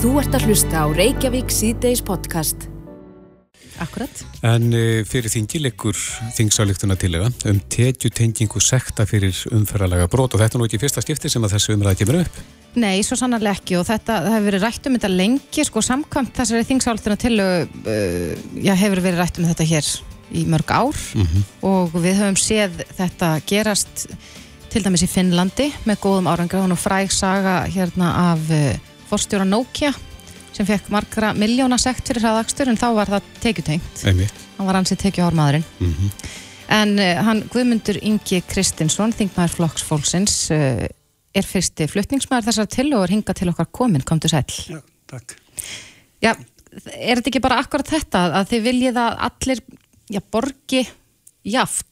Þú 0.00 0.14
ert 0.16 0.32
að 0.32 0.46
hlusta 0.48 0.80
á 0.80 0.88
Reykjavík 0.96 1.50
síðdeis 1.52 2.00
podcast. 2.00 2.62
Akkurat. 3.84 4.22
En 4.48 4.70
uh, 4.72 5.02
fyrir 5.04 5.28
þingi 5.28 5.60
leikur 5.60 5.98
þingsáleiktuna 6.38 6.96
tilega 6.96 7.28
um 7.50 7.58
tekjutengingu 7.68 8.62
sekta 8.64 9.04
fyrir 9.04 9.36
umferðalega 9.52 10.08
brot 10.08 10.32
og 10.32 10.40
þetta 10.40 10.56
er 10.56 10.62
nú 10.62 10.70
ekki 10.70 10.80
fyrsta 10.80 11.04
skipti 11.04 11.28
sem 11.28 11.44
að 11.44 11.58
þessu 11.58 11.76
umræða 11.76 12.00
kemur 12.00 12.20
upp. 12.22 12.40
Nei, 12.80 13.04
svo 13.04 13.20
sannarlega 13.20 13.60
ekki 13.60 13.76
og 13.76 13.84
þetta 13.90 14.18
það 14.24 14.38
hefur 14.38 14.48
verið 14.48 14.66
rætt 14.70 14.88
um 14.88 14.96
þetta 14.96 15.14
lengi 15.20 15.68
sko 15.68 15.84
samkvæmt 15.84 16.34
þessari 16.40 16.68
þingsáleiktuna 16.72 17.20
tilegu 17.20 17.62
uh, 17.84 18.34
já, 18.56 18.74
hefur 18.80 19.04
verið 19.04 19.20
rætt 19.20 19.44
um 19.44 19.52
þetta 19.52 19.70
hér 19.74 19.94
í 20.32 20.48
mörg 20.48 20.76
ár 20.80 21.06
og 21.60 21.96
við 22.00 22.22
höfum 22.22 22.40
séð 22.40 22.86
þetta 22.96 23.34
gerast 23.44 24.08
til 24.72 24.80
dæmis 24.80 25.04
í 25.04 25.12
Finnlandi 25.12 25.74
með 25.84 26.06
góðum 26.06 26.30
árangra 26.32 26.64
og 26.64 26.80
fræg 26.80 27.12
saga 27.12 27.66
hérna 27.68 28.14
af 28.30 28.48
uh, 28.48 28.78
forstjóra 29.10 29.46
Nokia 29.48 29.92
sem 30.50 30.66
fekk 30.66 30.90
margra 30.92 31.32
miljóna 31.36 31.78
sekt 31.78 32.10
fyrir 32.10 32.24
hraðakstur 32.24 32.70
en 32.70 32.78
þá 32.80 32.88
var 32.96 33.10
það 33.12 33.32
tekjutengt. 33.42 34.04
Einmitt. 34.06 34.46
hann 34.58 34.68
var 34.68 34.80
ansið 34.80 35.04
tekjuhármaðurinn. 35.06 35.66
Mm 35.80 36.12
en 36.70 36.96
uh, 37.02 37.18
hann 37.26 37.42
Guðmundur 37.50 37.98
Ingi 38.06 38.40
Kristinsson 38.46 39.14
þingmaður 39.16 39.56
flokksfólksins 39.58 40.36
uh, 40.54 40.86
er 41.34 41.46
fyrsti 41.46 41.88
flutningsmaður 41.90 42.50
þessar 42.50 42.70
til 42.70 42.88
og 42.94 43.04
er 43.06 43.14
hingað 43.16 43.40
til 43.42 43.50
okkar 43.52 43.70
komin, 43.74 44.06
komdu 44.06 44.30
sæl 44.30 44.44
Já, 44.46 44.80
takk. 45.10 45.36
Já, 46.22 46.34
er 46.94 47.20
þetta 47.20 47.30
ekki 47.32 47.42
bara 47.42 47.60
akkurat 47.62 47.90
þetta 47.90 48.24
að 48.40 48.50
þið 48.52 48.66
viljið 48.68 49.02
að 49.02 49.22
allir 49.28 49.62
já, 50.10 50.20
borgi 50.32 50.82
jaft? 51.48 51.86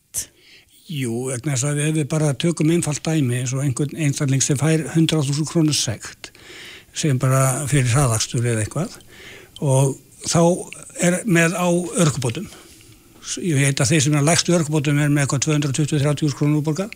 Jú, 0.88 1.28
vegna 1.28 1.54
þess 1.54 1.68
að 1.68 1.82
ef 1.84 1.94
við 1.98 2.08
bara 2.10 2.32
tökum 2.40 2.70
einfalt 2.72 3.02
dæmi 3.04 3.42
eins 3.42 3.52
og 3.56 3.64
einhvern 3.64 3.98
einstakling 3.98 4.44
sem 4.44 4.58
fær 4.60 4.86
100.000 4.94 5.48
krónur 5.50 5.76
sekt 5.76 6.32
sem 6.98 7.18
bara 7.20 7.42
fyrir 7.70 7.92
hraðakstur 7.92 8.46
eða 8.46 8.64
eitthvað. 8.64 8.96
Og 9.64 9.96
þá 10.26 10.42
er 11.04 11.20
með 11.26 11.54
á 11.54 11.68
örkubótum 12.04 12.48
ég 13.44 13.58
veit 13.60 13.80
að 13.80 13.90
þeir 13.92 14.02
sem 14.04 14.14
er 14.14 14.22
að 14.22 14.28
lægstu 14.30 14.54
örkubótum 14.56 14.98
er 15.02 15.10
með 15.12 15.26
eitthvað 15.26 15.42
220-30 15.68 16.36
krónur 16.38 16.62
útborgað. 16.62 16.94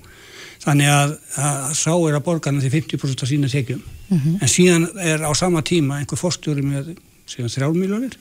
Þannig 0.62 0.88
að, 0.88 1.14
að 1.42 1.72
sá 1.74 1.92
er 1.92 2.16
að 2.16 2.24
borga 2.28 2.50
hann 2.50 2.60
því 2.62 2.70
50% 2.76 3.24
af 3.24 3.28
sína 3.28 3.50
tekjum. 3.50 3.82
En 4.38 4.50
síðan 4.50 4.86
er 5.02 5.24
á 5.26 5.30
sama 5.34 5.62
tíma 5.66 5.98
einhver 5.98 6.20
fórstjóri 6.20 6.62
með 6.62 6.94
síðan 7.26 7.52
3 7.52 7.72
miljónir 7.76 8.16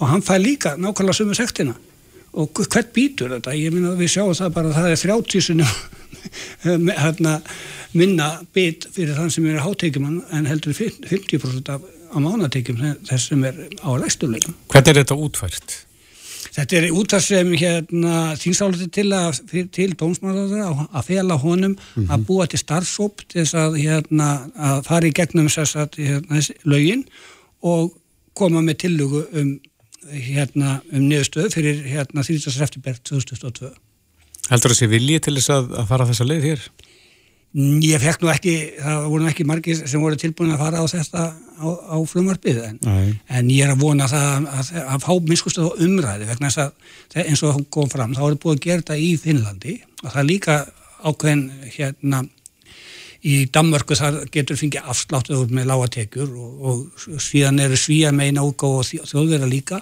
og 0.00 0.08
hann 0.08 0.22
fær 0.24 0.40
líka 0.42 0.74
nákvæmlega 0.80 1.18
sömu 1.20 1.36
sektina 1.36 1.74
og 2.32 2.62
hvert 2.62 2.92
býtur 2.96 3.34
þetta? 3.36 3.54
Ég 3.56 3.74
minna 3.74 3.92
að 3.92 4.02
við 4.02 4.14
sjáum 4.14 4.36
það 4.36 4.54
bara 4.56 4.72
að 4.72 4.78
það 4.78 4.90
er 4.94 5.02
30 5.04 5.46
sinum 5.48 5.72
hérna, 7.04 7.36
minna 7.98 8.28
bit 8.54 8.86
fyrir 8.94 9.16
þann 9.18 9.32
sem 9.34 9.48
er 9.50 9.62
hátekjumann 9.64 10.20
en 10.32 10.48
heldur 10.48 10.76
50% 10.76 11.72
af, 11.74 11.86
af 12.12 12.20
mánatekjum 12.24 12.82
þess 13.08 13.32
sem 13.32 13.48
er 13.48 13.64
á 13.82 13.90
lægstuleikum 14.00 14.56
Hvernig 14.72 14.92
er 14.94 15.02
þetta 15.02 15.18
útfært? 15.18 15.80
Þetta 16.52 16.76
er 16.76 16.86
út 16.92 17.14
af 17.16 17.22
sem 17.24 17.52
hérna, 17.56 18.14
þýnsáluti 18.36 18.88
til, 18.92 19.06
að, 19.16 19.38
til 19.72 19.92
dómsmálaður 19.96 20.82
að 20.84 21.06
fela 21.06 21.38
honum 21.40 21.76
að 22.02 22.26
búa 22.28 22.48
til 22.50 22.60
starfsóp 22.60 23.22
til 23.24 23.40
þess 23.40 23.56
að, 23.56 23.78
hérna, 23.80 24.28
að 24.52 24.82
fara 24.88 25.08
í 25.08 25.14
gegnum 25.16 25.48
þess 25.52 25.78
að 25.80 25.96
hérna, 26.02 26.42
lögin 26.68 27.06
og 27.64 27.94
koma 28.36 28.60
með 28.64 28.82
tillugu 28.84 29.22
um, 29.38 29.54
hérna, 30.10 30.80
um 30.92 31.06
niðurstöðu 31.06 31.52
fyrir 31.54 31.82
hérna, 31.86 32.24
30. 32.24 32.50
september 32.54 32.98
2022. 33.08 33.72
Heldur 34.50 34.72
það 34.72 34.80
sé 34.80 34.88
viljið 34.90 35.22
til 35.26 35.36
þess 35.38 35.52
að, 35.54 35.70
að 35.80 35.92
fara 35.92 36.08
þessa 36.10 36.26
leið 36.26 36.48
hér? 36.50 36.64
Ég 37.84 38.00
fekk 38.00 38.22
nú 38.24 38.30
ekki, 38.32 38.52
það 38.80 39.06
voru 39.12 39.26
ekki 39.28 39.44
margir 39.44 39.80
sem 39.84 40.00
voru 40.00 40.16
tilbúin 40.16 40.54
að 40.54 40.62
fara 40.62 40.80
á 40.80 40.86
þetta 40.88 41.24
á, 41.36 41.68
á 41.68 41.96
frumarpið 42.08 42.60
en, 42.64 42.78
en 43.28 43.50
ég 43.52 43.66
er 43.66 43.74
að 43.74 43.82
vona 43.82 44.06
það 44.08 44.28
að, 44.30 44.46
að, 44.56 44.70
að 44.94 45.02
fá 45.04 45.12
miskustu 45.28 45.66
á 45.68 45.76
umræði 45.84 46.28
vegna 46.30 46.48
þess 46.48 46.62
að 46.64 47.26
eins 47.26 47.42
og 47.42 47.52
það 47.52 47.66
kom 47.76 47.90
fram 47.92 48.14
þá 48.16 48.22
er 48.24 48.38
búin 48.40 48.56
að 48.56 48.64
gera 48.64 48.80
þetta 48.80 48.96
í 49.04 49.10
Finnlandi 49.20 49.74
og 50.00 50.06
það 50.08 50.22
er 50.22 50.28
líka 50.30 50.56
ákveðin 51.02 51.44
hérna 51.76 52.22
í 53.22 53.36
Danmörku 53.54 53.96
þar 53.98 54.22
getur 54.34 54.58
fengið 54.58 54.88
afsláttuð 54.90 55.52
með 55.54 55.68
lágatekjur 55.70 56.30
og, 56.32 56.64
og 56.72 57.20
síðan 57.22 57.60
eru 57.62 57.78
svíja 57.78 58.10
meina 58.14 58.44
útgáð 58.46 58.78
og 58.80 59.10
þjóðverða 59.10 59.50
líka 59.50 59.80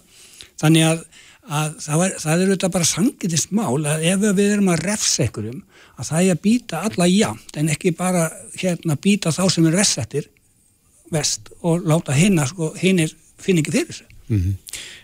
þannig 0.61 0.87
að, 0.91 1.05
að 1.49 1.79
það, 1.87 2.03
var, 2.03 2.17
það 2.25 2.35
er 2.35 2.45
auðvitað 2.45 2.75
bara 2.77 2.91
sangitist 2.91 3.55
mál 3.57 3.79
að 3.81 4.05
ef 4.13 4.27
við 4.27 4.45
erum 4.47 4.73
að 4.75 4.85
refsa 4.91 5.25
einhverjum 5.25 5.63
að 5.97 6.11
það 6.11 6.21
er 6.27 6.35
að 6.35 6.45
býta 6.45 6.83
alla 6.89 7.09
jamt 7.09 7.57
en 7.61 7.73
ekki 7.73 7.95
bara 7.97 8.29
hérna 8.61 8.99
býta 9.01 9.33
þá 9.33 9.43
sem 9.53 9.71
er 9.71 9.81
vestsettir 9.81 10.29
vest 11.11 11.51
og 11.67 11.89
láta 11.89 12.15
hinna 12.15 12.47
sko, 12.49 12.75
hinnir 12.79 13.13
finn 13.41 13.61
ekki 13.61 13.75
fyrir 13.75 13.91
þessu. 13.91 14.10
Mm 14.31 14.41
-hmm. 14.41 14.55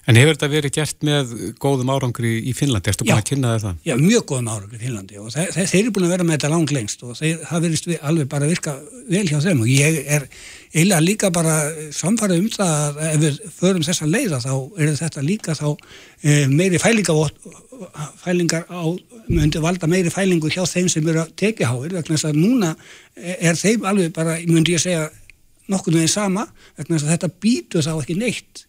En 0.06 0.14
hefur 0.14 0.36
þetta 0.36 0.48
verið 0.48 0.72
gert 0.76 1.00
með 1.02 1.30
góðum 1.58 1.88
árangri 1.90 2.28
í 2.46 2.52
Finnlandi? 2.54 2.90
Erstu 2.92 3.04
búin 3.04 3.16
að 3.18 3.30
kynna 3.30 3.54
þetta? 3.56 3.72
Já, 3.82 3.94
mjög 3.98 4.22
góðum 4.30 4.50
árangri 4.52 4.78
í 4.78 4.82
Finnlandi 4.84 5.18
og 5.18 5.32
þeir, 5.34 5.48
þeir 5.56 5.80
eru 5.80 5.94
búin 5.96 6.06
að 6.06 6.12
vera 6.14 6.26
með 6.28 6.36
þetta 6.36 6.50
langt 6.52 6.74
lengst 6.76 7.02
og 7.02 7.16
þeir, 7.18 7.40
það 7.48 7.64
verist 7.64 7.88
alveg 8.02 8.28
bara 8.28 8.46
virka 8.46 8.74
vel 9.08 9.26
hjá 9.26 9.40
þeim 9.42 9.64
og 9.64 9.68
ég 9.72 9.98
er 10.06 10.28
eiginlega 10.76 11.00
líka 11.00 11.30
bara 11.34 11.56
samfarið 11.90 12.38
um 12.44 12.48
það 12.54 12.70
að 12.76 13.02
ef 13.08 13.20
við 13.24 13.40
förum 13.56 13.86
þessa 13.88 14.06
leiða 14.06 14.40
þá 14.44 14.54
er 14.78 14.94
þetta 15.00 15.26
líka 15.26 15.58
þá 15.58 15.68
e, 16.22 16.46
meiri 16.46 16.78
fælingar 16.78 18.64
á 18.70 18.84
myndi 19.26 19.62
valda 19.62 19.90
meiri 19.90 20.10
fælingu 20.14 20.52
hjá 20.54 20.62
þeim 20.70 20.88
sem 20.92 21.08
eru 21.08 21.24
að 21.24 21.34
tekja 21.34 21.72
háir 21.72 21.98
vegna 21.98 22.14
þess 22.14 22.30
að 22.30 22.38
núna 22.38 22.76
er 23.16 23.58
þeim 23.58 23.86
alveg 23.90 24.14
bara, 24.14 24.38
myndi 24.46 24.76
ég 24.76 24.82
segja 24.86 25.08
nokkurnu 25.66 26.04
þeim 26.04 26.14
sama 26.14 26.46
vegna 26.76 26.94
þess 26.96 27.08
að 27.08 27.14
þetta 27.16 27.34
býtu 27.42 27.82
þá 27.82 27.92
ekki 27.96 28.18
neitt 28.20 28.66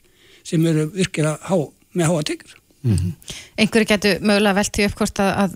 sem 0.48 0.66
eru 0.72 0.88
virkilega 0.96 1.38
há, 1.44 1.58
með 1.98 2.12
háa 2.12 2.26
tekjur. 2.32 2.58
Mm 2.88 2.96
-hmm. 2.96 3.38
Einhverju 3.58 3.88
getur 3.90 4.20
mögulega 4.22 4.60
veltið 4.62 4.86
upp 4.88 5.00
hvort 5.02 5.20
að, 5.20 5.32
að 5.44 5.56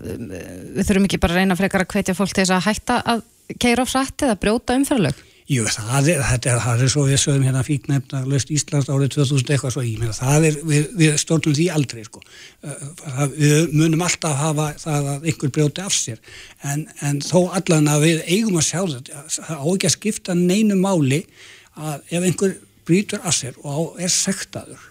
við 0.76 0.86
þurfum 0.86 1.04
ekki 1.08 1.22
bara 1.22 1.32
að 1.32 1.38
reyna 1.40 1.56
frekar 1.56 1.84
að 1.84 1.92
hvetja 1.94 2.18
fólk 2.18 2.32
til 2.32 2.42
þess 2.44 2.56
að 2.56 2.66
hætta 2.66 3.02
að 3.12 3.22
keira 3.58 3.84
á 3.84 3.86
frætti 3.86 4.26
eða 4.26 4.40
brjóta 4.40 4.76
umfæralög? 4.76 5.20
Jú, 5.50 5.64
það 5.66 6.08
er, 6.08 6.20
það 6.22 6.46
er, 6.46 6.58
það 6.62 6.82
er 6.84 6.90
svo 6.92 7.04
við 7.08 7.18
sögum 7.20 7.44
hérna 7.44 7.62
fíknefna 7.66 8.20
löst 8.30 8.50
Íslands 8.54 8.88
árið 8.88 9.16
2000 9.16 9.50
eitthvað 9.50 9.74
svo 9.74 9.82
í, 9.82 9.96
menn 9.98 10.14
það 10.14 10.46
er, 10.48 10.58
við, 10.70 10.84
við 11.00 11.16
stjórnum 11.18 11.56
því 11.58 11.66
aldrei 11.74 12.04
sko, 12.06 12.22
það, 12.62 13.34
við 13.34 13.74
munum 13.74 14.04
alltaf 14.06 14.36
hafa 14.38 14.68
það 14.80 15.08
að 15.12 15.26
einhver 15.26 15.52
brjóti 15.56 15.82
af 15.82 15.96
sér, 15.96 16.20
en, 16.62 16.86
en 17.02 17.18
þó 17.26 17.50
allan 17.58 17.90
að 17.90 18.06
við 18.06 18.22
eigum 18.28 18.60
að 18.62 18.68
sjá 18.68 18.80
þetta, 18.94 19.24
það 19.34 19.58
á 19.58 19.66
ekki 19.74 19.90
að 19.90 19.96
skipta 19.96 20.38
neinu 20.38 20.78
máli 20.78 21.24
að 21.74 22.14
ef 22.14 22.28
einhver 22.30 22.56
brýtur 22.88 23.22
af 23.22 23.36
sér 23.36 23.58
og 23.62 24.00
er 24.02 24.12
sektaður 24.12 24.88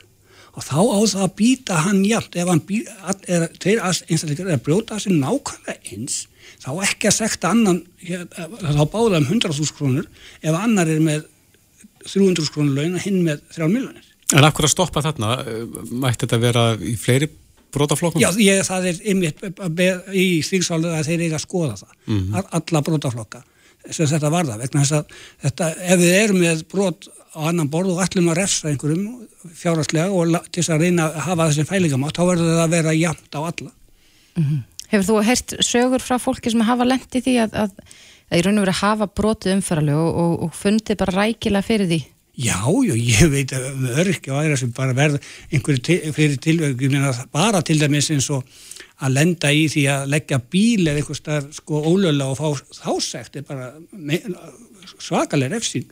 og 0.52 0.66
þá 0.68 0.80
á 0.84 1.00
það 1.14 1.24
að 1.26 1.36
býta 1.40 1.80
hann 1.86 2.02
jafnt 2.04 2.36
ef 2.36 2.50
hann 2.52 2.64
býta, 2.68 3.16
er, 3.28 3.48
tveir 3.56 3.82
einstakleikar 3.86 4.50
er 4.50 4.60
að 4.60 4.66
brjóta 4.66 5.00
sér 5.00 5.16
nákvæmlega 5.16 5.78
eins 5.94 6.26
þá 6.62 6.72
ekki 6.86 7.10
að 7.10 7.18
sekta 7.18 7.52
annan 7.56 7.84
þá 8.04 8.84
báða 8.92 9.22
um 9.22 9.28
100.000 9.28 9.78
krónur 9.78 10.10
ef 10.42 10.58
annar 10.58 10.92
er 10.92 11.04
með 11.04 11.28
300.000 12.06 12.54
krónur 12.54 12.80
laun 12.80 12.98
og 12.98 13.06
hinn 13.06 13.22
með 13.26 13.46
3 13.56 13.70
miljonir 13.72 14.08
En 14.32 14.46
hverju 14.48 14.70
að 14.70 14.72
stoppa 14.72 15.02
þarna? 15.04 15.32
Mætti 15.92 16.24
þetta 16.24 16.38
vera 16.40 16.62
í 16.80 16.94
fleiri 17.00 17.28
brótaflokkum? 17.72 18.22
Já, 18.24 18.30
ég, 18.40 18.62
það 18.68 18.88
er 18.92 19.00
einmitt 19.12 19.42
í 20.16 20.26
stíksálið 20.46 20.96
að 20.96 21.10
þeir 21.10 21.24
eiga 21.26 21.40
að 21.40 21.46
skoða 21.46 21.80
það 21.82 21.96
mm 21.98 22.22
-hmm. 22.22 22.52
alla 22.60 22.84
brótaflokka 22.88 23.44
sem 23.90 24.10
þetta 24.10 24.32
varða 24.34 24.58
vegna 24.62 24.84
þess 24.84 24.98
að 25.00 25.16
þetta, 25.46 25.70
ef 25.82 26.02
við 26.02 26.16
erum 26.20 26.42
með 26.44 26.64
brót 26.72 27.08
á 27.32 27.40
annan 27.50 27.70
borð 27.72 27.96
og 27.96 28.04
ætlum 28.04 28.30
að 28.32 28.42
refsa 28.42 28.70
einhverjum 28.70 29.06
fjárhastlega 29.58 30.12
og 30.12 30.36
til 30.52 30.62
þess 30.62 30.74
að 30.76 30.86
reyna 30.86 31.08
að 31.08 31.20
hafa 31.28 31.48
þessi 31.50 31.68
fælingamátt, 31.70 32.18
þá 32.18 32.24
verður 32.28 32.52
það 32.52 32.64
að 32.66 32.76
vera 32.76 32.96
jæmt 32.98 33.38
á 33.38 33.42
alla. 33.42 33.72
Mm 34.36 34.44
-hmm. 34.44 34.64
Hefur 34.92 35.08
þú 35.08 35.22
heyrt 35.24 35.54
sögur 35.64 36.04
frá 36.04 36.18
fólki 36.20 36.52
sem 36.52 36.62
hafa 36.68 36.88
lendið 36.88 37.24
því 37.24 37.36
að, 37.46 37.54
að, 37.64 37.72
að 38.30 38.40
í 38.40 38.42
raun 38.46 38.58
og 38.60 38.66
verið 38.66 38.82
hafa 38.82 39.08
brotið 39.08 39.54
umfæralegu 39.56 40.02
og, 40.02 40.18
og, 40.24 40.34
og 40.44 40.52
fundið 40.56 40.98
bara 40.98 41.16
rækilega 41.16 41.68
fyrir 41.68 41.88
því? 41.88 42.02
Já, 42.42 42.60
já, 42.64 42.96
ég 42.96 43.30
veit 43.32 43.52
örkja 43.52 44.34
og 44.34 44.40
aðra 44.40 44.58
sem 44.58 44.72
bara 44.72 44.96
verða 44.96 45.20
einhverju 45.52 45.82
til, 45.84 45.98
fyrir 46.16 46.38
tilvægum, 46.40 46.96
bara 47.32 47.62
til 47.62 47.80
dæmis 47.80 48.08
eins 48.12 48.30
og 48.32 48.44
að 49.02 49.16
lenda 49.18 49.52
í 49.54 49.64
því 49.72 49.86
að 49.90 50.10
leggja 50.14 50.42
bíl 50.54 50.84
eða 50.86 51.02
einhver 51.02 51.18
starf 51.18 51.56
sko 51.58 51.82
ólöla 51.90 52.28
og 52.32 52.38
fá 52.38 52.76
þásegt 52.82 53.40
er 53.40 53.48
bara 53.48 53.72
svakalega 55.02 55.56
refsing 55.56 55.88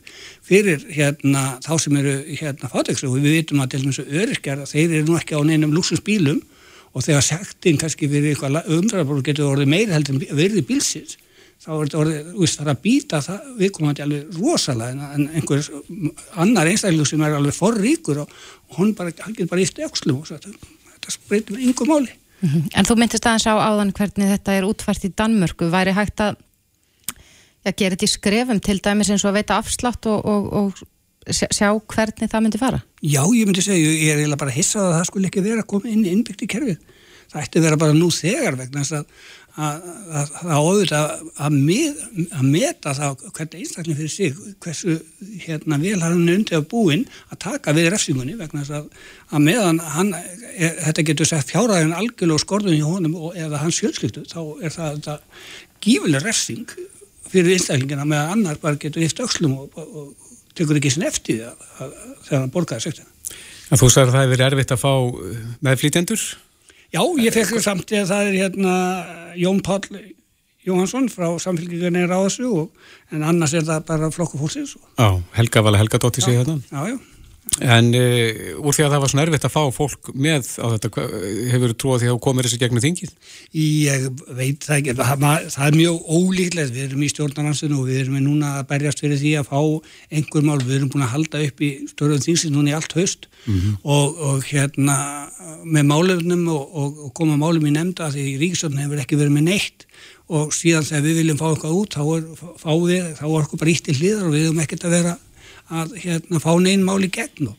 fyrir 0.46 0.84
hérna 0.94 1.56
þá 1.64 1.72
sem 1.82 1.96
eru 2.00 2.14
hérna 2.28 2.70
fátekslu 2.70 3.10
og 3.10 3.18
við 3.18 3.40
vitum 3.40 3.62
að 3.62 3.74
til 3.74 3.82
dæmis 3.84 4.02
öryrkjar 4.04 4.62
þeir 4.70 4.96
eru 5.00 5.08
nú 5.08 5.18
ekki 5.18 5.38
á 5.38 5.42
neinum 5.46 5.74
luxusbílum 5.74 6.40
og 6.90 7.06
þegar 7.06 7.26
sektin 7.26 7.78
kannski 7.80 8.10
fyrir 8.10 8.34
eitthvað 8.34 8.70
umfærarbróð 8.76 9.26
getur 9.30 9.50
orðið 9.52 9.74
meiri 9.74 9.94
heldur 9.94 10.16
en 10.18 10.38
verði 10.38 10.64
bílsins 10.66 11.18
þá 11.60 11.70
er 11.74 11.82
þetta 11.84 11.98
orðið, 12.00 12.28
þú 12.30 12.40
veist, 12.40 12.56
það 12.56 12.64
er 12.64 12.72
að 12.72 12.82
býta 12.84 13.18
það 13.24 13.48
viðkomandi 13.58 14.04
alveg 14.04 14.38
rosalega 14.38 15.08
en 15.16 15.26
einhver 15.36 15.66
annar 16.40 16.70
einstaklega 16.70 17.10
sem 17.10 17.24
er 17.26 17.36
alveg 17.36 17.56
forríkur 17.56 18.22
og, 18.22 18.32
og 18.70 18.78
hún 18.80 18.94
bara, 18.96 19.12
hann 19.20 19.36
getur 19.36 19.50
bara 19.50 19.66
íst 19.66 19.82
ökslum 19.84 20.22
og 20.22 20.30
þetta, 20.30 20.54
þetta 20.94 21.14
spreytir 21.18 21.58
með 21.58 21.66
yngum 21.68 21.92
máli 21.92 22.16
Mm 22.40 22.48
-hmm. 22.48 22.68
En 22.74 22.84
þú 22.84 22.96
myndist 22.96 23.26
aðeins 23.26 23.46
á 23.46 23.54
áðan 23.56 23.92
hvernig 23.92 24.30
þetta 24.34 24.52
er 24.52 24.64
útfært 24.64 25.04
í 25.04 25.12
Danmörku. 25.16 25.70
Væri 25.70 25.92
hægt 25.92 26.20
að 26.20 26.36
ja, 27.64 27.72
gera 27.72 27.94
þetta 27.94 28.08
í 28.08 28.14
skrefum 28.14 28.60
til 28.60 28.78
dæmis 28.80 29.10
eins 29.10 29.24
og 29.24 29.30
að 29.30 29.38
veita 29.40 29.58
afslátt 29.60 30.06
og, 30.06 30.24
og, 30.24 30.52
og 30.52 30.72
sjá 31.28 31.68
hvernig 31.86 32.30
það 32.30 32.42
myndi 32.42 32.60
fara? 32.60 32.80
Já, 33.02 33.22
ég 33.24 33.46
myndi 33.46 33.62
segja, 33.62 33.92
ég 33.92 34.12
er 34.12 34.22
eiginlega 34.22 34.40
bara 34.40 34.54
hissað 34.54 34.88
að 34.88 34.96
það 34.96 35.06
skulle 35.10 35.30
ekki 35.30 35.44
vera 35.44 35.64
að 35.64 35.70
koma 35.72 35.92
inn 35.92 36.06
innbyggt 36.08 36.46
í 36.46 36.50
kerfið. 36.50 36.78
Það 37.30 37.42
ætti 37.44 37.60
að 37.60 37.66
vera 37.68 37.78
bara 37.78 37.94
nú 37.94 38.08
þegar 38.10 38.56
vegna 38.58 38.82
þess 38.82 38.96
að 38.98 39.04
að, 39.56 41.54
með, 41.54 41.98
að 42.36 42.44
meta 42.46 42.94
það 42.96 43.24
hvernig 43.34 43.64
einstaklega 43.64 43.98
fyrir 43.98 44.12
sig 44.14 44.36
hversu 44.62 44.96
hérna 45.44 45.78
vel 45.82 45.98
hann 46.02 46.28
er 46.28 46.38
undir 46.38 46.58
að 46.60 46.68
búin 46.70 47.04
að 47.30 47.40
taka 47.46 47.74
við 47.76 47.90
refsingunni 47.94 48.36
vegna 48.38 48.62
þess 48.62 48.76
að, 48.78 48.88
að 49.30 49.44
meðan 49.48 49.82
hann, 49.96 50.14
er, 50.14 50.78
þetta 50.86 51.06
getur 51.10 51.30
sett 51.30 51.50
fjáraðin 51.50 51.96
algjörlega 51.96 52.44
skorðun 52.44 52.78
í 52.78 52.84
honum 52.86 53.18
og, 53.18 53.36
eða 53.38 53.62
hans 53.64 53.80
fjölskyldu 53.82 54.26
þá 54.30 54.40
er 54.62 54.74
það 54.76 54.98
þetta 54.98 55.18
gífileg 55.84 56.26
refsing 56.26 56.76
fyrir 57.30 57.56
einstaklingina 57.56 58.08
meðan 58.08 58.36
annar 58.36 58.60
bara 58.62 58.80
getur 58.80 59.04
yfir 59.04 59.26
ökslum 59.26 59.56
og, 59.58 59.78
og, 59.78 59.96
og 59.96 60.30
tekur 60.58 60.78
ekki 60.80 60.92
sinni 60.94 61.08
eftir 61.10 61.48
það 61.78 61.96
þegar 62.26 62.40
hann 62.40 62.54
borgaði 62.54 62.86
sektina. 62.88 63.10
Þú 63.70 63.86
sagði 63.86 64.10
að 64.10 64.14
það 64.16 64.24
hefur 64.24 64.46
erfitt 64.46 64.72
að 64.74 64.80
fá 64.82 64.92
meðflýtjendur? 65.66 66.24
Já, 66.90 67.02
ég 67.22 67.34
fekk 67.34 67.60
samt 67.62 67.92
að 67.94 68.08
það 68.10 68.28
er 68.30 68.38
hérna 68.40 68.72
Jón 69.38 69.60
Pál 69.62 69.84
Jóhansson 70.66 71.06
frá 71.08 71.28
samfélgjöginni 71.40 72.02
ráðsug 72.10 72.68
en 73.14 73.22
annars 73.24 73.54
er 73.56 73.64
það 73.64 73.86
bara 73.88 74.10
flokku 74.12 74.40
fólksins. 74.40 74.74
Já, 74.98 75.22
Helga 75.38 75.62
Vala 75.64 75.80
Helga 75.80 76.00
Dóttir 76.02 76.26
sé 76.26 76.34
hérna. 76.34 76.58
Já, 76.68 76.90
já. 76.90 76.98
En 77.58 77.88
uh, 77.98 78.60
úr 78.62 78.76
því 78.76 78.84
að 78.86 78.92
það 78.94 79.02
var 79.02 79.10
svona 79.12 79.24
erfitt 79.26 79.46
að 79.48 79.52
fá 79.52 79.62
fólk 79.74 80.10
með 80.14 80.46
á 80.62 80.66
þetta, 80.74 81.06
hefur 81.50 81.72
þú 81.72 81.76
trúið 81.82 82.02
því 82.02 82.08
að 82.08 82.14
þú 82.14 82.20
komir 82.26 82.46
þessi 82.46 82.60
gegnum 82.62 82.84
þingið? 82.84 83.10
Ég 83.58 84.06
veit 84.38 84.64
það 84.64 84.76
ekki, 84.76 84.94
það, 85.00 85.26
það 85.56 85.66
er 85.66 85.78
mjög 85.80 86.14
ólíklegt, 86.14 86.74
við 86.76 86.86
erum 86.86 87.02
í 87.02 87.10
stjórnarnansinu 87.10 87.80
og 87.80 87.90
við 87.90 88.00
erum 88.04 88.20
núna 88.22 88.54
að 88.60 88.70
berjast 88.70 89.02
fyrir 89.02 89.20
því 89.20 89.34
að 89.40 89.50
fá 89.50 89.60
einhver 90.14 90.46
mál, 90.46 90.60
við 90.62 90.76
erum 90.78 90.92
búin 90.94 91.06
að 91.08 91.14
halda 91.16 91.42
upp 91.48 91.60
í 91.66 91.72
stjórnum 91.90 92.24
þingsins 92.24 92.54
núna 92.54 92.72
í 92.72 92.78
allt 92.78 92.96
haust 92.96 93.28
mm 93.44 93.58
-hmm. 93.58 93.76
og, 93.82 94.24
og 94.30 94.48
hérna 94.48 94.96
með 95.64 95.88
málefnum 95.90 96.48
og, 96.54 96.64
og, 96.70 97.04
og 97.06 97.14
koma 97.16 97.36
málum 97.40 97.66
í 97.66 97.74
nefnda 97.74 98.10
því 98.14 98.26
Ríkisvöldin 98.40 98.84
hefur 98.84 99.02
ekki 99.02 99.18
verið 99.18 99.36
með 99.36 99.48
neitt 99.50 99.86
og 100.30 100.52
síðan 100.54 100.86
þegar 100.86 101.04
við 101.06 101.18
viljum 101.20 101.40
fá 101.40 101.46
eitthvað 101.50 101.78
út 101.80 101.96
þá 101.96 102.02
er, 102.14 102.26
við, 102.86 103.08
þá 103.18 103.24
er 103.26 103.40
okkur 103.42 103.60
bara 103.60 103.72
ítt 103.72 103.90
í 103.90 103.96
hliðar 103.98 104.28
og 104.28 104.34
við 104.36 104.46
höfum 104.46 104.62
ekkert 104.64 104.86
að 104.86 104.94
vera 104.94 105.14
að 105.70 105.94
hérna, 106.04 106.40
fá 106.42 106.52
neinn 106.60 106.86
mál 106.86 107.00
í 107.04 107.10
gegn 107.12 107.52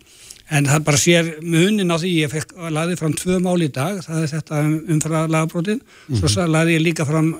en 0.51 0.67
það 0.67 0.83
bara 0.87 0.99
sér 0.99 1.29
munin 1.41 1.93
á 1.93 1.95
því 1.95 2.11
ég 2.25 2.33
fekk 2.33 2.57
að 2.57 2.75
laði 2.75 2.97
fram 2.99 3.15
tvö 3.15 3.39
mál 3.43 3.61
í 3.63 3.71
dag 3.71 4.01
það 4.03 4.25
er 4.25 4.33
þetta 4.33 4.59
um, 4.65 4.75
umfraðalagabrótin 4.95 5.79
mm 5.79 6.15
-hmm. 6.15 6.27
svo 6.27 6.47
laði 6.47 6.75
ég 6.75 6.85
líka 6.85 7.05
fram 7.07 7.31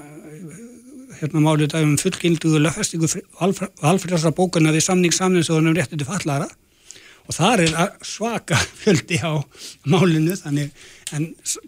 hérna 1.20 1.44
mál 1.44 1.62
í 1.62 1.68
dag 1.68 1.84
um 1.84 1.98
fullgilduðu 2.00 2.64
löfestingu 2.64 3.08
valfræðsra 3.82 4.32
bókuna 4.32 4.72
við 4.72 4.88
samning 4.88 5.14
samningsóðunum 5.14 5.76
réttið 5.76 6.02
til 6.02 6.08
fallara 6.08 6.48
og 7.28 7.36
það 7.36 7.64
er 7.68 7.92
svaka 8.02 8.58
fjöldi 8.82 9.20
á 9.22 9.38
málinu 9.86 10.36
þannig 10.40 10.72
en 11.16 11.28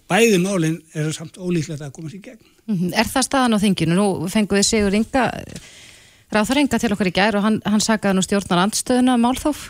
bæði 0.10 0.40
málin 0.42 0.80
eru 0.96 1.14
samt 1.16 1.38
ólíklegt 1.38 1.84
að 1.84 1.94
komast 1.96 2.18
í 2.18 2.22
gegn. 2.24 2.40
Mm 2.68 2.78
-hmm. 2.78 3.00
Er 3.00 3.08
það 3.08 3.28
staðan 3.28 3.56
á 3.60 3.64
þinginu? 3.64 3.96
Nú 3.96 4.30
fengum 4.32 4.58
við 4.58 4.68
Sigur 4.68 4.96
Inga 4.96 5.32
ráður 6.36 6.60
enga 6.64 6.80
til 6.82 6.92
okkur 6.96 7.10
í 7.10 7.14
gær 7.16 7.38
og 7.40 7.46
hann, 7.46 7.60
hann 7.68 7.84
sagaði 7.84 8.18
nú 8.18 8.24
stjórnar 8.26 8.64
andstöðuna 8.64 9.16
málþóf? 9.22 9.64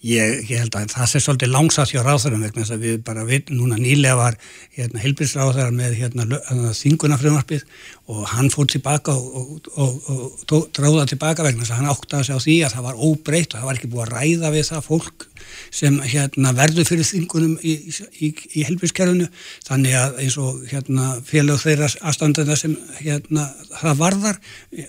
Ég, 0.00 0.46
ég 0.48 0.62
held 0.62 0.76
að 0.78 0.92
það 0.94 1.08
sé 1.10 1.20
svolítið 1.20 1.52
langsat 1.52 1.90
hjá 1.92 2.00
ráðurum 2.00 2.44
vegna 2.44 2.62
þess 2.62 2.74
að 2.76 2.84
við 2.86 3.00
bara 3.04 3.24
við, 3.28 3.50
núna 3.52 3.76
nýlega 3.76 4.16
var 4.16 4.38
hérna, 4.76 5.02
heilbíðsráður 5.02 5.74
með 5.76 5.96
hérna, 5.98 6.40
þingunafröðmarpið 6.78 7.66
og 8.10 8.22
hann 8.32 8.48
fór 8.52 8.70
tilbaka 8.72 9.12
og, 9.12 9.58
og, 9.76 9.98
og, 10.08 10.30
og 10.56 10.70
dráða 10.76 11.04
tilbaka 11.12 11.44
vegna 11.44 11.66
þess 11.66 11.74
að 11.76 11.82
hann 11.82 11.92
átti 11.92 12.16
að 12.16 12.26
segja 12.30 12.40
á 12.40 12.44
því 12.46 12.56
að 12.64 12.76
það 12.76 12.88
var 12.88 13.04
óbreytt 13.10 13.52
og 13.52 13.60
það 13.60 13.68
var 13.70 13.80
ekki 13.80 13.92
búið 13.92 14.06
að 14.06 14.14
ræða 14.16 14.54
við 14.56 14.68
það 14.70 14.88
fólk 14.88 15.29
sem 15.74 15.98
hérna, 16.02 16.52
verður 16.56 16.88
fyrir 16.88 17.08
þingunum 17.08 17.56
í, 17.62 17.76
í, 18.20 18.30
í 18.56 18.64
helbilskerfunu 18.68 19.28
þannig 19.66 19.96
að 20.00 20.20
eins 20.24 20.38
og 20.40 20.60
hérna, 20.70 21.10
félag 21.26 21.62
þeirra 21.64 21.90
aðstandana 22.10 22.58
sem 22.58 22.76
hérna, 23.00 23.46
það 23.76 24.02
varðar 24.04 24.40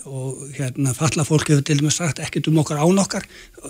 og 0.05 0.43
hérna, 0.57 0.95
falla 0.97 1.27
fólk 1.27 1.51
hefur 1.51 1.65
til 1.67 1.79
og 1.81 1.87
með 1.87 1.97
sagt 1.97 2.21
ekkert 2.23 2.51
um 2.51 2.61
okkar 2.63 2.81
án 2.81 3.03
okkar 3.03 3.27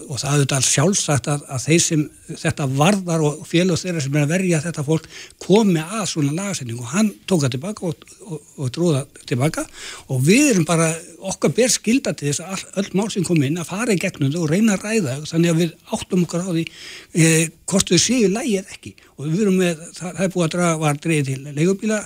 og 0.07 0.17
það 0.21 0.37
hefur 0.37 0.57
alls 0.57 0.71
sjálfsagt 0.71 1.31
að, 1.31 1.45
að 1.51 1.67
þeir 1.67 1.85
sem 1.85 2.07
þetta 2.31 2.67
varðar 2.77 3.25
og 3.27 3.45
félag 3.47 3.79
þeirra 3.81 4.03
sem 4.03 4.15
er 4.15 4.25
að 4.25 4.33
verja 4.35 4.61
þetta 4.63 4.85
fólk 4.87 5.07
komi 5.41 5.81
að 5.81 6.05
svona 6.11 6.35
lagasending 6.37 6.79
og 6.81 6.91
hann 6.93 7.11
tók 7.27 7.45
það 7.45 7.55
tilbaka 7.55 7.87
og, 7.87 8.05
og, 8.27 8.41
og 8.57 8.71
dróða 8.75 9.03
tilbaka. 9.29 9.65
Og 10.13 10.21
við 10.25 10.51
erum 10.53 10.67
bara 10.67 10.91
okkar 11.31 11.53
ber 11.55 11.71
skilda 11.71 12.13
til 12.17 12.31
þess 12.31 12.43
að 12.45 12.81
öll 12.81 12.91
mál 12.97 13.09
sem 13.13 13.25
kom 13.25 13.41
inn 13.45 13.59
að 13.61 13.69
fara 13.71 13.95
í 13.95 14.01
gegnum 14.01 14.33
og 14.39 14.49
reyna 14.49 14.77
að 14.77 14.87
ræða 14.87 15.17
þannig 15.29 15.53
að 15.53 15.61
við 15.61 15.75
áttum 15.97 16.25
okkar 16.25 16.47
á 16.47 16.51
því 16.51 16.65
eh, 17.13 17.47
hvort 17.69 17.91
þau 17.91 18.01
séu 18.01 18.31
lægi 18.31 18.57
eða 18.61 18.75
ekki. 18.75 18.95
Og 19.17 19.27
við 19.27 19.37
verum 19.39 19.61
með, 19.61 19.85
það, 19.97 20.17
það 20.17 20.25
er 20.25 20.33
búið 20.35 20.47
að 20.47 20.51
draga 20.55 20.81
var 20.81 20.99
dreigið 21.05 21.29
til 21.29 21.55
leigubíla 21.59 22.01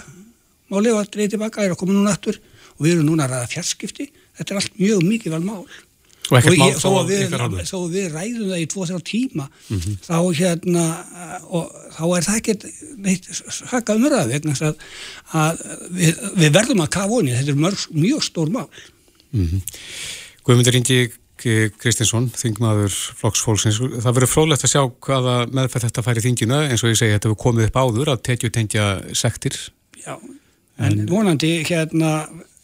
máli 0.74 0.94
og 0.94 1.10
dreigið 1.13 1.36
tilbaka, 1.36 1.63
er 1.63 1.75
að 1.75 1.81
koma 1.81 1.98
núna 1.98 2.13
aftur. 2.16 2.39
Og 2.75 2.86
við 2.86 2.95
erum 2.95 3.10
núna 3.10 3.27
að 3.27 3.36
ræða 3.36 3.51
fjarskipti. 3.56 4.07
Þetta 4.36 4.54
er 4.54 4.62
allt 4.62 4.80
mjög 4.80 5.04
mikið 5.06 5.36
val 5.36 5.44
mál. 5.45 5.66
Og, 6.25 6.39
og 6.39 6.56
ég, 6.57 6.77
þó, 6.81 6.88
að 7.04 7.12
við, 7.12 7.33
þó 7.69 7.75
að 7.77 7.92
við 7.94 8.06
ræðum 8.16 8.48
það 8.50 8.62
í 8.63 8.68
tvo-þrjá 8.72 9.01
tíma 9.06 9.44
mm 9.45 9.81
-hmm. 9.83 9.98
þá 10.07 10.16
hérna 10.39 10.86
og, 11.54 11.75
þá 11.94 12.06
er 12.07 12.25
það 12.25 12.39
ekkert 12.39 12.66
neitt 13.06 13.27
svaka 13.30 13.94
umröða 13.94 14.24
vegna 14.31 14.56
að, 14.57 14.80
að 15.38 15.62
við, 16.00 16.24
við 16.39 16.56
verðum 16.57 16.81
að 16.81 16.89
kafa 16.98 17.19
onni 17.19 17.36
þetta. 17.36 17.54
Er 17.54 17.62
mörg, 17.62 17.86
mjög 17.94 18.25
stór 18.25 18.50
mál. 18.50 18.66
Mm 19.36 19.45
-hmm. 19.45 19.77
Guðmundur 20.50 20.80
Ingi 21.35 21.69
Kristinsson, 21.77 22.29
þingmaður 22.31 22.93
flokksfólksins, 23.19 23.77
það 23.99 24.15
verður 24.17 24.31
frólægt 24.31 24.63
að 24.65 24.71
sjá 24.71 24.81
hvaða 25.03 25.35
meðferð 25.51 25.87
þetta 25.89 26.03
fær 26.05 26.19
í 26.19 26.23
þingina 26.23 26.59
eins 26.69 26.83
og 26.83 26.93
ég 26.93 26.99
segi 26.99 27.15
þetta 27.15 27.29
hefur 27.29 27.41
komið 27.43 27.67
upp 27.67 27.79
áður 27.81 28.11
að 28.13 28.21
tekju 28.29 28.51
tengja 28.55 28.85
sektir. 29.13 29.57
Já, 29.99 30.15
en, 30.15 30.87
en 30.87 31.03
vonandi 31.11 31.51
hérna 31.67 32.13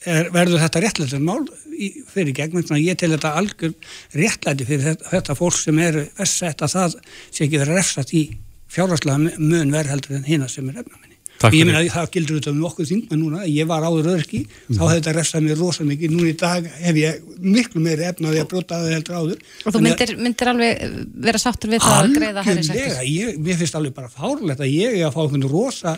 er, 0.05 0.31
verður 0.31 0.63
þetta 0.63 0.83
réttlættir 0.85 1.23
mál 1.27 1.43
í, 1.75 1.91
fyrir 2.13 2.33
gegn, 2.37 2.63
ég 2.79 2.97
tel 2.97 3.11
þetta 3.17 3.35
algjör 3.41 3.75
réttlætti 4.17 4.69
fyrir 4.71 4.87
þetta, 4.87 5.09
þetta 5.17 5.37
fólk 5.43 5.59
sem 5.59 5.83
er 5.83 6.01
vestsett 6.17 6.63
að 6.63 6.75
það 6.77 6.99
sé 7.27 7.45
ekki 7.45 7.61
verið 7.61 7.81
refsat 7.81 8.15
í 8.15 8.25
fjárhagslega 8.71 9.37
mun 9.37 9.75
verðheldur 9.75 10.21
en 10.21 10.29
hina 10.29 10.49
sem 10.49 10.71
er 10.71 10.83
efna 10.85 11.10
ég 11.49 11.67
meina 11.67 11.83
það 11.91 12.09
gildur 12.15 12.39
út 12.39 12.49
af 12.51 12.61
okkur 12.71 12.89
þingma 12.89 13.19
núna. 13.19 13.43
Ég 13.49 13.69
var 13.69 13.85
áður 13.87 14.11
örki, 14.15 14.43
mm. 14.45 14.77
þá 14.77 14.81
hefði 14.83 14.97
þetta 14.99 15.15
refsað 15.17 15.45
mér 15.47 15.61
rosa 15.61 15.85
mikið, 15.87 16.15
nú 16.15 16.27
í 16.29 16.33
dag 16.39 16.67
hef 16.81 16.99
ég 17.01 17.21
miklu 17.41 17.83
meiri 17.83 18.07
efnaði 18.09 18.41
að 18.43 18.49
brota 18.53 18.81
það 18.81 18.95
heldur 18.95 19.19
áður. 19.19 19.45
Og 19.65 19.75
þú 19.75 19.83
myndir, 19.87 20.15
myndir 20.21 20.51
alveg 20.53 20.97
vera 21.27 21.41
sáttur 21.41 21.73
við 21.73 21.85
það 21.85 22.01
að 22.01 22.17
greiða 22.17 22.45
hæri 22.47 22.65
sættis 22.67 23.39
mér 23.41 23.61
finnst 23.61 23.77
alveg 23.77 23.95
bara 23.95 24.11
fárlegt 24.11 24.61
að 24.61 24.73
ég 24.73 24.97
er 24.99 25.07
að 25.07 25.15
fá 25.15 25.21
einhvern 25.23 25.47
rosa 25.51 25.95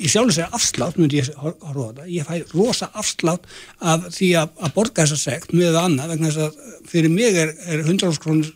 í 0.00 0.08
sjálf 0.08 0.30
og 0.30 0.36
segja 0.36 0.50
afslátt 0.56 0.98
myndi 1.00 1.20
ég 1.20 1.30
horfa 1.40 2.06
ég 2.08 2.28
fæ 2.28 2.54
rosa 2.54 2.90
afslátt 2.96 3.48
af 3.78 4.06
því 4.14 4.30
að, 4.40 4.54
að 4.60 4.76
borga 4.76 5.04
þessa 5.04 5.18
sekt 5.20 5.54
með 5.56 5.78
annað 5.80 6.14
vegna 6.14 6.30
þess 6.30 6.44
að 6.46 6.86
fyrir 6.92 7.12
mig 7.14 7.40
er, 7.42 7.52
er 7.66 7.82
100 7.84 8.20
krónur 8.22 8.52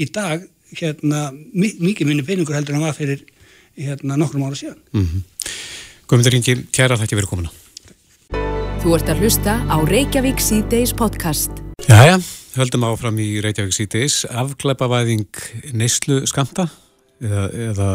í 0.00 0.08
dag 0.10 0.46
hérna 0.78 1.28
mikið 1.34 2.08
minni 2.08 2.26
peningur 2.26 2.56
heldur 2.56 2.76
en 2.76 2.82
það 2.82 2.88
var 2.88 2.98
fyrir 2.98 3.24
hérna 3.80 4.18
nokkrum 4.20 4.44
ára 4.46 4.58
síðan. 4.58 4.76
Mm 4.92 5.06
-hmm. 5.06 5.22
Guðmundur 6.06 6.34
Ingi, 6.34 6.56
kæra 6.72 6.98
þakki 6.98 7.16
fyrir 7.16 7.30
komuna. 7.30 7.50
Þú 8.82 8.94
ert 8.96 9.08
að 9.08 9.20
hlusta 9.20 9.60
á 9.68 9.76
Reykjavík 9.84 10.40
C-Days 10.40 10.92
podcast. 10.92 11.50
Jæja, 11.88 12.20
höldum 12.56 12.84
áfram 12.84 13.18
í 13.18 13.40
Reykjavík 13.40 13.74
C-Days. 13.74 14.24
Afkleipavæðing 14.24 15.28
neyslu 15.72 16.26
skamta 16.26 16.68
eða, 17.20 17.44
eða 17.70 17.88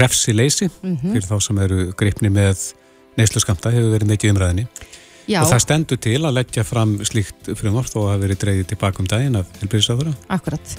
refsi 0.00 0.34
leysi 0.36 0.68
mm 0.68 0.96
-hmm. 0.96 1.12
fyrir 1.12 1.26
þá 1.26 1.40
sem 1.40 1.58
eru 1.64 1.92
greipni 1.96 2.30
með 2.30 2.72
neyslu 3.18 3.40
skamta 3.40 3.72
hefur 3.74 3.94
verið 3.96 4.12
mikið 4.12 4.34
umræðinni 4.34 4.66
Já. 5.28 5.42
og 5.42 5.50
það 5.52 5.64
stendur 5.64 6.00
til 6.00 6.20
að 6.22 6.36
leggja 6.40 6.64
fram 6.64 6.98
slíkt 7.04 7.50
frumvort 7.56 7.96
og 7.96 8.12
að 8.12 8.22
verið 8.26 8.40
dreyðið 8.44 8.70
tilbaka 8.72 9.02
um 9.02 9.08
daginn 9.08 9.36
af 9.36 9.46
helbíðisafura 9.60 10.14
Akkurat 10.28 10.78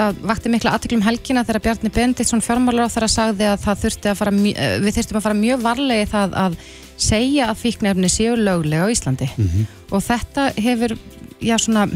það 0.00 0.20
vakti 0.30 0.52
mikla 0.52 0.74
aðtöklum 0.74 1.02
helgina 1.04 1.44
þegar 1.46 1.64
Bjarni 1.66 1.92
Benditsson 1.94 2.44
fjármálar 2.44 2.88
á 2.88 2.92
þeirra 2.92 3.10
sagði 3.12 3.48
að 3.50 3.66
þurfti 3.82 4.12
að 4.12 4.20
fara 4.20 4.32
eh, 4.52 4.76
við 4.84 4.96
þurftum 4.96 5.20
að 5.20 5.26
fara 5.26 5.40
mjög 5.40 5.66
varlegi 5.66 6.06
það 6.14 6.38
að 6.44 6.56
segja 7.00 7.50
að 7.50 7.60
fíknefni 7.62 8.10
séu 8.12 8.36
löglega 8.36 8.88
á 8.88 8.92
Íslandi 8.92 9.28
mm 9.30 9.46
-hmm. 9.46 9.68
og 9.90 10.02
þetta 10.04 10.48
hefur 10.56 10.96
já 11.40 11.56
svona 11.58 11.88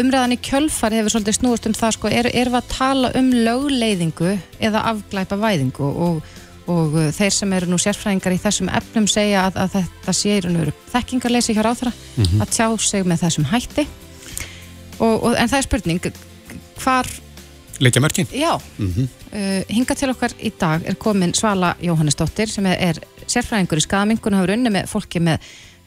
umræðan 0.00 0.36
í 0.36 0.38
kjölfar 0.42 0.94
hefur 0.94 1.14
svolítið 1.14 1.38
snúist 1.38 1.66
um 1.66 1.74
það 1.74 1.96
sko, 1.96 2.08
er, 2.08 2.30
erum 2.30 2.54
við 2.54 2.60
að 2.60 2.70
tala 2.76 3.10
um 3.18 3.32
lögleiðingu 3.32 4.36
eða 4.60 4.84
afglæpa 4.92 5.38
væðingu 5.40 5.88
og, 6.06 6.22
og 6.70 6.94
uh, 6.94 7.10
þeir 7.10 7.34
sem 7.34 7.52
eru 7.52 7.70
nú 7.70 7.78
sérfræðingar 7.78 8.36
í 8.36 8.42
þessum 8.42 8.70
efnum 8.70 9.08
segja 9.10 9.48
að, 9.48 9.58
að 9.64 9.74
þetta 9.78 10.12
sé 10.14 10.40
þekkingarleysi 10.92 11.56
hjá 11.56 11.62
ráþra 11.66 11.90
mm 11.90 12.24
-hmm. 12.24 12.42
að 12.42 12.54
tjá 12.54 12.66
sig 12.78 13.04
með 13.04 13.22
þessum 13.24 13.50
hætti 13.50 13.86
og, 15.00 15.24
og, 15.24 15.34
en 15.34 15.48
það 15.48 15.58
er 15.58 15.66
spurning 15.66 16.12
hvar 16.80 17.08
Leikja 17.80 18.00
mörgin? 18.00 18.26
Já, 18.32 18.60
mm 18.78 18.92
-hmm. 18.92 19.08
uh, 19.32 19.64
hinga 19.68 19.94
til 19.94 20.10
okkar 20.10 20.32
í 20.38 20.52
dag 20.60 20.82
er 20.84 20.94
komin 20.94 21.34
Svala 21.34 21.76
Jóhannesdóttir 21.80 22.46
sem 22.46 22.66
er, 22.66 22.98
sérfræðingur 23.26 23.78
í 23.78 23.80
skadamingun 23.80 24.34
og 24.34 24.40
hefur 24.40 24.52
unni 24.52 24.70
með 24.70 24.86
fólki 24.86 25.20
með 25.20 25.38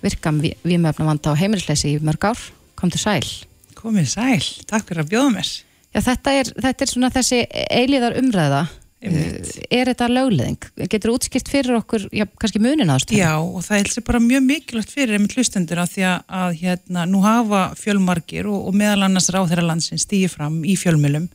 virkam 0.02 0.42
vímöfnavanda 0.42 1.32
á 1.32 1.36
heimilisleysi 1.38 1.96
í 1.96 2.00
mörg 2.00 2.26
ár. 2.26 2.40
Kom 2.76 2.90
til 2.90 3.00
sæl. 3.00 3.28
Komið 3.76 4.08
sæl, 4.10 4.44
takk 4.66 4.88
fyrir 4.88 5.04
að 5.04 5.10
bjóða 5.10 5.30
mér. 5.36 5.50
Já, 5.94 6.02
þetta 6.02 6.32
er, 6.32 6.46
þetta 6.62 6.84
er 6.84 6.90
svona 6.90 7.10
þessi 7.10 7.46
eilíðar 7.70 8.18
umræða. 8.18 8.68
Uh, 9.04 9.64
Er 9.74 9.90
þetta 9.90 10.08
lögleðing? 10.08 10.68
Getur 10.92 11.12
útskipt 11.12 11.50
fyrir 11.52 11.76
okkur, 11.76 12.06
já, 12.16 12.24
kannski 12.40 12.62
munin 12.64 12.92
ástu? 12.94 13.18
Já, 13.18 13.36
og 13.42 13.64
það 13.66 13.82
er 13.82 14.06
bara 14.08 14.22
mjög 14.24 14.46
mikilvægt 14.48 14.94
fyrir 14.96 15.18
einmitt 15.18 15.36
hlustendur 15.36 15.82
að 15.84 15.96
því 15.96 16.06
að, 16.08 16.22
að 16.40 16.60
hérna, 16.62 17.06
nú 17.10 17.24
hafa 17.26 17.64
fjölmargir 17.80 18.48
og, 18.48 18.70
og 18.70 18.78
meðal 18.80 19.08
annars 19.10 19.28
ráðherra 19.34 19.66
landsins 19.68 20.06
stýði 20.08 20.30
fram 20.32 20.62
í 20.64 20.78
fjölmjölum 20.80 21.28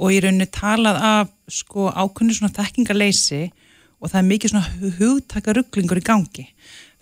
og 0.00 0.14
í 0.14 0.22
rauninni 0.24 0.48
talað 0.52 1.00
af 1.04 1.34
sko 1.52 1.90
ákunni 1.92 2.36
svona 2.36 2.54
þekkingarleysi 2.56 3.42
og 4.00 4.10
það 4.10 4.20
er 4.22 4.30
mikið 4.30 4.54
svona 4.54 4.94
hugtaka 4.98 5.56
rugglingur 5.58 6.00
í 6.00 6.06
gangi 6.06 6.46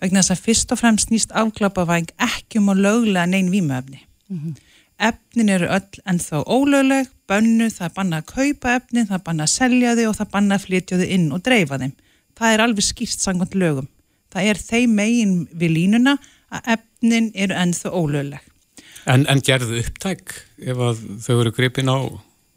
vegna 0.01 0.23
þess 0.23 0.35
að 0.35 0.43
fyrst 0.47 0.73
og 0.73 0.81
fremst 0.81 1.09
snýst 1.09 1.33
afklapavæng 1.37 2.11
ekki 2.21 2.59
um 2.61 2.71
að 2.73 2.83
löglega 2.87 3.29
neinn 3.29 3.51
vímuefni. 3.53 4.01
Efnin 5.01 5.49
eru 5.49 5.69
öll 5.73 6.01
ennþá 6.05 6.43
ólögleg, 6.45 7.09
bönnu, 7.29 7.69
það 7.73 7.87
er 7.87 7.95
bannað 7.95 8.21
að 8.21 8.29
kaupa 8.35 8.75
efnin, 8.77 9.07
það 9.09 9.17
er 9.17 9.23
bannað 9.25 9.47
að 9.47 9.53
selja 9.55 9.95
þau 9.97 10.05
og 10.09 10.15
það 10.17 10.25
er 10.25 10.31
bannað 10.35 10.59
að 10.59 10.65
flytja 10.67 10.99
þau 11.01 11.09
inn 11.15 11.27
og 11.31 11.43
dreifa 11.47 11.79
þeim. 11.81 11.93
Það 12.37 12.53
er 12.53 12.63
alveg 12.65 12.87
skýrt 12.87 13.23
sangvænt 13.25 13.57
lögum. 13.57 13.89
Það 14.31 14.49
er 14.51 14.61
þeim 14.61 14.95
megin 14.99 15.35
við 15.51 15.75
línuna 15.77 16.17
að 16.51 16.73
efnin 16.77 17.31
eru 17.33 17.57
ennþá 17.57 17.93
ólögleg. 17.97 18.51
En, 19.09 19.25
en 19.25 19.41
gerðu 19.41 19.79
upptæk 19.81 20.35
ef 20.61 20.83
þau 21.25 21.39
eru 21.39 21.53
gripin 21.55 21.89
á 21.89 21.97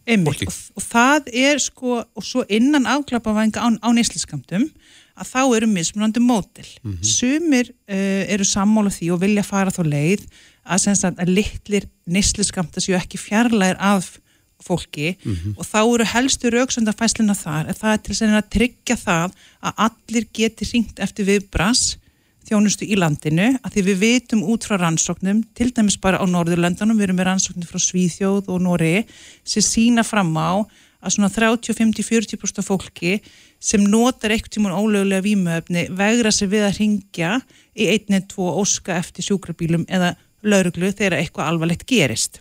Fólki. 0.05 0.45
og, 0.45 0.57
og 0.77 0.85
það 0.85 1.31
er 1.33 1.61
sko, 1.63 2.03
og 2.05 2.25
svo 2.27 2.45
innan 2.53 2.85
afklapavæðinga 2.85 3.63
á, 3.65 3.69
á 3.81 3.89
neysliskamtum, 3.97 4.67
að 5.15 5.31
þá 5.31 5.41
eru 5.57 5.69
mismunandi 5.71 6.21
mótil. 6.21 6.67
Sumir 7.01 7.71
uh, 7.71 8.23
eru 8.29 8.45
sammála 8.45 8.93
því 8.93 9.13
og 9.15 9.23
vilja 9.23 9.47
fara 9.47 9.73
þá 9.73 9.81
leið 9.87 10.27
að, 10.65 11.17
að 11.19 11.33
litlir 11.33 11.89
neysliskamta 12.05 12.83
séu 12.83 12.97
ekki 12.99 13.21
fjarlægir 13.21 13.81
af 13.81 14.17
fólki. 14.65 15.15
Og 15.59 15.67
þá 15.67 15.81
eru 15.83 16.07
helstu 16.09 16.53
rauksöndafæslina 16.53 17.35
þar 17.37 17.69
að 17.69 17.81
það 17.83 17.93
er 17.93 18.01
til 18.07 18.31
að 18.31 18.49
tryggja 18.57 18.97
það 18.97 19.37
að 19.61 19.85
allir 19.89 20.27
geti 20.33 20.71
ringt 20.73 21.03
eftir 21.05 21.29
viðbras 21.29 21.99
þjónustu 22.45 22.87
í 22.89 22.97
landinu 23.01 23.55
að 23.65 23.77
því 23.77 23.85
við 23.89 24.01
vitum 24.03 24.43
út 24.53 24.67
frá 24.69 24.77
rannsóknum 24.81 25.43
til 25.57 25.71
dæmis 25.73 25.97
bara 26.01 26.21
á 26.21 26.25
Norðurlöndunum, 26.29 26.99
við 26.99 27.09
erum 27.09 27.21
með 27.21 27.29
rannsóknum 27.31 27.69
frá 27.69 27.81
Svíþjóð 27.81 28.51
og 28.53 28.61
Nóri 28.61 29.07
sem 29.49 29.65
sína 29.65 30.05
fram 30.05 30.35
á 30.37 30.61
að 31.05 31.15
svona 31.17 31.31
30-50-40% 31.33 32.61
af 32.61 32.69
fólki 32.69 33.15
sem 33.61 33.81
notar 33.81 34.33
eitthvað 34.35 34.59
tímun 34.59 34.77
ólögulega 34.77 35.25
vímuöfni 35.25 35.87
vegra 35.97 36.33
sig 36.33 36.51
við 36.53 36.67
að 36.69 36.79
ringja 36.81 37.33
í 37.77 37.89
einni, 37.93 38.21
tvo 38.29 38.53
óska 38.61 38.97
eftir 39.01 39.25
sjúkrabílum 39.29 39.87
eða 39.89 40.15
lauruglu 40.45 40.91
þegar 40.93 41.19
eitthvað 41.19 41.51
alvarlegt 41.51 41.87
gerist 41.91 42.41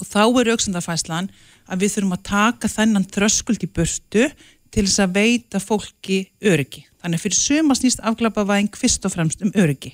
og 0.00 0.06
þá 0.08 0.22
er 0.40 0.50
auksendafæslan 0.54 1.28
að 1.70 1.82
við 1.84 1.92
þurfum 1.94 2.14
að 2.16 2.22
taka 2.30 2.70
þennan 2.72 3.08
þröskuld 3.14 3.64
í 3.66 3.68
burtu 3.76 4.28
til 4.72 4.84
þess 4.86 5.02
að 5.02 5.16
veita 5.18 5.60
fólki 5.60 6.20
öryggi. 6.46 6.86
Þannig 7.02 7.20
fyrir 7.22 7.36
suma 7.36 7.76
snýst 7.76 8.00
afglapavæðing 8.06 8.70
fyrst 8.78 9.04
og 9.08 9.12
fremst 9.14 9.42
um 9.44 9.52
öryggi. 9.58 9.92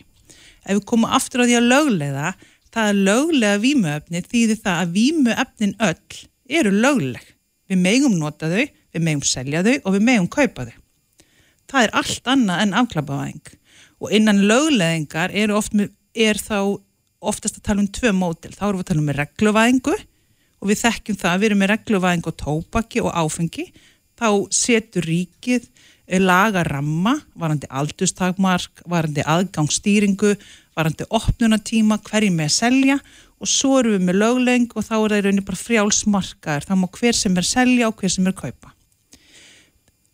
Ef 0.67 0.79
við 0.79 0.85
komum 0.91 1.11
aftur 1.17 1.43
á 1.43 1.49
því 1.49 1.57
að 1.59 1.69
löglega, 1.73 2.31
það 2.75 2.91
er 2.93 3.01
löglega 3.09 3.61
vímuefni 3.63 4.23
þýðir 4.27 4.63
það 4.63 4.81
að 4.83 4.95
vímuefnin 4.97 5.77
öll 5.89 6.23
eru 6.61 6.73
lögleg. 6.77 7.27
Við 7.67 7.83
megum 7.83 8.19
nota 8.21 8.51
þau, 8.53 8.65
við 8.95 9.07
megum 9.09 9.27
selja 9.27 9.63
þau 9.67 9.75
og 9.83 9.95
við 9.97 10.07
megum 10.07 10.29
kaupa 10.31 10.69
þau. 10.69 10.77
Það 11.67 11.83
er 11.83 11.95
allt 11.99 12.29
annað 12.31 12.63
en 12.63 12.77
afglapavæðing. 12.79 13.55
Og 13.99 14.13
innan 14.15 14.45
lögleðingar 14.47 15.33
er, 15.35 15.55
með- 15.75 15.95
er 16.15 16.39
þá 16.39 16.79
oftast 17.21 17.59
að 17.59 17.67
tala 17.69 17.83
um 17.85 17.91
tvö 17.91 18.13
mótil. 18.17 18.53
Þá 18.55 18.69
erum 18.69 18.81
við 18.81 18.85
að 18.85 18.91
tala 18.91 19.03
um 19.03 19.13
regluvæðingu 19.21 19.97
og 20.57 20.71
við 20.71 20.81
þekkjum 20.83 21.19
það 21.21 21.33
að 21.33 21.43
við 21.43 21.49
erum 21.51 21.63
með 21.63 21.73
regluvæðingu 21.73 22.33
á 22.33 22.41
tóbaki 22.43 23.03
og 23.05 23.17
áfengi. 23.17 23.67
Þá 24.17 24.29
setur 24.57 25.09
ríkið 25.09 25.67
eh, 25.67 26.21
laga 26.21 26.65
ramma, 26.67 27.17
varandi 27.37 27.69
aldurstakmark, 27.69 28.85
varandi 28.89 29.25
aðgangsstýringu, 29.27 30.37
varandi 30.77 31.09
opnunatíma, 31.11 32.01
hverju 32.07 32.33
með 32.37 32.51
að 32.51 32.57
selja 32.57 33.01
og 33.37 33.51
svo 33.53 33.83
erum 33.83 33.99
við 33.99 34.07
með 34.09 34.21
lögleðing 34.23 34.73
og 34.73 34.87
þá 34.87 34.95
er 34.97 35.11
það 35.13 35.19
í 35.19 35.27
rauninni 35.27 35.45
bara 35.51 35.65
frjálsmarkaðar. 35.65 36.71
Það 36.71 36.81
má 36.81 36.89
hver 37.01 37.21
sem 37.21 37.37
er 37.37 37.49
selja 37.51 37.91
og 37.91 38.01
hver 38.01 38.17
sem 38.17 38.33
er 38.33 38.37
kaupa 38.37 38.76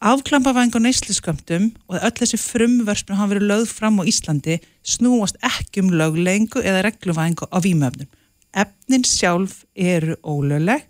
afklampavæðing 0.03 0.75
á 0.75 0.81
neysliskömmtum 0.83 1.69
og 1.87 1.99
öll 1.99 2.15
þessi 2.19 2.39
frumvörspun 2.41 3.19
hafa 3.19 3.35
verið 3.35 3.49
lögð 3.51 3.75
fram 3.77 4.01
á 4.03 4.09
Íslandi 4.11 4.59
snúast 4.83 5.39
ekki 5.47 5.85
um 5.85 5.93
löglengu 5.95 6.63
eða 6.63 6.83
regluvæðingu 6.89 7.47
á 7.47 7.59
vímöfnum. 7.63 8.09
Efnin 8.53 9.07
sjálf 9.07 9.63
eru 9.79 10.17
ólögleg, 10.27 10.83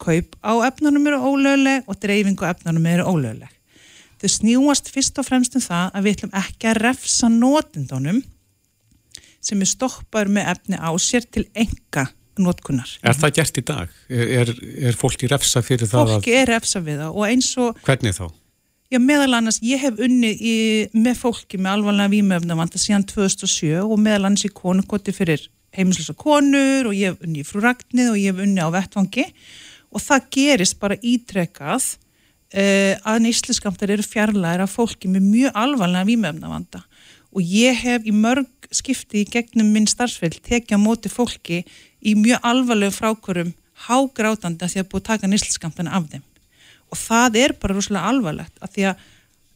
kaup 0.00 0.36
á 0.40 0.52
efnunum 0.66 1.06
eru 1.10 1.20
ólögleg 1.20 1.84
og 1.86 2.00
dreifingu 2.00 2.48
á 2.48 2.54
efnunum 2.54 2.86
eru 2.88 3.04
ólögleg. 3.04 3.52
Þau 4.22 4.30
snúast 4.32 4.88
fyrst 4.88 5.18
og 5.20 5.28
fremst 5.28 5.56
um 5.58 5.64
það 5.64 5.90
að 5.92 6.06
við 6.06 6.16
ætlum 6.16 6.36
ekki 6.40 6.70
að 6.70 6.80
refsa 6.86 7.28
notendunum 7.28 8.22
sem 9.44 9.60
er 9.60 9.68
stoppaður 9.68 10.32
með 10.38 10.54
efni 10.54 10.80
á 10.80 10.90
sér 10.96 11.26
til 11.28 11.44
enga 11.52 12.06
notkunar. 12.40 12.88
Er 13.04 13.14
það 13.18 13.34
gert 13.36 13.60
í 13.60 13.64
dag? 13.68 13.92
Er, 14.08 14.54
er 14.88 14.96
fólki 14.98 15.28
refsa 15.30 15.62
fyrir 15.62 15.90
það 15.90 16.16
Fólki 16.16 16.34
er 16.38 16.50
refsa 16.54 16.80
við 16.82 17.04
það 17.04 17.20
og 17.20 17.28
eins 17.28 17.50
og 17.60 17.68
að, 17.74 17.84
hvernig 17.84 18.16
þá? 18.16 18.24
Já, 18.94 19.00
meðal 19.02 19.32
annars, 19.34 19.56
ég 19.64 19.80
hef 19.82 19.96
unnið 19.98 20.42
í, 20.46 20.56
með 20.94 21.16
fólki 21.18 21.58
með 21.58 21.72
alvarlega 21.72 22.12
vímöfnavanda 22.12 22.78
síðan 22.78 23.02
2007 23.10 23.80
og 23.82 23.94
meðal 23.98 24.28
annars 24.28 24.44
í 24.46 24.50
konukoti 24.54 25.10
fyrir 25.10 25.48
heimislösa 25.74 26.12
konur 26.14 26.86
og 26.86 26.94
ég 26.94 27.10
hef 27.10 27.24
unnið 27.24 27.40
í 27.42 27.46
frú 27.48 27.62
Ragnið 27.64 28.12
og 28.12 28.18
ég 28.20 28.30
hef 28.30 28.44
unnið 28.44 28.68
á 28.70 28.74
vettvangi. 28.76 29.24
Og 29.90 30.04
það 30.04 30.28
gerist 30.36 30.78
bara 30.78 30.98
ítrekað 31.02 31.88
uh, 31.88 32.92
að 33.02 33.18
neysliskamtar 33.24 33.94
eru 33.96 34.04
fjarlæðir 34.06 34.62
af 34.62 34.76
fólki 34.76 35.10
með 35.10 35.26
mjög 35.26 35.58
alvarlega 35.64 36.08
vímöfnavanda 36.12 36.84
og 37.34 37.50
ég 37.50 37.80
hef 37.80 38.06
í 38.06 38.14
mörg 38.14 38.68
skipti 38.70 39.24
í 39.24 39.26
gegnum 39.26 39.72
minn 39.74 39.90
starfsfell 39.90 40.36
tekið 40.38 40.78
á 40.78 40.84
móti 40.84 41.10
fólki 41.10 41.64
í 41.98 42.14
mjög 42.14 42.46
alvarlegu 42.46 42.94
frákurum 42.94 43.50
hágrátandi 43.88 44.68
að 44.68 44.76
því 44.76 44.84
að 44.84 44.88
búið 44.92 45.02
að 45.02 45.08
taka 45.10 45.32
neysliskamtana 45.32 45.96
af 45.98 46.06
þeim 46.12 46.22
og 46.94 47.00
það 47.00 47.40
er 47.42 47.56
bara 47.60 47.76
rosalega 47.76 48.12
alvarlegt 48.12 48.62
að 48.62 48.76
því 48.76 48.86
að 48.90 49.02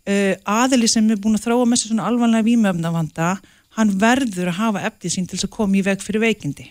uh, 0.08 0.34
aðili 0.58 0.90
sem 0.90 1.06
er 1.12 1.20
búin 1.22 1.38
að 1.38 1.46
þróa 1.46 1.68
með 1.68 1.82
sér 1.82 1.92
svona 1.92 2.08
alvarlega 2.10 2.48
vímöfnavanda 2.48 3.30
hann 3.78 3.94
verður 4.00 4.50
að 4.50 4.58
hafa 4.58 4.84
efni 4.88 5.12
sín 5.14 5.28
til 5.28 5.38
þess 5.38 5.48
að 5.48 5.54
koma 5.54 5.78
í 5.78 5.84
veg 5.86 6.02
fyrir 6.02 6.24
veikindi. 6.24 6.66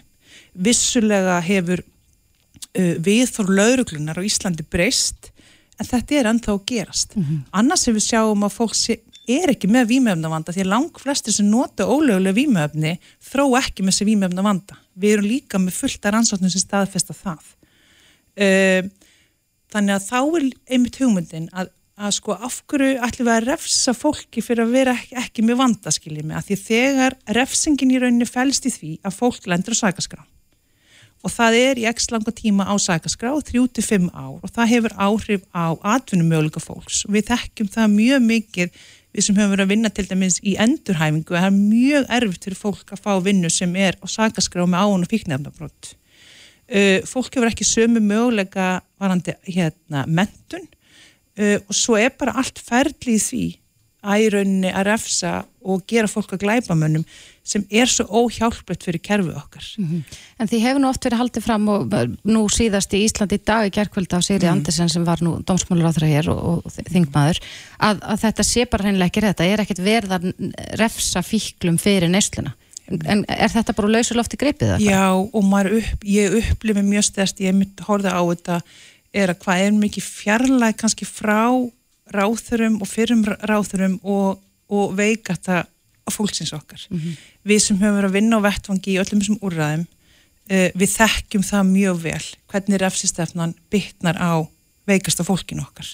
Vissulega 0.67 1.39
hefur 1.45 1.83
uh, 1.83 2.95
viðþór 3.07 3.51
lauruglunar 3.59 4.19
á 4.19 4.27
Íslandi 4.27 4.65
breyst 4.67 5.31
en 5.77 5.87
þetta 5.87 6.17
er 6.17 6.31
ennþá 6.31 6.55
að 6.55 6.65
gerast. 6.71 7.13
Annars 7.55 7.87
ef 7.87 7.95
við 7.95 8.07
sjáum 8.09 8.43
að 8.43 8.55
fólk 8.55 8.75
sé, 8.75 8.99
er 9.27 9.51
ekki 9.53 9.69
með 9.69 9.91
vímöfnavanda 9.93 10.55
því 10.55 10.63
að 10.65 10.71
lang 10.73 10.99
flestir 10.99 11.35
sem 11.35 11.47
nota 11.51 11.85
ólögulega 11.85 12.35
vímöfni 12.35 12.97
þró 13.29 13.45
ekki 13.59 13.85
með 13.85 13.99
sér 13.99 14.09
vímöfnavanda 14.09 14.79
við 14.97 15.17
erum 15.17 15.29
líka 15.29 15.59
með 15.61 15.77
fullt 15.77 16.05
að 16.05 16.15
rannsóknum 16.15 16.51
sem 16.51 16.63
staðfesta 16.63 17.13
það. 17.13 17.43
Uh, 18.37 18.89
þannig 19.73 19.97
að 19.97 20.07
þá 20.07 20.19
er 20.21 20.47
einmitt 20.75 21.01
hugmyndin 21.01 21.49
að, 21.51 21.73
að 21.97 22.15
sko 22.19 22.37
af 22.37 22.61
hverju 22.71 23.01
ætlum 23.07 23.29
við 23.29 23.35
að 23.35 23.49
refsa 23.51 23.93
fólki 23.97 24.43
fyrir 24.45 24.65
að 24.65 24.73
vera 24.77 24.95
ekki, 24.95 25.17
ekki 25.23 25.45
með 25.47 25.61
vanda 25.63 25.93
skiljið 25.93 26.29
mig, 26.29 26.39
að 26.39 26.49
því 26.49 26.59
þegar 26.63 27.19
refsingin 27.39 27.93
í 27.93 28.01
rauninni 28.01 28.29
fælst 28.29 28.67
í 28.69 28.73
því 28.73 28.95
að 29.03 29.17
fólk 29.19 29.47
lendur 29.49 29.77
á 29.77 29.81
sækaskrá 29.83 30.23
og 31.25 31.33
það 31.33 31.57
er 31.59 31.79
í 31.81 31.87
x 31.89 32.11
langa 32.13 32.31
tíma 32.35 32.67
á 32.69 32.75
sækaskrá 32.79 33.33
3-5 33.49 34.11
ár 34.13 34.37
og 34.37 34.51
það 34.53 34.71
hefur 34.73 34.93
áhrif 35.01 35.43
á 35.49 35.73
atvinnumjöluga 35.97 36.61
fólks. 36.61 37.03
Við 37.09 37.31
þekkjum 37.31 37.71
það 37.73 37.95
mjög 37.95 38.25
mikið 38.27 38.83
við 39.17 39.25
sem 39.25 39.37
höfum 39.37 39.53
verið 39.55 39.65
að 39.65 39.71
vinna 39.73 39.91
til 39.91 40.05
dæmis 40.07 40.37
í 40.45 40.53
endurhæfingu 40.61 41.33
það 41.33 41.47
er 41.49 41.55
mjög 41.57 42.11
erfitt 42.19 42.47
fyrir 42.47 42.59
fólk 42.59 42.93
að 42.93 43.01
fá 43.01 43.13
vinnu 43.25 43.49
sem 43.53 43.73
er 43.79 43.97
á 43.97 44.05
sækaskrá 44.05 44.67
með 44.69 44.83
án 44.85 45.07
og 45.07 45.11
fíknefnabrott 45.13 45.95
uh, 46.67 46.99
fólk 47.07 47.31
hefur 47.35 47.51
ekki 47.51 47.67
sömu 47.67 48.03
möguleika 48.03 48.81
varandi 48.99 49.37
hérna 49.47 50.05
mentun 50.07 50.65
uh, 51.39 51.57
og 51.59 51.73
svo 51.75 51.97
er 51.99 52.13
bara 52.17 52.37
allt 52.41 52.59
ferli 52.63 53.17
í 53.17 53.23
því 53.23 53.45
að 54.07 54.23
í 54.23 54.27
rauninni 54.33 54.69
að 54.71 54.85
refsa 54.91 55.31
og 55.67 55.81
gera 55.89 56.07
fólk 56.07 56.35
að 56.35 56.45
glæpamönnum 56.45 57.03
sem 57.47 57.63
er 57.71 57.89
svo 57.89 58.05
óhjálprætt 58.23 58.83
fyrir 58.83 59.01
kerfið 59.03 59.37
okkar. 59.39 59.65
En 60.39 60.49
því 60.51 60.59
hefur 60.63 60.83
nú 60.83 60.89
oft 60.89 61.05
verið 61.07 61.21
haldið 61.21 61.45
fram 61.45 61.67
og 61.71 61.95
nú 62.27 62.43
síðast 62.51 62.93
í 62.93 63.03
Íslandi 63.05 63.39
í 63.39 63.43
dag 63.47 63.67
í 63.67 63.73
gerkvölda 63.75 64.19
á 64.19 64.21
Sigri 64.23 64.49
Andersen 64.51 64.91
sem 64.91 65.05
var 65.07 65.23
nú 65.23 65.37
dómsmálur 65.47 65.87
á 65.87 65.95
þeirra 65.95 66.11
hér 66.11 66.29
og, 66.33 66.67
og 66.67 66.77
þingmaður 66.91 67.39
að, 67.79 68.03
að 68.03 68.23
þetta 68.25 68.47
sé 68.47 68.67
bara 68.67 68.87
hreinlega 68.87 69.07
ekki 69.07 69.25
það 69.27 69.51
er 69.51 69.63
ekkert 69.63 69.83
verið 69.83 70.15
að 70.17 70.29
refsa 70.83 71.23
fíklum 71.23 71.79
fyrir 71.79 72.11
neysluna. 72.11 72.53
En 72.87 73.23
er 73.27 73.51
þetta 73.51 73.75
bara 73.75 73.91
lausulofti 73.97 74.39
greipið 74.39 74.73
það? 74.73 74.83
Já 74.87 75.07
og 75.11 75.43
maður 75.43 75.79
upp, 75.81 76.05
ég 76.07 76.37
upplifi 76.39 76.83
mjög 76.87 77.07
stærst, 77.09 77.41
ég 77.43 77.55
mitt 77.55 77.81
horfði 77.83 78.13
á 78.15 78.21
þetta 78.21 78.59
er 79.17 79.33
að 79.33 79.41
hvað 79.43 79.63
er 79.65 79.75
mikið 79.75 80.07
fjarlæg 80.07 80.77
kannski 80.79 81.07
frá 81.09 81.41
ráþurum 82.15 82.79
og 82.83 82.87
fyrrum 82.87 83.25
ráþurum 83.27 83.99
og, 84.07 84.39
og 84.71 84.95
veikata 84.95 85.65
fólksins 86.07 86.53
okkar. 86.55 86.85
Við 87.43 87.59
sem 87.59 87.79
höfum 87.81 87.97
verið 87.97 88.09
að 88.09 88.15
vinna 88.15 88.39
á 88.39 88.45
vettvangi 88.47 88.93
í 88.93 88.99
öllum 89.01 89.19
þessum 89.19 89.41
úrræðum 89.43 89.83
uh, 89.83 90.69
við 90.71 90.93
þekkjum 90.93 91.45
það 91.47 91.71
mjög 91.73 92.03
vel 92.05 92.25
hvernig 92.51 92.81
refsistefnan 92.83 93.55
bytnar 93.73 94.19
á 94.19 94.47
veikasta 94.87 95.25
fólkinu 95.27 95.65
okkar 95.65 95.89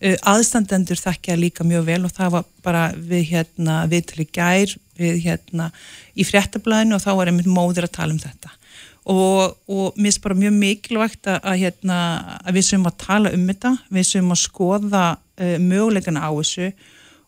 aðstandendur 0.00 0.96
þekkja 0.96 1.36
líka 1.36 1.64
mjög 1.66 1.84
vel 1.88 2.04
og 2.08 2.14
það 2.16 2.36
var 2.36 2.46
bara 2.64 2.84
við 2.96 3.26
hérna 3.34 3.82
við 3.90 4.06
til 4.08 4.22
í 4.24 4.26
gær 4.32 4.72
við 5.00 5.18
hérna 5.26 5.68
í 6.16 6.24
fréttablaðinu 6.24 6.96
og 6.96 7.04
þá 7.04 7.10
var 7.18 7.30
einmitt 7.30 7.50
móður 7.50 7.88
að 7.88 7.96
tala 7.98 8.16
um 8.16 8.22
þetta. 8.22 8.52
Og, 9.10 9.56
og 9.68 9.96
mér 9.96 10.10
finnst 10.10 10.22
bara 10.24 10.38
mjög 10.38 10.56
mikilvægt 10.60 11.28
að, 11.28 11.38
að, 11.40 11.58
hérna, 11.64 11.98
að 12.44 12.58
við 12.58 12.66
sem 12.68 12.88
að 12.88 12.98
tala 13.00 13.32
um 13.36 13.46
þetta, 13.48 13.74
við 13.96 14.08
sem 14.10 14.32
að 14.32 14.40
skoða 14.42 15.04
uh, 15.16 15.56
möguleikana 15.64 16.24
á 16.24 16.30
þessu. 16.36 16.68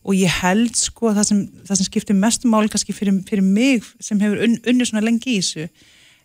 Og 0.02 0.19
ég 0.19 0.37
held 0.43 0.76
sko 0.76 1.14
það 1.17 1.29
sem, 1.29 1.43
það 1.69 1.81
sem 1.81 1.88
skiptir 1.88 2.19
mestu 2.19 2.50
máli 2.50 2.73
kannski 2.73 2.95
fyrir, 2.97 3.21
fyrir 3.29 3.45
mig 3.47 3.88
sem 4.02 4.21
hefur 4.21 4.45
un, 4.45 4.57
unnið 4.69 4.91
svona 4.91 5.05
lengi 5.05 5.37
í 5.37 5.41
þessu 5.41 5.69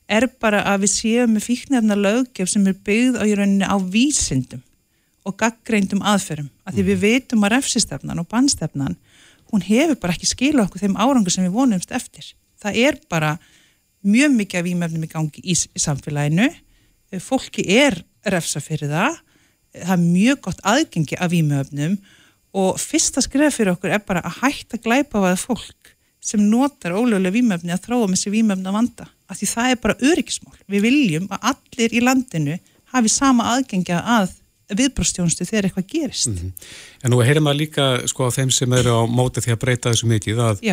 er 0.07 0.23
bara 0.39 0.61
að 0.71 0.85
við 0.85 0.91
séum 0.93 1.33
með 1.35 1.45
fíknefna 1.49 1.97
löggef 1.99 2.49
sem 2.49 2.67
er 2.69 2.77
byggð 2.87 3.19
á 3.19 3.23
rauninni 3.27 3.67
á 3.67 3.75
vísindum 3.91 4.63
og 5.27 5.35
gaggreindum 5.39 6.03
aðferðum, 6.07 6.49
að 6.63 6.77
því 6.77 6.85
við 6.87 7.03
veitum 7.03 7.45
að 7.45 7.57
refsistefnan 7.57 8.21
og 8.21 8.29
bannstefnan 8.31 8.97
hún 9.51 9.63
hefur 9.63 9.99
bara 10.01 10.15
ekki 10.15 10.27
skila 10.29 10.65
okkur 10.65 10.83
þeim 10.83 10.97
árangur 10.99 11.33
sem 11.33 11.45
við 11.47 11.55
vonumst 11.55 11.93
eftir. 11.95 12.33
Það 12.59 12.79
er 12.83 12.99
bara 13.11 13.35
mjög 14.07 14.35
mikið 14.35 14.59
af 14.59 14.67
výmefnum 14.67 15.05
í 15.05 15.11
gangi 15.11 15.43
í, 15.43 15.55
í 15.55 15.81
samfélaginu, 15.81 16.47
fólki 17.23 17.63
er 17.77 17.99
refsa 18.27 18.61
fyrir 18.63 18.91
það, 18.91 19.19
það 19.77 19.93
er 19.95 20.05
mjög 20.05 20.41
gott 20.47 20.63
aðgengi 20.67 21.19
af 21.19 21.31
výmefnum 21.31 21.99
og 22.57 22.79
fyrsta 22.81 23.21
skref 23.23 23.59
fyrir 23.59 23.75
okkur 23.75 23.93
er 23.93 24.03
bara 24.07 24.23
að 24.25 24.41
hætta 24.41 24.79
glæpa 24.81 25.21
á 25.21 25.31
það 25.31 25.43
fólk 25.43 25.93
sem 26.23 26.41
notar 26.43 26.95
ólögulega 26.97 27.35
výmefni 27.35 27.71
að 27.71 27.85
þróa 27.85 28.09
með 28.09 28.21
sér 28.23 28.33
výmefna 28.33 28.73
vanda, 28.73 29.05
af 29.29 29.39
því 29.39 29.47
það 29.51 29.69
er 29.71 29.79
bara 29.83 29.99
öryggismál. 30.09 30.57
Við 30.67 30.83
viljum 30.83 31.29
að 31.31 31.51
allir 31.53 31.93
í 31.93 32.03
landinu 32.03 32.57
hafi 32.91 33.11
sama 33.11 33.51
aðgengja 33.53 34.01
að 34.17 34.33
viðbrostjónustu 34.75 35.47
þegar 35.47 35.69
eitthvað 35.69 35.89
gerist. 35.91 36.27
Mm 36.27 36.37
-hmm. 36.37 36.69
En 37.03 37.11
nú 37.11 37.21
heyrir 37.23 37.41
maður 37.41 37.61
líka 37.61 38.07
sko 38.07 38.27
á 38.27 38.35
þeim 38.35 38.51
sem 38.51 38.73
eru 38.73 38.91
á 38.91 39.01
móti 39.07 39.41
því 39.41 39.51
að 39.53 39.61
breyta 39.63 39.91
þessu 39.91 40.07
mikið 40.07 40.41
að, 40.43 40.63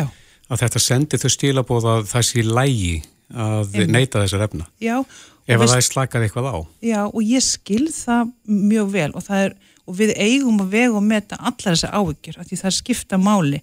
að 0.49 0.59
þetta 0.63 0.79
sendir 0.79 1.19
þau 1.19 1.29
stílabóð 1.29 1.85
að 1.93 2.01
það 2.11 2.23
sé 2.29 2.43
lægi 2.43 3.03
að 3.33 3.75
Einnig. 3.75 3.91
neyta 3.91 4.21
þessar 4.21 4.45
efna. 4.47 4.67
Já. 4.79 5.05
Ef 5.45 5.61
að 5.61 5.69
það 5.69 5.77
er 5.77 5.87
slakað 5.87 6.25
eitthvað 6.25 6.49
á. 6.49 6.57
Já 6.81 7.01
og 7.05 7.21
ég 7.21 7.43
skil 7.45 7.87
það 7.93 8.29
mjög 8.43 8.91
vel 8.91 9.11
og, 9.13 9.29
er, 9.29 9.55
og 9.85 9.97
við 9.97 10.13
eigum 10.17 10.61
að 10.61 10.69
vega 10.73 10.95
og 10.97 11.03
meta 11.05 11.39
allar 11.39 11.75
þessar 11.75 11.93
áhyggjur 11.93 12.39
því 12.41 12.61
það 12.61 12.77
skipta 12.79 13.17
máli. 13.21 13.61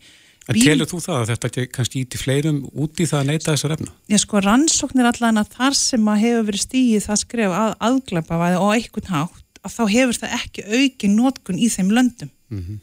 En 0.49 0.57
Bíl... 0.57 0.65
telur 0.65 0.89
þú 0.91 0.99
það 1.03 1.21
að 1.21 1.29
þetta 1.31 1.67
kannski 1.71 2.03
íti 2.03 2.19
fleirum 2.19 2.63
út 2.75 2.99
í 2.99 3.07
það 3.07 3.21
að 3.21 3.29
neyta 3.31 3.53
þessar 3.53 3.75
efna? 3.77 3.93
Já 4.11 4.19
sko 4.19 4.43
rannsóknir 4.43 5.11
allan 5.11 5.39
að 5.39 5.53
þar 5.55 5.79
sem 5.79 6.09
að 6.11 6.23
hefur 6.25 6.49
verið 6.49 6.65
stíið 6.65 7.07
það 7.07 7.21
skref 7.21 7.55
að 7.59 7.77
aðglapa 7.89 8.41
og 8.59 8.73
eitthvað 8.75 9.13
hátt 9.13 9.42
að 9.63 9.77
þá 9.77 9.83
hefur 9.95 10.19
það 10.19 10.37
ekki 10.39 10.65
auki 10.79 11.11
nótkun 11.13 11.61
í 11.61 11.69
þeim 11.73 11.93
löndum. 11.95 12.31
Mm 12.53 12.63
-hmm. 12.63 12.79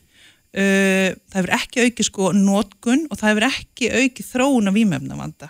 uh, 0.55 1.09
það 1.29 1.39
hefur 1.39 1.55
ekki 1.59 1.85
auki 1.85 2.07
sko 2.07 2.33
nótkun 2.33 3.07
og 3.09 3.19
það 3.19 3.29
hefur 3.29 3.47
ekki 3.49 3.91
auki 4.01 4.25
þróun 4.25 4.71
af 4.71 4.77
výmefnavanda 4.77 5.49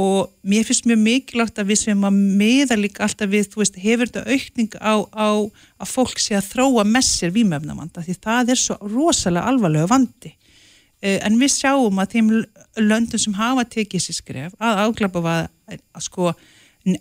og 0.00 0.30
mér 0.46 0.64
finnst 0.64 0.86
mjög 0.86 1.00
mikilvægt 1.02 1.58
að 1.58 1.72
við 1.72 1.78
sem 1.80 2.04
að 2.06 2.18
meða 2.38 2.76
líka 2.78 3.02
alltaf 3.04 3.30
við, 3.30 3.48
þú 3.50 3.62
veist, 3.62 3.78
hefur 3.82 4.06
þetta 4.06 4.22
aukning 4.30 4.76
á, 4.78 4.94
á 5.10 5.28
að 5.82 5.90
fólk 5.90 6.20
sé 6.22 6.36
að 6.38 6.46
þróa 6.52 6.84
messir 6.86 7.32
výmefnavanda 7.34 8.04
því 8.06 8.14
það 8.22 8.52
er 8.54 8.60
svo 8.60 8.76
rosalega 8.86 9.50
alvarlega 9.50 9.90
vandi. 9.90 10.36
Uh, 11.00 11.18
en 11.26 11.40
við 11.40 11.56
sjáum 11.56 11.98
að 11.98 12.14
þeim 12.14 12.30
löndum 12.78 13.18
sem 13.18 13.34
hafa 13.34 13.64
tekið 13.64 14.04
sér 14.04 14.18
skref 14.20 14.56
að 14.60 14.82
áglapa 14.84 15.24
að, 15.26 15.80
að 15.96 16.06
sko 16.06 16.32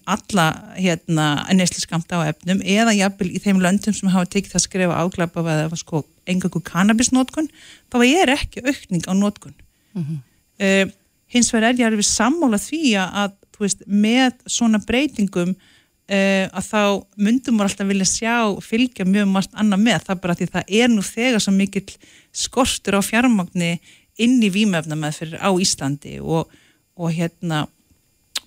alla 0.05 0.75
hérna 0.75 1.25
neysliskamta 1.55 2.19
á 2.19 2.27
efnum 2.33 2.61
eða 2.67 2.93
jafnvel 2.97 3.29
í 3.31 3.39
þeim 3.39 3.61
löndum 3.63 3.95
sem 3.95 4.11
hafa 4.11 4.27
tekið 4.27 4.55
það 4.55 4.65
skrifa 4.65 4.99
áglapa 4.99 5.43
eða 5.55 5.79
sko 5.79 6.03
engangu 6.27 6.61
kannabisnótkun 6.67 7.47
þá 7.91 7.99
er 8.03 8.33
ekki 8.35 8.63
aukning 8.65 9.07
á 9.07 9.13
nótkun 9.15 9.55
mm 9.95 10.03
-hmm. 10.03 10.19
uh, 10.65 10.91
hins 11.31 11.53
vegar 11.53 11.71
er 11.71 11.79
ég 11.79 11.97
við 11.97 12.09
sammála 12.11 12.59
því 12.59 12.83
að 12.99 13.37
veist, 13.59 13.83
með 13.87 14.35
svona 14.47 14.79
breytingum 14.83 15.55
uh, 15.55 16.45
að 16.51 16.65
þá 16.67 16.83
myndum 17.15 17.59
við 17.59 17.67
alltaf 17.67 17.87
vilja 17.87 18.05
sjá 18.05 18.35
fylgja 18.61 19.05
mjög 19.05 19.27
margt 19.31 19.53
annað 19.53 19.85
með 19.87 20.05
það 20.07 20.21
bara 20.21 20.35
því 20.35 20.49
það 20.53 20.75
er 20.81 20.89
nú 20.89 21.01
þegar 21.01 21.39
svo 21.39 21.53
mikill 21.55 21.97
skortur 22.31 22.99
á 22.99 23.01
fjármagni 23.01 23.79
inn 24.19 24.39
í 24.43 24.51
výmöfna 24.51 24.95
með 24.99 25.21
fyrir 25.21 25.39
á 25.39 25.49
Íslandi 25.55 26.19
og, 26.19 26.51
og 26.99 27.13
hérna 27.15 27.67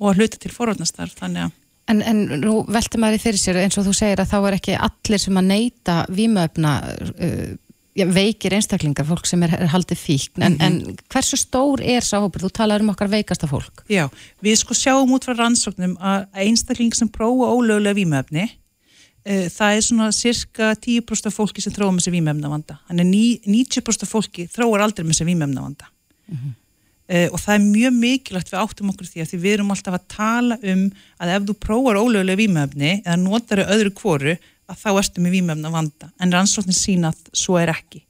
og 0.03 0.19
hluta 0.19 0.41
til 0.43 0.51
forvarnastarf 0.55 1.15
þannig 1.19 1.49
að 1.49 1.59
En, 1.91 1.99
en 2.07 2.21
nú 2.39 2.61
velti 2.71 2.99
maður 3.01 3.19
í 3.19 3.23
fyrir 3.25 3.41
sér 3.41 3.59
eins 3.65 3.77
og 3.81 3.89
þú 3.89 3.93
segir 3.97 4.21
að 4.23 4.31
þá 4.31 4.37
er 4.39 4.57
ekki 4.57 4.77
allir 4.87 5.21
sem 5.21 5.39
að 5.41 5.49
neyta 5.49 5.97
výmöfna 6.15 6.75
uh, 7.11 7.49
veikir 7.93 8.55
einstaklingar, 8.57 9.05
fólk 9.05 9.27
sem 9.29 9.43
er, 9.45 9.53
er 9.59 9.69
haldið 9.69 9.99
fíkn, 10.01 10.41
en, 10.41 10.55
mm 10.55 10.59
-hmm. 10.59 10.95
en 10.95 10.97
hversu 11.13 11.37
stór 11.37 11.83
er 11.83 12.01
sá 12.01 12.23
hópur? 12.23 12.47
Þú 12.47 12.51
talaður 12.55 12.87
um 12.87 12.93
okkar 12.95 13.11
veikasta 13.11 13.47
fólk 13.51 13.85
Já, 13.91 14.09
við 14.41 14.57
sko 14.57 14.75
sjáum 14.75 15.13
út 15.13 15.25
frá 15.27 15.35
rannsóknum 15.37 15.97
að 16.01 16.27
einstakling 16.33 16.95
sem 16.95 17.09
prófa 17.09 17.51
ólögulega 17.51 17.99
výmöfni 17.99 18.47
uh, 18.49 19.49
það 19.51 19.77
er 19.77 19.83
svona 19.83 20.13
cirka 20.13 20.75
10% 20.75 21.27
af 21.27 21.35
fólki 21.35 21.61
sem 21.61 21.73
þróa 21.73 21.93
með 21.93 22.07
sér 22.07 22.17
výmöfna 22.17 22.49
vanda, 22.49 22.79
þannig 22.89 23.43
90% 23.45 24.03
af 24.03 24.09
fólki 24.09 24.47
þróar 24.47 24.87
aldrei 24.87 25.05
með 25.05 25.19
sér 25.19 25.27
výmöfna 25.27 25.61
vanda 25.61 25.91
mm 26.29 26.37
-hmm. 26.37 26.62
Uh, 27.11 27.29
og 27.35 27.41
það 27.43 27.55
er 27.55 27.65
mjög 27.67 27.97
mikilvægt 27.99 28.53
við 28.53 28.61
áttum 28.61 28.93
okkur 28.93 29.09
því 29.11 29.25
að 29.25 29.31
því 29.33 29.39
við 29.43 29.55
erum 29.57 29.73
alltaf 29.75 29.97
að 29.99 30.05
tala 30.15 30.59
um 30.63 30.85
að 31.19 31.33
ef 31.35 31.49
þú 31.49 31.57
prófar 31.67 31.99
ólögulega 31.99 32.39
výmöfni 32.39 32.93
eða 33.01 33.19
notar 33.19 33.65
öðru 33.65 33.93
kvoru 33.99 34.37
að 34.71 34.79
þá 34.79 34.91
ertu 34.93 35.25
með 35.25 35.37
výmöfna 35.37 35.73
vanda 35.75 36.13
en 36.23 36.35
rannsóknin 36.37 36.79
sína 36.79 37.11
að 37.11 37.33
svo 37.43 37.59
er 37.59 37.75
ekki. 37.75 38.05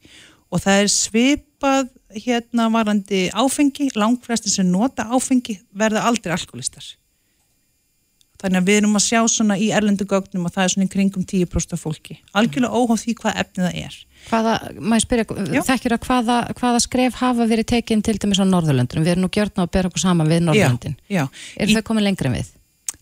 Og 0.52 0.60
það 0.60 0.82
er 0.82 0.92
svipað 0.92 1.92
hérna 2.12 2.68
varandi 2.74 3.22
áfengi. 3.32 3.88
Langflestin 3.96 4.52
sem 4.52 4.68
nota 4.68 5.08
áfengi 5.08 5.56
verða 5.72 6.04
aldrei 6.10 6.36
alkoholistar 6.36 6.84
þannig 8.42 8.60
að 8.60 8.70
við 8.70 8.78
erum 8.80 8.98
að 8.98 9.04
sjá 9.06 9.20
svona 9.30 9.58
í 9.58 9.68
erlendu 9.74 10.06
gögnum 10.08 10.48
og 10.48 10.54
það 10.54 10.64
er 10.64 10.72
svona 10.74 10.86
í 10.86 10.92
kringum 10.92 11.26
10% 11.28 11.76
af 11.76 11.82
fólki. 11.82 12.18
Algjörlega 12.38 12.80
óháð 12.80 13.04
því 13.04 13.14
hvað 13.20 13.38
efnið 13.42 13.68
það 13.68 13.78
er. 13.82 13.98
Hvaða, 14.22 14.54
maður 14.78 15.04
spyrja, 15.06 15.62
þekkir 15.66 15.96
að 15.96 16.06
hvaða, 16.06 16.38
hvaða 16.58 16.82
skref 16.84 17.18
hafa 17.18 17.46
verið 17.50 17.70
tekinn 17.72 18.04
til 18.06 18.16
dæmis 18.22 18.38
á 18.38 18.46
Norðurlöndunum, 18.46 19.06
við 19.06 19.14
erum 19.16 19.26
nú 19.26 19.30
gjörna 19.34 19.66
að 19.66 19.72
bera 19.74 19.90
okkur 19.90 20.04
saman 20.04 20.30
við 20.30 20.44
Norðurlöndin, 20.46 20.94
já, 21.10 21.24
já. 21.24 21.42
er 21.58 21.72
þau 21.74 21.82
komið 21.90 22.06
lengra 22.06 22.30
en 22.30 22.36
við? 22.38 22.52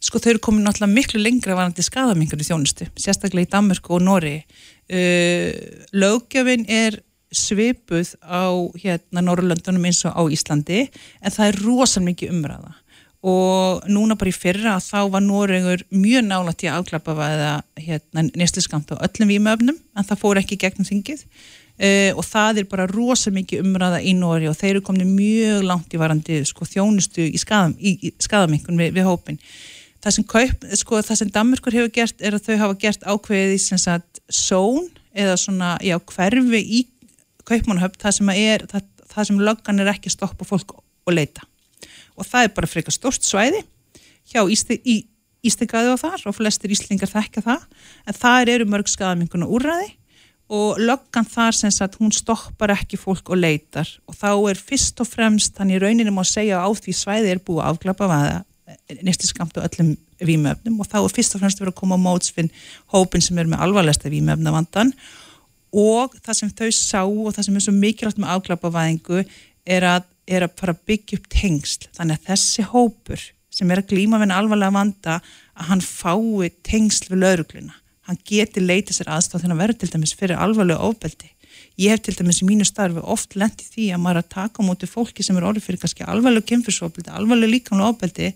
Sko 0.01 0.17
þau 0.17 0.31
eru 0.33 0.43
komið 0.47 0.65
náttúrulega 0.65 0.97
miklu 0.97 1.21
lengra 1.21 1.59
varandi 1.59 1.85
skadamingar 1.85 2.41
í 2.41 2.49
þjónustu, 2.49 2.89
sérstaklega 2.97 3.45
í 3.45 3.53
Danmörku 3.53 3.99
og 3.99 4.05
Nóri 4.07 4.39
uh, 4.41 5.51
löggjöfin 5.93 6.65
er 6.73 7.03
svipuð 7.31 8.17
á 8.27 8.51
hérna 8.81 9.23
Norðurlöndunum 9.23 9.85
eins 9.87 10.03
og 10.09 10.17
á 10.17 10.23
Íslandi 10.35 10.87
en 10.89 11.35
það 11.35 11.47
er 11.47 11.61
rosalega 11.63 12.09
mikið 12.09 12.33
umræða 12.35 12.73
og 13.21 13.89
núna 13.93 14.17
bara 14.17 14.33
í 14.33 14.37
fyrra 14.37 14.79
þá 14.81 15.11
var 15.13 15.25
Nóregur 15.25 15.83
mjög 15.93 16.23
nála 16.25 16.55
til 16.57 16.71
að 16.71 16.79
afklappa 16.81 17.17
eða 17.27 17.51
hérna, 17.77 18.25
nýstiskamta 18.33 18.97
á 18.97 19.05
öllum 19.05 19.33
výmöfnum 19.35 19.77
en 19.77 20.07
það 20.09 20.23
fór 20.23 20.41
ekki 20.41 20.61
gegnum 20.61 20.89
þingið. 20.89 21.27
Uh, 21.81 22.13
og 22.13 22.25
það 22.29 22.61
er 22.61 22.69
bara 22.69 22.85
rosa 22.91 23.31
mikið 23.33 23.63
umræða 23.65 24.03
í 24.05 24.13
Nóri 24.13 24.49
og 24.51 24.57
þeir 24.59 24.75
eru 24.75 24.83
komni 24.85 25.07
mjög 25.09 25.63
langt 25.65 25.95
í 25.97 26.01
varandi 26.01 26.43
sko, 26.45 26.69
þjónustu 26.69 27.25
í, 27.25 27.39
skadam, 27.41 27.73
í, 27.81 27.95
í 28.05 28.11
skadamingun 28.21 28.77
við, 28.77 28.99
við 28.99 29.09
hópin 29.09 29.41
það 30.05 30.17
sem, 30.17 30.27
kaup, 30.29 30.67
sko, 30.81 31.01
það 31.05 31.21
sem 31.23 31.33
Danmarkur 31.33 31.77
hefur 31.77 31.93
gert 31.95 32.25
er 32.25 32.37
að 32.37 32.51
þau 32.51 32.61
hafa 32.65 32.79
gert 32.85 33.07
ákveðið 33.09 33.57
í 33.57 33.63
són 33.65 34.91
eða 35.11 35.37
svona 35.41 35.75
já, 35.83 35.97
hverfi 36.13 36.61
í 36.61 36.85
kaupmannhöfn 37.49 38.01
það 38.05 38.17
sem, 38.19 38.35
það, 38.71 38.85
það 39.15 39.31
sem 39.31 39.41
löggan 39.49 39.83
er 39.83 39.93
ekki 39.95 40.13
stoppa 40.13 40.47
fólk 40.47 40.77
og 40.77 41.17
leita 41.17 41.49
og 42.21 42.29
það 42.29 42.47
er 42.47 42.53
bara 42.57 42.71
frekar 42.71 42.95
stort 42.95 43.27
svæði 43.27 43.65
hjá 44.31 44.45
Ístingaði 45.41 45.95
og 45.95 46.03
þar 46.03 46.27
og 46.29 46.37
flestir 46.37 46.73
Íslingar 46.75 47.09
þekka 47.09 47.41
það. 47.47 47.63
En 48.05 48.17
það 48.17 48.51
eru 48.53 48.67
mörg 48.69 48.91
skadaminguna 48.93 49.49
úrraði 49.49 49.95
og 50.53 50.81
löggan 50.83 51.25
þar 51.25 51.57
sem 51.57 51.73
sagt 51.73 51.97
hún 51.97 52.13
stoppar 52.13 52.75
ekki 52.75 52.99
fólk 53.01 53.31
og 53.33 53.41
leitar. 53.41 53.89
Og 54.05 54.19
þá 54.19 54.35
er 54.51 54.61
fyrst 54.61 55.01
og 55.01 55.09
fremst 55.09 55.57
þannig 55.57 55.81
rauninni 55.81 56.13
má 56.13 56.21
segja 56.29 56.61
á 56.61 56.69
því 56.69 56.93
svæði 56.99 57.33
er 57.33 57.41
búið 57.41 57.65
afglapa 57.71 58.11
vaða 58.11 58.37
nýstiskamt 59.01 59.57
og 59.57 59.67
öllum 59.67 59.95
výmöfnum 60.21 60.81
og 60.83 60.89
þá 60.91 61.01
er 61.01 61.15
fyrst 61.15 61.35
og 61.35 61.43
fremst 61.43 61.61
verið 61.63 61.73
að 61.73 61.81
koma 61.81 61.97
á 61.97 62.05
mótsfinn 62.05 62.51
hópin 62.93 63.25
sem 63.25 63.39
er 63.41 63.49
með 63.51 63.65
alvarlegsta 63.65 64.13
výmöfna 64.13 64.53
vandan 64.55 64.93
og 65.73 66.15
það 66.21 66.39
sem 66.39 66.53
þau 66.61 66.71
sá 66.77 67.01
og 67.03 67.33
það 67.35 67.47
sem 67.47 67.57
er 67.57 67.65
svo 67.65 67.75
mikilvægt 67.77 68.21
með 68.21 68.35
afglapa 68.35 68.73
vaðingu 68.75 69.25
er 69.67 69.87
að 69.87 70.07
er 70.31 70.47
að 70.47 70.57
fara 70.61 70.77
að 70.77 70.87
byggja 70.91 71.19
upp 71.19 71.29
tengsl. 71.35 71.91
Þannig 71.99 72.19
að 72.19 72.31
þessi 72.31 72.67
hópur 72.71 73.27
sem 73.51 73.71
er 73.71 73.83
að 73.83 73.93
glýma 73.93 74.23
við 74.23 74.33
alvarlega 74.37 74.77
vanda 74.79 75.21
að 75.59 75.71
hann 75.73 75.85
fái 75.85 76.51
tengsl 76.67 77.11
við 77.11 77.25
laurugluna 77.25 77.81
hann 78.11 78.19
geti 78.27 78.63
leitið 78.63 78.97
sér 78.97 79.13
aðstáð 79.15 79.45
þegar 79.45 79.53
hann 79.53 79.63
verður 79.63 79.79
til 79.81 79.91
dæmis 79.93 80.17
fyrir 80.19 80.41
alvarlega 80.43 80.89
ofbeldi. 80.89 81.31
Ég 81.81 81.95
hef 81.95 82.03
til 82.05 82.17
dæmis 82.19 82.41
í 82.43 82.49
mínu 82.49 82.67
starfi 82.67 83.03
oft 83.15 83.37
lendið 83.39 83.69
því 83.75 83.87
að 83.95 84.03
maður 84.03 84.21
að 84.21 84.33
taka 84.35 84.65
á 84.65 84.67
móti 84.67 84.89
fólki 84.91 85.25
sem 85.25 85.39
er 85.39 85.47
orðið 85.47 85.67
fyrir 85.69 85.83
kannski 85.85 86.07
alvarlega 86.11 86.49
kemfyrsofbeldi, 86.51 87.13
alvarlega 87.15 87.55
líkamlega 87.55 87.93
ofbeldi 87.95 88.33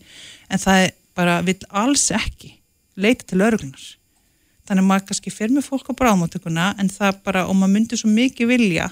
en 0.48 0.62
það 0.62 0.86
bara 1.18 1.40
vill 1.46 1.58
alls 1.82 2.06
ekki 2.14 2.54
leita 2.94 3.26
til 3.26 3.42
öruglunar 3.42 3.86
þannig 4.64 4.84
að 4.84 4.88
maður 4.88 5.08
kannski 5.10 5.32
fer 5.34 5.52
með 5.52 5.66
fólk 5.68 5.90
á 5.90 5.98
bráðmáttökuna 5.98 6.68
en 6.80 6.90
það 6.92 7.18
bara, 7.26 7.46
og 7.50 7.58
maður 7.58 7.74
myndir 7.74 8.00
svo 8.00 8.12
mikið 8.14 8.50
vilja 8.54 8.88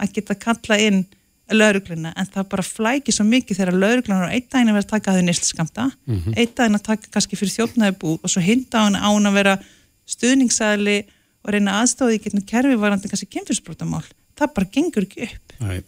að 0.00 0.16
geta 0.16 0.38
kalla 0.40 0.80
inn 0.82 1.02
laurugluna, 1.56 2.12
en 2.16 2.28
það 2.34 2.48
bara 2.52 2.64
flækir 2.66 3.16
svo 3.16 3.26
mikið 3.28 3.58
þegar 3.60 3.78
lauruglunar 3.82 4.28
á 4.28 4.34
einn 4.34 4.46
daginn 4.48 4.72
að 4.72 4.78
vera 4.78 4.86
að 4.86 4.92
taka 4.92 5.14
þau 5.16 5.24
nýstskamta, 5.26 5.88
mm 5.90 6.18
-hmm. 6.18 6.36
einn 6.36 6.54
daginn 6.56 6.78
að 6.78 6.86
taka 6.88 7.12
kannski 7.16 7.38
fyrir 7.40 7.56
þjófnaði 7.56 7.98
búð 8.02 8.18
og 8.22 8.30
svo 8.30 8.42
hinda 8.42 8.78
á 8.78 8.84
hann 8.86 8.96
án 8.96 9.30
að 9.30 9.38
vera 9.40 9.58
stuðningsæli 10.06 10.98
og 11.42 11.52
reyna 11.52 11.80
aðstóði 11.82 12.16
í 12.18 12.22
getnum 12.22 12.46
kerfi 12.46 12.76
varandi 12.78 13.08
kannski 13.08 13.32
kemfyrsbrótamál 13.34 14.04
það 14.38 14.54
bara 14.54 14.72
gengur 14.72 15.02
ekki 15.02 15.28
upp. 15.28 15.46
Æ, 15.60 15.82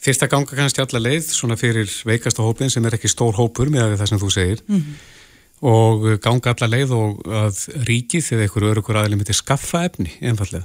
Fyrst 0.00 0.22
að 0.24 0.32
ganga 0.32 0.56
kannski 0.56 0.80
alla 0.80 1.00
leið 1.06 1.24
svona 1.28 1.56
fyrir 1.56 1.88
veikasta 2.04 2.42
hópin 2.42 2.70
sem 2.70 2.84
er 2.84 2.96
ekki 2.96 3.08
stór 3.08 3.34
hópur 3.36 3.68
með 3.70 3.98
það 4.00 4.08
sem 4.08 4.18
þú 4.18 4.30
segir. 4.30 4.62
Mm 4.68 4.76
-hmm 4.76 5.18
og 5.60 6.06
ganga 6.24 6.54
alla 6.54 6.68
leið 6.72 6.92
og 6.96 7.20
að 7.26 7.60
ríkið 7.88 8.32
eða 8.34 8.46
einhverju 8.46 8.72
örugur 8.72 8.98
aðeins 9.00 9.20
myndi 9.20 9.36
skaffa 9.36 9.84
efni 9.88 10.12
einfallega. 10.24 10.64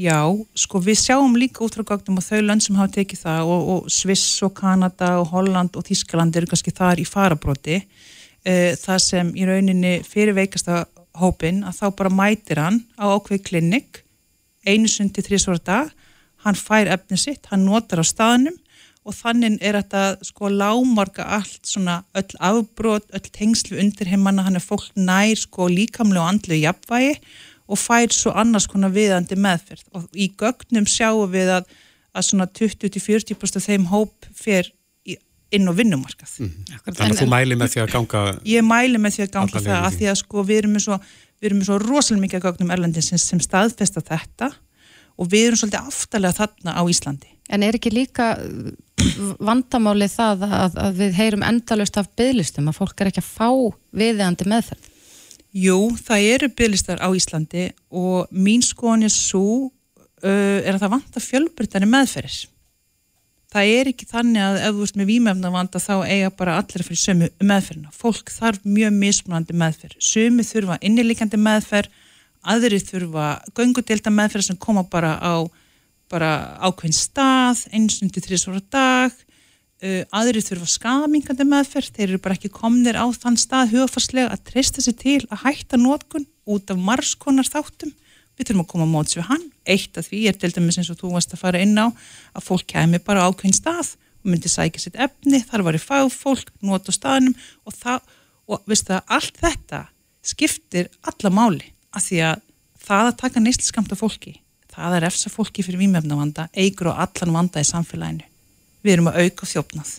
Já, 0.00 0.22
sko 0.56 0.80
við 0.80 0.96
sjáum 1.02 1.34
líka 1.36 1.64
út 1.66 1.74
frá 1.76 1.84
gagnum 1.90 2.20
og 2.20 2.24
þau 2.24 2.40
lönd 2.46 2.64
sem 2.64 2.76
hafa 2.78 2.92
tekið 2.94 3.20
það 3.24 3.50
og, 3.52 3.64
og 3.72 3.90
Sviss 3.92 4.38
og 4.46 4.54
Kanada 4.56 5.10
og 5.20 5.32
Holland 5.34 5.76
og 5.76 5.84
Þískaland 5.84 6.36
eru 6.38 6.48
kannski 6.48 6.72
þar 6.72 7.02
í 7.02 7.04
farabróti 7.08 7.76
e, 7.76 8.54
það 8.80 9.02
sem 9.04 9.32
í 9.36 9.48
rauninni 9.48 9.98
fyrir 10.06 10.36
veikasta 10.38 10.84
hópin 11.20 11.64
að 11.68 11.82
þá 11.82 11.84
bara 11.98 12.14
mætir 12.20 12.62
hann 12.62 12.80
á 12.96 13.12
ákveð 13.12 13.42
klinik 13.50 14.00
einu 14.64 14.88
sundi 14.88 15.24
þrísvara 15.26 15.60
dag. 15.66 15.92
Hann 16.46 16.56
fær 16.56 16.88
efni 16.94 17.18
sitt, 17.20 17.50
hann 17.50 17.66
notar 17.66 18.00
á 18.00 18.06
staðnum 18.06 18.56
og 19.04 19.16
þannig 19.16 19.58
er 19.64 19.76
þetta 19.80 20.24
sko 20.24 20.48
lámarka 20.52 21.26
allt 21.36 21.66
svona 21.68 22.02
öll 22.16 22.40
afbrót, 22.40 23.08
öll 23.12 23.28
tengslu 23.32 23.76
undir 23.80 24.08
heimanna, 24.08 24.46
hann 24.46 24.56
er 24.56 24.64
fólk 24.64 24.92
nær 24.96 25.36
sko 25.36 25.68
líkamlega 25.68 26.24
og 26.24 26.32
andlu 26.32 26.60
jafnvægi 26.60 27.18
og 27.70 27.78
fær 27.78 28.12
svo 28.14 28.34
annars 28.38 28.66
konar 28.70 28.92
viðandi 28.94 29.38
meðferð 29.38 29.86
og 29.94 30.10
í 30.12 30.30
gögnum 30.40 30.88
sjáum 30.90 31.30
við 31.32 31.54
að, 31.60 31.72
að 32.16 32.28
svona 32.28 32.48
20-40% 32.58 33.60
af 33.60 33.68
þeim 33.70 33.88
hóp 33.92 34.30
fer 34.34 34.72
inn 35.54 35.66
á 35.66 35.72
vinnumarkað. 35.74 36.36
Mm. 36.38 36.50
Þannig 36.86 37.16
að 37.16 37.22
þú 37.24 37.28
mæli 37.30 37.58
með 37.58 37.72
því 37.72 37.82
að 37.82 37.92
ganga... 37.94 38.22
Ég 38.46 38.66
mæli 38.66 39.00
með 39.02 39.16
því 39.16 39.24
að 39.24 39.32
ganga 39.36 39.62
það 39.64 39.86
að 39.86 39.96
því 39.98 40.10
að 40.12 40.18
sko 40.20 40.44
við 40.46 40.60
erum 40.62 40.76
með 40.76 40.84
svo, 40.86 40.98
svo 41.66 41.78
rosalega 41.82 42.24
mikið 42.26 42.44
gögnum 42.46 42.70
erlendins 42.74 43.10
sem 43.24 43.42
staðfesta 43.42 44.02
þetta 44.06 44.52
og 45.20 45.30
við 45.32 45.48
erum 45.48 45.60
svolítið 45.60 45.90
aftalega 45.90 46.38
þarna 46.38 46.76
á 46.78 46.82
Íslandi. 46.90 47.34
En 47.50 47.66
er 47.66 47.76
ekki 47.76 47.90
líka 47.90 48.30
vandamáli 49.42 50.06
það 50.10 50.46
að, 50.46 50.78
að 50.84 51.00
við 51.00 51.18
heyrum 51.18 51.44
endalust 51.46 51.98
af 51.98 52.10
bygglistum 52.18 52.70
að 52.70 52.78
fólk 52.78 53.02
er 53.02 53.10
ekki 53.10 53.24
að 53.24 53.32
fá 53.32 53.50
viðeandi 53.96 54.46
meðferð? 54.50 54.89
Jú, 55.50 55.90
það 55.98 56.26
eru 56.36 56.48
bygglistar 56.54 57.00
á 57.02 57.08
Íslandi 57.10 57.70
og 57.90 58.30
mín 58.30 58.62
skoðan 58.62 59.08
er 59.08 59.14
svo 59.14 59.66
uh, 59.66 60.58
er 60.62 60.76
að 60.76 60.82
það 60.84 60.92
vanta 60.94 61.22
fjölbrytani 61.24 61.88
meðferðis. 61.90 62.44
Það 63.50 63.70
er 63.74 63.88
ekki 63.90 64.06
þannig 64.06 64.44
að 64.46 64.58
ef 64.62 64.76
þú 64.76 64.84
ert 64.86 64.98
með 65.00 65.08
výmefna 65.10 65.50
vanda 65.50 65.80
þá 65.82 65.94
eiga 66.06 66.28
bara 66.38 66.58
allir 66.60 66.84
fyrir 66.86 67.00
sömu 67.02 67.30
meðferðina. 67.42 67.90
Fólk 67.90 68.30
þarf 68.30 68.62
mjög 68.62 68.94
mismunandi 68.94 69.56
meðferð. 69.58 69.96
Sömu 69.98 70.44
þurfa 70.46 70.76
innilíkandi 70.86 71.40
meðferð, 71.42 71.90
aðri 72.46 72.78
þurfa 72.78 73.26
göngudelta 73.58 74.12
meðferð 74.14 74.52
sem 74.52 74.60
koma 74.60 74.86
bara 74.86 75.16
á 75.18 75.50
bara 76.10 76.30
ákveðin 76.66 76.96
stað, 76.96 77.66
einsundi 77.74 78.22
þrjusvara 78.22 78.62
dag, 78.70 79.18
uh, 79.84 80.02
aðri 80.16 80.42
þurfa 80.44 80.68
skamingandi 80.74 81.46
meðferð, 81.48 81.92
þeir 81.96 82.06
eru 82.08 82.20
bara 82.24 82.36
ekki 82.38 82.52
komnir 82.54 82.98
á 83.00 83.06
þann 83.12 83.38
stað 83.40 83.74
hugafarslega 83.74 84.34
að 84.34 84.44
treysta 84.50 84.84
sér 84.84 84.96
til 85.00 85.18
að 85.28 85.44
hætta 85.46 85.80
nótkun 85.80 86.28
út 86.50 86.72
af 86.72 86.80
margskonar 86.80 87.48
þáttum. 87.48 87.94
Við 88.38 88.48
þurfum 88.48 88.64
að 88.64 88.70
koma 88.72 88.88
á 88.88 88.94
móts 88.94 89.16
við 89.18 89.26
hann. 89.28 89.46
Eitt 89.68 89.98
af 90.00 90.08
því 90.08 90.20
er 90.30 90.38
til 90.40 90.52
dæmis 90.54 90.80
eins 90.80 90.92
og 90.92 91.00
þú 91.00 91.14
varst 91.16 91.34
að 91.36 91.42
fara 91.42 91.60
inn 91.60 91.76
á 91.76 91.92
að 91.92 92.46
fólk 92.46 92.68
kemi 92.72 93.00
bara 93.04 93.26
ákveðin 93.28 93.58
stað 93.58 93.94
og 94.20 94.30
myndi 94.32 94.52
sækja 94.52 94.80
sitt 94.80 95.00
efni, 95.00 95.40
þar 95.44 95.64
var 95.66 95.76
í 95.76 95.80
fagfólk, 95.80 96.52
nót 96.64 96.88
á 96.88 96.92
staðnum 96.92 97.36
og 97.68 97.76
það, 97.76 98.04
og 98.48 98.64
veistu 98.68 98.94
það, 98.94 99.04
allt 99.16 99.40
þetta 99.40 99.82
skiptir 100.24 100.90
alla 101.08 101.32
máli 101.32 101.72
að 101.96 102.06
því 102.06 102.22
að 102.28 102.42
það 102.80 103.10
að 103.10 103.18
taka 103.22 103.42
neysliskamta 103.44 103.98
fólki 103.98 104.34
það 104.70 104.98
er 104.98 105.06
efsa 105.08 105.32
fólki 105.32 105.64
fyrir 105.66 105.80
výmefnavanda 105.82 106.48
eigur 106.54 106.92
og 106.92 107.00
allan 107.04 107.34
vanda 107.36 107.62
í 107.62 107.68
samfélaginu 107.68 108.26
við 108.82 108.96
erum 108.96 109.10
að 109.10 109.20
auka 109.24 109.50
þjófnað. 109.52 109.92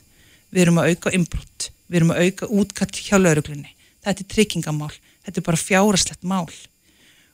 Við 0.52 0.66
erum 0.66 0.82
að 0.82 0.92
auka 0.92 1.14
inbrott 1.16 1.72
við 1.92 2.00
erum 2.00 2.14
að 2.16 2.26
auka 2.26 2.48
útkatt 2.62 3.00
hjá 3.04 3.18
lauruglunni 3.20 3.74
þetta 4.02 4.24
er 4.24 4.30
tryggingamál, 4.32 4.92
þetta 5.26 5.42
er 5.42 5.46
bara 5.46 5.60
fjáraslegt 5.60 6.24
mál. 6.26 6.48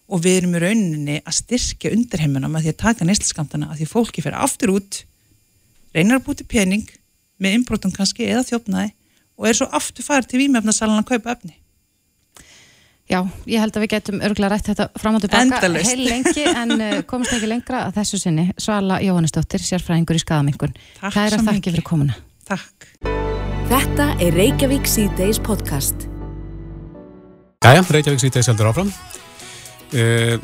Og 0.08 0.24
við 0.24 0.42
erum 0.42 0.56
í 0.56 0.62
rauninni 0.64 1.18
að 1.20 1.38
styrkja 1.42 1.92
undirheimuna 1.96 2.50
með 2.52 2.66
því 2.66 2.74
að 2.74 2.82
taka 2.84 3.08
neysliskamtana 3.08 3.70
að 3.72 3.82
því 3.82 3.88
fólki 3.92 4.24
fyrir 4.24 4.40
aftur 4.40 4.74
út 4.78 5.02
reynar 5.96 6.20
að 6.20 6.28
búti 6.28 6.48
pening 6.48 6.88
með 7.44 7.58
inbrottum 7.60 7.94
kannski 7.96 8.28
eða 8.28 8.46
þjófnaði 8.48 8.94
og 9.38 9.48
er 9.50 9.58
svo 9.60 9.68
aftur 9.76 10.08
farið 10.08 10.32
til 10.32 10.42
výmefnasalan 10.42 11.04
að 11.04 11.10
kaupa 11.12 11.36
efni 11.36 11.58
Já, 13.08 13.22
ég 13.48 13.62
held 13.63 13.78
að 13.78 13.84
við 13.86 13.91
getum 13.93 14.20
örgulega 14.20 14.52
rætt 14.52 14.65
þetta 14.67 14.86
fram 15.00 15.15
og 15.15 15.22
tilbaka 15.24 15.70
heil 15.72 16.02
lengi 16.04 16.43
en 16.43 16.74
uh, 16.84 16.96
komast 17.08 17.32
ekki 17.38 17.48
lengra 17.48 17.86
að 17.88 18.02
þessu 18.02 18.20
sinni. 18.20 18.50
Svala 18.60 19.00
Jóhannesdóttir, 19.00 19.63
sérfræðingur 19.63 20.20
í 20.20 20.24
skadamingun 20.24 20.74
Kæra 21.00 21.39
þakki 21.39 21.72
fyrir 21.72 21.86
komuna. 21.88 22.17
Takk. 22.48 22.89
Þetta 23.67 24.10
er 24.24 24.36
Reykjavík 24.36 24.89
C-Days 24.91 25.39
podcast. 25.43 26.10
Jæja, 27.63 27.86
Reykjavík 27.96 28.26
C-Days 28.26 28.52
heldur 28.52 28.74
áfram. 28.74 28.91
Uh, 29.96 30.36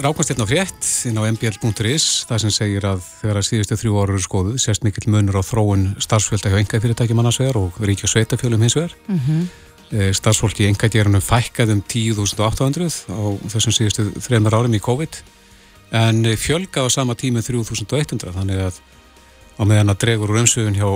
Rákast 0.00 0.30
hérna 0.30 0.46
á 0.46 0.48
frétt 0.48 0.86
inn 1.10 1.18
á 1.18 1.26
mbl.is 1.26 2.04
það 2.30 2.42
sem 2.44 2.52
segir 2.54 2.86
að 2.86 3.02
þegar 3.18 3.40
að 3.40 3.46
síðustu 3.48 3.76
þrjú 3.80 3.96
orður 4.00 4.22
skoðu 4.24 4.52
sérst 4.62 4.86
mikill 4.86 5.10
munur 5.10 5.40
á 5.40 5.44
þróun 5.44 5.82
starfsfjölda 6.00 6.52
hjá 6.54 6.60
enga 6.62 6.80
fyrirtækjum 6.80 7.20
annars 7.20 7.40
vegar 7.42 7.58
og 7.58 7.82
ríkja 7.82 8.08
sveitafjölum 8.08 8.62
hins 8.62 8.78
vegar. 8.78 8.94
Mm 9.10 9.18
-hmm. 9.18 9.42
Eh, 9.90 10.12
starfsfólki 10.14 10.62
í 10.62 10.70
engagerunum 10.70 11.22
fækkað 11.24 11.72
um 11.74 11.80
10.800 11.82 13.10
á 13.10 13.22
þessum 13.50 13.74
síðustu 13.74 14.04
þreymar 14.22 14.54
árum 14.54 14.76
í 14.76 14.78
COVID 14.78 15.16
en 15.98 16.20
fjölgað 16.38 16.86
á 16.86 16.94
sama 16.94 17.16
tími 17.18 17.42
3.100 17.42 18.30
þannig 18.36 18.60
að 18.68 18.78
á 19.58 19.62
meðan 19.66 19.90
að 19.90 19.98
dregur 20.04 20.30
úr 20.30 20.38
umsöðum 20.44 20.76
hjá, 20.78 20.86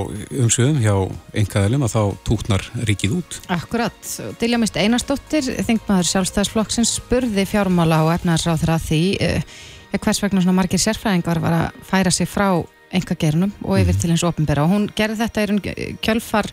umsöðum 0.44 0.78
hjá 0.78 0.94
engaðilum 1.42 1.82
að 1.88 1.96
þá 1.96 2.02
tútnar 2.28 2.64
ríkið 2.86 3.16
út. 3.18 3.40
Akkurat, 3.50 3.98
Dilja 4.38 4.60
Mist 4.62 4.78
Einarstóttir, 4.78 5.50
þingmaður 5.66 6.12
sjálfstæðsflokksins 6.12 6.94
spurði 7.00 7.48
fjármála 7.50 8.04
og 8.06 8.12
efnaðarsráður 8.14 8.76
að 8.76 8.86
því 8.92 9.02
eh, 9.26 9.58
hvers 9.98 10.22
vegna 10.22 10.44
svona 10.44 10.60
margir 10.60 10.82
sérfræðingar 10.86 11.42
var 11.42 11.58
að 11.58 11.82
færa 11.90 12.14
sig 12.14 12.30
frá 12.30 12.62
engagerunum 12.94 13.50
og 13.64 13.80
yfir 13.82 13.96
mm. 13.96 14.00
til 14.00 14.14
eins 14.14 14.24
ofinbera 14.26 14.64
og 14.64 14.70
hún 14.70 14.86
gerði 14.94 15.24
þetta 15.24 15.44
í 15.44 15.88
kjölfar 16.04 16.46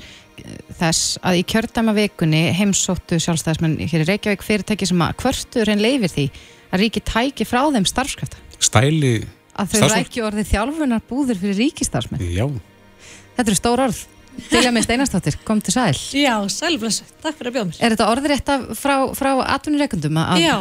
þess 0.80 1.20
að 1.26 1.42
í 1.42 1.44
kjördæma 1.52 1.94
vikunni 1.98 2.42
heimsóttu 2.58 3.20
sjálfstæðismenn 3.22 3.78
hér 3.82 4.06
í 4.06 4.08
Reykjavík 4.10 4.46
fyrirtæki 4.46 4.90
sem 4.90 5.04
að 5.06 5.14
hvertur 5.24 5.72
henn 5.72 5.84
leifir 5.84 6.14
því 6.14 6.26
að 6.72 6.84
ríki 6.86 7.04
tæki 7.06 7.48
frá 7.48 7.64
þeim 7.74 7.88
starfskrafta. 7.90 8.40
Stæli 8.62 9.14
að 9.60 9.76
þau 9.76 9.92
rækju 9.92 10.26
orðið 10.28 10.52
þjálfunar 10.54 11.06
búður 11.10 11.40
fyrir 11.42 11.60
ríkistarfsmenn 11.66 12.24
Já. 12.32 12.48
Þetta 13.38 13.48
eru 13.50 13.60
stór 13.60 13.86
orð. 13.88 14.02
Dilja 14.52 14.72
með 14.72 14.86
Steinastóttir, 14.86 15.38
kom 15.48 15.60
til 15.64 15.74
sæl. 15.76 15.96
Já, 16.16 16.36
sælblessu, 16.52 17.04
takk 17.24 17.36
fyrir 17.38 17.52
að 17.52 17.56
bjóða 17.58 17.70
mér. 17.70 17.80
Er 17.84 17.96
þetta 17.96 18.08
orðrétta 18.14 18.56
frá, 18.80 18.94
frá 19.18 19.32
atvinnureikundum? 19.58 20.20
Já, 20.40 20.56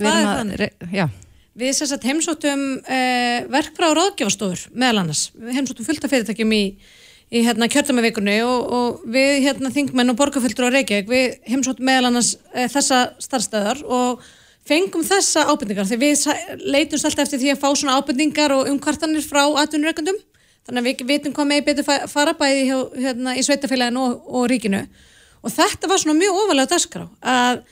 það 0.00 0.18
er 0.18 0.28
þannig. 0.28 0.64
Já. 0.92 1.06
Við 1.54 1.70
sérst 1.78 1.94
að 1.94 2.08
heimsóttum 2.10 2.62
eh, 2.90 3.46
verkfrá 3.52 3.92
ráðgjafastofur 3.94 4.66
meðal 4.74 5.04
annars, 5.04 5.28
heimsóttum 5.54 5.86
fullta 5.86 6.10
fyrirtækjum 6.10 6.54
í 6.56 6.62
í 7.34 7.42
hérna 7.42 7.68
kjörðamavikunni 7.72 8.38
og, 8.46 8.72
og 8.78 9.04
við 9.10 9.44
hérna 9.48 9.72
þingmenn 9.74 10.12
og 10.12 10.18
borgarfylgdur 10.20 10.70
á 10.70 10.74
Reykjavík 10.76 11.10
við 11.10 11.36
heimsóttum 11.50 11.88
meðal 11.88 12.10
annars 12.10 12.34
e, 12.54 12.68
þessa 12.70 13.00
starfstæðar 13.22 13.82
og 13.84 14.22
fengum 14.68 15.04
þessa 15.06 15.46
ábyrningar 15.50 15.88
því 15.88 15.98
við 16.00 16.26
leitumst 16.62 17.08
alltaf 17.08 17.26
eftir 17.26 17.42
því 17.42 17.54
að 17.54 17.64
fá 17.64 17.68
svona 17.72 17.98
ábyrningar 17.98 18.54
og 18.54 18.70
umkvartanir 18.70 19.26
frá 19.26 19.42
atvinnureikandum 19.64 20.20
þannig 20.64 20.80
að 20.80 20.86
við 20.88 21.08
veitum 21.10 21.34
hvað 21.36 21.50
með 21.50 21.64
betur 21.66 21.88
fara 22.08 22.36
bæði 22.38 22.68
hjá, 22.70 22.76
hérna, 23.06 23.34
í 23.36 23.42
sveitafélaginu 23.44 24.04
og, 24.04 24.28
og 24.30 24.46
ríkinu 24.52 24.84
og 25.44 25.52
þetta 25.52 25.90
var 25.90 26.00
svona 26.00 26.20
mjög 26.20 26.38
ofalega 26.44 26.70
dagskrá 26.70 27.08
að 27.20 27.64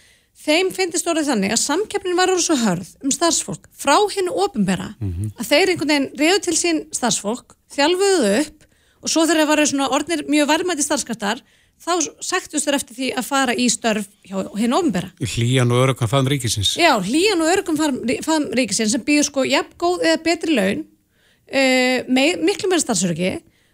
þeim 0.43 0.73
finnist 0.75 1.09
orðið 1.09 1.31
þannig 1.31 1.55
að 1.55 1.63
samkeppnin 1.63 2.19
var 2.19 2.33
orðið 2.35 2.49
svo 2.49 2.59
hörð 2.65 2.91
um 3.05 3.15
starfsfólk 3.15 3.71
frá 3.79 3.95
hennu 4.13 4.35
ofinbera 4.45 4.91
mm 4.99 5.13
-hmm. 5.13 5.33
að 5.39 5.49
þeir 5.53 5.73
einhvern 5.73 5.93
veginn 5.93 6.11
reyðu 6.19 6.41
til 6.49 6.57
sín 6.59 6.85
starfsfólk, 6.93 7.57
þjálfuðu 7.73 8.33
upp 8.41 8.62
og 9.03 9.11
svo 9.11 9.27
þegar 9.27 9.43
það 9.43 9.51
var 9.51 9.65
svona 9.71 9.91
orðnir 9.97 10.25
mjög 10.31 10.49
varmætti 10.53 10.87
starfskartar 10.87 11.43
þá 11.83 11.93
sagtust 12.23 12.69
þér 12.69 12.79
eftir 12.79 12.99
því 12.99 13.09
að 13.19 13.27
fara 13.27 13.55
í 13.59 13.67
störf 13.73 14.07
hjá 14.23 14.37
henn 14.61 14.77
ofnbera. 14.77 15.11
Hlíjan 15.19 15.73
og 15.75 15.83
örugum 15.83 16.11
faðum 16.11 16.31
ríkisins. 16.31 16.77
Já, 16.79 16.95
hlíjan 17.03 17.43
og 17.43 17.51
örugum 17.51 17.79
faðum 17.81 18.51
ríkisins 18.55 18.95
sem 18.95 19.03
býður 19.03 19.29
sko 19.31 19.47
jafn 19.49 19.75
góð 19.83 20.07
eða 20.07 20.23
betri 20.23 20.55
laun 20.55 20.85
uh, 20.85 21.99
með, 22.07 22.45
miklu 22.47 22.71
meira 22.71 22.85
starfsöryggi 22.85 23.33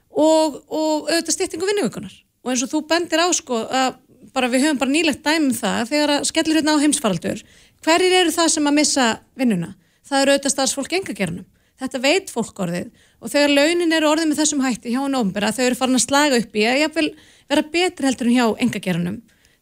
og, 0.08 0.62
og 0.66 1.10
auðvitað 1.10 1.36
styrtingu 1.36 1.68
vinnuvíkunar 1.68 2.14
og 2.44 2.52
eins 2.52 2.64
og 2.64 2.72
þú 2.72 2.84
bendir 2.88 3.20
á 3.20 3.28
sko 3.36 3.60
að 3.66 3.98
bara 4.34 4.50
við 4.52 4.66
höfum 4.66 4.80
bara 4.80 4.92
nýlegt 4.92 5.24
dæmum 5.24 5.54
það 5.56 5.92
þegar 5.92 6.14
að 6.16 6.26
skellur 6.30 6.58
hérna 6.58 6.74
á 6.76 6.82
heimsfaraldur 6.82 7.44
hverjir 7.84 8.16
eru 8.22 8.34
það 8.34 8.50
sem 8.54 8.68
að 8.70 8.76
missa 8.78 9.06
vinnuna 9.38 9.70
það 10.08 10.22
eru 10.22 10.34
auðvitað 10.34 10.54
starfsfólk 10.54 10.96
engagerunum 10.98 11.46
þetta 11.78 12.02
veit 12.02 12.32
fólk 12.32 12.62
orðið 12.64 12.90
og 13.18 13.32
þegar 13.32 13.54
launin 13.54 13.96
eru 13.96 14.10
orðið 14.12 14.30
með 14.30 14.40
þessum 14.42 14.62
hætti 14.64 14.92
hjá 14.92 15.00
hann 15.02 15.18
ómbera 15.18 15.52
þau 15.54 15.64
eru 15.66 15.78
farin 15.78 15.98
að 15.98 16.04
slaga 16.06 16.38
upp 16.38 16.54
í 16.58 16.66
að 16.68 16.82
ég 16.82 16.94
vil 16.94 17.08
vera 17.48 17.64
betri 17.72 18.08
heldur 18.08 18.30
en 18.30 18.36
hjá 18.36 18.46
engagerunum 18.66 19.18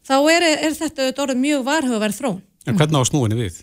þá 0.07 0.15
er, 0.31 0.45
er 0.67 0.77
þetta 0.77 1.09
orðið 1.23 1.41
mjög 1.41 1.65
varhugaverð 1.67 2.19
þrón. 2.21 2.37
En 2.67 2.77
hvernig 2.79 3.03
á 3.03 3.09
snúinni 3.09 3.39
við? 3.39 3.59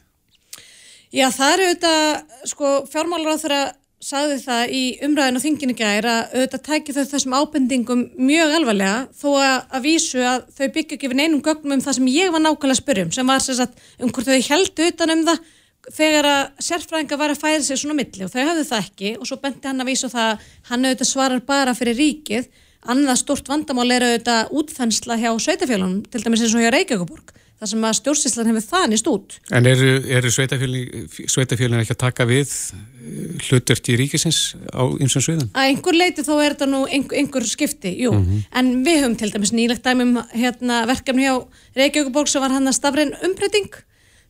Já 1.15 1.29
það 1.31 1.55
eru 1.55 1.71
auðvitað 1.71 2.51
sko 2.51 2.75
fjármálar 2.91 3.39
á 3.39 3.43
þeirra 3.43 3.63
sagði 4.05 4.39
það 4.43 4.73
í 4.77 4.83
umræðinu 5.07 5.41
og 5.41 5.45
þinginu 5.45 5.75
gæri 5.79 6.11
að 6.11 6.33
auðvitað 6.35 6.65
tækja 6.67 6.95
þau 6.97 7.05
þessum 7.13 7.37
ábendingum 7.39 8.03
mjög 8.21 8.57
alvarlega 8.59 8.97
þó 9.17 9.29
að, 9.39 9.55
að 9.71 9.87
vísu 9.87 10.25
að 10.25 10.49
þau 10.59 10.67
byggja 10.75 10.99
ekki 10.99 11.11
við 11.13 11.21
neinum 11.21 11.45
gögnum 11.45 11.77
um 11.79 11.85
það 11.85 11.97
sem 11.99 12.11
ég 12.13 12.35
var 12.35 12.45
nákvæmlega 12.45 12.75
að 12.75 12.81
spyrjum 12.83 13.15
sem 13.17 13.33
var 13.33 13.45
sagt, 13.47 13.81
um 14.03 14.13
hvort 14.13 14.29
þau 14.29 14.49
heldu 14.51 14.89
utan 14.91 15.15
um 15.15 15.25
það 15.31 15.55
þegar 15.93 16.29
að 16.31 16.43
sérfræðinga 16.65 17.19
var 17.21 17.35
að 17.35 17.41
fæða 17.43 17.63
sig 17.67 17.81
svona 17.81 17.97
milli 17.99 18.25
og 18.25 18.33
þau 18.33 18.43
hafðu 18.49 18.67
það 18.71 18.85
ekki 18.85 19.15
og 19.19 19.29
svo 19.29 19.41
benti 19.43 19.69
hann 19.69 19.85
að 19.85 19.91
vísu 19.91 20.09
það 20.13 20.45
hann 20.71 20.85
auðvitað 20.89 21.11
svarar 21.11 21.45
bara 21.45 21.77
fyrir 21.77 21.99
ríkið 22.01 22.49
annað 22.91 23.21
stort 23.21 23.49
vandamál 23.49 23.89
er 23.93 24.05
auðvitað 24.09 24.53
útþensla 24.61 25.21
hjá 25.21 25.31
sveitafélunum 25.41 26.05
til 26.09 26.25
dæmis 26.25 26.45
eins 26.45 26.57
og 26.57 26.65
hjá 26.65 26.73
Reykjavíkuborg 26.75 27.33
þar 27.55 27.71
sem 27.71 27.85
að 27.87 27.95
stjórnsýslan 28.01 28.49
hefur 28.51 28.65
þanist 28.67 29.09
út. 29.09 29.37
En 29.55 29.69
eru, 29.71 29.93
eru 30.11 30.33
sveitafélagin 30.33 31.79
ekki 31.79 31.95
að 31.95 32.01
taka 32.03 32.27
við 32.29 32.51
eh, 32.51 33.47
hlutverk 33.47 33.89
í 33.93 33.97
ríkisins 34.01 34.41
á 34.75 34.83
einsum 34.85 35.25
sviðan? 35.25 35.49
Að 35.55 35.71
einhver 35.71 35.97
leiti 35.97 36.27
þó 36.27 36.35
er 36.41 36.57
þetta 36.57 36.69
nú 36.73 36.83
einhver, 36.85 37.21
einhver 37.23 37.47
skipti, 37.49 37.95
jú, 38.03 38.13
mm 38.13 38.27
-hmm. 38.27 38.45
en 38.61 38.85
við 38.85 39.01
höfum 39.05 39.17
til 39.17 39.33
dæmis 39.33 39.55
nýlegt 39.55 39.87
dæmum 39.87 40.19
hérna, 40.35 40.85
verkefni 40.91 41.29
hjá 41.29 41.47
Reykjavíkuborg 41.79 42.29
sem 42.29 42.43
var 42.43 42.53
hann 42.53 42.69
að 42.69 42.79
stafrein 42.81 43.15
umbreyting 43.23 43.71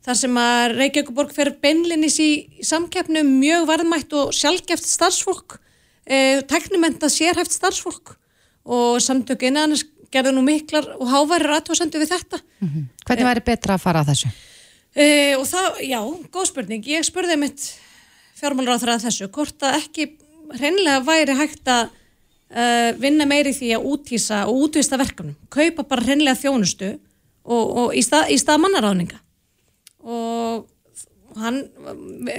þar 0.05 0.19
sem 0.21 0.39
að 0.41 0.75
Reykjavíkuborg 0.79 1.33
fer 1.35 1.53
beinlinnis 1.63 2.19
í 2.21 2.31
samkeppnum 2.65 3.31
mjög 3.41 3.67
varðmætt 3.71 4.13
og 4.21 4.35
sjálfgeft 4.37 4.87
starfsfólk, 4.89 5.59
eh, 6.07 6.43
teknumenta 6.49 7.09
sérhæft 7.09 7.57
starfsfólk 7.57 8.17
og 8.65 9.01
samtöku 9.01 9.49
innanins 9.49 9.85
gerði 10.15 10.35
nú 10.37 10.45
miklar 10.47 10.87
og 10.99 11.09
hávarir 11.11 11.57
aðtóðsendu 11.57 11.99
við 11.99 12.13
þetta. 12.15 12.39
Mm 12.61 12.69
-hmm. 12.69 12.85
Hvernig 13.07 13.27
væri 13.31 13.45
betra 13.45 13.75
að 13.75 13.81
fara 13.81 14.01
að 14.01 14.11
þessu? 14.13 14.29
E, 14.95 15.35
og 15.37 15.47
það, 15.47 15.81
já, 15.83 16.01
góð 16.31 16.47
spurning. 16.47 16.85
Ég 16.87 17.03
spurði 17.03 17.37
mitt 17.37 17.75
það 18.39 18.89
að 18.95 19.05
þessu, 19.09 19.29
hvort 19.29 19.63
að 19.63 19.77
ekki 19.81 20.11
hreinlega 20.53 21.01
væri 21.01 21.35
hægt 21.35 21.69
að 21.69 21.89
uh, 22.55 22.93
vinna 23.01 23.27
meiri 23.27 23.55
því 23.57 23.73
að 23.75 23.87
útýsa 23.91 24.45
og 24.47 24.69
útvista 24.69 24.99
verkefnum. 25.01 25.37
Kaupa 25.49 25.83
bara 25.83 26.03
hreinlega 26.03 26.37
þjónustu 26.37 26.99
og, 27.45 27.65
og 27.77 27.95
í, 27.95 28.03
stað, 28.05 28.31
í 28.31 28.39
stað 28.39 28.61
mannaráðninga. 28.65 29.24
Og 30.05 31.41
hann 31.41 31.63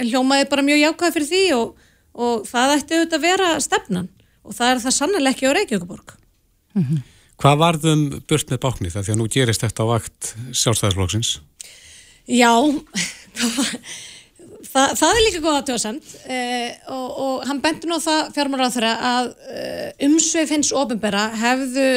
hljómaði 0.06 0.46
bara 0.50 0.64
mjög 0.64 0.82
jákvæði 0.84 1.16
fyrir 1.16 1.30
því 1.32 1.42
og, 1.56 1.88
og 2.16 2.46
það 2.48 2.74
ætti 2.76 2.96
auðvitað 2.96 3.18
að 3.18 3.26
vera 3.26 3.50
stefnan 3.60 4.08
og 4.46 4.56
það 4.56 4.72
er 4.72 4.82
það 4.84 4.96
sannlega 4.96 5.34
ekki 5.34 5.50
á 5.50 5.56
Reykjavíkuborg. 5.56 6.16
Mm 6.76 6.82
-hmm. 6.82 7.04
Hvað 7.36 7.60
varðum 7.60 8.02
burt 8.28 8.50
með 8.50 8.62
báknir 8.64 8.92
það 8.94 9.04
því 9.04 9.12
að 9.12 9.20
nú 9.20 9.28
gerist 9.28 9.64
þetta 9.64 9.84
á 9.84 9.86
vakt 9.92 10.34
sjálfstæðisflokksins? 10.56 11.30
Já, 12.26 12.52
það, 14.72 14.94
það 14.96 15.10
er 15.10 15.24
líka 15.26 15.42
góða 15.44 15.64
tjóðsend 15.68 16.14
eh, 16.24 16.70
og, 16.88 17.08
og 17.26 17.46
hann 17.48 17.60
bendur 17.64 17.90
nú 17.90 18.00
það 18.02 18.32
fjármára 18.36 18.68
á 18.68 18.74
þeirra 18.74 18.94
að 19.10 19.32
eh, 19.52 19.88
umsveif 20.08 20.52
hins 20.54 20.72
ofinbera 20.72 21.28
hefðu 21.36 21.88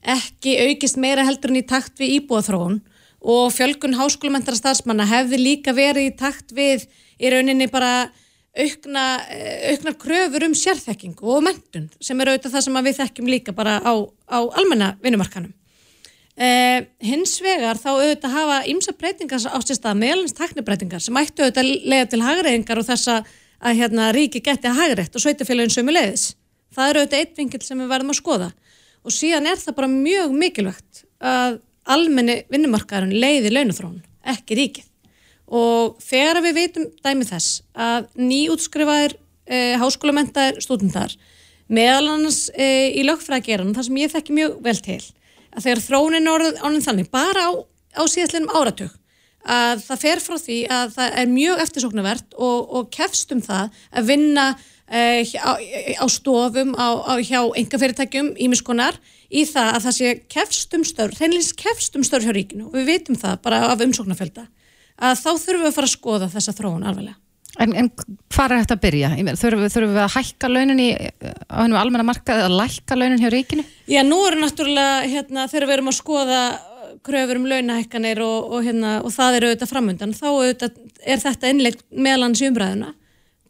ekki 0.00 0.56
aukist 0.66 0.98
meira 1.00 1.26
heldur 1.28 1.52
en 1.52 1.60
í 1.60 1.66
takt 1.66 2.00
við 2.00 2.20
íbúaþróun 2.20 2.80
og 3.20 3.52
fjölgun 3.52 3.98
háskólumentara 3.98 4.56
starfsmanna 4.56 5.04
hefði 5.08 5.38
líka 5.40 5.74
verið 5.76 6.08
í 6.08 6.16
takt 6.16 6.54
við 6.56 6.86
í 7.20 7.30
rauninni 7.32 7.68
bara 7.70 8.10
aukna, 8.56 9.04
eh, 9.28 9.70
auknar 9.72 9.94
kröfur 9.94 10.44
um 10.44 10.54
sérþekking 10.54 11.20
og 11.22 11.42
mentun 11.44 11.90
sem 12.00 12.20
er 12.20 12.32
auðvitað 12.32 12.56
það 12.56 12.64
sem 12.64 12.74
við 12.74 12.98
þekkjum 13.00 13.30
líka 13.30 13.54
bara 13.54 13.78
á, 13.80 13.92
á 14.26 14.38
almenna 14.56 14.96
vinnumarkanum. 15.02 15.52
Eh, 16.36 16.86
hins 17.04 17.38
vegar 17.40 17.76
þá 17.76 17.90
auðvitað 18.00 18.32
hafa 18.32 18.58
ymsa 18.66 18.96
breytingar 18.96 19.44
á 19.44 19.58
sérstað 19.60 20.00
meðalins 20.00 20.32
taknibreitingar 20.32 21.02
sem 21.02 21.14
ættu 21.14 21.44
auðvitað 21.44 21.84
lega 21.84 22.08
til 22.08 22.22
hagreiðingar 22.24 22.80
og 22.80 22.88
þessa 22.88 23.24
að 23.60 23.76
hérna, 23.76 24.12
ríki 24.16 24.40
geti 24.40 24.66
að 24.66 24.78
hagreitt 24.80 25.14
og 25.14 25.20
sveitafélagin 25.20 25.74
sömu 25.74 25.92
leiðis. 25.92 26.34
Það 26.72 26.88
eru 26.88 27.00
auðvitað 27.02 27.20
eitt 27.20 27.36
vingil 27.36 27.60
sem 27.62 27.78
við 27.78 27.90
verðum 27.92 28.14
að 28.14 28.20
skoða 28.22 28.52
og 29.04 29.14
síðan 29.14 29.48
er 29.50 29.60
það 29.60 29.76
bara 29.76 29.90
mjög 29.92 30.32
mikilvægt 30.36 31.04
að 31.20 31.60
almenni 31.90 32.40
vinnumarkaðurinn 32.52 33.20
leiði 33.20 33.52
launathróun, 33.54 33.98
ekki 34.34 34.58
ríkið. 34.58 34.86
Og 35.50 35.98
þegar 36.04 36.42
við 36.44 36.58
veitum 36.60 36.86
dæmi 37.02 37.26
þess 37.26 37.62
að 37.74 38.06
nýjútskrifaðir 38.22 39.16
e, 39.50 39.58
háskólamentaðir 39.80 40.60
stúdendar 40.62 41.16
meðal 41.70 42.12
annars 42.14 42.48
e, 42.54 42.90
í 42.94 43.02
lögfræðgeran 43.06 43.74
þar 43.74 43.88
sem 43.88 43.98
ég 44.02 44.14
þekki 44.14 44.36
mjög 44.36 44.56
vel 44.62 44.78
til 44.78 45.00
að 45.50 45.66
þegar 45.66 46.34
orðið 46.34 46.62
ánum 46.62 46.82
þannig 46.84 47.10
bara 47.10 47.46
á, 47.46 47.52
á 47.98 48.02
síðastlinum 48.06 48.54
áratug 48.54 48.94
að 49.40 49.84
það 49.86 50.02
fer 50.04 50.20
frá 50.20 50.36
því 50.38 50.58
að 50.68 50.90
það 50.96 51.14
er 51.22 51.30
mjög 51.30 51.62
eftirsóknarvert 51.64 52.36
og, 52.36 52.58
og 52.76 52.90
kefst 52.92 53.32
um 53.32 53.40
það 53.42 53.78
að 53.90 54.10
vinna 54.10 54.46
e, 54.86 55.24
á, 55.40 55.52
á 55.98 56.06
stofum 56.12 56.74
á, 56.76 56.88
hjá 57.24 57.40
engafyrirtækjum 57.62 58.34
ímiskonar 58.36 58.98
í 59.30 59.44
það 59.46 59.72
að 59.74 59.84
það 59.86 59.96
sé 59.96 60.12
kefst 60.34 60.76
um 60.76 60.84
störf, 60.86 61.18
hreinleins 61.20 61.52
kefst 61.56 61.96
um 61.98 62.04
störf 62.06 62.26
hjá 62.26 62.34
ríkinu 62.34 62.68
og 62.68 62.76
við 62.78 62.88
vitum 62.90 63.18
það 63.18 63.42
bara 63.46 63.64
af 63.70 63.84
umsóknarfjölda 63.86 64.46
að 65.00 65.18
þá 65.22 65.30
þurfum 65.30 65.64
við 65.64 65.70
að 65.70 65.76
fara 65.78 65.88
að 65.88 65.94
skoða 65.96 66.30
þessa 66.34 66.56
þróun 66.58 66.86
alveg. 66.90 67.18
En, 67.60 67.72
en 67.74 67.88
hvað 68.30 68.52
er 68.54 68.60
þetta 68.62 68.76
að 68.76 68.82
byrja? 68.84 69.08
Þurfum 69.40 69.62
við, 69.64 69.72
þurfum 69.74 69.94
við 69.96 70.02
að 70.04 70.12
hækka 70.14 70.50
launin 70.50 70.82
í 70.82 70.88
á 70.94 71.58
hennum 71.64 71.80
almenna 71.80 72.06
markaði 72.06 72.44
að 72.46 72.56
lækka 72.60 72.98
launin 72.98 73.22
hjá 73.22 73.30
ríkinu? 73.34 73.64
Já, 73.90 74.02
nú 74.06 74.20
eru 74.28 74.38
náttúrulega 74.40 75.08
hérna, 75.10 75.46
þegar 75.50 75.66
við 75.66 75.76
erum 75.76 75.90
að 75.90 75.98
skoða 75.98 76.42
kröfur 77.06 77.40
um 77.40 77.48
launahækkanir 77.50 78.22
og, 78.22 78.54
og, 78.54 78.64
hérna, 78.66 78.94
og 79.02 79.14
það 79.14 79.38
eru 79.38 79.50
auðvitað 79.50 79.72
framöndan, 79.72 80.14
þá 80.14 80.26
auðvitað 80.30 80.78
er 81.00 81.22
þetta 81.22 81.52
innlegt 81.52 81.84
meðlans 81.90 82.42
í 82.42 82.48
umræðuna 82.50 82.94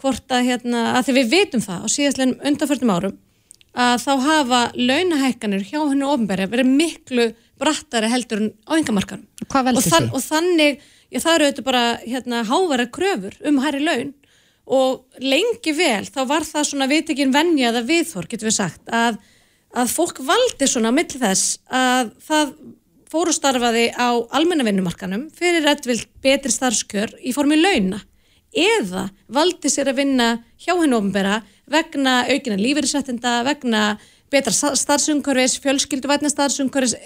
hvort 0.00 0.32
að, 0.32 0.46
hérna, 0.48 0.84
að 0.96 1.08
því 1.08 1.16
við 1.18 1.32
vitum 1.34 1.64
það 1.64 1.84
á 1.84 1.86
síðastlega 1.92 2.50
undanförnum 2.50 2.94
árum 2.94 3.16
að 3.74 3.98
þá 4.02 4.12
hafa 4.26 4.62
launahækkanir 4.74 5.66
hjá 5.68 5.78
hennu 5.82 6.08
ofnbæri 6.10 6.48
verið 6.50 6.72
miklu 6.72 7.28
brattari 7.60 8.08
heldur 8.10 8.42
en 8.42 8.54
á 8.66 8.72
engamarkarum. 8.78 9.26
Hvað 9.46 9.68
veldur 9.68 9.86
því? 9.86 10.08
Og 10.16 10.24
þannig 10.24 10.80
Já, 11.10 11.18
það 11.18 11.32
eru 11.34 11.46
auðvitað 11.46 11.66
bara 11.66 11.84
hérna, 12.04 12.40
hávara 12.46 12.86
kröfur 12.94 13.34
um 13.50 13.56
hæri 13.64 13.80
laun 13.82 14.10
og 14.70 15.16
lengi 15.18 15.72
vel 15.74 16.04
þá 16.06 16.20
var 16.30 16.46
það 16.46 16.68
svona 16.68 16.86
viðtekinn 16.90 17.32
vennjaða 17.34 17.82
viðhor, 17.88 18.28
getur 18.30 18.46
við 18.46 18.56
sagt, 18.60 18.84
að, 18.86 19.18
að 19.74 19.90
fólk 19.90 20.20
valdi 20.22 20.68
svona 20.70 20.92
mill 20.94 21.10
þess 21.10 21.58
að 21.66 22.12
það 22.28 22.52
fórustarfaði 23.10 23.88
á 23.98 24.08
almenna 24.38 24.68
vinnumarkanum 24.68 25.26
fyrir 25.34 25.66
rættvilt 25.66 26.06
betri 26.22 26.54
starfskjör 26.54 27.16
í 27.26 27.34
formi 27.34 27.58
launa 27.58 27.98
eða 28.54 29.08
valdi 29.30 29.70
sér 29.70 29.90
að 29.90 30.04
vinna 30.04 30.30
hjá 30.62 30.76
henn 30.76 30.94
ofinbera 30.94 31.40
vegna 31.70 32.20
aukina 32.28 32.58
lífeyrisrættinda, 32.60 33.40
vegna 33.46 33.84
betra 34.30 34.74
starfsumkörfis, 34.78 35.58
fjölskylduvætna 35.62 36.30
starfsumkörfis 36.30 36.96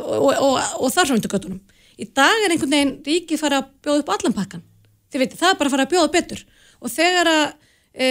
og, 0.00 0.30
og, 0.32 0.60
og, 0.80 0.88
þarfamöndugatunum 0.92 1.60
í 2.00 2.08
dag 2.10 2.44
er 2.44 2.54
einhvern 2.54 2.74
veginn 2.74 2.96
ríkið 3.06 3.40
fara 3.40 3.62
að 3.62 3.70
bjóða 3.84 4.02
upp 4.02 4.14
allan 4.16 4.36
pakkan 4.36 4.64
þið 5.14 5.22
veitir, 5.22 5.40
það 5.40 5.52
er 5.52 5.58
bara 5.60 5.70
að 5.70 5.74
fara 5.76 5.86
að 5.86 5.92
bjóða 5.92 6.12
betur. 6.14 6.40
Og 6.82 6.92
þegar 6.92 7.30
að 7.30 7.44
e, 7.94 8.06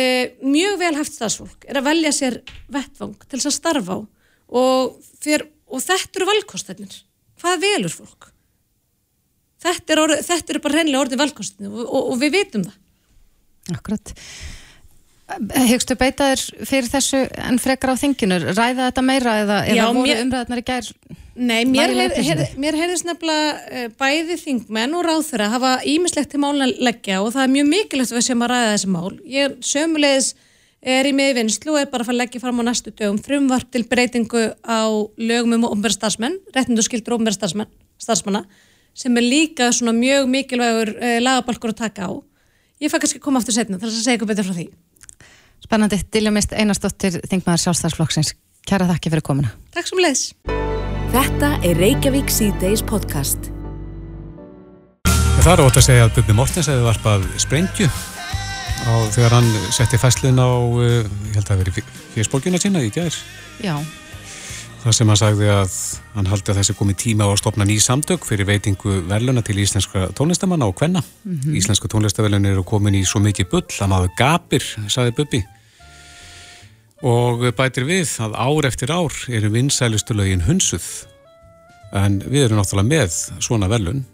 mjög 0.47 0.77
vel 0.79 0.93
haft 0.95 1.17
stafsfólk 1.17 1.65
er 1.67 1.79
að 1.79 1.89
velja 1.89 2.13
sér 2.15 2.39
vettvang 2.71 3.17
til 3.25 3.39
þess 3.39 3.49
að 3.51 3.57
starfa 3.57 3.97
á 3.97 3.99
og, 3.99 4.93
fyr, 5.23 5.45
og 5.67 5.83
þetta 5.83 6.19
eru 6.21 6.29
valkostætnir 6.31 6.95
hvað 7.43 7.65
velur 7.65 7.93
fólk? 7.93 8.29
Þetta 9.63 9.95
eru 9.95 10.07
er, 10.15 10.59
bara 10.63 10.79
reynlega 10.79 11.03
og, 11.03 11.83
og, 11.83 12.01
og 12.13 12.17
við 12.19 12.33
veitum 12.37 12.65
það. 12.67 12.79
Akkurat 13.77 14.11
Hegstu 15.69 15.97
beitaður 15.99 16.45
fyrir 16.67 16.89
þessu 16.91 17.25
en 17.41 17.59
frekar 17.61 17.93
á 17.93 17.95
þinginu, 17.97 18.39
ræða 18.53 18.89
þetta 18.89 19.03
meira 19.05 19.35
eða, 19.43 19.59
eða 19.71 19.91
voru 19.95 20.17
umræðarnar 20.21 20.61
í 20.61 20.65
gær 20.67 20.89
Nei, 21.33 21.63
mér, 21.65 21.89
heyr, 22.13 22.41
mér 22.61 22.75
heyrðist 22.77 23.07
nefnilega 23.07 23.53
uh, 23.65 23.85
bæði 23.97 24.35
þingmenn 24.37 24.91
og 24.93 25.01
ráþurra 25.07 25.47
hafa 25.49 25.71
ímislegt 25.89 26.29
til 26.29 26.41
málun 26.43 26.67
að 26.67 26.75
leggja 26.85 27.23
og 27.23 27.31
það 27.33 27.47
er 27.47 27.53
mjög 27.55 27.69
mikilvægt 27.71 28.13
við 28.13 28.25
séum 28.27 28.43
að 28.45 28.51
ræða 28.51 28.67
þessi 28.75 28.89
mál. 28.93 29.13
Ég 29.25 29.55
sömulegis 29.65 30.27
er 30.93 31.09
í 31.09 31.13
miðvinnslu 31.17 31.73
og 31.73 31.79
er 31.81 31.89
bara 31.89 32.05
að 32.05 32.11
fara 32.11 32.17
að 32.19 32.21
leggja 32.21 32.43
fram 32.43 32.61
á 32.61 32.63
næstu 32.69 32.93
dögum 32.93 33.17
frumvart 33.25 33.71
til 33.73 33.81
breytingu 33.89 34.43
á 34.61 34.81
lögum 35.17 35.57
um 35.57 35.65
ofnbæra 35.71 35.97
starfsmenn, 35.97 36.37
réttindu 36.53 36.85
skildur 36.85 37.17
ofnbæra 37.17 37.65
starfsmanna 37.97 38.45
sem 38.93 39.17
er 39.17 39.25
líka 39.25 39.71
svona 39.73 39.95
mjög 39.97 40.29
mikilvægur 40.29 40.93
uh, 40.99 41.17
lagabalkur 41.17 41.73
að 41.73 41.81
taka 41.81 42.13
á. 42.13 42.21
Ég 42.77 42.93
fæ 42.93 43.01
kannski 43.01 43.17
að 43.17 43.25
koma 43.25 43.41
aftur 43.41 43.57
setna 43.57 43.81
Spennandi, 45.63 46.01
Dilja 46.11 46.31
Mist 46.35 46.51
Einarstóttir, 46.51 47.21
þingmaður 47.31 47.61
sjálfstæðarsflokksins. 47.63 48.33
Kæra 48.67 48.87
þakki 48.89 49.11
fyrir 49.13 49.23
komuna. 49.23 49.51
Takk 49.75 49.87
sem 49.87 50.01
leiðis. 50.03 50.23
Þetta 51.13 51.51
er 51.63 51.79
Reykjavík 51.79 52.31
C-Days 52.33 52.83
podcast. 52.83 53.47
Það 55.43 55.51
er 55.53 55.63
ótt 55.63 55.79
að 55.79 55.85
segja 55.87 56.07
að 56.07 56.13
Bubi 56.17 56.35
Mortens 56.35 56.69
hefði 56.71 56.85
varpað 56.87 57.25
sprengju 57.39 57.87
á 58.83 58.93
þegar 59.15 59.37
hann 59.37 59.49
setti 59.75 59.99
fæslun 59.99 60.39
á, 60.39 60.51
uh, 60.51 61.03
ég 61.29 61.35
held 61.37 61.43
að 61.43 61.49
það 61.49 61.61
veri 61.63 61.85
fjöspólkina 62.15 62.59
sína 62.59 62.83
í 62.83 62.91
gæðir. 62.91 63.19
Já. 63.63 63.75
Það 64.83 64.95
sem 64.97 65.07
hann 65.07 65.19
sagði 65.19 65.45
að 65.47 65.75
hann 66.11 66.27
haldi 66.27 66.51
að 66.51 66.57
þessi 66.59 66.73
komi 66.75 66.93
tíma 66.99 67.23
á 67.23 67.31
að 67.31 67.37
stopna 67.39 67.63
ný 67.63 67.77
samtök 67.79 68.25
fyrir 68.27 68.49
veitingu 68.49 68.97
verluna 69.07 69.39
til 69.45 69.55
íslenska 69.63 70.09
tónlistamanna 70.17 70.67
og 70.67 70.75
hvenna. 70.75 70.99
Mm 71.23 71.39
-hmm. 71.39 71.55
Íslenska 71.55 71.87
tónlistaverlun 71.87 72.45
eru 72.45 72.63
komin 72.63 72.95
í 72.95 73.05
svo 73.05 73.21
mikið 73.23 73.49
bull 73.49 73.63
að 73.79 73.87
maður 73.87 74.09
gapir, 74.17 74.63
sagði 74.87 75.15
Bubi. 75.15 75.43
Og 77.01 77.55
bætir 77.55 77.85
við 77.87 78.09
að 78.19 78.35
ár 78.35 78.65
eftir 78.65 78.91
ár 78.91 79.13
eru 79.29 79.49
vinsælustu 79.49 80.13
lögin 80.13 80.41
hunsuð. 80.41 81.07
En 81.93 82.19
við 82.19 82.45
erum 82.45 82.57
náttúrulega 82.57 82.87
með 82.87 83.39
svona 83.39 83.69
verlun. 83.69 84.05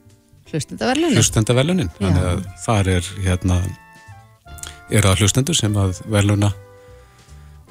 Hlustendaverlunin. 0.52 1.16
Hlustendaverlunin. 1.16 1.90
Þannig 2.00 2.24
að 2.24 2.46
þar 2.66 2.88
er 2.88 3.04
hérna, 3.26 3.62
er 4.92 5.02
það 5.02 5.18
hlustendur 5.18 5.56
sem 5.56 5.74
að 5.74 6.02
verluna 6.06 6.54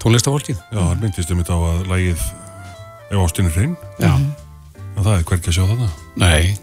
tónlistafólkið. 0.02 0.56
Já, 0.72 0.94
myndist 1.00 1.30
um 1.30 1.38
þetta 1.38 1.54
á 1.54 1.60
að 1.62 1.86
lægið 1.86 2.47
Ef 3.08 3.20
ástinni 3.22 3.52
hrein? 3.54 3.76
Já. 3.96 4.12
En 4.98 5.04
það 5.04 5.14
er 5.14 5.22
hverkið 5.30 5.48
að 5.48 5.54
sjá 5.56 5.64
þetta? 5.70 5.86
Nei, 6.20 6.56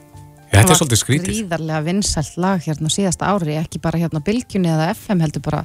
þetta 0.52 0.74
er 0.74 0.78
svolítið 0.80 1.00
skrítið. 1.02 1.24
Það 1.24 1.32
var 1.32 1.40
gríðarlega 1.40 1.86
vinsælt 1.88 2.36
lag 2.44 2.60
hérna 2.66 2.92
síðasta 2.94 3.32
ári, 3.32 3.56
ekki 3.58 3.82
bara 3.82 4.02
hérna 4.02 4.22
Bilgjunni 4.26 4.70
eða 4.70 4.92
FM 4.94 5.24
heldur 5.26 5.46
bara 5.48 5.64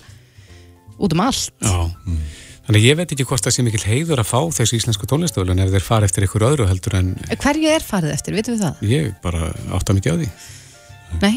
út 0.97 1.17
um 1.17 1.23
allt. 1.27 1.53
Já, 1.61 1.77
mm. 1.85 2.25
þannig 2.71 2.89
ég 2.89 2.99
veit 3.03 3.13
ekki 3.13 3.29
hvort 3.29 3.45
það 3.45 3.57
sé 3.59 3.67
mikil 3.67 3.83
heiður 3.85 4.25
að 4.25 4.31
fá 4.31 4.41
þessu 4.57 4.81
íslensku 4.81 5.11
tónlistöflun 5.11 5.61
ef 5.67 5.75
þeir 5.77 5.87
fara 5.91 6.09
eftir 6.09 6.25
ykkur 6.25 6.49
öðru 6.49 6.71
heldur 6.71 6.97
en... 6.97 7.13
Hverju 7.29 7.77
er 7.77 7.85
farið 7.85 8.17
eftir, 8.17 8.41
vitum 8.41 8.57
við 8.57 8.65
það? 8.65 8.83
Ég 8.89 9.13
bara 9.21 9.53
átta 9.77 9.97
mikið 9.99 10.17
á 10.17 10.17
því. 10.23 10.33
Nei. 11.21 11.35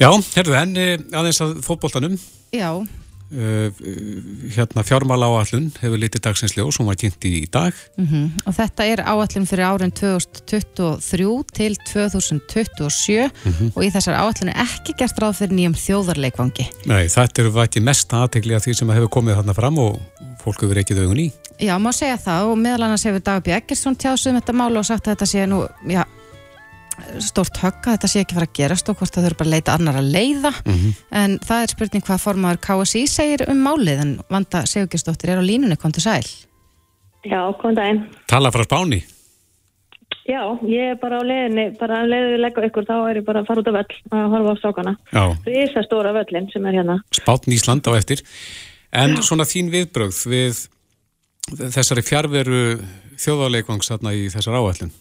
Já, 0.00 0.08
herðu, 0.38 0.56
en 0.62 0.76
aðeins 1.12 1.44
að 1.44 1.58
fótboltanum. 1.68 2.16
Já. 2.54 2.70
Uh, 3.34 3.72
hérna 4.54 4.84
fjármála 4.86 5.26
áallun 5.26 5.64
hefur 5.80 5.98
litið 5.98 6.22
dagsins 6.22 6.52
ljós, 6.54 6.76
hún 6.78 6.86
var 6.86 6.98
kynnt 7.00 7.24
í 7.26 7.48
dag 7.50 7.74
mm 7.98 8.06
-hmm. 8.06 8.26
og 8.46 8.54
þetta 8.54 8.86
er 8.86 9.00
áallun 9.02 9.48
fyrir 9.50 9.64
árin 9.66 9.90
2023 9.90 11.42
til 11.52 11.74
2027 11.90 13.26
mm 13.26 13.52
-hmm. 13.52 13.72
og 13.74 13.82
í 13.82 13.90
þessar 13.90 14.14
áallun 14.22 14.52
er 14.54 14.62
ekki 14.62 14.94
gert 14.98 15.18
ráð 15.18 15.32
fyrir 15.40 15.54
nýjum 15.56 15.74
þjóðarleikvangi 15.74 16.66
Nei, 16.86 17.08
þetta 17.08 17.42
eru 17.42 17.50
vætið 17.50 17.82
mest 17.82 18.12
aðtegli 18.12 18.54
að 18.54 18.64
því 18.64 18.74
sem 18.74 18.90
hefur 18.90 19.10
komið 19.10 19.36
þarna 19.36 19.54
fram 19.54 19.78
og 19.78 20.00
fólk 20.38 20.62
hefur 20.62 20.78
ekki 20.78 20.94
dögun 20.94 21.26
í 21.26 21.32
Já, 21.58 21.78
má 21.78 21.90
segja 21.92 22.16
það 22.16 22.42
og 22.52 22.58
meðal 22.58 22.82
annars 22.86 23.04
hefur 23.04 23.20
Dagbjörn 23.20 23.56
Eggersson 23.56 23.96
tjásum 23.96 24.38
þetta 24.38 24.52
mál 24.52 24.76
og 24.76 24.86
sagt 24.86 25.08
að 25.08 25.14
þetta 25.14 25.26
sé 25.26 25.46
nú, 25.46 25.66
já 25.90 26.04
stort 27.24 27.58
högg 27.62 27.86
að 27.86 27.96
þetta 27.96 28.10
sé 28.10 28.22
ekki 28.22 28.36
fara 28.36 28.48
að 28.48 28.58
gerast 28.58 28.90
og 28.90 28.98
hvort 28.98 29.14
það 29.14 29.28
þurfa 29.28 29.40
bara 29.40 29.48
að 29.48 29.54
leita 29.54 29.76
annar 29.78 29.98
að 30.00 30.10
leiða. 30.14 30.52
Mm 30.64 30.74
-hmm. 30.74 30.92
en 31.22 31.38
það 31.38 31.62
er 31.62 31.72
spurning 31.74 32.04
hvað 32.04 32.24
formadur 32.24 32.60
KSI 32.66 33.06
segir 33.06 33.46
um 33.48 33.64
málið 33.64 34.04
en 34.04 34.12
Vanda 34.30 34.64
Sigurgesdóttir 34.66 35.30
er 35.30 35.40
á 35.40 35.44
línunni, 35.44 35.76
kom 35.76 35.92
til 35.92 36.02
sæl. 36.02 36.26
Já, 37.24 37.40
kom 37.60 37.74
dæn 37.74 38.06
Tala 38.28 38.50
frá 38.50 38.64
spáni. 38.64 39.04
Já, 40.24 40.40
ég 40.64 40.92
er 40.92 40.96
bara 40.96 41.20
á 41.20 41.22
leiðinni, 41.22 41.76
bara 41.78 42.00
að 42.00 42.08
leiðu 42.08 42.28
við 42.32 42.40
leggja 42.40 42.68
ykkur 42.68 42.86
þá 42.88 42.96
er 43.10 43.16
ég 43.20 43.24
bara 43.24 43.40
að 43.40 43.46
fara 43.46 43.60
út 43.60 43.68
af 43.68 43.74
völl 43.74 43.96
að 44.10 44.30
horfa 44.32 44.52
á 44.52 44.56
stákana 44.60 44.92
Rísa 45.44 45.82
stóra 45.84 46.12
völlin 46.16 46.48
sem 46.52 46.66
er 46.66 46.78
hérna. 46.78 46.96
Spátn 47.12 47.52
Ísland 47.52 47.84
á 47.84 47.92
eftir. 47.92 48.22
En 48.92 49.16
Já. 49.16 49.22
svona 49.22 49.44
þín 49.44 49.68
viðbrögð 49.68 50.20
við 50.32 50.68
þessari 51.52 52.02
fjárveru 52.02 52.80
þjóðarleikvangs 53.20 53.90
í 53.92 54.30
þessar 54.32 54.56
áallin 54.56 54.92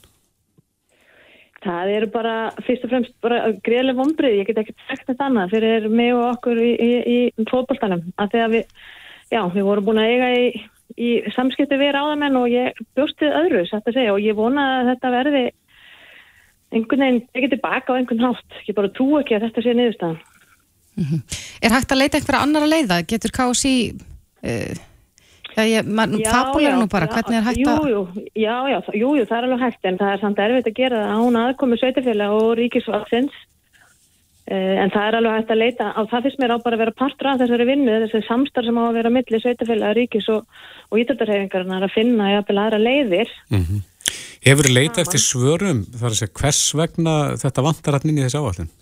Það 1.63 1.93
eru 1.95 2.09
bara 2.11 2.35
fyrst 2.65 2.83
og 2.83 2.91
fremst 2.91 3.15
bara 3.23 3.39
greiðlega 3.63 3.99
vonbrið, 3.99 4.37
ég 4.41 4.49
get 4.49 4.59
ekki 4.63 4.75
sagt 4.89 5.07
þetta 5.07 5.29
annað 5.29 5.55
fyrir 5.55 5.87
mig 5.91 6.11
og 6.15 6.25
okkur 6.33 6.59
í, 6.59 6.71
í, 6.75 6.91
í 7.07 7.47
fótballstanum 7.47 8.03
að 8.19 8.35
þegar 8.35 8.53
við, 8.53 8.77
já, 9.31 9.41
við 9.55 9.67
vorum 9.69 9.87
búin 9.87 10.01
að 10.03 10.11
eiga 10.11 10.29
í, 10.35 10.45
í 10.99 11.09
samskipti 11.35 11.79
við 11.79 11.93
ráðamenn 11.95 12.39
og 12.41 12.49
ég 12.51 12.83
bjóstið 12.97 13.37
öðru, 13.39 13.65
satt 13.69 13.87
að 13.87 13.99
segja 13.99 14.15
og 14.15 14.21
ég 14.23 14.37
vona 14.37 14.67
að 14.81 14.91
þetta 14.91 15.13
verði 15.15 15.43
einhvern 16.73 17.05
veginn, 17.05 17.25
ekki 17.31 17.51
tilbaka 17.53 17.95
á 17.95 17.97
einhvern 17.97 18.25
hátt, 18.27 18.61
ég 18.67 18.77
bara 18.77 18.91
trú 18.97 19.11
ekki 19.21 19.37
að 19.37 19.47
þetta 19.47 19.63
sé 19.63 19.75
niðurstaðan. 19.77 20.23
Mm 20.93 21.05
-hmm. 21.09 21.21
Er 21.63 21.73
hægt 21.73 21.91
að 21.91 22.01
leita 22.01 22.17
einhverja 22.17 22.43
annar 22.43 22.65
að 22.67 22.73
leiða? 22.75 23.03
Getur 23.07 23.31
KSI... 23.33 23.77
Uh 24.43 24.89
Já, 25.53 25.63
ég, 25.69 25.87
man, 25.87 26.13
fabulegur 26.25 26.79
nú 26.81 26.89
bara, 26.89 27.07
já, 27.07 27.13
hvernig 27.13 27.37
er 27.39 27.47
hægt 27.47 27.67
að... 27.69 27.87
Jú, 27.87 27.89
jú, 27.93 28.27
já, 28.33 28.55
já, 28.71 28.77
jú, 28.97 29.09
jú, 29.19 29.25
það 29.29 29.37
er 29.37 29.47
alveg 29.47 29.63
hægt, 29.67 29.81
en 29.89 29.99
það 30.01 30.13
er 30.13 30.21
samt 30.23 30.43
erfitt 30.43 30.69
að 30.71 30.77
gera 30.79 31.01
það 31.03 31.23
án 31.23 31.39
aðkomi 31.43 31.79
sveitafélag 31.81 32.35
og 32.37 32.51
ríkisvaldsins, 32.59 33.39
eh, 34.49 34.75
en 34.83 34.93
það 34.95 35.07
er 35.07 35.17
alveg 35.19 35.37
hægt 35.37 35.55
að 35.55 35.61
leita, 35.61 35.89
á 35.93 36.01
það 36.09 36.27
fyrst 36.27 36.41
mér 36.41 36.55
á 36.55 36.57
bara 36.65 36.79
að 36.79 36.83
vera 36.83 36.97
partur 37.03 37.31
af 37.31 37.41
þessari 37.43 37.69
vinnu, 37.69 37.97
þessi 38.05 38.23
samstarf 38.27 38.69
sem 38.69 38.81
á 38.81 38.83
að 38.87 38.99
vera 38.99 39.13
milli 39.13 39.41
sveitafélag, 39.45 39.97
ríkis 39.99 40.29
og, 40.33 40.45
og 40.89 41.01
ítöldurhefingarnar 41.03 41.87
að 41.87 41.97
finna 41.97 42.31
jafnvel 42.33 42.61
aðra 42.63 42.81
leiðir. 42.81 43.33
Mm 43.53 43.65
-hmm. 43.65 43.89
Hefur 44.43 44.67
leita 44.67 45.01
eftir 45.05 45.21
svörum, 45.21 45.85
þar 45.95 46.11
að 46.11 46.19
segja, 46.19 46.35
hvers 46.41 46.63
vegna 46.75 47.13
þetta 47.39 47.63
vantar 47.63 48.01
inn 48.03 48.17
í 48.17 48.25
þessi 48.25 48.41
áallin? 48.41 48.73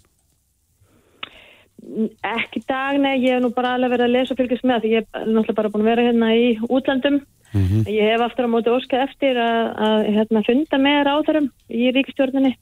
Ekki 2.24 2.64
dag, 2.70 2.98
nei, 3.02 3.20
ég 3.20 3.36
hef 3.36 3.44
nú 3.44 3.52
bara 3.56 3.76
alveg 3.76 3.96
verið 3.96 4.08
að 4.08 4.16
lesa 4.16 4.34
og 4.36 4.40
fylgjast 4.40 4.68
með 4.68 4.84
því 4.84 4.92
ég 4.92 5.06
hef 5.06 5.22
náttúrulega 5.28 5.58
bara 5.60 5.72
búin 5.74 5.84
að 5.84 5.92
vera 5.92 6.06
hérna 6.08 6.30
í 6.38 6.46
útlandum 6.70 7.18
mm 7.52 7.66
-hmm. 7.68 7.90
ég 7.90 8.12
hef 8.12 8.22
aftur 8.22 8.48
á 8.48 8.54
móti 8.54 8.70
óskað 8.70 9.04
eftir 9.08 9.36
að, 9.38 9.64
að 9.88 10.00
hérna, 10.16 10.46
funda 10.48 10.78
með 10.78 11.04
ráðarum 11.08 11.50
í 11.70 11.92
ríkistjórnini 11.92 12.56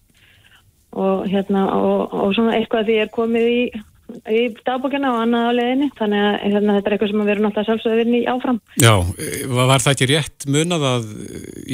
og 0.92 1.28
hérna 1.30 1.70
og, 1.76 2.14
og 2.14 2.34
svona 2.34 2.58
eitthvað 2.58 2.86
því 2.86 2.98
ég 2.98 3.06
er 3.06 3.14
komið 3.14 3.46
í, 3.46 3.62
í 4.34 4.42
dagbókina 4.66 5.14
og 5.14 5.22
annað 5.22 5.46
á 5.46 5.52
leðinni 5.60 5.90
þannig 6.00 6.26
að 6.26 6.36
hérna, 6.46 6.76
þetta 6.76 6.90
er 6.90 6.94
eitthvað 6.96 7.12
sem 7.12 7.22
að 7.22 7.30
vera 7.30 7.44
náttúrulega 7.44 7.68
sjálfsögðurinn 7.70 8.18
í 8.18 8.26
áfram. 8.26 8.60
Já, 8.82 8.96
var 9.54 9.80
það 9.86 9.94
ekki 9.94 10.10
rétt 10.10 10.48
munað 10.50 10.84
að 10.94 11.06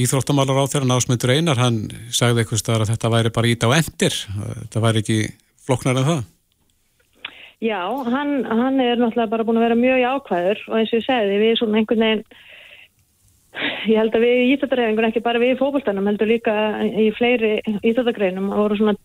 íþróttamálar 0.04 0.60
á 0.60 0.72
þeirra 0.72 0.91
násmyndur 0.91 1.36
einar, 1.36 1.58
hann 1.63 1.80
sagði 2.12 2.44
eitthvað 2.44 2.82
að 2.82 2.91
þetta 2.91 3.13
væri 3.15 3.36
bara 3.38 3.48
ít 3.48 3.63
á 3.63 3.70
endir, 3.80 4.15
þetta 4.36 4.84
væri 4.84 5.04
ekki 5.06 5.20
floknar 5.65 5.96
en 5.96 6.10
það 6.12 6.24
Já, 7.63 7.88
hann, 8.12 8.44
hann 8.44 8.82
er 8.84 9.00
náttúrulega 9.00 9.32
bara 9.32 9.46
búin 9.48 9.62
að 9.62 9.70
vera 9.70 9.78
mjög 9.80 10.04
ákvæður 10.12 10.65
og 10.68 10.76
eins 10.80 10.91
og 10.91 11.00
ég 11.00 11.06
segði, 11.06 11.38
við 11.39 11.54
svona 11.60 11.80
einhvern 11.80 12.04
veginn, 12.04 12.24
ég 13.88 14.00
held 14.02 14.18
að 14.18 14.26
við 14.26 14.41
í 14.41 14.50
Íþjóttarhefingun, 14.56 15.08
ekki 15.08 15.24
bara 15.24 15.39
við 15.39 15.54
í 15.54 15.60
fókbaltanum, 15.62 16.10
heldur 16.12 16.30
líka 16.30 16.56
í 16.84 17.08
fleiri 17.15 17.54
Íþjóttargreinum, 17.80 18.50
voru 18.52 18.80
svona, 18.80 18.96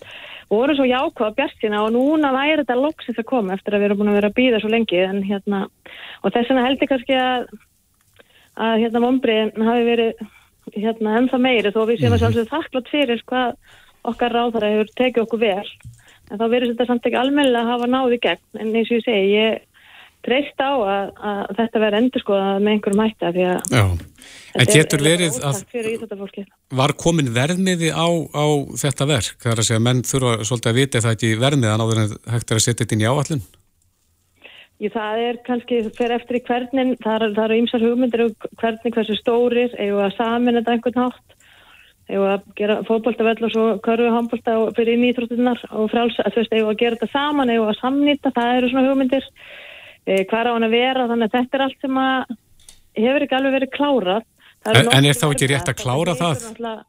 voru 0.51 0.75
svo 0.75 0.89
jákvæða 0.91 1.37
bjartina 1.39 1.85
og 1.85 1.95
núna 1.95 2.33
væri 2.35 2.65
þetta 2.65 2.79
loksins 2.81 3.23
að 3.23 3.29
koma 3.31 3.55
eftir 3.55 3.77
að 3.77 3.85
við 3.85 3.91
erum 3.91 4.03
búin 4.03 4.13
að 4.13 4.19
vera 4.19 4.33
að 4.33 4.39
býða 4.41 4.63
svo 4.65 4.73
lengi 4.75 5.01
en 5.05 5.23
hérna, 5.31 5.63
og 6.25 6.35
þess 6.35 6.51
vegna 6.51 6.67
held 6.67 6.83
ég 6.83 6.91
kannski 6.91 7.21
að, 7.21 7.47
að 8.67 8.77
hérna 8.83 9.05
vonbriðin 9.07 9.71
hafi 9.71 9.87
verið 9.93 10.27
hérna 10.75 11.17
ennþá 11.21 11.39
meiri 11.41 11.73
þó 11.75 11.85
við 11.87 12.03
séum 12.03 12.13
að 12.13 12.19
mhm. 12.19 12.23
sjálfsögðu 12.25 12.51
þakklátt 12.51 12.91
fyrir 12.91 13.25
hvað 13.31 13.55
okkar 14.11 14.35
ráðara 14.35 14.75
hefur 14.75 14.93
tekið 14.99 15.25
okkur 15.25 15.43
vel 15.43 15.71
en 16.31 16.41
þá 16.41 16.47
verður 16.47 16.71
þetta 16.73 16.87
samt 16.89 17.09
ekki 17.11 17.21
almennilega 17.21 17.67
að 17.67 17.73
hafa 17.75 17.91
náði 17.91 18.21
gegn. 18.23 18.47
En 18.61 18.71
eins 18.71 18.91
og 18.91 19.01
ég 19.01 19.07
segi, 19.07 19.35
ég 19.35 19.59
treyst 20.25 20.61
á 20.61 20.71
að, 20.71 21.13
að 21.17 21.53
þetta 21.59 21.83
verður 21.83 21.99
endur 22.01 22.23
skoðað 22.25 22.65
með 22.65 22.75
einhverjum 22.75 23.03
hætta 23.05 23.31
því 23.35 23.47
að 23.49 23.71
Já, 23.73 23.85
en 24.61 24.71
getur 24.71 25.05
verið 25.05 25.39
að 25.49 26.43
var 26.81 26.95
komin 27.01 27.31
verðmiði 27.37 27.93
á, 27.95 28.09
á 28.37 28.47
þetta 28.83 29.09
verk, 29.09 29.39
það 29.41 29.55
er 29.55 29.63
að 29.63 29.69
segja 29.71 29.87
menn 29.87 30.05
þurfa 30.11 30.35
svolítið 30.45 30.73
að 30.73 30.81
vita 30.81 31.03
það 31.07 31.17
ekki 31.17 31.33
verðmiðan 31.41 31.87
áður 31.87 32.03
en 32.03 32.13
hægt 32.35 32.53
er 32.53 32.61
að 32.61 32.65
setja 32.67 32.85
þetta 32.85 32.97
inn 32.97 33.07
í 33.07 33.11
áallin 33.11 33.43
Jú, 34.81 34.89
það 34.95 35.23
er 35.27 35.39
kannski 35.45 35.79
fyrir 35.93 36.17
eftir 36.17 36.39
í 36.39 36.45
hvernig, 36.47 36.95
það 37.05 37.41
eru 37.45 37.57
ímsar 37.61 37.83
hugmyndir 37.85 38.23
um 38.25 38.37
hvernig 38.61 38.95
hversu 38.95 39.17
stórir, 39.19 39.75
eða 39.77 40.09
samin 40.17 40.57
þetta 40.57 40.77
einhvern 40.77 41.03
nátt 41.03 41.30
eða 42.11 42.35
að 42.35 42.45
gera 42.59 42.77
fótbóltavell 42.89 43.47
og 43.47 43.55
svo 43.55 43.67
körfu 43.85 44.11
handbólta 44.15 44.57
fyrir 44.77 45.01
nýþróttunar 45.01 45.65
og 45.71 45.91
fráls 45.93 46.19
að 46.23 46.35
þú 46.35 46.43
veist, 46.43 46.57
eða 46.59 46.75
að 46.75 46.81
gera 46.83 46.99
þetta 46.99 47.15
saman 47.15 47.55
eða 47.55 47.71
að 47.73 47.81
samnýta, 47.81 48.35
það 48.37 48.59
eru 48.59 48.71
svona 48.73 48.87
hugmyndir 48.89 49.27
e, 50.07 50.25
hvað 50.31 50.51
á 50.51 50.55
hann 50.55 50.69
að 50.69 50.77
vera, 50.77 51.09
þannig 51.11 51.31
að 51.31 51.37
þetta 51.39 51.59
er 51.59 51.67
allt 51.67 51.87
sem 51.87 52.03
að 52.05 52.37
hefur 53.01 53.27
ekki 53.27 53.39
alveg 53.39 53.57
verið 53.59 53.75
klárað 53.79 54.29
En, 54.69 54.91
en 54.93 55.07
er 55.09 55.17
þá 55.17 55.31
ekki 55.31 55.49
rétt 55.49 55.71
að 55.73 55.79
klára 55.81 56.15
það? 56.19 56.43
það? 56.59 56.81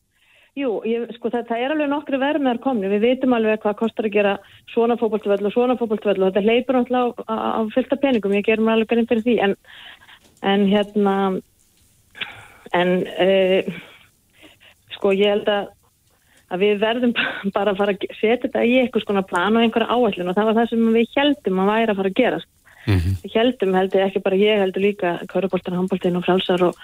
Jú, 0.59 0.71
ég, 0.83 1.05
sko 1.15 1.29
það, 1.31 1.45
það 1.47 1.61
er 1.63 1.73
alveg 1.73 1.87
nokkru 1.87 2.17
verðmiðar 2.19 2.57
komni, 2.63 2.89
við 2.91 3.05
veitum 3.05 3.35
alveg 3.37 3.61
hvað 3.63 3.77
kostar 3.79 4.09
að 4.09 4.15
gera 4.17 4.33
svona 4.73 4.97
fótbóltavell 4.99 5.45
og 5.47 5.53
svona 5.55 5.77
fótbóltavell 5.79 6.17
og 6.19 6.33
þetta 6.33 6.43
leipur 6.43 6.75
náttúrulega 6.75 7.23
á, 7.23 7.31
á, 7.31 7.35
á 7.55 7.61
fylgta 7.71 7.99
peningum, 8.01 8.35
ég 8.35 8.43
gerum 8.49 8.67
alveg 8.67 8.91
en, 9.45 9.55
en 10.43 10.65
hérna 10.67 11.15
en 12.75 12.91
uh, 13.07 13.79
sko 15.01 15.13
ég 15.17 15.33
held 15.33 15.49
að, 15.49 15.69
að 16.53 16.65
við 16.65 16.81
verðum 16.85 17.13
bara 17.57 17.73
að 17.73 17.81
fara 17.81 17.97
að 17.97 18.07
setja 18.19 18.45
þetta 18.45 18.65
í 18.69 18.77
eitthvað 18.83 19.07
svona 19.07 19.25
plan 19.25 19.57
og 19.57 19.65
einhverja 19.65 19.97
áallin 19.97 20.29
og 20.29 20.37
það 20.37 20.49
var 20.49 20.59
það 20.61 20.71
sem 20.71 20.87
við 20.95 21.17
heldum 21.17 21.61
að 21.63 21.71
væri 21.73 21.89
að 21.89 22.01
fara 22.01 22.13
að 22.13 22.19
gerast. 22.21 22.51
Mm 22.81 22.97
-hmm. 22.97 23.17
Við 23.23 23.35
heldum, 23.37 23.75
heldur 23.77 24.05
ekki 24.05 24.19
bara 24.25 24.37
ég, 24.41 24.61
heldur 24.61 24.81
líka 24.81 25.09
Kaurubóltan, 25.29 25.75
Hamboltin 25.77 26.15
og 26.17 26.25
Frálsar 26.25 26.63
og, 26.65 26.79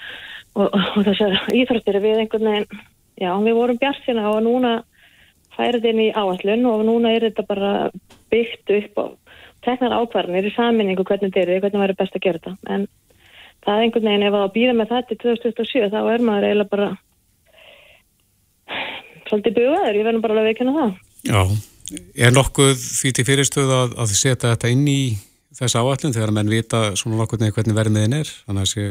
og, 0.54 0.68
og, 0.68 0.84
og 0.98 1.08
þessar 1.08 1.40
íþróttir 1.54 1.98
við 2.02 2.20
einhvern 2.22 2.50
veginn 2.50 2.68
já, 3.18 3.32
við 3.42 3.58
vorum 3.58 3.80
bjartina 3.82 4.30
og 4.30 4.44
núna 4.46 4.74
færið 5.58 5.90
inn 5.90 6.04
í 6.06 6.14
áallun 6.14 6.68
og 6.70 6.86
núna 6.86 7.16
er 7.16 7.26
þetta 7.26 7.46
bara 7.50 7.72
byggt 8.30 8.70
upp 8.78 9.02
og 9.02 9.16
teknar 9.66 9.96
ákvarðanir 9.98 10.52
í 10.52 10.54
saminningu 10.54 11.04
hvernig 11.04 11.34
þetta 11.34 11.52
er, 11.52 11.62
hvernig 11.64 11.82
væri 11.82 11.98
best 11.98 12.16
að 12.16 12.26
gera 12.28 12.42
þetta. 12.44 12.58
En 12.70 12.88
það 13.66 13.74
er 13.74 13.86
einhvern 13.88 14.10
veginn, 14.10 14.28
ef 14.28 14.38
það 14.38 14.54
býða 14.54 14.78
með 14.78 14.94
þetta 14.94 15.16
í 15.16 15.22
2027, 15.24 15.90
þá 15.96 16.00
er 16.14 16.26
maður 16.28 16.48
eiginlega 16.48 16.74
bara 16.76 16.90
svolítið 19.30 19.58
bugaður, 19.60 20.00
ég 20.00 20.08
verðum 20.08 20.24
bara 20.24 20.40
að 20.42 20.50
veikina 20.52 20.76
það. 20.78 20.96
Já, 21.28 21.42
er 22.28 22.36
nokkuð 22.36 22.74
því 22.78 23.14
til 23.18 23.28
fyrirstöðu 23.28 23.76
að, 23.78 23.96
að 24.04 24.14
setja 24.14 24.54
þetta 24.54 24.72
inn 24.74 24.88
í 24.92 25.02
þessa 25.58 25.84
áallun 25.84 26.16
þegar 26.16 26.34
menn 26.36 26.52
vita 26.52 26.82
svona 27.00 27.22
nokkuð 27.22 27.44
nefnir 27.44 27.58
hvernig 27.58 27.78
verðmiðin 27.78 28.18
er, 28.20 28.32
þannig 28.48 28.66
að 28.66 28.72
sé 28.74 28.88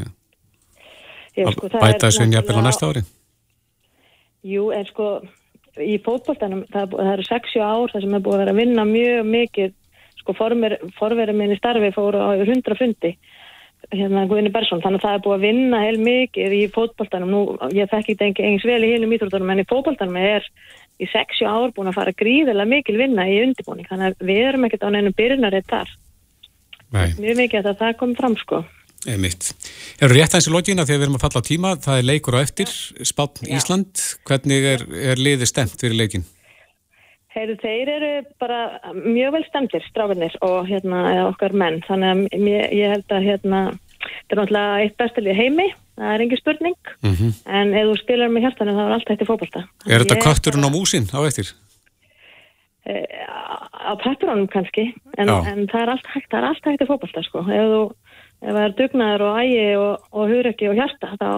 að 1.46 1.56
sko, 1.56 1.70
það 1.72 1.82
bæta 1.84 2.08
þessu 2.08 2.24
inn 2.24 2.36
jafnvel 2.36 2.60
á 2.60 2.66
næsta 2.66 2.90
ári. 2.90 3.02
Jú, 4.46 4.68
en 4.74 4.86
sko 4.88 5.08
í 5.82 5.96
fótboltanum, 6.04 6.64
það, 6.72 6.94
það 6.96 7.12
eru 7.12 7.26
60 7.28 7.64
ár 7.66 7.92
það 7.92 8.06
sem 8.06 8.16
er 8.16 8.24
búið 8.24 8.36
að 8.36 8.42
vera 8.44 8.54
að 8.54 8.60
vinna 8.62 8.86
mjög 8.88 9.30
mikið 9.32 9.74
sko 10.22 10.34
forverið 10.38 11.36
minni 11.38 11.58
starfi 11.58 11.92
fóru 11.94 12.22
á 12.22 12.28
yfir 12.34 12.54
100 12.56 12.78
fundi 12.80 13.12
hérna 13.94 14.24
Guðni 14.30 14.50
Bersson, 14.54 14.82
þannig 14.84 15.02
að 15.02 15.06
það 15.06 15.16
er 15.16 15.22
búið 15.24 15.36
að 15.36 15.44
vinna 15.46 15.82
heil 15.82 15.98
mikið 16.02 16.54
í 16.56 16.62
fótboltanum, 16.74 17.32
nú 17.32 17.40
ég 17.76 17.90
þetta 17.92 18.28
ekki 18.28 18.46
eins 18.46 18.66
vel 18.66 18.80
í 18.82 18.92
heilum 18.94 19.14
íþróttunum 19.16 19.52
en 19.54 19.62
í 19.62 19.66
fótboltanum 19.70 20.18
er 20.20 20.46
í 20.96 21.08
60 21.12 21.46
ár 21.46 21.74
búin 21.76 21.90
að 21.90 21.98
fara 22.00 22.16
gríðilega 22.16 22.70
mikil 22.70 22.96
vinna 22.98 23.28
í 23.30 23.38
undirbúning, 23.44 23.88
þannig 23.90 24.14
að 24.14 24.30
við 24.30 24.42
erum 24.50 24.66
ekkert 24.68 24.86
á 24.86 24.94
neinum 24.94 25.16
byrjunarið 25.16 25.68
þar, 25.70 25.92
mjög 27.20 27.42
mikið 27.42 27.70
að 27.72 27.82
það 27.84 27.98
komi 28.02 28.18
fram 28.18 28.38
sko. 28.42 28.62
Einmitt. 29.06 29.52
Eru 30.02 30.16
rétt 30.16 30.32
aðeins 30.34 30.48
í 30.48 30.54
logina 30.54 30.86
þegar 30.86 30.98
við 30.98 31.06
erum 31.06 31.18
að 31.18 31.26
falla 31.26 31.42
á 31.44 31.48
tíma, 31.48 31.74
það 31.84 32.00
er 32.00 32.08
leikur 32.10 32.38
á 32.38 32.40
eftir, 32.42 32.72
Spátn 33.06 33.50
Ísland, 33.54 34.02
hvernig 34.26 34.66
er, 34.72 34.82
er 35.12 35.20
liðið 35.20 35.52
stemt 35.52 35.78
fyrir 35.78 36.00
leikin? 36.00 36.26
Heyrðu, 37.36 37.56
þeir 37.60 37.88
eru 37.92 38.10
bara 38.40 38.58
mjög 38.96 39.34
vel 39.36 39.42
stemdir, 39.50 39.82
stráfinir 39.90 40.36
og 40.46 40.70
hérna, 40.70 41.02
okkar 41.28 41.52
menn, 41.52 41.82
þannig 41.84 42.12
að 42.14 42.40
mér, 42.46 42.62
ég 42.72 42.94
held 42.94 43.12
að 43.12 43.26
hérna, 43.28 43.60
þetta 44.00 44.32
er 44.32 44.40
náttúrulega 44.40 44.78
eitt 44.86 44.96
bestalið 45.02 45.36
heimi, 45.42 45.66
það 46.00 46.14
er 46.14 46.24
engin 46.24 46.40
spurning, 46.40 46.78
Mm 47.04 47.34
en 47.60 47.74
ef 47.76 47.86
þú 47.90 47.98
spilar 48.00 48.32
með 48.32 48.46
hjartanu 48.46 48.74
þá 48.76 48.82
er 48.86 48.94
allt 48.96 49.12
hægt 49.12 49.22
í 49.22 49.28
fótbolta. 49.28 49.62
Er 49.86 50.02
þetta 50.04 50.16
Ég- 50.16 50.24
kötturinn 50.26 50.64
á 50.66 50.70
músin 50.72 51.06
á 51.12 51.20
eftir? 51.28 51.52
Eh, 52.86 53.04
Á 53.86 53.94
peppurónum 54.02 54.48
kannski, 54.50 54.88
en, 55.18 55.28
en 55.28 55.66
það 55.70 55.82
er 55.82 55.90
allt 55.92 56.06
hægt, 56.10 56.30
það 56.32 56.38
er 56.40 56.46
allt 56.48 56.64
hægt 56.66 56.82
í 56.82 56.86
fótbolta, 56.88 57.22
sko. 57.22 57.42
Ef 57.46 57.68
þú, 57.70 57.82
ef 58.42 58.48
það 58.56 58.64
er 58.64 58.74
dugnaður 58.80 59.24
og 59.28 59.38
ægi 59.42 59.62
og, 59.78 60.08
og 60.12 60.32
huröki 60.32 60.68
og 60.70 60.74
hjarta, 60.80 61.12
þá 61.20 61.28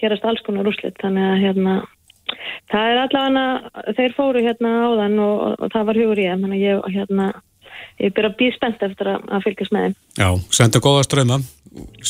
gerast 0.00 0.24
alls 0.28 0.42
konar 0.44 0.68
úrslit, 0.68 0.96
þannig 1.00 1.24
að 1.30 1.40
hérna, 1.46 1.74
það 2.72 2.90
er 2.90 3.00
allavega, 3.04 3.84
þeir 3.98 4.16
fóru 4.16 4.42
hérna 4.44 4.74
áðan 4.86 5.16
og, 5.24 5.38
og, 5.46 5.54
og 5.58 5.72
það 5.74 5.88
var 5.90 6.00
hugur 6.02 6.22
ég, 6.22 6.34
þannig 6.36 6.58
að 6.58 6.66
ég, 6.66 6.88
hérna, 6.96 7.28
ég 8.00 8.14
byrja 8.16 8.32
að 8.32 8.38
býð 8.40 8.56
spennt 8.58 8.86
eftir 8.88 9.12
að, 9.14 9.26
að 9.30 9.44
fylgjast 9.48 9.76
með 9.76 9.86
þeim. 9.86 9.98
Já, 10.20 10.28
senda 10.60 10.82
góða 10.84 11.04
ströma, 11.08 11.40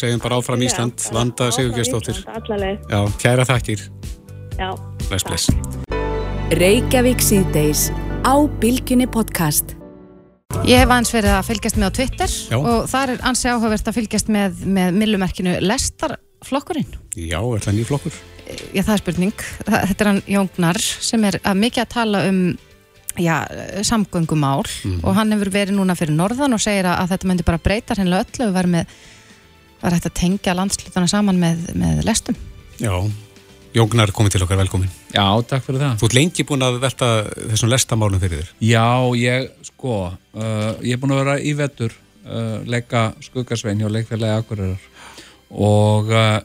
segjum 0.02 0.22
bara 0.24 0.40
áfram 0.40 0.62
Já, 0.62 0.68
Ísland, 0.70 0.96
bara 1.00 1.18
Vanda 1.18 1.48
áfram 1.48 1.58
Sigurgestóttir. 1.58 2.22
Ísland, 2.22 2.40
alla 2.40 2.62
leið. 2.64 2.86
Já, 2.94 3.00
kæra 3.24 3.48
þakkir, 3.50 3.84
Já. 4.60 4.70
bless 5.08 5.28
bless. 5.28 5.50
Reykjavík 6.60 7.22
síðdeis 7.22 7.88
á 8.26 8.34
Bilginni 8.60 9.06
podcast. 9.06 9.76
Ég 10.66 10.80
hef 10.82 10.90
aðeins 10.90 11.12
verið 11.14 11.32
að 11.36 11.46
fylgjast 11.46 11.78
með 11.78 11.86
á 11.88 11.96
Twitter 11.96 12.32
Já. 12.50 12.56
og 12.58 12.88
þar 12.90 13.12
er 13.14 13.22
ansi 13.30 13.48
áhugavert 13.48 13.86
að 13.86 13.96
fylgjast 14.00 14.32
með, 14.34 14.64
með 14.66 14.98
millumerkinu 14.98 15.54
Lestarflokkurinn. 15.62 16.90
Já, 17.14 17.38
er 17.38 17.62
það 17.64 17.76
nýflokkur? 17.78 18.18
Já, 18.74 18.82
það 18.82 18.94
er 18.94 19.04
spurning. 19.04 19.46
Þetta 19.68 20.04
er 20.04 20.10
hann 20.10 20.20
Jóngnar 20.30 20.80
sem 20.80 21.24
er 21.28 21.40
að 21.42 21.62
mikið 21.62 21.84
að 21.84 21.94
tala 21.94 22.24
um 22.30 22.42
já, 23.20 23.36
samgöngumál 23.86 24.62
og 25.02 25.16
hann 25.16 25.32
hefur 25.34 25.50
verið 25.52 25.76
núna 25.76 25.96
fyrir 25.98 26.14
norðan 26.16 26.54
og 26.56 26.62
segir 26.62 26.88
að, 26.88 27.02
að 27.02 27.14
þetta 27.14 27.30
myndi 27.30 27.46
bara 27.46 27.62
breyta 27.62 27.96
hreinlega 27.96 28.26
öllu 28.26 28.46
og 28.48 28.54
verið 28.56 28.76
með 28.76 28.94
var 29.80 29.96
hægt 29.96 30.10
að 30.10 30.16
tengja 30.18 30.54
landslutana 30.56 31.08
saman 31.08 31.40
með, 31.40 31.66
með 31.78 32.04
lestum. 32.04 32.36
Já, 32.80 32.92
Jóngnar 33.76 34.10
komið 34.14 34.34
til 34.34 34.44
okkar, 34.44 34.58
velkomin. 34.58 34.90
Já, 35.14 35.24
takk 35.46 35.64
fyrir 35.66 35.82
það. 35.84 35.98
Þú 36.00 36.08
ert 36.08 36.16
lengi 36.18 36.46
búin 36.46 36.66
að 36.66 36.78
velta 36.82 37.10
þessum 37.52 37.70
lestamálum 37.70 38.22
fyrir 38.22 38.40
þér. 38.42 38.52
Já, 38.66 38.86
ég, 39.20 39.50
sko, 39.70 39.98
uh, 40.10 40.72
ég 40.82 40.96
er 40.96 41.00
búin 41.00 41.14
að 41.14 41.22
vera 41.22 41.36
í 41.38 41.52
vetur, 41.58 41.94
uh, 42.26 42.56
leika 42.66 43.10
skuggasvein 43.24 43.80
hjá 43.80 43.88
leikfélagi 43.94 44.42
Akureyrar 44.42 44.88
og 45.50 46.10
uh, 46.14 46.40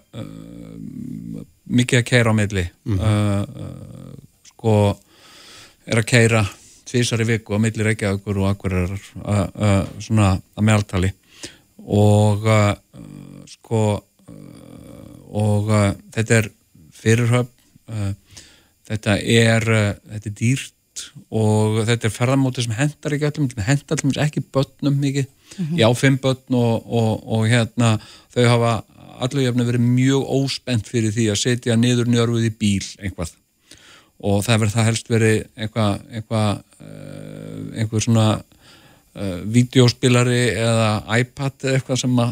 mikið 1.65 2.01
að 2.01 2.07
keira 2.09 2.33
á 2.33 2.35
milli. 2.37 2.65
uh, 2.85 3.43
uh, 3.45 4.13
sko, 4.51 4.75
er 5.85 6.01
að 6.01 6.09
keira 6.09 6.43
tvísar 6.85 7.21
í 7.21 7.29
viku 7.29 7.57
á 7.57 7.59
milli 7.61 7.85
Reykjavíkur 7.85 8.41
og 8.41 8.49
Akureyrar, 8.49 9.07
uh, 9.21 9.45
uh, 9.53 9.81
svona 10.01 10.35
að 10.55 10.67
meðaltali. 10.69 11.13
Og 11.85 12.47
sko, 13.45 13.79
og 15.37 15.67
þetta 16.15 16.39
er 16.39 16.47
fyrirhöfn, 16.97 18.15
þetta 18.89 19.17
er, 19.21 19.67
þetta 20.09 20.31
er 20.31 20.33
dýrt 20.39 20.73
og 21.29 21.81
þetta 21.87 22.07
er 22.07 22.13
ferðamóti 22.15 22.65
sem 22.65 22.75
hendar 22.77 23.15
ekki 23.15 23.29
öllum, 23.29 23.49
hendar 23.67 23.99
allum 23.99 24.15
ekki 24.25 24.43
börnum 24.55 24.97
mikið, 25.01 25.27
já 25.77 25.87
fimm 25.97 26.17
börn 26.23 26.57
og, 26.57 26.89
og, 26.89 27.11
og 27.37 27.47
hérna 27.51 27.95
þau 28.33 28.45
hafa 28.49 28.73
allir 29.23 29.47
jöfnir 29.47 29.69
verið 29.69 29.87
mjög 29.87 30.29
óspennt 30.37 30.87
fyrir 30.89 31.13
því 31.15 31.29
að 31.31 31.41
setja 31.41 31.77
niður 31.79 32.09
njörfuð 32.11 32.47
í 32.47 32.53
bíl 32.59 32.85
einhvað 32.99 33.35
og 34.23 34.43
það 34.45 34.61
verður 34.61 34.73
það 34.75 34.87
helst 34.89 35.11
verið 35.11 35.37
eitthvað 35.55 36.05
eitthvað 36.17 36.49
uh, 36.85 37.59
einhver 37.75 38.05
svona 38.05 38.27
uh, 38.39 39.39
videospilari 39.57 40.41
eða 40.53 40.89
iPad 41.19 41.67
eða 41.67 41.79
eitthvað 41.79 42.01
sem 42.05 42.21
uh, 42.23 42.31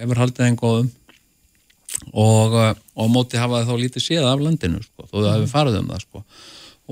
hefur 0.00 0.22
haldið 0.22 0.48
einn 0.48 0.58
góðum. 0.58 0.90
Og, 2.18 2.54
og 2.96 3.10
móti 3.12 3.38
hafa 3.38 3.60
þau 3.62 3.74
þá 3.74 3.82
lítið 3.82 4.02
séð 4.02 4.24
af 4.26 4.40
landinu 4.40 4.80
sko, 4.80 5.04
þó 5.06 5.16
það 5.18 5.34
hefur 5.34 5.50
farið 5.50 5.76
um 5.78 5.90
það 5.92 6.00
sko. 6.02 6.22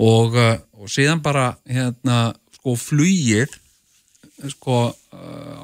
og, 0.06 0.36
og 0.76 0.92
síðan 0.92 1.22
bara 1.24 1.46
hérna 1.66 2.18
sko 2.54 2.74
flugir 2.78 3.48
sko 4.52 4.76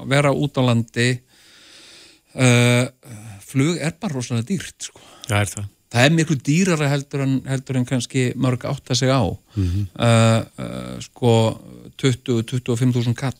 vera 0.09 0.33
út 0.33 0.57
á 0.57 0.63
landi 0.67 1.07
uh, 2.35 2.89
flug 3.47 3.79
er 3.79 3.95
bara 4.01 4.15
rosalega 4.19 4.49
dýrt 4.51 4.89
sko 4.91 5.01
Já, 5.31 5.41
er 5.43 5.51
það. 5.53 5.69
það 5.95 6.05
er 6.09 6.15
miklu 6.19 6.37
dýrara 6.49 6.89
heldur 6.91 7.23
en, 7.27 7.35
heldur 7.49 7.79
en 7.81 7.87
kannski 7.89 8.25
mörg 8.37 8.65
átt 8.69 8.91
að 8.95 9.01
segja 9.03 9.17
á 9.23 9.27
Mhm. 9.57 9.87
uh, 9.97 10.41
uh, 10.59 10.99
sko 11.07 11.33
20-25.000 12.03 13.15
kall 13.17 13.39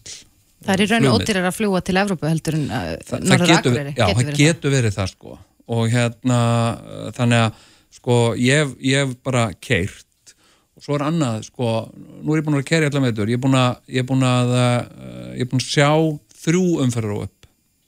Það 0.67 0.73
er 0.73 0.81
í 0.83 0.87
raun 0.89 1.03
Flugmiði. 1.05 1.25
ódýrar 1.27 1.47
að 1.51 1.57
fljúa 1.59 1.81
til 1.85 1.97
Evrópu 2.01 2.27
heldur 2.31 2.55
en 2.57 2.65
uh, 2.73 2.85
það 3.07 3.27
Norður 3.29 3.51
getur, 3.53 3.73
Akureyri. 3.77 3.93
já, 3.97 4.07
það 4.09 4.21
verið 4.23 4.41
getur 4.41 4.73
verið 4.75 4.95
það 4.97 5.11
sko 5.13 5.37
og 5.77 5.89
hérna 5.93 6.39
þannig 7.17 7.43
að 7.45 7.65
sko 7.99 8.17
ég 8.41 8.61
hef- 8.63 8.77
ég 8.87 9.03
hef 9.05 9.15
bara 9.27 9.45
keirt 9.61 10.33
og 10.77 10.83
svo 10.85 10.97
er 10.99 11.05
annað 11.11 11.45
sko 11.51 11.71
nú 12.23 12.35
er 12.35 12.41
ég 12.41 12.47
búin 12.47 12.59
að 12.61 12.67
keira 12.71 12.89
allan 12.91 13.07
veitur 13.09 13.31
ég 13.31 13.39
er 13.39 13.43
búin 13.45 13.59
að, 13.61 13.77
ég 13.89 14.03
er 14.03 14.09
búin 14.11 14.27
að 14.27 14.55
ég 15.37 15.45
er 15.45 15.51
búin 15.53 15.63
að 15.63 15.69
sjá 15.69 15.91
þrjú 16.47 16.65
umferðar 16.87 17.15
á 17.15 17.25
upp 17.27 17.36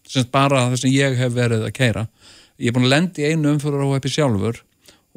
sem 0.08 0.26
bara 0.32 0.64
það 0.68 0.80
sem 0.82 0.94
ég 0.94 1.18
hef 1.18 1.36
verið 1.36 1.68
að 1.68 1.76
keira 1.76 2.06
ég 2.58 2.70
er 2.70 2.76
búin 2.76 2.88
að 2.88 2.94
lendi 2.96 3.22
í 3.22 3.30
einu 3.32 3.52
umferðar 3.54 3.86
á 3.86 3.96
uppi 3.98 4.12
sjálfur 4.12 4.62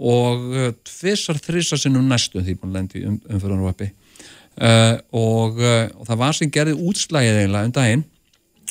og 0.02 0.46
uh, 0.52 0.70
tvissar 0.88 1.40
þrissar 1.42 1.82
sinnum 1.82 2.08
næstu 2.10 2.42
því 2.42 2.54
ég 2.54 2.60
er 2.60 2.62
búin 2.62 2.74
að 2.74 2.80
lendi 2.80 3.02
í 3.02 3.08
um, 3.10 3.18
umferðar 3.30 3.66
á 3.66 3.72
uppi 3.72 3.90
uh, 4.60 4.96
og, 5.16 5.60
uh, 5.62 5.88
og 5.98 6.08
það 6.10 6.22
var 6.22 6.38
sem 6.38 6.52
gerði 6.54 6.78
útslægið 6.78 7.42
eiginlega 7.42 7.70
um 7.70 7.76
daginn. 7.76 8.06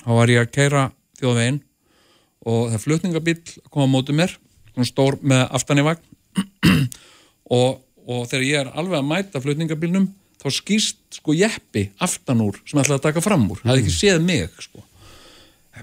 Þá 0.01 0.11
var 0.17 0.33
ég 0.33 0.45
að 0.45 0.55
keira 0.55 0.87
þjóðveginn 1.21 1.61
og 2.49 2.61
það 2.71 2.77
er 2.77 2.85
flutningabíl 2.85 3.37
að 3.37 3.69
koma 3.69 3.89
á 3.91 3.95
móti 3.95 4.17
mér 4.17 4.35
svona 4.71 4.89
stór 4.89 5.19
með 5.21 5.45
aftan 5.59 5.83
í 5.83 5.87
vagn. 5.87 6.07
Og, 7.51 7.81
og 8.07 8.29
þegar 8.31 8.43
ég 8.47 8.61
er 8.61 8.69
alveg 8.79 9.01
að 9.01 9.07
mæta 9.09 9.41
flutningabílnum 9.43 10.05
þá 10.39 10.45
skýst 10.55 11.01
sko 11.17 11.35
jeppi 11.35 11.89
aftan 11.99 12.45
úr 12.45 12.61
sem 12.63 12.79
ætlaði 12.79 13.01
að 13.01 13.07
taka 13.09 13.23
fram 13.25 13.49
úr, 13.51 13.59
það 13.59 13.73
hefði 13.73 13.83
ekki 13.83 13.95
séð 13.97 14.21
mig 14.23 14.61
sko. 14.63 14.85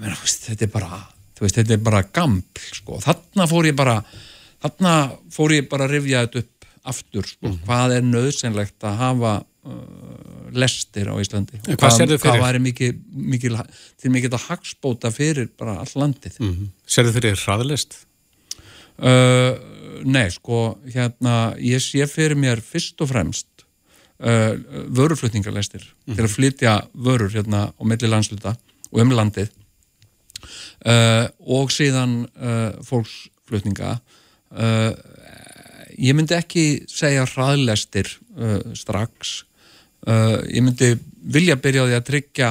Meina, 0.04 0.18
þetta 0.24 0.68
er 0.68 0.74
bara 0.74 1.02
veist, 1.42 1.60
þetta 1.60 1.76
er 1.76 1.84
bara 1.84 2.04
gampl 2.14 2.64
sko. 2.74 3.02
þarna 3.04 3.48
fór 3.50 3.70
ég 3.70 3.78
bara 3.78 3.98
þarna 4.64 4.94
fór 5.34 5.56
ég 5.58 5.70
bara 5.70 5.88
að 5.88 5.98
rifja 5.98 6.26
þetta 6.26 6.44
upp 6.44 6.54
aftur, 6.88 7.28
sko, 7.28 7.52
hvað 7.68 7.98
er 7.98 8.06
nöðsynlegt 8.08 8.86
að 8.88 9.00
hafa 9.02 9.32
uh, 9.44 10.52
lestir 10.56 11.10
á 11.12 11.16
Íslandi? 11.20 11.60
En 11.66 11.80
hvað 11.80 11.98
fyrir? 12.00 12.22
hvað 12.24 12.44
væri 12.46 12.62
mikið, 12.64 13.02
mikið 13.34 13.58
til 14.00 14.12
mikið 14.14 14.38
að 14.38 14.46
hagsbóta 14.52 15.12
fyrir 15.12 15.50
bara 15.60 15.80
all 15.84 15.92
landið? 16.00 16.40
Mm 16.40 16.70
Serðu 16.88 17.18
fyrir 17.18 17.42
hraðlist? 17.44 18.00
Uh, 18.98 19.60
nei, 20.08 20.26
sko, 20.34 20.80
hérna, 20.94 21.54
ég 21.62 21.84
sé 21.84 22.08
fyrir 22.10 22.40
mér 22.40 22.64
fyrst 22.64 23.04
og 23.04 23.12
fremst 23.12 23.68
uh, 24.24 24.56
vöruflutningarlestir 24.88 25.84
til 26.08 26.24
að 26.24 26.34
flytja 26.34 26.80
vörur 26.94 27.30
hérna 27.36 27.68
á 27.70 27.82
milli 27.84 28.10
landsluta 28.10 28.56
og 28.92 29.04
um 29.04 29.12
landið 29.12 29.52
uh, 30.38 31.26
og 31.46 31.74
síðan 31.74 32.20
uh, 32.36 32.78
fólksflutninga 32.88 33.98
uh, 33.98 34.92
ég 35.98 36.18
myndi 36.18 36.38
ekki 36.38 36.68
segja 36.92 37.26
hraðlestir 37.26 38.12
strax 38.78 39.42
ég 40.06 40.62
myndi 40.62 40.92
vilja 41.26 41.56
byrja 41.58 41.84
á 41.84 41.88
því 41.88 41.96
að 41.98 42.06
tryggja 42.06 42.50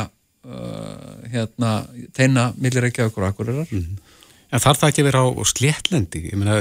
hérna, 1.31 1.71
teina 2.13 2.49
millir 2.59 2.89
ekki 2.89 3.05
okkur 3.07 3.29
akkurirar 3.29 3.71
mm 3.71 3.85
-hmm. 3.85 4.03
En 4.51 4.63
þarf 4.63 4.81
það 4.81 4.93
ekki 4.93 5.03
að 5.03 5.09
vera 5.11 5.23
á 5.27 5.29
sléttlendi? 5.51 6.21
Ég 6.31 6.39
meina, 6.39 6.59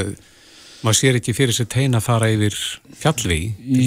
maður 0.86 1.00
sér 1.00 1.20
ekki 1.20 1.36
fyrir 1.38 1.56
sér 1.56 1.70
teina 1.72 2.02
að 2.02 2.08
fara 2.08 2.30
yfir 2.34 2.56
fjallvi 3.00 3.40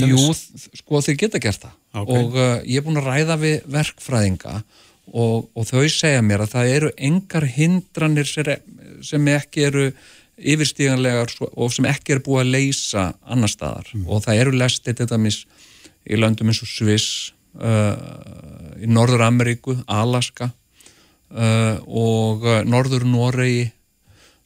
Jú, 0.03 0.35
sko 0.81 1.03
þeir 1.05 1.19
geta 1.23 1.43
gert 1.43 1.65
það 1.67 1.75
okay. 2.03 2.23
og 2.23 2.39
uh, 2.39 2.55
ég 2.65 2.81
er 2.81 2.87
búin 2.87 3.01
að 3.01 3.11
ræða 3.11 3.39
við 3.43 3.57
verkfræðinga 3.75 4.55
og, 5.13 5.49
og 5.55 5.67
þau 5.69 5.87
segja 5.93 6.23
mér 6.25 6.45
að 6.45 6.55
það 6.55 6.73
eru 6.77 6.93
engar 7.09 7.47
hindranir 7.55 8.29
sem 8.29 9.29
ekki 9.33 9.67
eru 9.69 9.89
yfirstíganlegar 10.39 11.33
og 11.49 11.73
sem 11.75 11.89
ekki 11.91 12.15
er 12.15 12.23
búið 12.25 12.45
að 12.45 12.53
leysa 12.55 13.07
annar 13.27 13.51
staðar. 13.51 13.89
Mm. 13.95 14.07
og 14.07 14.23
það 14.27 14.43
eru 14.45 14.55
lestir 14.61 14.97
þetta 14.99 15.19
mis 15.21 15.43
í 16.09 16.19
landum 16.19 16.51
eins 16.53 16.63
og 16.65 16.71
Sviss 16.71 17.33
uh, 17.59 17.97
í 18.79 18.89
Norður 18.89 19.27
Ameríku, 19.27 19.77
Alaska 19.87 20.51
uh, 21.35 21.77
og 21.87 22.47
uh, 22.47 22.61
Norður 22.65 23.07
Noregi. 23.09 23.69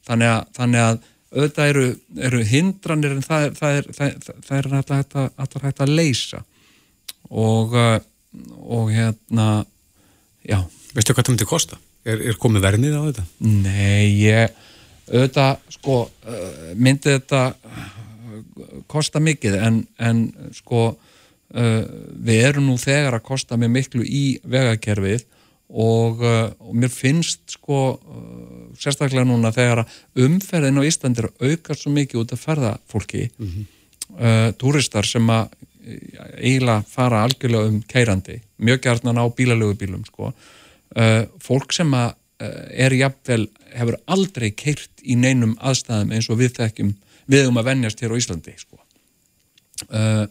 Þannig 0.02 0.32
að, 0.32 0.46
þannig 0.56 0.82
að 0.82 0.96
auðvitað 1.32 1.68
eru, 1.72 1.84
eru 2.28 2.40
hindranir 2.44 3.12
en 3.14 3.22
það 3.24 3.44
það 3.58 3.76
er, 3.76 3.90
það 3.98 4.08
er, 4.08 4.32
það 4.48 4.56
er 4.56 4.70
að, 4.72 5.60
hægt 5.62 5.84
að 5.84 5.94
leysa. 6.00 6.42
Og, 7.30 7.76
uh, 7.76 8.00
og 8.66 8.90
hérna 8.92 9.46
já 10.49 10.61
Veistu 10.93 11.14
hvað 11.14 11.24
það 11.24 11.32
myndi 11.32 11.49
kosta? 11.49 11.78
Er, 12.05 12.20
er 12.20 12.36
komið 12.40 12.64
verðnið 12.66 12.97
á 12.99 13.03
þetta? 13.07 13.24
Nei, 13.47 14.11
ég 14.20 14.51
auðvitað 15.12 15.74
sko 15.76 15.97
uh, 16.07 16.72
myndi 16.78 17.14
þetta 17.14 17.43
uh, 17.53 17.90
kosta 18.90 19.22
mikið 19.22 19.59
en, 19.61 19.82
en 20.03 20.24
sko 20.57 20.84
uh, 20.93 21.84
við 22.26 22.47
erum 22.49 22.68
nú 22.70 22.78
þegar 22.80 23.18
að 23.18 23.26
kosta 23.28 23.59
með 23.61 23.74
miklu 23.78 24.05
í 24.07 24.24
vegakerfið 24.43 25.26
og, 25.72 26.20
og 26.20 26.72
mér 26.76 26.90
finnst 26.93 27.55
sko 27.55 27.95
sérstaklega 28.76 29.22
núna 29.24 29.49
þegar 29.57 29.86
umferðin 30.20 30.76
á 30.76 30.84
Íslandir 30.84 31.30
aukar 31.40 31.78
svo 31.80 31.95
mikið 31.95 32.20
út 32.20 32.34
að 32.36 32.43
ferða 32.43 32.72
fólki 32.93 33.22
mm 33.30 33.47
-hmm. 33.49 34.59
túristar 34.61 35.09
sem 35.09 35.30
að 35.32 35.49
eiginlega 35.83 36.83
fara 36.89 37.22
algjörlega 37.26 37.70
um 37.70 37.80
keirandi, 37.89 38.41
mjög 38.59 38.83
gærtnan 38.87 39.18
á 39.18 39.26
bílalögubílum 39.26 40.05
sko 40.07 40.33
fólk 41.41 41.72
sem 41.72 41.89
að 41.97 42.12
er 42.76 42.93
jafnvel 42.93 43.47
hefur 43.72 43.97
aldrei 44.11 44.51
keirt 44.51 45.03
í 45.03 45.16
neinum 45.16 45.55
aðstæðum 45.61 46.12
eins 46.12 46.28
og 46.30 46.41
við 46.41 46.57
þekkjum 46.59 46.91
við 47.30 47.49
um 47.49 47.61
að 47.61 47.68
vennjast 47.70 48.03
hér 48.03 48.14
á 48.14 48.20
Íslandi 48.20 48.55
sko. 48.59 48.78
uh, 49.89 50.26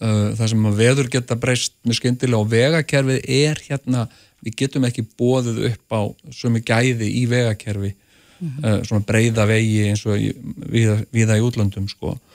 uh, 0.00 0.28
það 0.38 0.46
sem 0.52 0.68
að 0.68 0.78
veður 0.80 1.10
geta 1.12 1.38
breyst 1.40 1.76
með 1.86 2.00
skyndilega 2.00 2.40
og 2.40 2.50
vegakerfið 2.52 3.20
er 3.36 3.62
hérna 3.68 4.06
við 4.42 4.58
getum 4.64 4.88
ekki 4.88 5.06
bóðuð 5.18 5.62
upp 5.70 5.96
á 5.96 6.02
mjög 6.34 6.64
gæði 6.66 7.08
í 7.20 7.26
vegakerfi 7.30 7.92
mm 7.92 8.48
-hmm. 8.48 8.64
uh, 8.66 8.82
svona 8.88 9.06
breyða 9.06 9.46
vegi 9.46 9.88
eins 9.88 10.06
og 10.06 10.18
við, 10.18 11.06
við 11.12 11.36
í 11.38 11.46
útlandum 11.46 11.88
sko 11.88 12.16
Uh, 12.16 12.18
uh, 12.18 12.31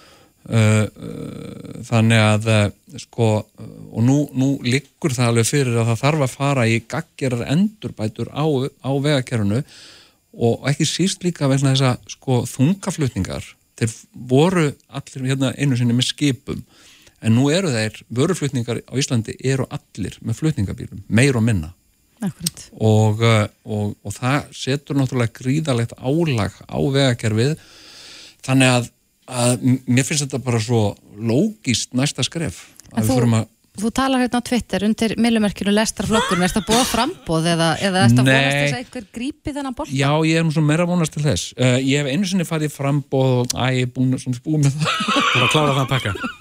þannig 0.47 2.21
að 2.23 2.45
uh, 2.53 2.63
sko, 3.03 3.29
og 3.91 4.03
nú, 4.05 4.17
nú 4.31 4.53
liggur 4.63 5.11
það 5.11 5.31
alveg 5.33 5.49
fyrir 5.49 5.75
að 5.81 5.89
það 5.91 6.01
þarf 6.05 6.23
að 6.23 6.35
fara 6.37 6.67
í 6.71 6.77
gaggerar 6.87 7.45
endurbætur 7.51 8.31
á, 8.31 8.45
á 8.47 8.91
vegakerfunu 8.95 9.61
og 10.37 10.67
ekki 10.69 10.87
síst 10.87 11.25
líka 11.25 11.49
vegna 11.51 11.73
þess 11.73 11.87
að 11.89 12.11
sko 12.15 12.41
þungaflutningar 12.47 13.47
þeir 13.77 13.95
voru 14.29 14.67
allir 14.87 15.29
hérna 15.31 15.53
einu 15.57 15.77
sinni 15.77 15.95
með 15.97 16.11
skipum 16.11 16.63
en 17.21 17.35
nú 17.35 17.49
eru 17.53 17.71
þeir, 17.73 18.01
vöruflutningar 18.13 18.81
á 18.85 18.93
Íslandi 18.97 19.35
eru 19.43 19.65
allir 19.73 20.17
með 20.21 20.39
flutningabílum 20.41 21.03
meir 21.07 21.37
og 21.37 21.45
minna. 21.45 21.73
Og, 22.81 23.21
og, 23.21 23.93
og 24.01 24.13
það 24.15 24.47
setur 24.57 24.97
náttúrulega 24.97 25.35
gríðalegt 25.37 25.93
álag 25.97 26.55
á 26.65 26.77
vegakerfið 26.81 27.57
þannig 28.45 28.73
að, 28.73 28.87
að 29.27 29.67
mér 29.85 30.07
finnst 30.07 30.25
þetta 30.25 30.41
bara 30.43 30.63
svo 30.63 30.81
lógist 31.17 31.95
næsta 31.97 32.25
skref 32.25 32.63
að 32.93 33.03
við 33.03 33.13
förum 33.13 33.39
að 33.41 33.53
Þú 33.77 33.91
talar 33.93 34.23
hérna 34.23 34.39
á 34.41 34.47
Twitter 34.47 34.83
undir 34.87 35.13
millumerkinu 35.21 35.69
lestarflokkur, 35.69 36.39
er 36.41 36.49
þetta 36.49 36.63
búið 36.65 36.87
frambóð 36.89 37.49
eða, 37.51 37.67
eða 37.77 37.99
er 38.01 38.09
þetta 38.09 38.23
vonast 38.25 38.55
þess 38.57 38.73
að 38.73 38.79
einhver 38.79 39.05
grípi 39.13 39.53
þennan 39.53 39.75
bort? 39.77 39.91
Já, 39.93 40.09
ég 40.25 40.39
er 40.39 40.47
nú 40.47 40.53
svona 40.55 40.69
meira 40.71 40.87
vonast 40.89 41.13
til 41.13 41.21
þess. 41.21 41.51
Uh, 41.53 41.77
ég 41.85 42.01
hef 42.01 42.09
einu 42.09 42.29
sinni 42.29 42.47
farið 42.47 42.73
frambóð 42.73 43.35
og 43.43 43.53
æ, 43.53 43.67
ég 43.77 43.85
er 43.85 43.91
búin, 43.93 44.17
svona, 44.17 44.41
búin 44.47 44.65
með 44.65 44.79
það. 44.79 44.97
Þú 45.05 45.37
er 45.37 45.45
að 45.45 45.53
klára 45.53 45.75
það 45.77 45.83
að 45.83 45.91
pakka. 45.93 46.31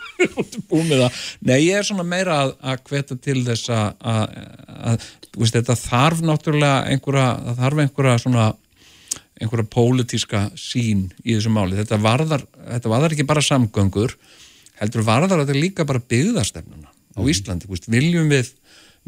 búin 0.70 0.88
með 0.88 1.02
það. 1.04 1.20
Nei, 1.50 1.56
ég 1.66 1.76
er 1.76 1.88
svona 1.90 2.08
meira 2.08 2.38
að, 2.46 2.54
að 2.72 2.84
hveta 2.88 3.18
til 3.28 3.38
þess 3.50 3.72
að, 3.76 4.14
að, 4.16 5.08
þú 5.28 5.44
veist, 5.44 5.58
þetta 5.60 5.78
þarf 5.82 6.24
náttúrulega 6.30 6.78
einhverja, 6.94 7.28
það 7.50 7.60
þarf 7.66 7.84
einhverja 7.84 8.22
svona 8.24 8.48
einhverja 9.40 9.68
pólitíska 9.72 10.46
sín 10.58 11.10
í 11.24 11.34
þessu 11.34 11.52
máli. 11.52 11.76
Þetta 11.78 11.98
varðar, 12.02 12.44
þetta 12.72 12.92
varðar 12.92 13.16
ekki 13.16 13.28
bara 13.28 13.44
samgöngur, 13.44 14.16
heldur 14.80 15.06
varðar 15.06 15.44
þetta 15.44 15.58
líka 15.58 15.86
bara 15.88 16.02
byggðastefnuna 16.02 16.88
á 16.88 17.20
mhm. 17.20 17.30
Íslandi, 17.32 17.70
veist, 17.70 17.88
viljum, 17.92 18.28
við, 18.32 18.52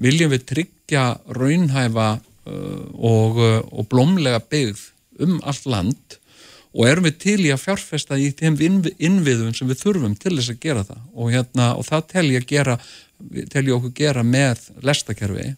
viljum 0.01 0.33
við 0.33 0.47
tryggja 0.53 1.09
raunhæfa 1.37 2.11
uh, 2.19 2.87
og, 2.95 3.41
uh, 3.41 3.59
og 3.73 3.89
blómlega 3.91 4.41
byggð 4.45 4.87
um 5.25 5.39
allt 5.43 5.67
land 5.69 6.19
og 6.79 6.87
erum 6.87 7.09
við 7.09 7.17
til 7.23 7.39
í 7.47 7.53
að 7.53 7.65
fjárfesta 7.65 8.19
í 8.21 8.29
þeim 8.37 8.59
innviðum 8.95 9.55
sem 9.57 9.69
við 9.71 9.83
þurfum 9.83 10.17
til 10.21 10.37
þess 10.37 10.53
að 10.53 10.61
gera 10.63 10.85
það 10.87 11.01
og, 11.15 11.31
hérna, 11.33 11.69
og 11.75 11.87
það 11.89 12.05
tel 12.13 12.27
ég 12.29 12.45
að 12.45 12.51
gera 12.53 12.77
tel 13.51 13.65
ég 13.67 13.75
okkur 13.75 13.95
gera 13.97 14.23
með 14.23 14.69
lestakerfi 14.87 15.49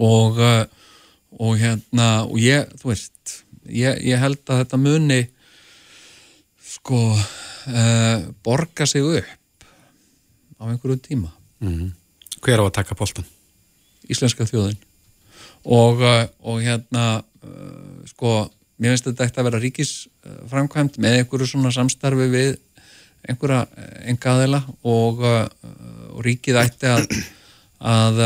og 0.00 0.38
uh, 0.40 0.62
og 1.38 1.58
hérna 1.60 2.08
og 2.26 2.38
ég, 2.42 2.66
þú 2.80 2.90
veist 2.90 3.44
ég, 3.70 4.00
ég 4.02 4.18
held 4.20 4.42
að 4.48 4.64
þetta 4.64 4.80
muni 4.80 5.20
sko 6.70 7.00
uh, 7.14 8.28
borga 8.44 8.86
sig 8.86 9.04
upp 9.04 9.66
á 10.60 10.62
einhverju 10.68 10.96
tíma 10.96 11.30
mm 11.60 11.74
-hmm. 11.74 11.90
Hver 12.40 12.60
á 12.60 12.64
að 12.64 12.72
taka 12.72 12.94
bóltan? 12.94 13.24
Íslenska 14.08 14.44
þjóðin 14.44 14.78
og, 15.64 16.00
uh, 16.00 16.26
og 16.40 16.62
hérna 16.62 17.22
uh, 17.44 18.06
sko, 18.06 18.50
mér 18.78 18.90
finnst 18.90 19.04
þetta 19.04 19.24
ekkert 19.24 19.38
að 19.38 19.44
vera 19.44 19.60
ríkisframkvæmt 19.60 20.98
með 20.98 21.16
einhverju 21.18 21.46
svona 21.46 21.70
samstarfi 21.70 22.28
við 22.28 22.58
einhverja 23.28 23.66
engaðila 24.04 24.64
og, 24.82 25.20
uh, 25.20 25.46
og 26.10 26.24
ríkið 26.24 26.56
ætti 26.56 26.86
að, 26.86 27.06
að 27.80 28.16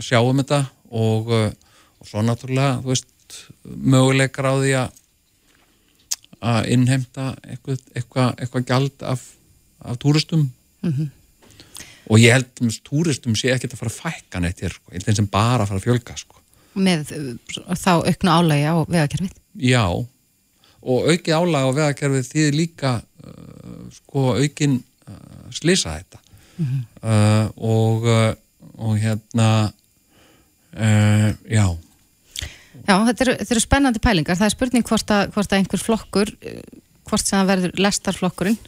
sjá 0.00 0.20
um 0.20 0.38
þetta 0.40 0.64
og, 0.90 1.54
og 2.00 2.08
svo 2.08 2.24
náttúrulega, 2.24 2.80
þú 2.80 2.92
veist 2.94 3.38
möguleikar 3.64 4.50
á 4.50 4.54
því 4.56 4.72
að 6.40 6.68
innhemta 6.72 7.34
eitthvað, 7.44 7.80
eitthvað, 7.94 8.30
eitthvað 8.40 8.68
gjald 8.72 9.02
af, 9.04 9.24
af 9.84 9.98
túristum. 10.00 10.50
Mm 10.80 10.92
-hmm 10.92 11.08
og 12.10 12.18
ég 12.18 12.34
held 12.34 12.62
að 12.64 12.78
túristum 12.86 13.36
sé 13.38 13.52
ekki 13.54 13.70
að 13.70 13.80
fara 13.80 13.92
að 13.92 13.98
fækka 13.98 14.42
neitt 14.42 14.62
hér, 14.64 14.74
sko, 14.74 14.94
eins 14.94 15.06
sem 15.18 15.28
bara 15.30 15.64
að 15.64 15.70
fara 15.70 15.80
að 15.80 15.86
fjölga 15.86 16.16
sko. 16.18 16.40
með 16.74 17.12
uh, 17.16 17.74
þá 17.78 17.92
aukna 18.06 18.36
álægi 18.38 18.66
á 18.66 18.76
vegakerfið? 18.86 19.36
Já, 19.66 19.84
og 20.80 21.10
aukið 21.10 21.36
álægi 21.36 21.62
á 21.66 21.70
vegakerfið 21.78 22.30
því 22.30 22.46
líka 22.56 22.94
uh, 22.98 23.84
sko 23.94 24.26
aukin 24.38 24.78
uh, 24.80 25.46
slisa 25.54 25.98
þetta. 25.98 26.22
Mm 26.56 26.66
-hmm. 26.66 26.82
uh, 27.02 27.46
og 27.56 28.06
uh, 28.06 28.34
og 28.80 28.98
hérna 28.98 29.72
uh, 30.74 31.30
já 31.46 31.66
Já, 32.86 32.94
þetta 33.10 33.24
eru, 33.26 33.34
þetta 33.40 33.54
eru 33.54 33.62
spennandi 33.64 34.02
pælingar. 34.02 34.38
Það 34.38 34.48
er 34.48 34.54
spurning 34.54 34.86
hvort 34.86 35.10
að, 35.14 35.32
hvort 35.34 35.52
að 35.52 35.58
einhver 35.60 35.82
flokkur 35.82 36.32
hvort 37.10 37.26
sem 37.26 37.38
það 37.40 37.50
verður 37.54 37.82
lestarflokkurinn 37.84 38.58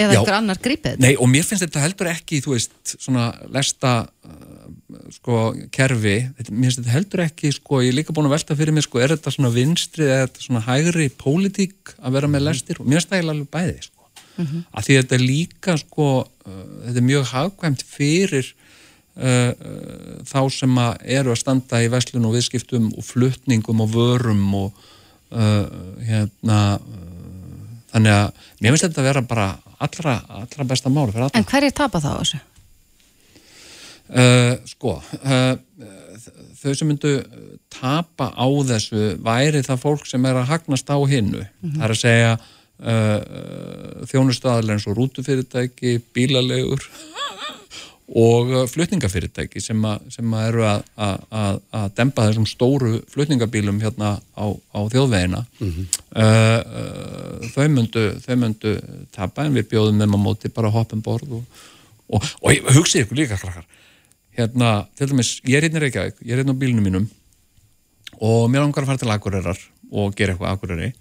eða 0.00 0.14
Já, 0.14 0.18
einhver 0.18 0.36
annar 0.38 0.60
grípið 0.64 1.00
Nei 1.02 1.12
og 1.20 1.28
mér 1.28 1.44
finnst 1.44 1.64
þetta 1.66 1.82
heldur 1.82 2.08
ekki 2.10 2.40
þú 2.44 2.54
veist 2.54 2.94
svona 2.94 3.28
lesta 3.52 3.92
uh, 4.06 4.70
sko 5.18 5.52
kerfi. 5.74 6.16
Mér 6.48 6.70
finnst 6.70 6.80
þetta 6.80 6.94
heldur 6.94 7.24
ekki 7.26 7.52
sko 7.56 7.82
ég 7.84 7.92
er 7.92 7.98
líka 8.00 8.16
búin 8.16 8.30
að 8.30 8.38
velta 8.38 8.56
fyrir 8.58 8.76
mig 8.76 8.86
sko 8.86 9.02
er 9.04 9.14
þetta 9.16 9.34
svona 9.34 9.52
vinstri 9.52 10.08
eða 10.08 10.26
þetta 10.26 10.46
svona 10.46 10.64
hægri 10.68 11.10
pólitík 11.20 11.94
að 11.98 12.18
vera 12.18 12.30
með 12.30 12.40
mhm. 12.42 12.48
lestir? 12.48 12.80
Og 12.80 12.88
mér 12.88 13.00
finnst 13.00 13.12
það 13.12 13.32
alveg 13.34 13.52
bæði 13.52 13.78
sko. 13.84 13.94
Mm 14.38 14.46
-hmm. 14.46 14.66
að 14.70 14.84
því 14.86 14.96
þetta 15.00 15.14
er 15.16 15.22
líka 15.26 15.76
sko 15.82 16.08
uh, 16.22 16.64
þetta 16.86 16.98
er 17.00 17.08
mjög 17.10 17.30
hagkvæmt 17.32 17.82
fyrir 17.82 18.52
þá 19.18 20.40
sem 20.54 20.76
að 20.78 20.92
eru 21.18 21.32
að 21.32 21.40
standa 21.40 21.80
í 21.82 21.88
veslun 21.90 22.28
og 22.28 22.36
viðskiptum 22.36 22.92
og 22.94 23.02
fluttningum 23.02 23.80
og 23.82 23.90
vörum 23.90 24.44
og 24.54 24.84
uh, 25.32 25.66
hérna 26.06 26.60
þannig 27.92 28.12
að 28.14 28.28
mér 28.60 28.74
finnst 28.74 28.86
þetta 28.86 29.02
að 29.02 29.08
vera 29.08 29.24
bara 29.28 29.48
allra, 29.78 30.18
allra 30.42 30.68
besta 30.68 30.92
mál 30.92 31.08
En 31.32 31.48
hverju 31.48 31.72
tapa 31.74 32.02
þá 32.02 32.10
þessu? 32.20 32.40
Uh, 34.08 34.54
sko 34.68 34.94
uh, 35.02 35.56
þau 36.58 36.70
sem 36.74 36.88
myndu 36.88 37.18
tapa 37.72 38.30
á 38.32 38.46
þessu 38.70 39.18
væri 39.24 39.60
það 39.66 39.82
fólk 39.82 40.06
sem 40.08 40.24
er 40.24 40.38
að 40.40 40.48
hagnast 40.54 40.88
á 40.88 40.96
hinnu 40.96 41.42
mm 41.42 41.50
-hmm. 41.60 41.76
það 41.76 41.84
er 41.84 41.96
að 41.96 42.00
segja 42.04 42.38
þjónustæðarlega 44.06 44.76
eins 44.76 44.84
og 44.86 44.94
rútufyrirtæki, 44.94 45.96
bílalegur 46.14 46.84
og 48.08 48.52
uh, 48.52 48.62
flutningafyrirtæki 48.70 49.60
sem, 49.60 49.84
a, 49.84 49.98
sem 50.12 50.32
a 50.32 50.44
eru 50.48 50.64
að, 50.64 51.58
dempa 51.96 52.24
þessum 52.28 52.46
stóru 52.48 52.94
flutningabílum 53.12 53.80
hérna 53.82 54.14
á, 54.32 54.46
á 54.48 54.80
þjóðvegina. 54.88 55.44
Mm 55.60 55.72
-hmm. 55.72 55.98
uh, 56.16 56.60
uh, 56.80 57.50
þau 57.52 57.68
myndu 57.68 58.06
þau 58.24 58.36
myndu 58.36 58.76
tapa 59.12 59.44
en 59.44 59.58
við 59.58 59.68
bjóðum 59.74 60.00
þeim 60.00 60.16
á 60.16 60.18
móti 60.24 60.48
bara 60.48 60.72
hoppum 60.72 61.02
borð 61.04 61.40
og, 61.40 61.44
og, 62.08 62.24
og, 62.40 62.52
og 62.64 62.72
hugsið 62.80 63.04
ykkur 63.04 63.20
líka 63.20 63.36
krakkar. 63.36 63.66
Hérna, 64.38 64.86
til 64.96 65.08
dæmis, 65.10 65.40
ég 65.44 65.58
er 65.58 65.68
hérna 65.68 65.80
Reykjavík 65.82 66.22
ég 66.22 66.32
er 66.32 66.40
hérna 66.40 66.54
á 66.56 66.60
bílunum 66.60 66.84
mínum 66.86 67.08
og 68.20 68.48
mér 68.48 68.64
langar 68.64 68.84
að 68.84 68.86
fara 68.86 68.98
til 68.98 69.10
Akureyrar 69.10 69.58
og 69.90 70.14
gera 70.16 70.32
eitthvað 70.32 70.52
Akureyri 70.52 70.92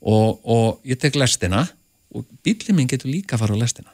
og 0.00 0.80
ég 0.84 0.98
tek 0.98 1.14
lestina 1.14 1.68
og 2.10 2.24
bílinn 2.42 2.74
minn 2.74 2.88
getur 2.90 3.12
líka 3.12 3.36
að 3.36 3.44
fara 3.44 3.54
á 3.54 3.62
lestina 3.62 3.93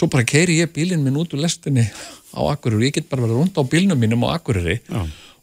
svo 0.00 0.08
bara 0.08 0.24
keiri 0.24 0.60
ég 0.62 0.72
bílinn 0.72 1.02
minn 1.04 1.18
út 1.20 1.34
úr 1.36 1.42
lestinni 1.44 1.84
á 2.32 2.40
Akureyri, 2.40 2.88
ég 2.88 2.96
get 2.96 3.10
bara 3.10 3.26
verið 3.26 3.40
rund 3.40 3.58
á 3.60 3.62
bílnum 3.68 4.00
mínum 4.00 4.24
á 4.24 4.38
Akureyri 4.38 4.78
Já. 4.86 5.02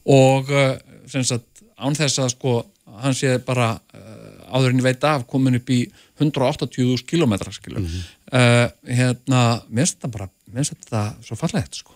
og 0.09 0.49
uh, 0.49 0.73
sagt, 1.05 1.63
án 1.77 1.97
þess 1.97 2.23
að 2.23 2.33
sko, 2.33 2.55
hann 3.03 3.17
sé 3.17 3.35
bara 3.45 3.75
uh, 3.77 4.07
áður 4.49 4.73
en 4.73 4.81
ég 4.81 4.87
veit 4.87 5.05
af 5.05 5.27
komin 5.29 5.59
upp 5.59 5.69
í 5.69 5.83
180.000 6.17 7.05
km 7.05 7.35
mm 7.37 7.85
-hmm. 7.85 8.01
uh, 8.33 8.65
hérna 8.87 9.43
mér 9.69 9.85
finnst 9.85 9.99
þetta 9.99 10.13
bara, 10.17 10.29
mér 10.47 10.63
finnst 10.63 10.73
þetta 10.87 11.05
svo 11.21 11.35
fallegt 11.35 11.83
sko 11.83 11.93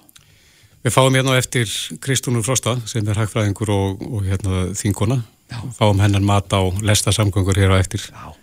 Við 0.81 0.93
fáum 0.95 1.13
hérna 1.13 1.37
eftir 1.37 1.69
Kristúnur 2.01 2.43
Frosta 2.43 2.79
sem 2.85 3.07
er 3.07 3.17
hagfræðingur 3.17 3.69
og, 3.69 4.01
og 4.01 4.23
hérna 4.25 4.73
þingona 4.73 5.21
Já. 5.49 5.61
fáum 5.77 5.99
hennan 6.01 6.25
mat 6.25 6.49
á 6.53 6.61
lestasamgöngur 6.81 7.57
hér 7.57 7.73
á 7.73 7.77
eftir 7.77 8.01
Já. 8.01 8.33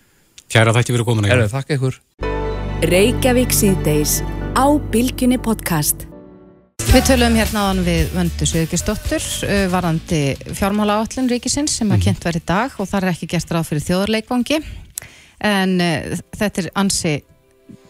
Kæra 0.48 0.72
þakki 0.72 0.94
fyrir 0.94 1.04
komuna 1.04 1.28
hérna. 1.28 1.50
Þakka 1.50 1.74
ykkur 1.74 2.37
Reykjavík 2.78 3.50
síðdeis 3.50 4.20
á 4.54 4.70
Bilginni 4.92 5.34
podcast. 5.42 6.04
Við 6.92 7.08
töluðum 7.08 7.38
hérna 7.40 7.64
áðan 7.64 7.80
við 7.82 8.12
Vöndu 8.14 8.46
Söðugisdóttur 8.46 9.24
uh, 9.48 9.64
varandi 9.72 10.20
fjármála 10.54 11.00
áallin 11.00 11.26
ríkisins 11.26 11.74
sem 11.74 11.90
að 11.90 11.96
mhm. 11.96 12.04
kynnt 12.04 12.26
verið 12.28 12.44
í 12.44 12.46
dag 12.46 12.76
og 12.78 12.86
það 12.86 13.00
er 13.00 13.10
ekki 13.10 13.28
gert 13.32 13.50
ráð 13.50 13.66
fyrir 13.72 13.84
þjóðarleikvangi 13.88 14.60
en 15.50 15.74
uh, 15.82 16.22
þetta 16.38 16.62
er 16.62 16.70
ansi 16.78 17.16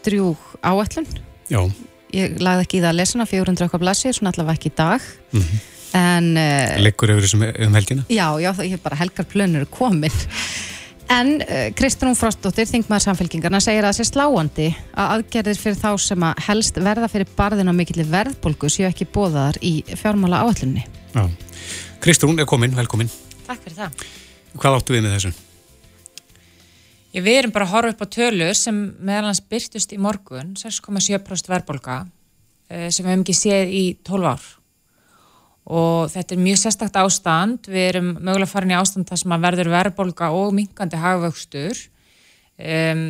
drjúg 0.08 0.48
áallin. 0.64 1.10
Já. 1.52 1.60
Ég 2.16 2.40
lagði 2.40 2.64
ekki 2.64 2.80
í 2.80 2.82
það 2.86 2.90
að 2.94 2.98
lesuna 3.02 3.28
400 3.28 3.68
okkar 3.68 3.84
blassi, 3.84 4.14
svona 4.16 4.32
allavega 4.32 4.56
ekki 4.56 4.72
í 4.72 4.76
dag. 4.80 5.12
Mm 5.34 5.44
-hmm. 5.44 5.66
En... 6.00 6.32
Uh, 6.32 6.80
Lekkur 6.80 7.12
yfir 7.12 7.28
þessum 7.28 7.44
um 7.44 7.76
helgina? 7.76 8.08
Já, 8.08 8.40
já, 8.40 8.54
það 8.56 8.72
er 8.72 8.84
bara 8.88 9.02
helgar 9.04 9.28
plönur 9.28 9.68
komin. 9.68 10.16
En 11.08 11.38
uh, 11.40 11.70
Kristrún 11.72 12.16
Frostdóttir, 12.18 12.66
þingmaður 12.68 13.06
samfélkingarna, 13.06 13.62
segir 13.64 13.80
að 13.80 13.94
það 13.94 13.96
sé 13.96 14.04
sláandi 14.10 14.66
að 14.92 15.12
aðgerðir 15.14 15.60
fyrir 15.62 15.78
þá 15.80 15.90
sem 16.04 16.26
að 16.28 16.42
helst 16.44 16.80
verða 16.84 17.08
fyrir 17.08 17.30
barðin 17.38 17.72
á 17.72 17.74
mikill 17.78 18.04
verðbólgu 18.04 18.68
séu 18.72 18.84
ekki 18.90 19.08
bóðaðar 19.14 19.56
í 19.64 19.72
fjármála 19.88 20.42
áallunni. 20.44 20.84
Já. 21.14 21.24
Kristrún 22.04 22.36
er 22.36 22.48
komin, 22.48 22.76
velkomin. 22.76 23.08
Takk 23.46 23.64
fyrir 23.64 23.78
það. 23.80 24.04
Hvað 24.58 24.76
áttu 24.76 24.96
við 24.96 25.06
með 25.06 25.16
þessu? 25.16 25.32
Ég, 27.16 27.24
við 27.24 27.40
erum 27.40 27.56
bara 27.56 27.70
að 27.70 27.72
horfa 27.72 27.94
upp 27.94 28.04
á 28.04 28.14
tölur 28.18 28.60
sem 28.60 28.84
meðalans 29.00 29.40
byrtust 29.48 29.96
í 29.96 30.02
morgun, 30.04 30.52
6,7% 30.60 31.48
verðbólga, 31.48 32.02
uh, 32.04 32.88
sem 32.92 33.00
við 33.00 33.14
hefum 33.14 33.24
ekki 33.24 33.38
séð 33.40 33.72
í 33.72 33.84
12 34.04 34.32
ár 34.36 34.48
og 35.68 36.08
þetta 36.12 36.34
er 36.34 36.42
mjög 36.42 36.60
sérstakt 36.62 36.96
ástand, 36.96 37.68
við 37.68 37.86
erum 37.90 38.10
mögulega 38.16 38.48
farin 38.48 38.72
í 38.72 38.78
ástand 38.78 39.08
þar 39.08 39.20
sem 39.20 39.34
að 39.36 39.44
verður 39.44 39.72
verðbólka 39.74 40.30
og 40.32 40.52
minkandi 40.56 41.00
hagvöxtur. 41.00 41.82
Um, 42.58 43.08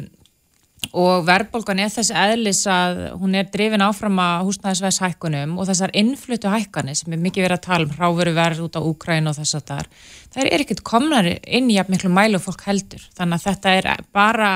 og 0.95 1.25
verðbólgan 1.27 1.81
er 1.83 1.91
þess 1.93 2.13
eðlis 2.15 2.63
að 2.71 3.01
hún 3.19 3.35
er 3.37 3.49
drifin 3.53 3.83
áfram 3.85 4.19
að 4.23 4.47
húsnæðisvegs 4.49 5.01
hækkunum 5.03 5.57
og 5.59 5.69
þessar 5.69 5.93
innflutu 5.99 6.53
hækkani 6.53 6.95
sem 6.97 7.13
er 7.13 7.23
mikið 7.23 7.47
verið 7.47 7.59
að 7.59 7.67
tala 7.67 7.87
um 7.89 7.95
ráveru 7.99 8.35
verð 8.37 8.63
út 8.65 8.79
á 8.79 8.81
Úkræn 8.81 9.31
og 9.31 9.37
þess 9.37 9.59
að 9.59 9.67
þar, 9.73 9.91
það 10.35 10.51
er 10.51 10.65
ekkert 10.65 10.85
komnar 10.87 11.31
inn 11.43 11.71
í 11.73 11.79
að 11.81 11.93
miklu 11.93 12.13
mælu 12.15 12.41
fólk 12.43 12.65
heldur, 12.69 13.05
þannig 13.19 13.41
að 13.41 13.47
þetta 13.49 13.75
er 13.81 13.91
bara 14.15 14.53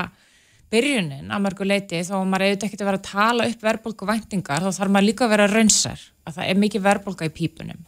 byrjunin 0.73 1.33
að 1.33 1.43
mörgu 1.43 1.67
leiti 1.69 2.01
að 2.01 2.25
maður 2.25 2.47
auðvitað 2.47 2.67
ekkert 2.67 2.83
að 2.83 2.89
vera 2.89 3.01
að 3.01 3.09
tala 3.11 3.49
upp 3.51 3.67
verðbólku 3.67 4.09
væntingar 4.09 4.63
þá 4.63 4.71
þarf 4.79 4.93
maður 4.95 5.09
líka 5.09 5.27
að 5.27 5.33
vera 5.35 5.49
raunsar 5.51 6.07
að 6.23 6.39
það 6.39 6.47
er 6.47 6.61
mikið 6.63 6.85
verðbólka 6.87 7.27
í 7.27 7.33
pípunum 7.35 7.83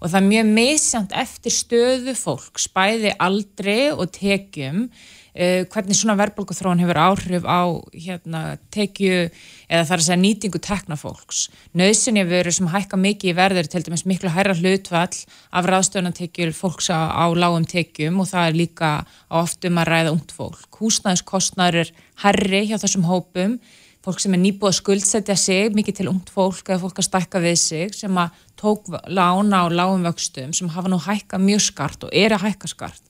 og 0.00 0.10
það 0.10 0.18
er 0.20 0.26
mjög 0.30 0.48
misjant 0.56 1.14
eftir 1.16 1.54
stöðu 1.54 2.16
fólks, 2.18 2.66
bæði 2.74 3.14
aldri 3.22 3.76
og 3.94 4.10
tekjum, 4.14 4.86
uh, 4.86 5.62
hvernig 5.72 5.98
svona 5.98 6.16
verðbólkuþróun 6.20 6.82
hefur 6.84 7.00
áhrif 7.00 7.46
á 7.48 7.62
hérna, 7.94 8.42
tekju 8.74 9.28
eða 9.66 9.86
þar 9.88 10.02
að 10.02 10.04
segja 10.08 10.18
nýtingu 10.22 10.60
tekna 10.62 10.98
fólks. 11.00 11.46
Nauðsynja 11.76 12.26
veru 12.28 12.52
sem 12.54 12.68
hækka 12.70 13.00
mikið 13.00 13.32
í 13.32 13.38
verður 13.38 13.70
til 13.72 13.84
dæmis 13.86 14.06
miklu 14.08 14.32
hæra 14.34 14.56
hlutvall 14.58 15.24
af 15.50 15.70
ráðstöðunartekjur 15.70 16.52
fólks 16.56 16.90
á, 16.92 17.10
á 17.10 17.24
lágum 17.34 17.66
tekjum 17.68 18.20
og 18.22 18.30
það 18.30 18.50
er 18.50 18.60
líka 18.60 18.92
oftum 19.32 19.80
að 19.82 19.90
ræða 19.92 20.14
ungt 20.14 20.36
fólk. 20.36 20.68
Húsnæðiskostnar 20.78 21.82
er 21.84 21.92
herri 22.22 22.66
hjá 22.68 22.78
þessum 22.78 23.08
hópum 23.08 23.58
fólk 24.06 24.22
sem 24.22 24.36
er 24.36 24.38
nýbúið 24.38 24.70
að 24.70 24.76
skuldsetja 24.78 25.34
sig 25.40 25.72
mikið 25.74 25.98
til 25.98 26.06
ungt 26.12 26.30
fólk 26.30 26.68
eða 26.70 26.78
fólk 26.84 27.00
að 27.02 27.08
stækka 27.08 27.40
við 27.42 27.56
sig 27.58 27.96
sem 27.96 28.20
að 28.22 28.36
tók 28.60 28.86
lána 29.10 29.64
á 29.64 29.74
lágum 29.74 30.06
vöxtum 30.06 30.52
sem 30.54 30.70
hafa 30.70 30.92
nú 30.92 31.00
hækka 31.02 31.40
mjög 31.42 31.64
skart 31.64 32.06
og 32.06 32.14
er 32.14 32.36
að 32.36 32.44
hækka 32.46 32.70
skart. 32.70 33.02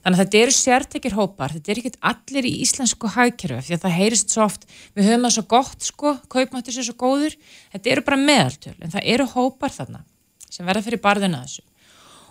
Þannig 0.00 0.16
að 0.16 0.22
þetta 0.22 0.40
eru 0.40 0.54
sértekir 0.56 1.12
hópar, 1.18 1.52
þetta 1.52 1.72
er 1.72 1.80
ekkit 1.82 1.98
allir 2.08 2.48
í 2.48 2.54
íslensku 2.64 3.10
hækjörfi 3.12 3.66
því 3.66 3.76
að 3.76 3.82
það 3.84 3.96
heyrist 3.98 4.32
svo 4.32 4.46
oft, 4.46 4.64
við 4.96 5.10
höfum 5.10 5.26
það 5.26 5.34
svo 5.36 5.44
gott 5.52 5.84
sko, 5.90 6.14
kaupmáttur 6.32 6.72
sér 6.72 6.88
svo 6.88 6.96
góður, 7.02 7.36
þetta 7.74 7.92
eru 7.92 8.06
bara 8.08 8.20
meðaltöl 8.22 8.74
en 8.80 8.94
það 8.96 9.10
eru 9.12 9.28
hópar 9.34 9.76
þarna 9.76 10.00
sem 10.48 10.64
verða 10.64 10.86
fyrir 10.88 11.04
barðina 11.04 11.42
þessu 11.44 11.66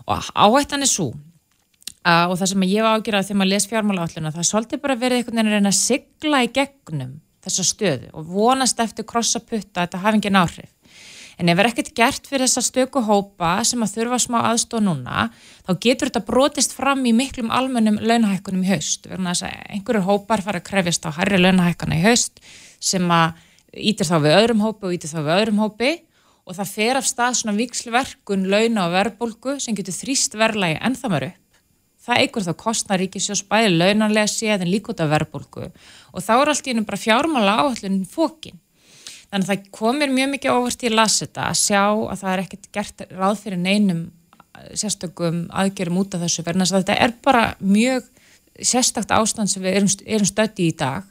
og 0.09 0.31
áhættan 0.33 0.81
er 0.81 0.89
svo 0.89 1.11
og 1.13 2.35
það 2.39 2.49
sem 2.55 2.69
ég 2.71 2.81
var 2.81 2.97
ágjörðað 2.97 3.29
þegar 3.29 3.41
maður 3.43 3.53
les 3.53 3.69
fjármála 3.69 4.07
álluna, 4.07 4.33
það 4.33 4.41
er 4.41 4.49
svolítið 4.49 4.81
bara 4.87 4.97
verið 4.97 5.21
einhvern 5.21 5.53
veginn 5.53 5.69
að 5.69 5.77
sigla 5.77 6.41
í 6.41 6.53
gegnum 6.57 7.17
þessa 7.49 7.65
stöðu 7.67 8.11
og 8.13 8.27
vonast 8.29 8.79
eftir 8.79 9.07
krossaputta 9.09 9.81
að 9.81 9.87
þetta 9.87 10.03
hafi 10.03 10.19
engin 10.19 10.39
áhrif. 10.39 10.69
En 11.39 11.47
ef 11.47 11.59
er 11.61 11.69
ekkert 11.69 11.93
gert 11.95 12.25
fyrir 12.27 12.43
þessa 12.49 12.65
stöku 12.65 13.01
hópa 13.07 13.53
sem 13.63 13.79
að 13.83 13.93
þurfa 13.95 14.17
smá 14.19 14.39
aðstóð 14.49 14.83
núna, 14.89 15.29
þá 15.63 15.71
getur 15.85 16.09
þetta 16.09 16.25
brotist 16.27 16.75
fram 16.75 17.05
í 17.07 17.13
miklum 17.15 17.53
almennum 17.55 18.01
launahækkunum 18.03 18.65
í 18.65 18.71
haust. 18.73 19.07
Verðan 19.07 19.31
að 19.31 19.45
einhverju 19.71 20.03
hópar 20.03 20.43
fara 20.43 20.59
að 20.59 20.67
krefjast 20.67 21.07
á 21.07 21.15
harri 21.15 21.39
launahækkuna 21.39 21.95
í 21.95 22.03
haust 22.03 22.43
sem 22.83 23.07
að 23.07 23.39
ítir 23.71 24.09
þá 24.09 24.17
við 24.25 24.35
öðrum 24.35 24.63
hópi 24.65 24.89
og 24.89 24.95
ítir 24.97 25.13
þá 25.13 25.19
við 25.21 25.35
öðrum 25.37 25.63
hópi 25.63 25.91
og 26.49 26.57
það 26.57 26.73
fer 26.73 26.99
af 26.99 27.07
stað 27.07 27.37
svona 27.39 27.57
vikslverkun 27.59 28.47
launa 28.49 28.87
og 28.87 28.95
verðbólgu 28.97 29.59
sem 29.63 29.77
getur 29.77 29.95
þrýst 29.95 30.35
verðlægi 30.39 30.81
upp 30.81 31.48
það 32.09 32.23
eigur 32.23 32.45
þá 32.45 32.53
kostnar 32.63 33.01
ríkisjós 33.01 33.43
bæði 33.49 33.75
launanlega 33.75 34.29
séð 34.31 34.65
en 34.65 34.71
líka 34.71 34.93
út 34.93 35.03
af 35.03 35.11
verðbólku 35.13 35.67
og 35.69 36.25
þá 36.25 36.33
er 36.37 36.51
allt 36.53 36.67
í 36.67 36.73
hennum 36.73 36.87
bara 36.89 36.99
fjármála 36.99 37.57
áhaldun 37.61 38.01
fókin. 38.09 38.57
Þannig 39.29 39.45
að 39.45 39.51
það 39.51 39.67
komir 39.77 40.13
mjög 40.13 40.31
mikið 40.33 40.55
óvart 40.57 40.85
í 40.85 40.89
laseta 40.93 41.49
að 41.51 41.59
sjá 41.59 41.83
að 41.85 42.21
það 42.23 42.31
er 42.31 42.43
ekkert 42.43 42.71
gert 42.73 43.03
ráð 43.13 43.43
fyrir 43.43 43.61
neinum 43.61 44.01
eh, 44.07 44.71
sérstökum 44.81 45.43
aðgjörum 45.53 46.01
út 46.01 46.17
af 46.17 46.25
þessu 46.25 46.45
verðan 46.47 46.65
þess 46.65 46.75
að 46.75 46.83
þetta 46.83 46.97
er 47.05 47.13
bara 47.27 47.43
mjög 47.61 48.09
sérstakt 48.59 49.13
ástand 49.13 49.51
sem 49.51 49.63
við 49.63 49.77
erum, 49.79 49.93
erum 50.05 50.29
stötti 50.29 50.71
í 50.71 50.75
dag. 50.75 51.05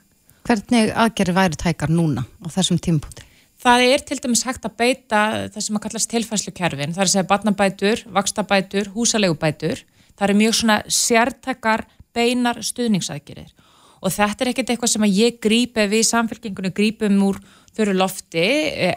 Hvernig 0.49 0.91
aðgerri 0.97 1.37
væri 1.37 1.61
tækar 1.61 1.93
núna 1.93 2.25
á 2.43 2.47
þessum 2.51 2.81
tímpúti? 2.83 3.23
Það 3.59 3.85
er 3.93 4.03
til 4.07 4.19
dæmis 4.23 4.45
hægt 4.47 4.67
að 4.67 4.77
beita 4.79 5.21
það 5.55 5.63
sem 5.65 5.79
að 5.79 5.85
kallast 5.87 6.11
tilfærslukerfin, 6.13 6.93
það 6.95 7.03
er 7.03 7.09
að 7.09 7.15
segja 7.15 7.31
batnabætur, 7.31 8.03
vakstabætur, 8.15 8.91
húsalegubætur 8.95 9.83
það 10.19 10.27
eru 10.29 10.39
mjög 10.43 10.59
svona 10.59 10.81
sértakar 10.91 11.87
beinar 12.17 12.61
stuðningsækjurir 12.65 13.55
og 13.99 14.15
þetta 14.15 14.45
er 14.45 14.51
ekkert 14.53 14.73
eitthvað 14.75 14.93
sem 14.93 15.07
að 15.07 15.17
ég 15.19 15.41
grípe 15.43 15.87
við 15.91 16.05
samfélkingunni 16.07 16.75
grípum 16.75 17.19
úr 17.27 17.41
þurru 17.79 17.95
lofti 17.99 18.45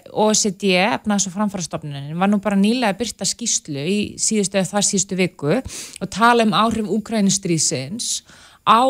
OECD, 0.09 0.75
efnaðs 0.81 1.27
og 1.29 1.35
framfærastofnunin 1.35 2.17
var 2.17 2.29
nú 2.31 2.41
bara 2.41 2.57
nýlega 2.57 2.93
að 2.93 3.01
byrta 3.01 3.27
skýslu 3.29 3.81
í 3.81 3.97
síðustu 4.21 4.57
eða 4.57 4.71
þar 4.75 4.87
síðustu 4.87 5.17
viku 5.19 5.57
og 5.57 6.13
tala 6.13 6.45
um 6.47 6.55
áhrif 6.57 6.89
Úkrænistriðsins 6.89 8.21
á 8.65 8.81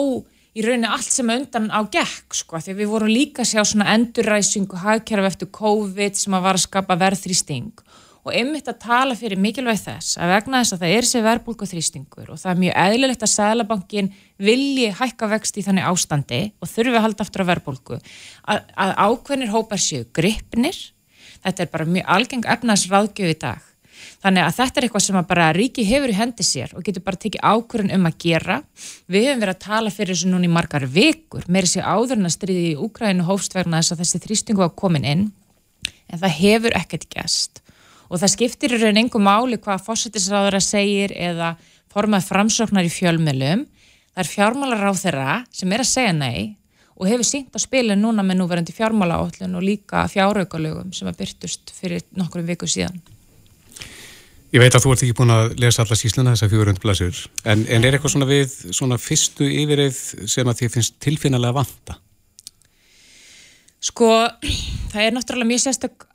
í 0.51 0.63
rauninni 0.65 0.91
allt 0.91 1.11
sem 1.11 1.31
undan 1.31 1.69
á 1.71 1.79
gekk 1.91 2.35
sko, 2.35 2.59
því 2.59 2.75
við 2.81 2.91
vorum 2.91 3.11
líka 3.11 3.43
að 3.43 3.53
sjá 3.53 3.63
svona 3.63 3.91
endurræsingu 3.95 4.79
hagkerf 4.83 5.29
eftir 5.31 5.51
COVID 5.55 6.19
sem 6.19 6.35
að 6.35 6.47
var 6.47 6.59
að 6.59 6.65
skapa 6.67 6.99
verðþrýsting 6.99 7.83
og 8.21 8.35
einmitt 8.37 8.69
að 8.69 8.79
tala 8.83 9.17
fyrir 9.17 9.39
mikilvæg 9.41 9.79
þess 9.81 10.19
að 10.21 10.33
vegna 10.35 10.61
þess 10.61 10.75
að 10.75 10.83
það 10.83 10.95
er 10.97 11.07
sér 11.09 11.25
verbulgu 11.25 11.67
þrýstingur 11.71 12.29
og 12.33 12.41
það 12.41 12.51
er 12.53 12.61
mjög 12.63 12.77
eðlilegt 12.83 13.25
að 13.25 13.33
Sælabankin 13.33 14.11
vilji 14.41 14.91
hækka 14.99 15.31
vext 15.31 15.57
í 15.57 15.65
þannig 15.65 15.89
ástandi 15.89 16.41
og 16.61 16.71
þurfi 16.71 16.95
að 16.97 17.05
halda 17.07 17.25
aftur 17.25 17.45
á 17.45 17.51
verbulgu 17.51 17.97
að, 17.97 18.63
að 18.77 18.95
ákveðnir 19.07 19.53
hópar 19.55 19.81
séu 19.81 20.05
gripnir 20.13 20.77
þetta 21.41 21.65
er 21.65 21.73
bara 21.73 21.89
mjög 21.89 22.15
algeng 22.17 22.47
efnaðsraðgjöf 22.55 23.33
í 23.35 23.41
dag 23.41 23.67
Þannig 24.21 24.45
að 24.45 24.57
þetta 24.57 24.79
er 24.79 24.85
eitthvað 24.85 25.03
sem 25.05 25.19
bara 25.29 25.47
ríki 25.55 25.85
hefur 25.85 26.11
í 26.13 26.17
hendi 26.17 26.45
sér 26.45 26.73
og 26.77 26.85
getur 26.85 27.03
bara 27.05 27.19
tekið 27.21 27.41
ákvörðun 27.41 27.93
um 27.95 28.07
að 28.09 28.17
gera. 28.21 28.57
Við 29.09 29.27
hefum 29.27 29.43
verið 29.43 29.55
að 29.55 29.63
tala 29.65 29.93
fyrir 29.93 30.15
þessu 30.15 30.31
núna 30.31 30.47
í 30.47 30.51
margar 30.53 30.85
vikur, 30.85 31.47
með 31.47 31.67
þessi 31.67 31.85
áðurna 31.85 32.31
stríði 32.33 32.67
í 32.71 32.77
Úkrænu 32.85 33.25
hófstverna 33.25 33.81
þess 33.81 33.95
að 33.95 34.03
þessi 34.03 34.21
þrýstingu 34.25 34.63
var 34.63 34.73
komin 34.77 35.07
inn, 35.07 35.25
en 36.09 36.21
það 36.21 36.37
hefur 36.37 36.77
ekkert 36.77 37.09
gæst. 37.13 37.60
Og 38.11 38.19
það 38.19 38.33
skiptir 38.33 38.75
í 38.75 38.79
raun 38.81 38.99
engum 38.99 39.23
máli 39.23 39.59
hvað 39.61 39.85
fósættisráður 39.85 40.57
að 40.59 40.65
segir 40.67 41.13
eða 41.15 41.53
formað 41.91 42.27
framsóknar 42.27 42.87
í 42.87 42.91
fjölmjölum. 42.91 43.63
Það 44.11 44.23
er 44.25 44.31
fjármálar 44.31 44.83
á 44.83 44.93
þeirra 44.99 45.37
sem 45.55 45.71
er 45.71 45.83
að 45.85 45.93
segja 45.93 46.17
nei 46.17 46.57
og 47.01 47.07
hefur 47.09 47.25
sínt 47.25 47.55
að 47.55 47.63
spila 47.63 47.95
núna 47.97 48.25
með 48.25 48.41
núverandi 48.41 48.75
fjármála 48.75 49.21
átlun 49.23 49.55
og 49.57 49.63
líka 49.65 50.03
fjáraukalögum 50.11 50.91
sem 50.93 51.07
að 51.09 51.23
byrtust 51.23 51.71
fyrir 51.73 52.03
nokkrum 52.19 52.45
viku 52.45 52.67
síðan. 52.69 52.99
Ég 54.51 54.59
veit 54.59 54.75
að 54.75 54.83
þú 54.83 54.91
ert 54.91 55.03
ekki 55.05 55.15
búin 55.15 55.31
að 55.31 55.53
lesa 55.63 55.85
alla 55.85 55.95
sísluna 55.95 56.33
þessar 56.35 56.51
fjórund 56.51 56.81
blæsur, 56.83 57.19
en, 57.47 57.63
en 57.71 57.85
er 57.87 57.95
eitthvað 57.95 58.13
svona 58.17 58.27
við 58.27 58.55
svona 58.75 58.97
fyrstu 58.99 59.47
yfirreið 59.47 59.99
sem 60.27 60.51
að 60.51 60.57
þið 60.59 60.73
finnst 60.75 60.97
tilfinnalega 61.01 61.55
vanta? 61.55 61.95
Sko, 63.81 64.11
það 64.91 65.07
er 65.07 65.15
náttúrulega 65.15 65.51
mjög 65.51 65.63
sérstak 65.65 66.05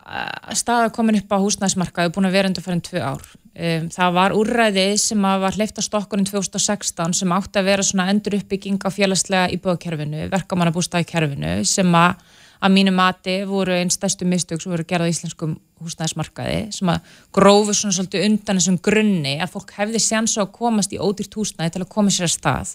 stað 0.55 0.87
að 0.87 0.95
koma 0.95 1.17
upp 1.19 1.35
á 1.35 1.39
húsnæðismarkaðu 1.43 2.15
búin 2.15 2.29
að 2.29 2.39
vera 2.39 2.51
undir 2.53 2.65
fyrir 2.65 2.87
tvö 2.87 3.03
ár. 3.03 3.29
Um, 3.57 3.87
það 3.89 4.17
var 4.19 4.35
úrræðið 4.37 4.95
sem 5.01 5.23
var 5.43 5.57
hleyft 5.57 5.79
á 5.81 5.83
stokkunum 5.83 6.27
2016 6.29 7.17
sem 7.17 7.31
átti 7.33 7.61
að 7.61 7.71
vera 7.71 7.87
svona 7.87 8.11
endur 8.13 8.37
uppbygging 8.37 8.83
á 8.85 8.93
félagslega 8.93 9.55
íbúðakerfinu, 9.57 10.27
verkamannabústæðikerfinu 10.35 11.63
sem 11.67 11.97
að 11.97 12.21
að 12.57 12.73
mínu 12.73 12.93
mati 12.97 13.37
voru 13.49 13.75
einn 13.77 13.91
stærstu 13.93 14.27
mistök 14.29 14.63
sem 14.63 14.73
voru 14.73 14.87
gerað 14.89 15.11
á 15.11 15.13
íslenskum 15.13 15.57
húsnæðismarkaði 15.85 16.61
sem 16.73 16.91
að 16.93 17.11
grófu 17.37 17.75
svona 17.77 17.97
svolítið 17.97 18.27
undan 18.31 18.61
þessum 18.61 18.79
grunni 18.89 19.35
að 19.45 19.53
fólk 19.53 19.75
hefði 19.77 20.01
séns 20.03 20.37
á 20.41 20.45
að 20.45 20.55
komast 20.57 20.95
í 20.97 21.01
ódýrt 21.01 21.37
húsnæði 21.37 21.75
til 21.75 21.85
að 21.85 21.93
koma 21.93 22.15
sér 22.15 22.29
að 22.29 22.35
stað 22.37 22.75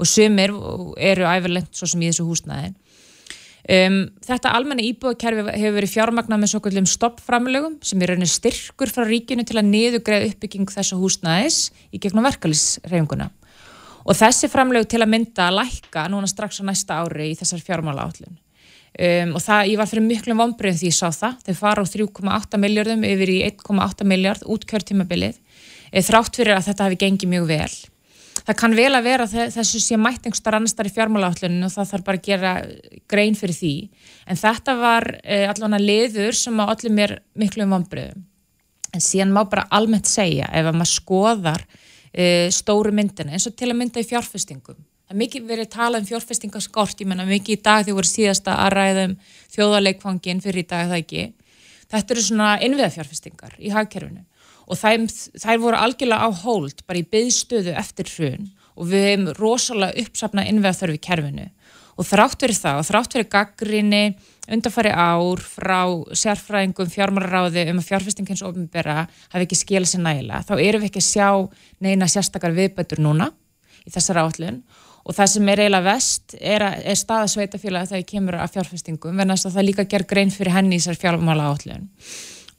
og 0.00 0.10
sumir 0.10 0.54
eru 1.10 1.28
æfirlengt 1.30 1.78
svo 1.78 1.90
sem 1.90 2.02
í 2.02 2.10
þessu 2.10 2.26
húsnæði 2.26 2.72
um, 3.76 3.98
Þetta 4.26 4.54
almenna 4.56 4.84
íbúðakerfi 4.86 5.46
hefur 5.54 5.76
verið 5.78 5.94
fjármagnað 5.94 6.42
með 6.42 6.52
svo 6.52 6.62
kallum 6.64 6.90
stoppframlögum 6.90 7.78
sem 7.86 8.02
er 8.02 8.14
rauninni 8.14 8.30
styrkur 8.30 8.92
frá 8.92 9.06
ríkinu 9.08 9.46
til 9.46 9.60
að 9.60 9.70
niðugreða 9.70 10.30
uppbygging 10.32 10.70
þessu 10.74 11.00
húsnæðis 11.00 11.62
í 11.94 12.02
gegnum 12.02 12.28
verkalisreifinguna 12.28 13.30
og 14.00 14.16
þessi 14.16 14.48
framlög 14.52 14.86
til 14.90 15.02
að 15.02 15.12
mynda 15.12 15.48
að 15.48 15.58
lækka 15.60 16.06
núna 16.12 16.30
strax 16.30 16.62
á 16.62 16.64
næsta 16.68 17.02
ári 17.02 17.32
í 17.32 17.36
þessar 17.38 17.64
fjármála 17.64 18.06
átlun 18.08 18.38
Um, 18.90 19.36
og 19.38 19.42
það, 19.44 19.68
ég 19.70 19.78
var 19.78 19.86
fyrir 19.86 20.02
miklum 20.02 20.40
vonbröðum 20.42 20.78
því 20.80 20.88
ég 20.90 20.96
sá 20.96 21.14
það, 21.14 21.36
þau 21.46 21.54
fara 21.60 21.84
á 21.86 21.92
3,8 21.92 22.58
miljardum 22.58 23.04
yfir 23.06 23.30
í 23.30 23.36
1,8 23.46 24.06
miljard 24.10 24.42
út 24.50 24.66
kjörtímabilið, 24.66 25.38
e, 25.92 26.02
þrátt 26.02 26.40
fyrir 26.40 26.56
að 26.56 26.66
þetta 26.66 26.88
hefði 26.88 26.98
gengið 27.04 27.30
mjög 27.30 27.46
vel. 27.52 27.76
Það 28.50 28.56
kann 28.58 28.72
vel 28.74 28.90
að 28.98 29.04
vera 29.06 29.26
þessu 29.30 29.78
sé 29.78 29.94
mættingstar 29.94 30.56
annar 30.56 30.72
starf 30.72 30.90
í 30.90 30.96
fjármálaálluninu 30.96 31.68
og 31.68 31.70
það 31.70 31.90
þarf 31.92 32.06
bara 32.08 32.18
að 32.18 32.24
gera 32.26 32.54
grein 33.12 33.36
fyrir 33.38 33.54
því, 33.54 33.74
en 34.26 34.40
þetta 34.40 34.74
var 34.80 35.06
e, 35.22 35.36
allavega 35.46 35.78
liður 35.78 36.34
sem 36.34 36.58
á 36.58 36.66
allir 36.66 36.96
mér 36.96 37.14
miklum 37.38 37.76
vonbröðum. 37.76 38.24
En 38.90 39.04
síðan 39.04 39.30
má 39.36 39.44
bara 39.46 39.68
almennt 39.70 40.10
segja 40.10 40.48
ef 40.50 40.66
að 40.66 40.80
maður 40.80 40.90
skoðar 40.96 41.62
e, 42.10 42.50
stóru 42.50 42.90
myndina 42.90 43.36
eins 43.38 43.46
og 43.46 43.54
til 43.54 43.70
að 43.70 43.78
mynda 43.84 44.02
í 44.02 44.08
fjárfestingum 44.08 44.80
Það 45.10 45.14
er 45.14 45.22
mikið 45.24 45.46
verið 45.46 45.66
að 45.66 45.70
tala 45.74 45.98
um 45.98 46.04
fjárfestingaskort, 46.06 47.00
ég 47.02 47.08
menna 47.10 47.24
mikið 47.26 47.56
í 47.56 47.62
dag 47.66 47.86
því 47.86 47.94
voru 47.96 48.06
síðasta 48.06 48.52
að 48.62 48.74
ræða 48.76 49.06
um 49.08 49.14
þjóðarleikfangin 49.54 50.42
fyrir 50.42 50.62
í 50.62 50.68
dag 50.70 50.90
það 50.90 51.00
ekki. 51.00 51.24
Þetta 51.90 52.14
eru 52.14 52.22
svona 52.22 52.50
innviðafjárfestingar 52.66 53.56
í 53.58 53.72
hagkerfinu 53.74 54.22
og 54.70 54.78
þær, 54.78 55.06
þær 55.42 55.62
voru 55.62 55.78
algjörlega 55.80 56.26
á 56.26 56.30
hold 56.44 56.84
bara 56.86 57.02
í 57.02 57.06
byðstöðu 57.10 57.74
eftir 57.80 58.10
hrun. 58.14 58.50
Og 58.78 58.88
við 58.88 59.06
hefum 59.08 59.30
rosalega 59.36 60.04
uppsapnað 60.04 60.50
innviðaþörfi 60.52 61.00
kerfinu. 61.04 61.48
Og 62.00 62.06
þrátt 62.08 62.44
verið 62.46 62.60
það 62.62 62.78
og 62.80 62.86
þrátt 62.88 63.16
verið 63.16 63.32
gaggrinni 63.34 64.04
undanfari 64.50 64.92
ár 64.94 65.42
frá 65.42 65.80
sérfræðingum 66.16 66.90
fjármálaráði 66.90 67.66
um 67.70 67.80
að 67.82 67.90
fjárfestingins 67.90 68.42
ofinbera 68.46 69.04
hafi 69.04 69.46
ekki 69.46 69.58
skilað 69.58 69.92
sér 69.92 70.04
nægilega, 70.06 70.42
þá 70.48 70.54
eru 70.56 70.80
við 70.80 70.88
ekki 70.88 71.02
að 71.02 71.08
sjá 71.10 71.28
neina 71.84 72.08
sérstakar 72.10 72.56
viðbætur 72.56 73.02
núna 73.04 73.30
í 73.84 73.92
þessar 73.94 74.22
áallun 74.24 74.62
og 75.00 75.16
það 75.16 75.30
sem 75.34 75.48
er 75.52 75.62
eiginlega 75.64 75.86
vest 75.86 76.34
er, 76.40 76.64
er 76.82 76.98
staða 76.98 77.30
sveitafélag 77.30 77.88
þegar 77.88 78.02
það 78.02 78.10
kemur 78.10 78.40
að 78.40 78.52
fjárfestingum 78.56 79.22
verðan 79.22 79.38
að 79.38 79.54
það 79.56 79.68
líka 79.68 79.86
ger 79.94 80.06
grein 80.10 80.34
fyrir 80.34 80.56
henni 80.56 80.76
í 80.76 80.82
þessar 80.82 81.00
fjármála 81.04 81.48
áallun 81.50 81.88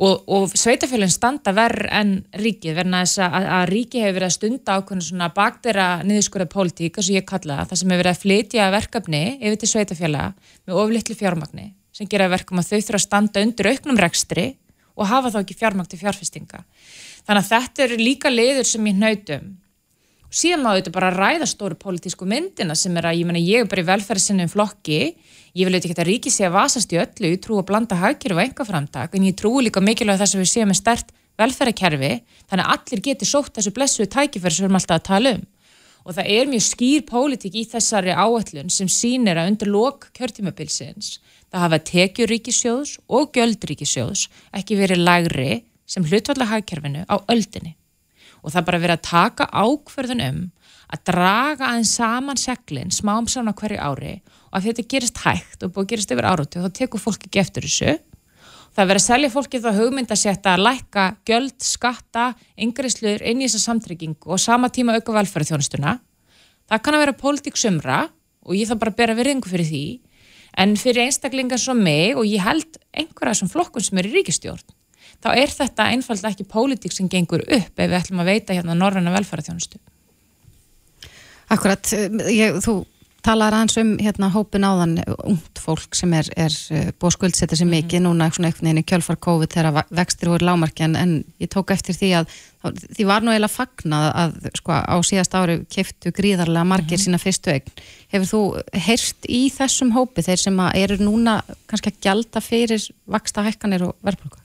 og, 0.01 0.23
og 0.33 0.53
sveitafélagin 0.57 1.13
standa 1.13 1.53
verð 1.55 1.85
en 1.93 2.13
ríkið 2.41 2.77
verðan 2.79 2.97
að, 3.01 3.11
að, 3.27 3.45
að 3.57 3.65
ríkið 3.69 4.05
hefur 4.05 4.17
verið 4.17 4.27
að 4.27 4.35
stunda 4.37 4.77
ákveðinu 4.77 5.07
svona 5.07 5.29
bakdera 5.35 5.89
niðurskóra 6.07 6.47
pólitík, 6.49 6.97
þess 6.97 7.11
að 7.11 7.19
ég 7.19 7.27
kalla 7.29 7.59
það 7.59 7.69
það 7.69 7.81
sem 7.81 7.93
hefur 7.93 8.03
verið 8.03 8.15
að 8.15 8.23
flytja 8.23 8.71
verkefni 8.73 9.23
yfir 9.37 9.61
til 9.61 9.71
sveitafélag 9.75 10.49
með 10.65 10.81
oflittli 10.83 11.17
fjármagni 11.19 11.67
sem 11.95 12.09
gera 12.09 12.31
verkum 12.31 12.61
að 12.61 12.71
þau 12.71 12.77
þurfa 12.79 12.99
að 12.99 13.05
standa 13.05 13.45
undir 13.45 13.71
auknum 13.71 14.01
rekstri 14.01 14.47
og 14.95 15.09
hafa 15.11 15.31
þá 15.33 15.41
ekki 15.41 15.57
fjármagn 15.59 15.89
til 15.91 15.99
fjárfestinga. 16.01 16.63
Þannig 17.27 17.43
að 17.43 17.51
þetta 17.51 17.83
eru 17.85 17.99
líka 18.01 18.31
leiður 18.31 18.67
sem 18.67 18.87
ég 18.89 18.97
nautum 18.97 19.51
síðan 20.31 20.63
má 20.63 20.71
þetta 20.77 20.93
bara 20.95 21.11
ræða 21.13 21.47
stóru 21.49 21.75
pólitísku 21.79 22.25
myndina 22.29 22.75
sem 22.79 22.95
er 22.97 23.09
að 23.09 23.19
ég, 23.19 23.27
mena, 23.27 23.39
ég 23.41 23.63
er 23.65 23.69
bara 23.71 23.83
í 23.83 23.87
velferðsinnum 23.89 24.51
flokki. 24.51 24.99
Ég 25.51 25.67
vil 25.67 25.75
eitthvað 25.75 26.03
að 26.05 26.07
ríki 26.07 26.31
sé 26.31 26.45
að 26.47 26.55
vasast 26.55 26.93
í 26.95 26.99
öllu 27.01 27.33
ég 27.33 27.41
trú 27.43 27.57
að 27.59 27.67
blanda 27.67 27.97
hagkerfi 27.99 28.37
og 28.37 28.43
enga 28.45 28.67
framtak 28.67 29.17
en 29.17 29.25
ég 29.27 29.35
trú 29.39 29.57
líka 29.59 29.83
mikilvæg 29.83 30.21
þess 30.21 30.37
að 30.37 30.43
við 30.43 30.51
séum 30.53 30.71
með 30.71 30.79
stert 30.79 31.11
velferðarkerfi 31.41 32.13
þannig 32.51 32.63
að 32.63 32.71
allir 32.75 33.01
geti 33.07 33.27
sótt 33.27 33.57
þessu 33.57 33.73
blessuðu 33.75 34.07
tækifæri 34.15 34.55
sem 34.55 34.63
við 34.63 34.69
erum 34.69 34.79
alltaf 34.79 35.01
að 35.01 35.09
tala 35.09 35.33
um. 35.35 35.43
Og 36.01 36.15
það 36.17 36.31
er 36.33 36.47
mjög 36.49 36.63
skýr 36.65 37.03
pólitík 37.11 37.57
í 37.59 37.65
þessari 37.69 38.15
áallun 38.15 38.71
sem 38.73 38.87
sínir 38.89 39.37
að 39.37 39.51
undir 39.51 39.69
lok 39.69 40.07
kjörtímabilsins 40.17 41.19
það 41.51 41.65
hafa 41.65 41.81
tekjuríkisjóðs 41.91 42.95
og 43.11 43.35
göldríkisjóðs 43.35 44.25
ekki 44.55 44.79
verið 44.79 45.03
lægri 45.03 45.51
sem 45.85 46.07
hlutvalla 46.07 46.47
hagkerfinu 46.47 47.03
á 47.05 47.15
öldinni 47.29 47.75
og 48.41 48.53
það 48.53 48.67
bara 48.67 48.81
verið 48.81 48.97
að 48.97 49.07
taka 49.07 49.47
ákverðun 49.51 50.25
um 50.27 50.41
að 50.91 51.03
draga 51.07 51.71
aðeins 51.71 51.95
saman 51.95 52.39
seglinn 52.39 52.93
smám 52.93 53.27
saman 53.31 53.55
hverju 53.57 53.79
ári. 53.79 54.15
Og 54.51 54.59
að 54.59 54.69
þetta 54.69 54.87
gerist 54.93 55.21
hægt 55.23 55.63
og 55.63 55.73
búið 55.73 55.85
að 55.85 55.91
gerist 55.93 56.13
yfir 56.13 56.27
áratu 56.27 56.63
þá 56.63 56.71
tekur 56.75 57.03
fólk 57.03 57.27
ekki 57.27 57.41
eftir 57.41 57.67
þessu. 57.67 57.93
Það 58.71 58.89
verið 58.89 59.01
að 59.01 59.07
selja 59.07 59.31
fólki 59.31 59.59
þá 59.59 59.69
hugmynd 59.75 60.11
að 60.11 60.21
setja 60.21 60.53
að 60.53 60.63
lækka 60.65 61.05
göld, 61.27 61.57
skatta, 61.63 62.25
yngreslur 62.55 63.23
inn 63.27 63.41
í 63.43 63.47
þessa 63.47 63.65
samtryggingu 63.67 64.31
og 64.31 64.39
sama 64.39 64.69
tíma 64.71 64.95
auka 64.95 65.15
velferðarþjónustuna. 65.15 65.97
Það 66.71 66.83
kann 66.85 66.97
að 66.97 67.03
vera 67.03 67.17
pólitík 67.19 67.59
sumra 67.59 68.05
og 68.47 68.55
ég 68.55 68.71
þá 68.71 68.77
bara 68.79 68.95
bera 68.95 69.15
veriðingu 69.17 69.51
fyrir 69.51 69.67
því. 69.67 69.85
En 70.59 70.75
fyrir 70.79 71.05
einstaklingar 71.05 71.59
svo 71.59 71.75
mig 71.75 72.15
og 72.19 72.27
ég 72.27 72.43
held 72.43 72.79
einhverja 72.95 73.41
sem 73.41 73.51
flokkun 73.51 73.83
sem 73.83 73.99
er 73.99 74.07
í 74.07 74.15
ríkistjórn 74.17 74.63
þá 75.21 75.29
er 75.35 75.53
þetta 75.53 75.89
einfalda 75.93 76.31
ekki 76.31 76.47
pólitík 76.49 76.95
sem 76.95 77.09
gengur 77.11 77.43
upp 77.45 77.79
ef 77.79 77.91
við 77.91 77.99
ætlum 77.99 78.23
að 78.23 78.31
veita 78.33 78.57
hérna 78.57 78.77
norræna 78.77 79.13
velfæraþjónustu. 79.15 79.81
Akkurat, 81.51 81.91
ég, 82.31 82.61
þú 82.63 82.81
talar 83.25 83.53
aðeins 83.53 83.77
um 83.81 83.91
hérna 84.01 84.29
hópin 84.33 84.65
áðan 84.65 84.95
ungt 85.29 85.59
fólk 85.61 85.95
sem 85.97 86.13
er, 86.17 86.27
er 86.39 86.53
eh, 86.73 86.89
búið 86.95 87.11
að 87.11 87.15
skuldsetja 87.17 87.59
sér 87.59 87.69
mikið 87.69 87.99
mm. 87.99 88.05
núna 88.07 88.29
svona 88.33 88.49
einhvern 88.49 88.69
veginn 88.69 88.81
í 88.81 88.85
kjölfar 88.89 89.19
COVID 89.21 89.53
þegar 89.53 89.89
vextir 89.99 90.31
voru 90.31 90.47
lámarki 90.47 90.85
en, 90.87 90.95
en 90.97 91.13
ég 91.41 91.51
tók 91.53 91.73
eftir 91.75 91.97
því 91.97 92.11
að 92.21 92.35
því 92.63 93.07
var 93.09 93.25
nú 93.25 93.33
eiginlega 93.33 93.53
fagnað 93.53 94.07
að 94.23 94.35
sko 94.57 94.77
á 94.77 94.95
síðast 95.05 95.37
ári 95.37 95.59
keftu 95.69 96.13
gríðarlega 96.17 96.67
margir 96.73 96.97
mm. 96.97 97.03
sína 97.05 97.21
fyrstu 97.21 97.53
eign. 97.53 97.81
Hefur 98.13 98.31
þú 98.31 98.43
heyrst 98.87 99.29
í 99.29 99.43
þessum 99.53 99.93
hópi 99.97 100.25
þeir 100.25 100.45
sem 100.47 100.63
eru 100.71 100.97
núna 101.01 101.41
kannski 101.69 101.93
að 101.93 102.01
gjalda 102.07 102.45
fyrir 102.45 102.89
vaksta 103.05 103.45
hækkanir 103.45 103.89
og 103.89 103.97
verðbruka? 104.01 104.41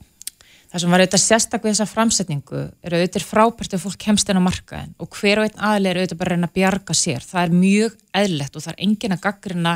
Það 0.77 0.83
sem 0.83 0.91
var 0.93 1.01
auðvitað 1.01 1.21
sérstaklega 1.23 1.73
þessa 1.73 1.89
framsetningu 1.89 2.59
er 2.85 2.93
auðvitað 2.93 3.23
frábært 3.25 3.71
að 3.73 3.79
fólk 3.81 3.95
kemst 4.03 4.27
inn 4.29 4.37
á 4.37 4.45
markaðin 4.45 4.91
og 5.01 5.15
hver 5.17 5.39
og 5.41 5.47
einn 5.47 5.63
aðli 5.65 5.89
er 5.89 5.97
auðvitað 5.97 6.19
bara 6.19 6.29
að 6.29 6.35
reyna 6.35 6.49
að 6.51 6.53
bjarga 6.53 6.95
sér. 6.99 7.23
Það 7.25 7.39
er 7.41 7.55
mjög 7.63 7.95
eðlert 8.21 8.59
og 8.59 8.61
það 8.61 8.75
er 8.75 8.83
engin 8.85 9.15
að 9.15 9.23
gaggrina 9.23 9.73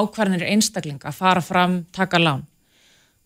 ákvarðanir 0.00 0.44
einstaklinga 0.48 1.12
að 1.12 1.20
fara 1.20 1.44
fram, 1.46 1.76
taka 1.94 2.18
lán. 2.18 2.42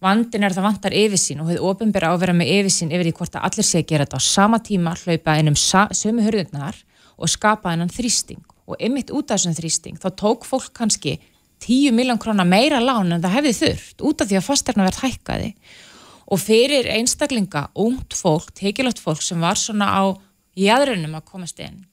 Vandin 0.04 0.44
er 0.44 0.58
það 0.58 0.68
vantar 0.68 0.98
yfirsín 1.00 1.40
og 1.40 1.48
hefur 1.54 1.70
ofinbæra 1.70 2.12
á 2.12 2.16
að 2.18 2.20
vera 2.26 2.36
með 2.36 2.52
yfirsín 2.58 2.92
yfir 2.92 3.08
því 3.08 3.14
hvort 3.22 3.40
að 3.40 3.48
allir 3.48 3.68
sé 3.70 3.80
að 3.80 3.88
gera 3.94 4.04
þetta 4.04 4.20
á 4.20 4.28
sama 4.28 4.60
tíma, 4.68 4.94
hlaupa 5.06 5.38
einum 5.40 5.56
sömu 5.56 6.28
hörðunar 6.28 6.84
og 7.16 7.32
skapa 7.32 7.72
einan 7.72 7.96
þrýsting. 7.96 8.44
Og 8.68 8.76
ymitt 8.76 9.08
út 9.08 9.32
af 9.32 9.40
þessum 9.40 9.56
þrýsting 9.56 9.96
þá 10.04 10.10
tók 10.20 10.44
fólk 10.44 10.68
kannski 10.76 11.16
10 11.64 11.96
miljón 11.96 12.20
krónar 12.20 12.44
meira 12.44 12.76
lán 12.84 13.08
en 13.08 13.24
það 13.24 13.38
hefði 13.40 13.58
þurft 13.62 14.04
út 14.04 14.20
af 14.20 14.28
því 14.28 14.42
að 14.42 14.48
fasterna 14.52 14.90
verð 14.90 15.04
hækkaði 15.06 15.52
og 16.26 16.40
fyrir 16.42 16.88
einstaklinga, 16.90 17.68
ungt 17.78 18.16
fólk, 18.18 18.50
tekilagt 18.56 19.00
fólk 19.02 19.22
sem 19.22 19.42
var 19.42 19.58
svona 19.60 19.90
á 19.94 20.04
jæðrunum 20.58 21.14
að 21.18 21.28
komast 21.30 21.60
inn, 21.62 21.84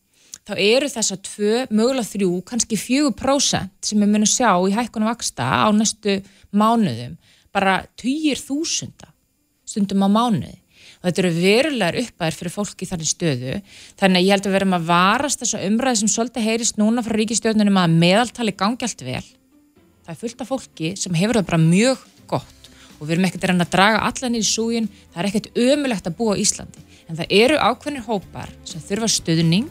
þá 0.47 0.55
eru 0.57 0.89
þess 0.91 1.13
að 1.13 1.23
tvö, 1.27 1.53
mögulega 1.69 2.09
þrjú, 2.09 2.31
kannski 2.47 2.79
fjögur 2.79 3.15
prósent 3.19 3.73
sem 3.85 4.01
við 4.01 4.13
munum 4.15 4.29
sjá 4.29 4.49
í 4.67 4.73
hækkunum 4.75 5.11
vaksta 5.11 5.45
á 5.45 5.67
næstu 5.75 6.19
mánuðum, 6.51 7.17
bara 7.53 7.83
týjir 7.99 8.41
þúsunda 8.41 9.13
stundum 9.67 10.05
á 10.05 10.09
mánuði. 10.09 10.57
og 11.03 11.09
þetta 11.09 11.21
eru 11.21 11.31
verulegar 11.35 11.97
uppæðir 11.99 12.35
fyrir 12.37 12.53
fólki 12.53 12.85
í 12.85 12.87
þannig 12.87 13.09
stöðu. 13.09 13.53
Þannig 13.99 14.19
að 14.19 14.23
ég 14.23 14.31
held 14.31 14.45
að 14.45 14.49
við 14.49 14.55
verum 14.55 14.75
að 14.77 14.85
varast 14.87 15.41
þessa 15.41 15.61
umræði 15.67 15.99
sem 15.99 16.11
svolítið 16.13 16.45
heyrist 16.47 16.79
núna 16.79 17.03
frá 17.03 17.15
ríkistjórnunum 17.19 17.79
að 17.81 17.95
meðaltali 18.03 18.53
gangi 18.55 18.87
allt 18.87 19.03
vel. 19.03 19.23
Það 20.03 20.13
er 20.13 20.19
fullt 20.21 20.43
af 20.43 20.51
fólki 20.51 20.93
sem 20.99 21.17
hefur 21.19 21.39
það 21.39 21.49
bara 21.49 21.59
mjög 21.63 22.05
gott 22.31 22.62
og 23.03 23.09
við 23.09 23.17
erum 23.17 23.25
ekkert 23.27 23.49
að 23.51 23.61
að 23.65 23.71
draga 23.73 24.03
allan 24.07 24.35
í 24.39 24.41
súgin, 24.47 24.85
það 25.11 25.19
er 25.19 25.27
ekkert 25.27 25.57
ömulegt 25.59 26.05
að 26.07 26.15
búa 26.15 26.35
Íslandi. 26.39 26.83
En 27.11 27.17
það 27.19 27.33
eru 27.35 27.57
ákveðnir 27.59 28.05
hópar 28.07 28.53
sem 28.63 28.83
þurfa 28.83 29.09
stuðning. 29.11 29.67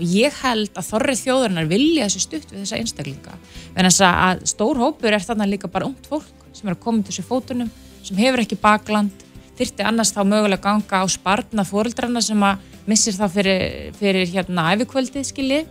Og 0.00 0.04
ég 0.08 0.38
held 0.40 0.78
að 0.80 0.86
þorrið 0.86 1.20
þjóðarinnar 1.26 1.68
vilja 1.68 2.06
þessu 2.06 2.22
stutt 2.24 2.54
við 2.54 2.62
þessa 2.62 2.78
einstaklinga. 2.80 3.36
En 3.76 3.84
þess 3.84 4.04
að 4.08 4.46
stór 4.48 4.80
hópur 4.80 5.12
er 5.12 5.26
þarna 5.26 5.50
líka 5.50 5.68
bara 5.68 5.90
ungt 5.90 6.08
fólk 6.08 6.48
sem 6.56 6.70
er 6.70 6.78
að 6.78 6.82
koma 6.86 7.04
til 7.04 7.12
þessu 7.12 7.26
fótunum 7.28 7.68
sem 8.00 8.16
hefur 8.16 8.40
ekki 8.46 8.56
bakland. 8.64 9.28
Þyrti 9.60 9.84
annars 9.84 10.14
þá 10.16 10.22
mögulega 10.24 10.64
ganga 10.64 11.04
á 11.04 11.06
spartna 11.12 11.68
fóreldrarna 11.68 12.24
sem 12.24 12.48
að 12.48 12.64
missir 12.88 13.12
þá 13.12 13.26
fyrir, 13.28 13.92
fyrir 14.00 14.32
hérna 14.32 14.70
æfikvöldið 14.72 15.28
skilji. 15.28 15.64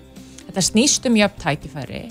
Þetta 0.46 0.68
snýst 0.70 1.10
um 1.10 1.18
jöfn 1.18 1.42
tækifæri 1.42 2.06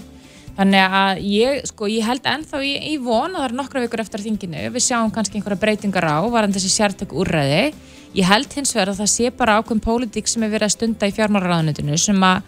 þannig 0.59 0.97
að 0.99 1.21
ég, 1.31 1.61
sko, 1.71 1.87
ég 1.91 2.07
held 2.07 2.27
ennþá 2.27 2.63
í, 2.67 2.73
í 2.91 2.97
von 3.03 3.31
að 3.31 3.39
það 3.39 3.47
er 3.49 3.57
nokkra 3.61 3.85
vikur 3.85 4.03
eftir 4.03 4.25
þinginu 4.25 4.65
við 4.75 4.85
sjáum 4.89 5.13
kannski 5.15 5.39
einhverja 5.39 5.63
breytingar 5.63 6.09
á 6.11 6.19
varan 6.27 6.55
þessi 6.55 6.73
sértök 6.73 7.15
úrræði 7.15 7.71
ég 8.17 8.27
held 8.27 8.53
hins 8.57 8.75
vegar 8.75 8.93
að 8.93 9.03
það 9.03 9.11
sé 9.13 9.31
bara 9.39 9.59
ákveðin 9.61 9.85
pólitík 9.85 10.31
sem 10.31 10.43
er 10.43 10.53
verið 10.53 10.69
að 10.69 10.75
stunda 10.75 11.09
í 11.09 11.15
fjármálaráðunitinu 11.15 11.99
sem 12.01 12.27
að, 12.27 12.43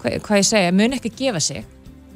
hvað, 0.00 0.18
hvað 0.26 0.40
ég 0.42 0.48
segja, 0.50 0.74
mun 0.74 0.96
ekki 0.98 1.12
gefa 1.22 1.42
sig 1.44 1.64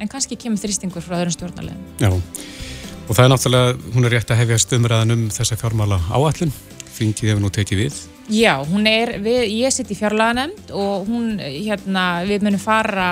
en 0.01 0.11
kannski 0.11 0.39
kemur 0.41 0.61
þrýstingur 0.61 1.05
frá 1.05 1.19
öðrum 1.21 1.35
stjórnarlegum. 1.35 1.83
Já, 2.01 2.09
og 2.11 3.13
það 3.13 3.25
er 3.25 3.33
náttúrulega, 3.35 3.75
hún 3.95 4.09
er 4.09 4.15
rétt 4.17 4.33
að 4.33 4.41
hefja 4.41 4.63
stumraðan 4.65 5.17
um 5.17 5.27
þessa 5.35 5.59
fjármála 5.61 6.01
áallun, 6.09 6.55
þingið 6.97 7.33
hefur 7.33 7.45
nú 7.45 7.53
tekið 7.53 7.83
við. 7.85 8.01
Já, 8.31 8.61
hún 8.63 8.87
er, 8.87 9.17
við, 9.19 9.41
ég 9.59 9.73
sitt 9.75 9.89
í 9.91 9.97
fjárlaganemnd 9.99 10.71
og 10.77 11.09
hún, 11.09 11.33
hérna, 11.41 12.23
við 12.29 12.45
munum 12.47 12.61
fara 12.63 13.07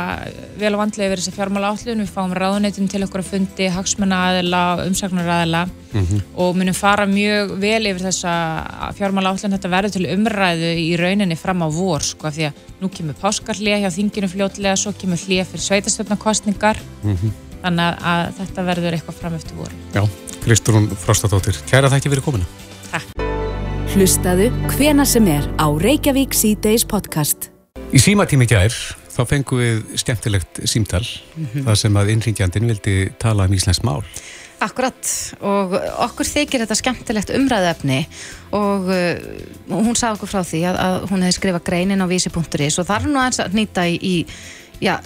vel 0.60 0.70
og 0.76 0.82
vandlega 0.84 1.08
yfir 1.08 1.22
þessi 1.22 1.34
fjármála 1.34 1.72
áallun, 1.72 2.04
við 2.04 2.12
fáum 2.14 2.34
ráðuneytum 2.38 2.86
til 2.90 3.02
okkur 3.02 3.24
að 3.24 3.30
fundi 3.32 3.66
hagsmenna 3.74 4.20
aðila, 4.28 4.60
umsagnar 4.84 5.30
aðila 5.34 5.64
mm 5.66 6.04
-hmm. 6.04 6.20
og 6.36 6.54
munum 6.60 6.74
fara 6.74 7.06
mjög 7.06 7.56
vel 7.58 7.90
yfir 7.90 8.06
þessa 8.06 8.34
fjármála 8.94 9.32
áallun, 9.34 9.56
þetta 9.56 9.74
verður 9.74 9.92
til 9.96 10.06
umræðu 10.06 10.70
í 10.86 10.96
rauninni 10.96 11.36
fram 11.36 11.66
á 11.66 11.68
vor, 11.68 12.02
sko, 12.02 12.30
því 12.30 12.46
að 12.46 12.62
nú 12.80 12.88
kemur 12.88 13.18
páskarlið 13.18 13.82
hjá 13.82 13.90
þinginu 13.90 14.28
fljótlega, 14.28 14.76
svo 14.76 14.92
kemur 14.92 15.18
hlið 15.18 15.44
fyrir 15.50 15.66
sveitastöfnarkostningar, 15.66 16.78
mm 17.02 17.16
-hmm. 17.16 17.30
þannig 17.62 17.84
að, 17.84 17.94
að 18.04 18.32
þetta 18.38 18.62
verður 18.62 18.92
eitthvað 18.92 19.20
fram 19.20 19.34
eftir 19.34 19.56
vor. 19.56 19.72
Já, 19.94 20.08
Kristrún 20.44 20.88
Frostadóttir, 20.94 21.56
kæra 21.66 21.90
þakki 21.90 22.08
fyrir 22.08 22.22
komina. 22.22 22.67
Hlustaðu 23.98 24.44
hvena 24.76 25.02
sem 25.02 25.24
er 25.26 25.42
á 25.58 25.66
Reykjavík 25.74 26.30
C-Days 26.30 26.84
podcast. 26.86 27.48
Í 27.90 27.98
símatími 27.98 28.46
gær 28.46 28.70
þá 29.10 29.18
fengum 29.26 29.58
við 29.58 29.80
skemmtilegt 29.98 30.60
símtal 30.70 31.00
mm 31.02 31.46
-hmm. 31.48 31.64
þar 31.66 31.78
sem 31.80 31.98
að 31.98 32.12
innringjandin 32.12 32.70
vildi 32.70 32.94
tala 33.18 33.48
um 33.50 33.56
Íslands 33.58 33.82
mál. 33.82 34.06
Akkurat 34.62 35.02
og 35.42 35.74
okkur 36.06 36.30
þykir 36.30 36.62
þetta 36.62 36.78
skemmtilegt 36.78 37.34
umræðefni 37.34 38.06
og 38.54 38.86
uh, 38.86 39.18
hún 39.66 39.98
sagði 39.98 40.14
okkur 40.14 40.30
frá 40.30 40.46
því 40.46 40.62
að, 40.70 40.78
að 40.78 41.10
hún 41.10 41.26
hefði 41.26 41.38
skrifað 41.40 41.66
greinin 41.66 42.06
á 42.06 42.06
vísi.is 42.06 42.78
og 42.78 42.86
þar 42.86 43.02
er 43.02 43.10
nú 43.10 43.18
eins 43.18 43.42
að 43.42 43.58
nýta 43.58 43.82
í, 43.82 43.98
í 43.98 44.26
já, 44.78 45.00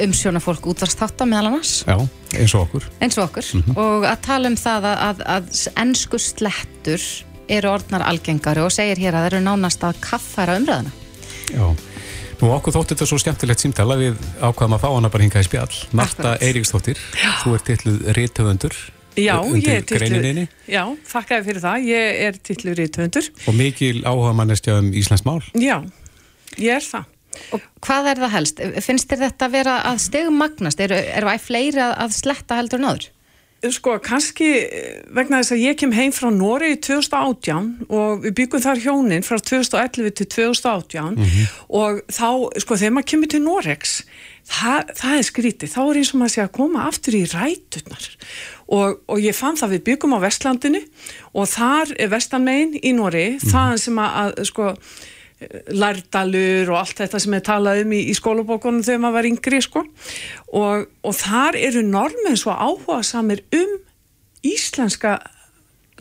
umsjóna 0.00 0.40
fólk 0.40 0.72
útvarstáta 0.72 1.28
meðal 1.28 1.52
annars. 1.52 1.84
Já, 1.84 2.00
eins 2.32 2.54
og 2.54 2.64
okkur. 2.64 2.88
Eins 2.96 3.18
og 3.18 3.28
okkur 3.28 3.44
mm 3.44 3.62
-hmm. 3.62 3.76
og 3.76 4.08
að 4.08 4.20
tala 4.24 4.48
um 4.48 4.56
það 4.56 4.84
að, 4.84 4.98
að, 5.08 5.22
að 5.36 5.68
ennsku 5.76 6.18
slettur 6.18 7.02
eru 7.48 7.72
orðnar 7.72 8.04
algengari 8.08 8.62
og 8.64 8.72
segir 8.74 9.00
hér 9.00 9.16
að 9.16 9.24
það 9.24 9.30
eru 9.32 9.40
nánast 9.44 9.84
að 9.86 10.00
kaffæra 10.04 10.58
umræðina. 10.60 10.92
Já, 11.48 11.64
nú 12.40 12.52
okkur 12.54 12.76
þóttir 12.76 12.96
þetta 12.96 13.08
svo 13.10 13.18
skemmtilegt 13.22 13.64
símtala 13.64 13.98
við 14.00 14.20
ákvaðum 14.40 14.76
að 14.76 14.84
fá 14.84 14.88
hana 14.92 15.10
bara 15.12 15.26
hinga 15.26 15.42
í 15.42 15.48
spjall. 15.48 15.82
Marta 15.96 16.36
Eiríksdóttir, 16.44 17.02
þú 17.42 17.56
ert 17.56 17.68
tilluð 17.70 18.08
réttöfundur. 18.18 18.78
Já, 19.18 19.34
ég 19.58 19.68
er 19.80 19.86
tilluð, 19.88 20.42
já, 20.70 20.82
þakkaði 21.10 21.46
fyrir 21.48 21.62
það, 21.64 21.86
ég 21.90 22.18
er 22.28 22.42
tilluð 22.48 22.80
réttöfundur. 22.82 23.30
Og 23.50 23.56
mikil 23.58 23.94
áhuga 24.06 24.34
mannestja 24.38 24.78
um 24.78 24.92
Íslands 24.94 25.24
mál. 25.26 25.40
Já, 25.58 25.80
ég 26.56 26.76
er 26.78 26.84
það. 26.86 27.14
Og 27.54 27.64
hvað 27.84 28.10
er 28.12 28.20
það 28.22 28.34
helst? 28.34 28.62
Finnst 28.84 29.10
þér 29.10 29.24
þetta 29.26 29.46
að 29.46 29.54
vera 29.54 29.76
að 29.88 30.00
stegum 30.04 30.38
magnast? 30.40 30.80
Eru 30.82 30.96
er 30.98 31.26
það 31.26 31.44
fleiri 31.44 31.84
að 31.86 32.14
sletta 32.16 32.58
heldur 32.58 32.82
en 32.82 32.90
öður? 32.92 33.08
Sko, 33.58 33.96
kannski 33.98 34.52
vegna 35.10 35.40
þess 35.40 35.56
að 35.56 35.62
ég 35.64 35.78
kem 35.80 35.90
heim 35.96 36.12
frá 36.14 36.28
Nóri 36.30 36.76
í 36.76 36.78
2018 36.78 37.88
og 37.90 38.20
við 38.22 38.36
byggum 38.38 38.62
þar 38.62 38.82
hjónin 38.84 39.26
frá 39.26 39.34
2011 39.42 40.12
til 40.20 40.26
2018 40.30 41.16
mm 41.16 41.24
-hmm. 41.24 41.56
og 41.66 41.98
þá, 42.06 42.28
sko, 42.62 42.78
þegar 42.78 42.94
maður 42.94 43.10
kemur 43.10 43.32
til 43.32 43.42
Norex 43.42 43.96
það, 44.46 44.94
það 44.94 45.16
er 45.16 45.26
skrítið, 45.26 45.72
þá 45.74 45.80
er 45.82 45.98
eins 45.98 46.14
og 46.14 46.20
maður 46.20 46.34
sé 46.34 46.42
að 46.44 46.56
koma 46.60 46.86
aftur 46.86 47.18
í 47.18 47.24
rætunar 47.34 48.04
og, 48.68 49.00
og 49.08 49.18
ég 49.18 49.34
fann 49.34 49.58
það 49.58 49.74
við 49.74 49.84
byggum 49.90 50.14
á 50.14 50.18
Vestlandinu 50.22 50.82
og 51.34 51.48
þar 51.50 51.94
er 51.98 52.08
Vestanmein 52.14 52.78
í 52.78 52.94
Nóri, 52.94 53.28
mm 53.30 53.38
-hmm. 53.42 53.50
það 53.50 53.76
sem 53.76 53.98
að 53.98 54.44
sko 54.44 54.74
lærdalur 55.70 56.72
og 56.72 56.80
allt 56.80 56.98
þetta 56.98 57.20
sem 57.22 57.34
er 57.36 57.42
talað 57.46 57.84
um 57.84 57.92
í, 57.94 58.00
í 58.10 58.14
skólabókunum 58.18 58.82
þegar 58.86 59.02
maður 59.04 59.18
var 59.18 59.28
yngri 59.30 59.60
sko. 59.62 59.84
og, 60.52 60.88
og 61.06 61.14
þar 61.14 61.58
eru 61.60 61.84
normin 61.86 62.38
svo 62.38 62.54
áhuga 62.54 63.02
samir 63.06 63.44
um 63.54 63.76
íslenska 64.46 65.18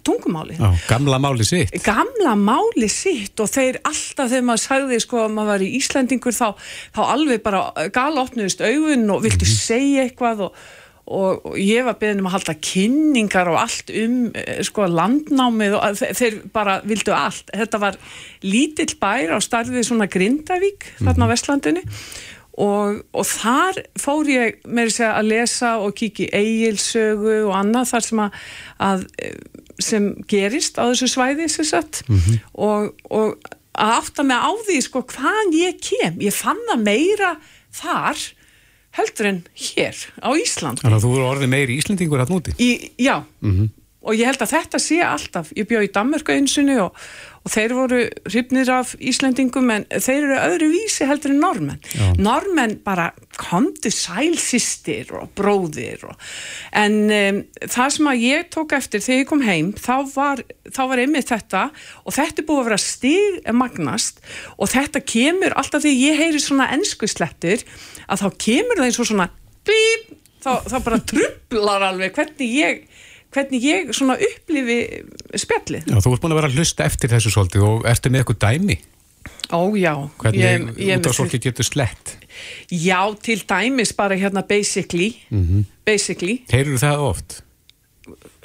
tungumáli. 0.08 0.58
Já, 0.58 0.74
gamla 0.88 1.20
máli 1.20 1.46
sitt. 1.46 1.72
Gamla 1.84 2.36
máli 2.36 2.90
sitt 2.90 3.40
og 3.40 3.50
þeir 3.52 3.80
alltaf 3.84 4.32
þegar 4.32 4.46
maður 4.50 4.64
sagði 4.64 5.00
sko 5.04 5.22
að 5.26 5.34
maður 5.36 5.52
var 5.52 5.66
í 5.66 5.70
Íslandingur 5.80 6.36
þá, 6.38 6.50
þá 6.96 7.02
alveg 7.06 7.42
bara 7.46 7.88
galopnust 7.94 8.62
augun 8.62 9.10
og 9.14 9.24
viltu 9.26 9.46
mm 9.46 9.52
-hmm. 9.52 9.66
segja 9.68 10.06
eitthvað 10.08 10.46
og 10.48 10.62
og, 11.08 11.58
ég 11.60 11.86
var 11.88 11.98
beðin 12.02 12.22
um 12.22 12.30
að 12.30 12.38
halda 12.38 12.56
kynningar 12.70 13.50
og 13.52 13.60
allt 13.62 13.92
um 13.96 14.18
eh, 14.36 14.62
sko 14.68 14.88
landnámið 14.92 15.78
og 15.80 16.02
þeir 16.02 16.40
bara 16.54 16.80
vildu 16.88 17.16
allt. 17.16 17.52
Þetta 17.54 17.82
var 17.84 18.00
lítill 18.44 18.94
bær 19.00 19.36
á 19.36 19.40
starfið 19.44 19.88
svona 19.88 20.10
Grindavík 20.12 20.84
mm 20.84 20.90
-hmm. 20.98 21.06
þarna 21.06 21.24
á 21.24 21.28
mhm. 21.28 21.32
Vestlandinu 21.32 21.84
og, 22.58 23.04
og 23.14 23.26
þar 23.26 23.84
fór 24.02 24.30
ég 24.32 24.58
með 24.66 24.90
þess 24.90 25.06
að 25.06 25.30
lesa 25.30 25.78
og 25.78 25.94
kiki 25.96 26.30
eigilsögu 26.34 27.46
og 27.48 27.54
annað 27.56 27.92
þar 27.92 28.08
sem 28.08 28.20
að, 28.20 28.32
að 28.80 29.06
sem 29.78 30.08
gerist 30.28 30.80
á 30.82 30.90
þessu 30.90 31.08
svæði 31.08 31.50
sem 31.50 31.66
sagt 31.66 32.02
mm 32.10 32.18
-hmm. 32.18 32.40
og, 32.54 32.94
og 33.10 33.38
að 33.78 33.94
átta 34.00 34.24
mig 34.26 34.42
á 34.42 34.52
því 34.66 34.80
sko 34.82 35.04
hvaðan 35.06 35.54
ég 35.54 35.78
kem. 35.82 36.18
Ég 36.22 36.34
fann 36.34 36.60
það 36.70 36.84
meira 36.84 37.36
þar 37.78 38.18
heldur 38.98 39.30
en 39.32 39.42
hér 39.54 39.98
á 40.20 40.30
Ísland 40.38 40.82
Þannig 40.84 41.00
að 41.00 41.06
þú 41.06 41.12
eru 41.16 41.28
orðið 41.32 41.54
meiri 41.54 41.78
Íslandingur 41.78 42.24
hatt 42.24 42.34
núti 42.34 42.56
í, 42.58 42.70
Já, 42.98 43.24
mm 43.42 43.54
-hmm. 43.54 43.70
og 44.02 44.14
ég 44.16 44.26
held 44.30 44.42
að 44.42 44.54
þetta 44.56 44.80
sé 44.82 45.02
alltaf 45.06 45.52
ég 45.56 45.68
bjóð 45.70 45.88
í 45.88 45.94
Danmörku 45.94 46.34
einsunni 46.34 46.78
og, 46.82 46.94
og 47.48 47.54
þeir 47.54 47.74
voru 47.78 48.02
hrifnir 48.28 48.70
af 48.74 48.92
Íslandingum 49.00 49.70
en 49.72 49.86
þeir 49.94 50.18
eru 50.18 50.38
öðru 50.42 50.68
vísi 50.74 51.08
heldur 51.08 51.32
en 51.32 51.40
normenn 51.40 51.86
Já. 51.94 52.10
normenn 52.20 52.76
bara 52.84 53.14
komdu 53.40 53.92
sælsistir 53.94 55.14
og 55.16 55.32
bróðir 55.38 56.04
og, 56.10 56.18
en 56.76 56.98
um, 57.08 57.42
það 57.64 57.94
sem 57.96 58.12
að 58.12 58.26
ég 58.26 58.52
tók 58.54 58.76
eftir 58.76 59.04
þegar 59.06 59.22
ég 59.22 59.32
kom 59.32 59.46
heim 59.48 59.72
þá 59.80 59.96
var, 60.12 60.44
þá 60.74 60.82
var 60.92 61.04
einmitt 61.04 61.32
þetta 61.32 61.64
og 62.04 62.18
þetta 62.18 62.44
er 62.44 62.50
búið 62.50 62.62
að 62.64 62.70
vera 62.72 62.82
stig 62.84 63.52
magnast 63.56 64.22
og 64.58 64.74
þetta 64.74 65.04
kemur 65.08 65.56
alltaf 65.56 65.86
því 65.86 65.96
ég 66.02 66.22
heyri 66.26 66.44
svona 66.44 66.68
ennskuslettur 66.76 67.64
að 68.08 68.26
þá 68.26 68.28
kemur 68.44 68.82
það 68.82 68.90
eins 68.90 69.02
og 69.04 69.12
svona 69.12 69.32
blíp, 69.68 70.12
þá, 70.44 70.52
þá 70.68 70.78
bara 70.84 71.04
trublar 71.14 71.88
alveg 71.92 72.18
hvernig 72.18 72.56
ég 72.60 72.88
hvernig 73.38 73.64
ég 73.64 73.96
svona 73.96 74.18
upplifi 74.18 74.80
spjalli. 75.38 75.84
Já, 75.86 75.98
þú 76.02 76.14
ert 76.14 76.24
búin 76.26 76.36
að 76.36 76.42
vera 76.42 76.52
að 76.52 76.60
hlusta 76.60 76.86
eftir 76.88 77.14
þessu 77.14 77.34
svolítið 77.34 77.66
og 77.68 77.90
ertu 77.90 78.12
með 78.12 78.24
eitthvað 78.24 78.44
dæmi? 78.46 78.78
Ó, 79.54 79.62
já. 79.80 79.94
Hvernig 80.20 80.70
út 80.98 81.10
af 81.10 81.16
svolítið 81.16 81.50
getur 81.50 81.68
slett? 81.68 82.16
Já, 82.72 83.02
til 83.24 83.42
dæmis 83.48 83.94
bara 83.96 84.16
hérna 84.16 84.44
basically, 84.44 85.16
mm 85.30 85.44
-hmm. 85.44 85.66
basically. 85.86 86.42
Heyrur 86.52 86.78
það 86.78 86.98
oft? 86.98 87.44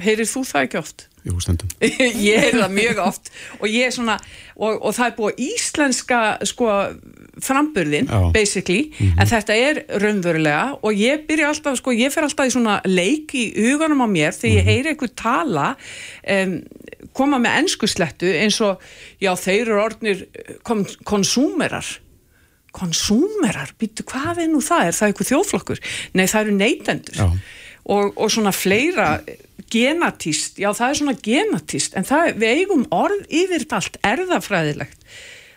Heyrir 0.03 0.29
þú 0.29 0.45
það 0.49 0.67
ekki 0.67 0.79
oft? 0.81 1.09
Jú, 1.23 1.37
stundum. 1.39 1.71
ég 2.29 2.41
heyr 2.43 2.57
það 2.59 2.73
mjög 2.75 3.01
oft 3.05 3.29
og 3.61 3.69
ég 3.71 3.87
er 3.87 3.95
svona, 3.95 4.17
og, 4.57 4.81
og 4.83 4.95
það 4.97 5.05
er 5.07 5.13
búið 5.21 5.43
íslenska, 5.47 6.21
sko, 6.51 6.71
framburðin, 7.43 8.09
Já. 8.11 8.33
basically 8.35 8.91
mm 8.91 9.07
-hmm. 9.07 9.21
en 9.21 9.31
þetta 9.31 9.55
er 9.55 9.83
raunverulega 10.03 10.79
og 10.83 10.93
ég 10.93 11.27
byrja 11.29 11.49
alltaf, 11.49 11.79
sko, 11.79 11.93
ég 11.93 12.11
fer 12.13 12.27
alltaf 12.27 12.47
í 12.47 12.51
svona 12.51 12.81
leik 12.85 13.35
í 13.35 13.45
huganum 13.55 14.03
á 14.03 14.09
mér 14.11 14.33
þegar 14.35 14.57
ég 14.57 14.65
mhm. 14.65 14.71
heyri 14.71 14.89
eitthvað 14.91 15.15
tala 15.15 15.77
um, 16.29 16.63
koma 17.13 17.39
með 17.39 17.59
ennskuslettu 17.59 18.27
eins 18.27 18.61
og 18.61 18.81
já, 19.21 19.37
þeir 19.37 19.61
eru 19.61 19.83
orðnir 19.83 20.27
kon 20.63 20.87
konsúmerar 21.05 21.87
konsúmerar, 22.73 23.75
býtu 23.79 24.03
hvað 24.09 24.43
er 24.43 24.49
nú 24.49 24.61
það 24.65 24.87
er 24.87 24.97
það 24.97 25.09
eitthvað 25.09 25.31
þjóflokkur? 25.31 25.81
Nei, 26.17 26.27
það 26.27 26.41
eru 26.41 26.55
neytendur 26.57 27.21
og, 27.85 28.13
og 28.17 28.31
svona 28.31 28.53
fleira 28.55 29.21
genatíst, 29.73 30.59
já 30.61 30.69
það 30.77 30.89
er 30.89 30.99
svona 31.01 31.15
genatíst 31.25 31.97
en 31.99 32.09
það, 32.09 32.33
við 32.43 32.59
eigum 32.61 32.85
orð 32.95 33.23
yfir 33.33 33.67
allt 33.73 33.97
erðafræðilegt 34.07 35.07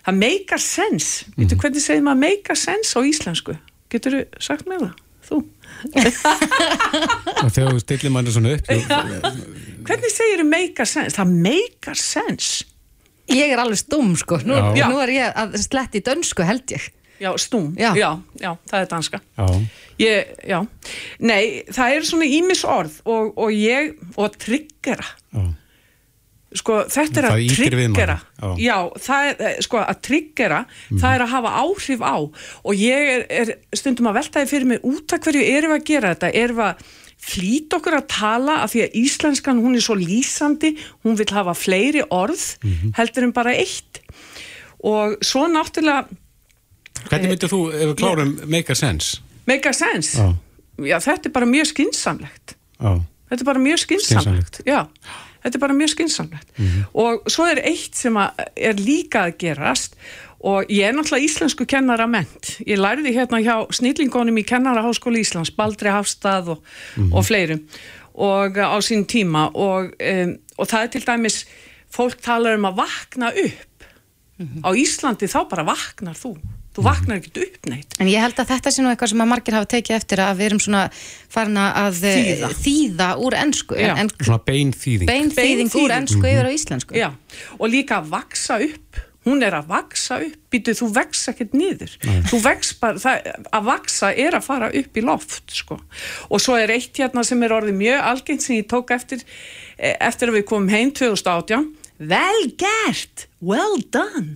það 0.06 0.20
make 0.22 0.56
a 0.56 0.62
sense, 0.62 1.26
mm. 1.28 1.40
veitu 1.42 1.60
hvernig 1.62 1.84
segir 1.84 2.06
maður 2.06 2.22
make 2.24 2.54
a 2.54 2.60
sense 2.60 2.94
á 2.96 3.02
íslensku? 3.06 3.58
Getur 3.92 4.20
þú 4.20 4.46
sagt 4.48 4.70
mér 4.70 4.86
það, 4.86 4.96
þú? 5.30 5.42
Þegar 7.56 7.72
þú 7.74 7.82
stillir 7.84 8.14
manni 8.14 8.34
svona 8.34 8.56
upp 8.56 8.70
hvernig 9.86 10.14
segir 10.14 10.42
þú 10.42 10.48
make 10.50 10.82
a 10.82 10.90
sense, 10.90 11.16
það 11.18 11.34
make 11.46 11.92
a 11.92 11.98
sense. 12.00 12.66
Ég 13.32 13.50
er 13.54 13.62
alveg 13.62 13.82
stum 13.82 14.14
sko, 14.18 14.38
nú, 14.46 14.58
nú 14.78 15.02
er 15.02 15.14
ég 15.16 15.40
að 15.42 15.58
sletti 15.64 16.02
dönsku 16.06 16.46
held 16.46 16.76
ég. 16.76 16.92
Já, 17.16 17.32
stúm, 17.40 17.72
Já. 17.80 17.94
já, 17.96 18.10
já, 18.42 18.52
það 18.68 18.82
er 18.82 18.90
danska. 18.92 19.22
Já. 19.38 19.46
Ég, 20.02 20.32
já, 20.44 20.58
nei, 21.24 21.64
það 21.72 21.94
er 21.96 22.08
svona 22.08 22.26
ímis 22.28 22.66
orð 22.68 22.98
og, 23.08 23.30
og 23.40 23.54
ég, 23.56 23.94
og 24.20 24.34
tryggjara 24.44 25.06
Já. 25.32 25.46
sko, 26.60 26.82
þetta 26.92 27.22
er 27.22 27.28
að 27.30 27.44
tryggjara 27.56 28.18
já. 28.60 28.76
það 29.06 29.30
er, 29.30 29.40
eh, 29.40 29.56
sko, 29.64 29.80
að 29.80 30.02
tryggjara 30.10 30.60
það 30.90 31.08
er 31.14 31.24
að 31.24 31.32
hafa 31.32 31.54
áhrif 31.62 32.04
á. 32.04 32.18
Og 32.68 32.84
ég 32.84 33.12
er, 33.14 33.26
er 33.30 33.54
stundum 33.72 34.12
að 34.12 34.20
veltaði 34.20 34.52
fyrir 34.52 34.70
mig 34.74 34.84
út 34.84 35.16
af 35.16 35.24
hverju 35.24 35.48
erum 35.48 35.76
við 35.76 35.80
að 35.80 35.88
gera 35.94 36.14
þetta. 36.14 36.34
Erum 36.44 36.60
við 36.60 36.68
að 36.68 36.86
flýta 37.26 37.80
okkur 37.80 37.96
að 37.98 38.08
tala 38.12 38.60
af 38.66 38.74
því 38.74 38.84
að 38.86 38.98
íslenskan 39.00 39.62
hún 39.64 39.80
er 39.80 39.86
svo 39.86 39.96
lýsandi 39.98 40.76
hún 41.06 41.16
vil 41.18 41.32
hafa 41.32 41.56
fleiri 41.58 42.04
orð 42.14 42.44
heldur 43.00 43.30
en 43.30 43.36
bara 43.36 43.56
eitt. 43.56 44.04
Og 44.84 45.16
svo 45.24 45.48
náttúrulega 45.48 46.06
Hvernig 47.06 47.30
myndir 47.30 47.52
þú, 47.52 47.60
ef 47.70 47.90
við 47.92 47.96
klárum 48.02 48.36
make 48.50 48.72
a 48.72 48.76
sense? 48.76 49.22
Make 49.48 49.70
a 49.70 49.74
sense. 49.74 50.18
Já. 50.18 50.36
já, 50.86 51.00
þetta 51.00 51.30
er 51.30 51.36
bara 51.40 51.50
mjög 51.50 51.72
skinsamlegt 51.74 52.56
þetta 53.30 53.42
er 53.42 53.48
bara 53.48 53.64
mjög 53.64 53.80
skinsamlegt, 53.86 54.62
þetta 55.44 55.58
er 55.58 55.64
bara 55.64 55.74
mjög 55.74 55.96
skinsamlegt 55.96 56.62
og 56.94 57.26
svo 57.32 57.48
er 57.50 57.64
eitt 57.64 57.96
sem 57.96 58.16
er 58.18 58.80
líka 58.80 59.28
að 59.30 59.38
gerast 59.46 59.96
og 60.46 60.70
ég 60.70 60.86
er 60.86 60.94
náttúrulega 60.94 61.26
íslensku 61.26 61.66
kennara 61.66 62.06
ment 62.08 62.58
ég 62.68 62.78
lærði 62.78 63.16
hérna 63.16 63.40
hjá 63.42 63.66
snillingonum 63.74 64.38
í 64.38 64.46
kennaraháskóli 64.46 65.24
Íslands, 65.24 65.54
Baldri 65.56 65.90
Hafstað 65.90 66.58
og, 66.58 66.66
og 67.12 67.26
fleirum 67.26 67.64
og 68.16 68.58
á 68.58 68.78
sín 68.80 69.06
tíma. 69.06 69.50
Og, 69.54 69.92
um, 70.00 70.36
og 70.58 70.68
það 70.68 70.84
er 70.84 70.92
til 70.94 71.06
dæmis 71.06 71.40
fólk 71.92 72.22
talar 72.24 72.58
um 72.58 72.68
að 72.70 72.80
vakna 72.84 73.32
upp. 73.32 73.88
Á 74.64 74.70
Íslandi 74.76 75.28
þá 75.32 75.40
bara 75.50 75.64
vaknar 75.68 76.16
þú 76.20 76.36
þú 76.76 76.84
vaknar 76.86 77.22
ekkert 77.22 77.40
upp 77.46 77.70
neitt. 77.72 77.96
En 78.04 78.10
ég 78.12 78.20
held 78.20 78.40
að 78.44 78.50
þetta 78.52 78.74
sé 78.76 78.84
nú 78.84 78.92
eitthvað 78.92 79.14
sem 79.14 79.24
að 79.26 79.32
margir 79.32 79.56
hafa 79.58 79.70
tekið 79.76 79.96
eftir 79.96 80.22
að 80.26 80.38
við 80.42 80.50
erum 80.50 80.62
svona 80.66 80.84
farin 81.32 81.58
að 81.64 82.00
eh, 82.12 82.22
Þýða. 82.26 82.52
þýða 82.66 83.10
úr 83.26 83.38
ennsku 83.46 83.80
Já. 83.80 83.94
en 84.04 84.14
Svona 84.20 84.44
bein 84.52 84.76
þýðing. 84.76 85.10
bein 85.10 85.34
þýðing 85.40 85.76
úr 85.82 85.96
ennsku 86.02 86.24
yfir 86.30 86.48
á 86.48 86.52
íslensku. 86.52 86.98
Já, 87.00 87.10
og 87.60 87.68
líka 87.72 88.02
að 88.04 88.10
vaksa 88.16 88.60
upp. 88.68 89.04
Hún 89.26 89.42
er 89.42 89.56
að 89.58 89.72
vaksa 89.72 90.20
upp, 90.22 90.34
býtu 90.54 90.76
þú 90.78 90.88
vex 90.94 91.24
ekkert 91.32 91.56
niður, 91.58 91.96
þú 92.30 92.38
vex 92.44 92.76
bara 92.78 93.00
það, 93.02 93.30
að 93.58 93.64
vaksa 93.72 94.12
er 94.22 94.36
að 94.38 94.44
fara 94.46 94.68
upp 94.70 95.00
í 95.00 95.02
loft 95.02 95.50
sko, 95.50 95.80
og 96.30 96.44
svo 96.44 96.54
er 96.62 96.70
eitt 96.76 96.94
hérna 97.02 97.24
sem 97.26 97.42
er 97.42 97.56
orðið 97.58 97.74
mjög 97.80 98.04
algengt 98.12 98.46
sem 98.46 98.60
ég 98.60 98.68
tók 98.70 98.94
eftir 98.94 99.24
eh, 99.80 99.96
eftir 99.98 100.30
að 100.30 100.38
við 100.38 100.46
komum 100.52 100.70
heim 100.70 100.94
2018 100.94 101.66
vel 102.06 102.46
gert, 102.62 103.26
well 103.42 103.82
done 103.90 104.36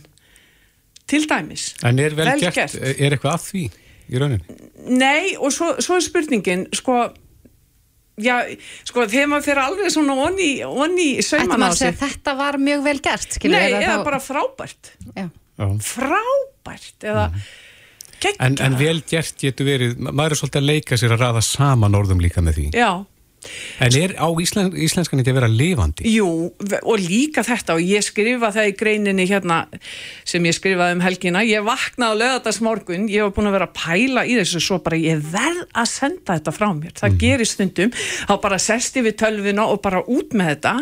til 1.09 1.25
dæmis 1.29 1.63
En 1.83 1.99
er 1.99 2.13
vel, 2.17 2.29
Vel 2.33 2.43
gert, 2.45 2.55
gert. 2.59 2.75
er 2.79 3.15
eitthvað 3.15 3.33
að 3.35 3.47
því 3.49 3.63
í 4.09 4.21
rauninni? 4.21 4.59
Nei, 4.89 5.35
og 5.37 5.51
svo, 5.53 5.73
svo 5.83 5.97
er 5.99 6.05
spurningin 6.05 6.67
sko 6.77 6.99
já, 8.19 8.35
sko, 8.87 9.05
þegar 9.07 9.29
maður 9.31 9.45
fyrir 9.47 9.61
alveg 9.63 9.91
svona 9.93 10.15
onni, 10.27 10.49
onni 10.65 11.09
sauman 11.23 11.63
á 11.63 11.71
sig 11.77 11.93
þetta 11.99 12.33
var 12.39 12.57
mjög 12.59 12.83
vel 12.87 12.99
gert 13.05 13.37
skilur, 13.37 13.55
Nei, 13.59 13.71
eða 13.79 13.99
þá- 14.01 14.07
bara 14.09 14.19
frábært 14.23 14.93
Já. 15.15 15.27
Frábært 15.83 17.03
eða 17.05 17.25
geggjað 18.19 18.43
En, 18.45 18.57
en 18.65 18.75
vel 18.79 19.01
gert 19.07 19.37
getur 19.39 19.67
verið, 19.67 19.95
ma- 19.99 20.11
maður 20.15 20.35
er 20.35 20.39
svolítið 20.41 20.61
að 20.61 20.67
leika 20.71 20.97
sér 20.99 21.13
að 21.15 21.21
raða 21.23 21.43
saman 21.45 21.95
orðum 21.95 22.19
líka 22.23 22.41
með 22.43 22.57
því. 22.59 22.65
Já, 22.75 22.89
En 23.79 23.95
er 23.95 24.15
á 24.19 24.27
íslen, 24.41 24.71
íslenskan 24.75 25.21
ekki 25.21 25.31
að 25.31 25.39
vera 25.39 25.49
lifandi? 25.51 26.05
jú, 26.09 26.27
og 26.83 26.99
líka 26.99 27.43
þetta 27.47 27.77
og 27.77 27.83
ég 27.85 28.03
skrifa 28.03 28.51
það 28.55 28.71
í 28.71 28.75
greininni 28.79 29.27
hérna 29.29 29.61
sem 30.27 30.43
ég 30.45 30.57
skrifaði 30.57 30.97
um 30.97 31.03
helgina. 31.03 31.43
Ég 31.47 31.63
vaknaði 31.65 32.11
á 32.11 32.19
lögadagsmorgun, 32.21 33.07
ég 33.11 33.25
var 33.25 33.33
búin 33.35 33.49
að 33.51 33.57
vera 33.57 33.69
að 33.69 33.77
pæla 33.79 34.25
í 34.27 34.35
þessu 34.41 34.63
svo 34.63 34.79
bara 34.83 34.99
ég 34.99 35.23
verð 35.31 35.65
að 35.71 35.91
senda 35.93 36.35
þetta 36.35 36.55
frá 36.55 36.69
mér, 36.75 36.95
það 36.99 37.17
gerir 37.23 37.49
stundum. 37.49 37.95
Þá 38.29 38.35
bara 38.43 38.61
sest 38.61 38.99
ég 38.99 39.07
við 39.07 39.19
tölvuna 39.23 39.69
og 39.71 39.81
bara 39.85 40.03
út 40.03 40.35
með 40.35 40.53
þetta 40.53 40.75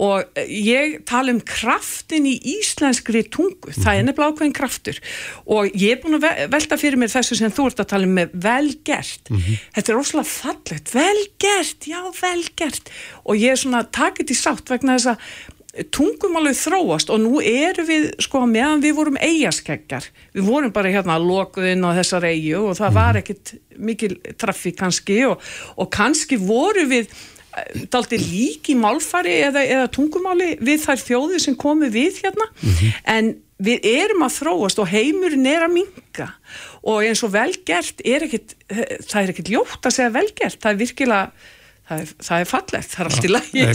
og 0.00 0.40
ég 0.48 0.94
tala 1.08 1.34
um 1.34 1.40
kraftin 1.44 2.24
í 2.30 2.34
íslenskri 2.56 3.20
tungu, 3.28 3.74
það 3.76 3.98
er 4.00 4.06
nefnilega 4.08 4.32
ákveðin 4.32 4.54
kraftur. 4.56 5.00
Og 5.44 5.68
ég 5.76 5.92
er 5.98 6.00
búin 6.00 6.16
að 6.16 6.24
ve- 6.24 6.48
velta 6.56 6.78
fyrir 6.80 6.96
mér 7.02 7.12
þessu 7.12 7.36
sem 7.36 7.52
þú 7.52 7.66
ert 7.68 7.82
að 7.84 7.90
tala 7.92 8.08
um 8.08 8.14
með 8.16 8.32
vel 8.48 8.72
gert, 8.88 9.28
þetta 9.76 9.86
er 9.92 9.98
rosalega 10.00 10.32
fallegt. 10.32 10.94
Vel 10.96 11.22
gert, 11.44 11.84
já 11.92 12.00
vel 12.22 12.44
gert. 12.56 12.88
Og 13.28 13.36
ég 13.36 13.52
er 13.52 13.60
svona 13.60 13.84
takit 13.92 14.32
í 14.32 14.38
sátt 14.40 14.72
vegna 14.72 14.96
þess 14.96 15.12
að 15.12 15.88
tungumálið 15.94 16.56
þróast. 16.58 17.10
Og 17.14 17.20
nú 17.22 17.40
erum 17.46 17.86
við 17.86 18.06
sko 18.24 18.40
meðan 18.50 18.80
við 18.82 18.96
vorum 18.96 19.18
eigaskeggjar 19.22 20.08
við 20.34 20.48
vorum 20.48 20.72
bara 20.74 20.90
hérna 20.90 21.18
lokuðinn 21.22 21.84
á 21.86 21.94
þessar 22.00 22.26
eigu 22.32 22.64
og 22.70 22.78
það 22.80 22.96
var 22.96 23.20
ekkit 23.20 23.52
mikil 23.78 24.16
traffi 24.40 24.72
kannski 24.76 25.20
og, 25.28 25.38
og 25.78 25.90
kannski 25.94 26.40
voru 26.42 26.88
við 26.90 27.12
daldi 27.90 28.18
lík 28.20 28.70
í 28.72 28.76
málfari 28.78 29.40
eða, 29.48 29.62
eða 29.66 29.86
tungumáli 29.94 30.56
við 30.62 30.84
þær 30.84 31.04
þjóðir 31.04 31.44
sem 31.46 31.56
komu 31.58 31.90
við 31.92 32.20
hérna. 32.24 32.46
En 33.04 33.36
við 33.60 33.84
erum 33.84 34.24
að 34.24 34.36
þróast 34.38 34.80
og 34.80 34.88
heimurinn 34.88 35.48
er 35.50 35.66
að 35.66 35.74
minga 35.74 36.28
og 36.80 37.02
eins 37.04 37.20
og 37.26 37.34
velgert 37.34 38.00
er 38.08 38.24
ekkit 38.24 38.54
það 38.70 39.18
er 39.22 39.32
ekkit 39.34 39.50
ljótt 39.52 39.84
að 39.84 39.96
segja 39.98 40.14
velgert 40.14 40.62
það 40.62 40.70
er 40.70 40.78
virkilega 40.80 41.48
það 41.90 42.00
er, 42.00 42.14
það 42.24 42.40
er 42.40 42.48
fallegt, 42.48 42.94
það 42.94 43.02
er 43.02 43.10
allt 43.10 43.26
í 43.26 43.32
lagi 43.34 43.66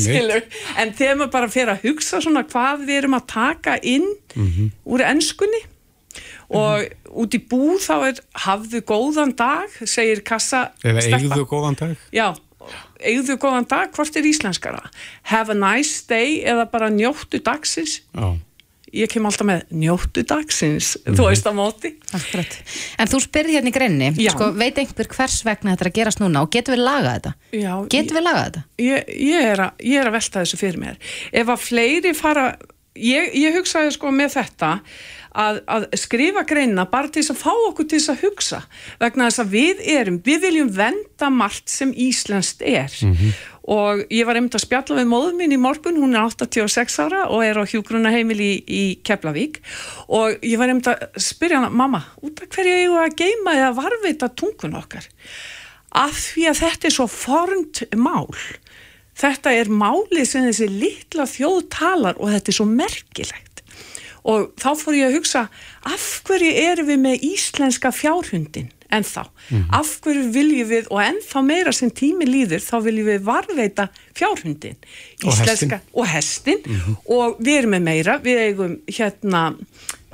en 0.82 0.96
þegar 0.96 1.20
maður 1.20 1.32
bara 1.36 1.52
fer 1.54 1.72
að 1.74 1.86
hugsa 1.86 2.22
svona 2.24 2.46
hvað 2.50 2.86
við 2.88 2.98
erum 3.02 3.18
að 3.20 3.28
taka 3.36 3.78
inn 3.84 4.10
úr 4.88 5.06
ennskunni 5.06 5.62
og 6.56 6.88
út 7.22 7.36
í 7.36 7.42
bú 7.50 7.76
þá 7.82 7.94
er 8.10 8.20
hafðu 8.46 8.82
góðan 8.86 9.36
dag, 9.38 9.70
segir 9.86 10.22
kassa 10.26 10.72
Eða 10.86 11.06
eigðu 11.10 11.46
góðan 11.50 11.78
dag? 11.80 11.96
Já, 12.14 12.32
eigðu 13.04 13.38
góðan 13.42 13.68
dag, 13.70 13.92
hvort 13.96 14.16
er 14.20 14.28
íslenskara? 14.30 14.82
Have 15.32 15.52
a 15.52 15.58
nice 15.58 16.04
day 16.10 16.42
eða 16.48 16.68
bara 16.72 16.90
njóttu 16.94 17.42
dagsins? 17.44 18.02
Já. 18.16 18.36
Ég 18.96 19.10
kem 19.12 19.26
alltaf 19.28 19.44
með 19.50 19.64
njóttu 19.76 20.22
dagsins, 20.24 20.94
þú 21.04 21.26
veist 21.28 21.48
á 21.50 21.52
móti. 21.52 21.90
Akkurat. 22.16 22.54
En 23.02 23.10
þú 23.12 23.20
spyrði 23.26 23.58
hérna 23.58 23.68
í 23.68 23.74
greinni, 23.76 24.08
sko, 24.32 24.52
veit 24.56 24.78
einhver 24.80 25.10
hvers 25.12 25.42
vegna 25.44 25.74
þetta 25.74 25.84
er 25.84 25.90
að 25.90 25.98
gerast 25.98 26.22
núna 26.24 26.44
og 26.46 26.54
getur 26.54 26.78
við 26.78 26.86
lagað 26.86 27.18
þetta? 27.18 27.34
Já, 27.60 27.74
Getur 27.92 28.16
við 28.22 28.24
lagað 28.30 28.46
þetta? 28.46 28.64
ég, 28.86 29.12
ég, 29.26 29.50
er 29.52 29.64
að, 29.66 29.84
ég 29.90 30.00
er 30.00 30.08
að 30.12 30.16
velta 30.16 30.46
þessu 30.46 30.62
fyrir 30.62 30.80
mér. 30.86 31.02
Ef 31.36 31.52
að 31.52 31.66
fleiri 31.66 32.14
fara, 32.16 32.46
ég, 32.96 33.36
ég 33.36 33.58
hugsaði 33.60 33.92
sko 33.98 34.14
með 34.16 34.38
þetta 34.38 34.72
að, 35.36 35.60
að 35.68 35.86
skrifa 36.00 36.44
greina 36.48 36.86
bara 36.90 37.10
til 37.12 37.22
þess 37.22 37.34
að 37.34 37.42
fá 37.42 37.52
okkur 37.70 37.88
til 37.90 38.00
þess 38.00 38.14
að 38.14 38.24
hugsa. 38.24 38.60
Vegna 39.02 39.28
þess 39.30 39.44
að 39.44 39.52
við 39.56 39.82
erum, 39.96 40.20
við 40.26 40.46
viljum 40.48 40.72
venda 40.76 41.30
margt 41.34 41.72
sem 41.72 41.92
Íslenskt 41.92 42.64
er. 42.66 42.94
Og 43.76 44.04
ég 44.14 44.28
var 44.28 44.38
einmitt 44.38 44.56
að 44.58 44.66
spjalla 44.68 45.00
við 45.00 45.10
móður 45.10 45.38
mín 45.40 45.56
í 45.56 45.60
morgun, 45.62 45.98
hún 46.02 46.14
er 46.14 46.28
86 46.28 47.00
ára 47.02 47.24
og 47.34 47.42
er 47.46 47.58
á 47.58 47.64
hjúgrunaheimil 47.66 48.38
í, 48.38 48.52
í 48.62 48.84
Keflavík. 49.06 49.62
Og 50.14 50.38
ég 50.46 50.62
var 50.62 50.72
einmitt 50.72 50.92
að 50.92 51.08
spyrja 51.22 51.64
hana, 51.64 51.74
mamma, 51.74 52.04
út 52.22 52.44
af 52.46 52.52
hverju 52.54 52.78
eigum 52.78 53.00
við 53.00 53.08
að 53.08 53.18
geima 53.24 53.58
eða 53.58 53.74
varvita 53.80 54.30
tungun 54.38 54.78
okkar? 54.82 55.10
Af 55.96 56.14
því 56.36 56.50
að 56.52 56.62
þetta 56.62 56.90
er 56.90 56.96
svo 56.98 57.10
fornt 57.10 57.84
mál. 57.98 58.30
Þetta 59.16 59.54
er 59.56 59.72
málið 59.72 60.26
sem 60.28 60.46
þessi 60.46 60.68
litla 60.70 61.26
þjóð 61.30 61.60
talar 61.72 62.18
og 62.20 62.34
þetta 62.34 62.52
er 62.52 62.58
svo 62.58 62.68
merkilegt 62.68 63.55
og 64.26 64.48
þá 64.62 64.70
fór 64.80 64.98
ég 64.98 65.10
að 65.10 65.20
hugsa 65.20 65.44
af 65.86 66.08
hverju 66.28 66.54
erum 66.66 66.90
við 66.90 67.04
með 67.04 67.28
íslenska 67.30 67.92
fjárhundin 67.96 68.72
ennþá, 68.96 69.26
af 69.76 69.92
hverju 70.06 70.30
viljum 70.34 70.70
við 70.70 70.88
og 70.94 71.02
ennþá 71.04 71.42
meira 71.46 71.74
sem 71.76 71.90
tími 71.92 72.28
líður 72.30 72.64
þá 72.64 72.76
viljum 72.86 73.10
við 73.10 73.26
varveita 73.26 73.90
fjárhundin 74.16 74.78
Og 75.24 75.32
íslenska 75.34 75.82
og 75.94 76.08
hestin 76.10 76.62
og 77.10 77.40
við 77.42 77.62
erum 77.62 77.76
með 77.76 77.86
meira, 77.90 78.18
við 78.24 78.42
eigum 78.46 78.80
hérna 78.88 79.46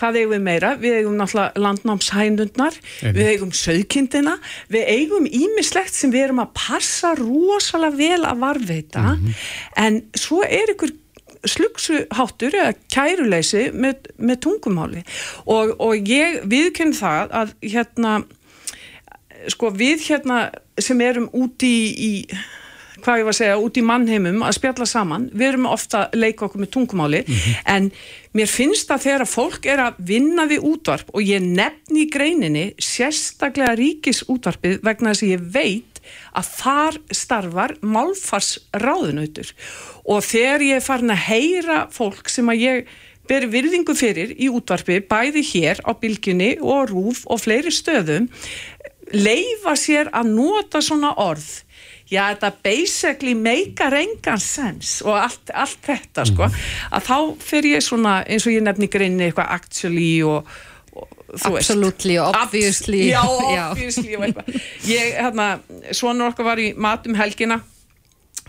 hvað 0.02 0.18
eigum 0.22 0.34
við 0.34 0.44
meira? 0.46 0.72
Við 0.82 0.96
eigum 0.98 1.18
náttúrulega 1.20 1.62
landnámshænundnar, 1.62 2.78
við 3.14 3.28
eigum 3.36 3.52
söðkindina, 3.54 4.38
við 4.74 4.88
eigum 4.96 5.28
ímislegt 5.30 5.94
sem 5.94 6.14
við 6.14 6.30
erum 6.30 6.42
að 6.42 6.56
passa 6.58 7.14
rosalega 7.20 8.00
vel 8.00 8.26
að 8.26 8.42
varveita 8.42 9.06
en 9.78 10.02
svo 10.18 10.42
er 10.48 10.74
ykkur 10.74 10.96
slugsuháttur 11.48 12.56
eða 12.58 12.76
kæruleysi 12.94 13.70
með, 13.74 14.12
með 14.22 14.42
tungumáli. 14.46 15.04
Og, 15.46 15.76
og 15.82 16.10
ég 16.12 16.42
viðkynna 16.52 16.98
það 16.98 17.36
að 17.42 17.54
hérna 17.66 18.16
sko 19.50 19.72
við 19.74 20.04
hérna 20.10 20.44
sem 20.82 21.00
erum 21.02 21.30
úti 21.34 21.70
í, 21.70 21.86
í 21.98 22.12
hvað 23.02 23.22
ég 23.22 23.26
var 23.26 23.34
að 23.34 23.40
segja, 23.40 23.60
út 23.62 23.78
í 23.78 23.84
mannheimum 23.86 24.44
að 24.46 24.58
spjalla 24.60 24.88
saman, 24.90 25.28
við 25.34 25.48
erum 25.48 25.68
ofta 25.72 26.04
að 26.06 26.20
leika 26.22 26.46
okkur 26.46 26.62
með 26.62 26.72
tungumáli, 26.76 27.22
en 27.66 27.90
mér 28.38 28.50
finnst 28.52 28.92
að 28.94 29.08
þegar 29.08 29.30
fólk 29.30 29.66
er 29.72 29.82
að 29.88 30.02
vinna 30.12 30.46
við 30.50 30.68
útvarp 30.70 31.10
og 31.16 31.26
ég 31.26 31.42
nefni 31.44 32.06
í 32.06 32.10
greininni 32.14 32.66
sérstaklega 32.82 33.74
ríkis 33.80 34.24
útvarpið 34.30 34.82
vegna 34.86 35.16
þess 35.16 35.26
að 35.26 35.34
ég 35.34 35.48
veit 35.56 35.91
að 36.38 36.52
þar 36.58 37.00
starfar 37.22 37.76
málfarsráðunautur. 37.82 39.54
Og 40.10 40.26
þegar 40.26 40.68
ég 40.68 40.82
er 40.82 40.86
farin 40.86 41.14
að 41.14 41.26
heyra 41.30 41.80
fólk 41.94 42.32
sem 42.32 42.50
að 42.52 42.66
ég 42.66 42.94
ber 43.30 43.48
virðingu 43.52 43.96
fyrir 43.96 44.34
í 44.36 44.50
útvarpi 44.52 45.00
bæði 45.08 45.44
hér 45.54 45.82
á 45.88 45.92
bylginni 45.96 46.56
og 46.60 46.92
rúf 46.92 47.24
og 47.32 47.44
fleiri 47.44 47.72
stöðum 47.72 48.28
leifa 49.12 49.76
sér 49.80 50.10
að 50.16 50.34
nota 50.36 50.82
svona 50.84 51.14
orð. 51.20 51.62
Já 52.12 52.26
þetta 52.34 52.50
basically 52.64 53.34
meikar 53.40 53.96
engan 53.96 54.42
sens 54.44 54.98
og 55.06 55.16
allt, 55.16 55.52
allt 55.56 55.80
þetta 55.86 56.26
sko. 56.28 56.50
Að 56.92 57.08
þá 57.08 57.18
fyrir 57.40 57.78
ég 57.78 57.86
svona 57.86 58.18
eins 58.28 58.48
og 58.48 58.56
ég 58.56 58.66
nefni 58.66 58.92
greinni 58.92 59.30
eitthvað 59.30 59.56
actually 59.56 60.12
og. 60.28 60.60
Absolutely 61.40 62.18
obviously. 62.22 63.08
já, 63.14 63.22
Já. 63.58 63.66
obviously 63.72 64.16
og 64.18 64.26
eitthvað 64.28 64.56
ég, 64.90 65.14
hérna, 65.18 65.52
svonur 65.96 66.32
okkar 66.32 66.52
var 66.52 66.62
í 66.62 66.72
mat 66.76 67.08
um 67.08 67.16
helgina 67.20 67.62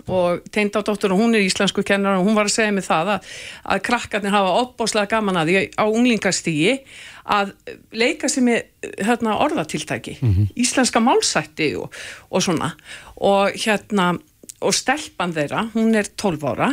og 0.08 0.42
teindádóttur 0.50 1.12
og 1.14 1.20
hún 1.20 1.36
er 1.36 1.44
íslensku 1.44 1.84
kennar 1.86 2.16
og 2.18 2.26
hún 2.26 2.34
var 2.34 2.48
að 2.48 2.56
segja 2.56 2.72
mig 2.74 2.86
það 2.86 3.10
að, 3.14 3.26
að 3.74 3.82
krakkarnir 3.86 4.34
hafa 4.34 4.54
opbáslega 4.62 5.10
gaman 5.12 5.38
að 5.38 5.50
því 5.52 5.64
á 5.78 5.84
unglingastígi 5.84 6.72
að 7.36 7.52
leika 7.94 8.30
sér 8.32 8.46
með 8.48 8.88
hérna, 8.98 9.36
orðatiltæki 9.44 10.16
íslenska 10.58 10.98
málsætti 11.04 11.74
og, 11.78 11.92
og 12.32 12.42
svona 12.42 12.72
og 13.22 13.54
hérna 13.54 14.16
og 14.62 14.74
stelpan 14.74 15.34
þeirra, 15.34 15.68
hún 15.74 15.94
er 15.98 16.08
12 16.16 16.48
ára 16.50 16.72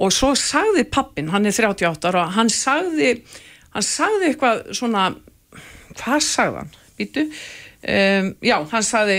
og 0.00 0.12
svo 0.12 0.34
sagði 0.38 0.84
pappin, 0.88 1.30
hann 1.32 1.46
er 1.46 1.52
38 1.52 2.08
ára, 2.12 2.26
hann 2.36 2.48
sagði 2.52 3.14
hann 3.72 3.86
sagði 3.86 4.32
eitthvað 4.32 4.62
svona 4.76 5.10
hvað 5.98 6.22
sagði 6.26 6.62
hann, 6.62 6.72
býtu 6.98 7.26
um, 7.26 8.30
já, 8.44 8.56
hann 8.74 8.86
sagði 8.86 9.18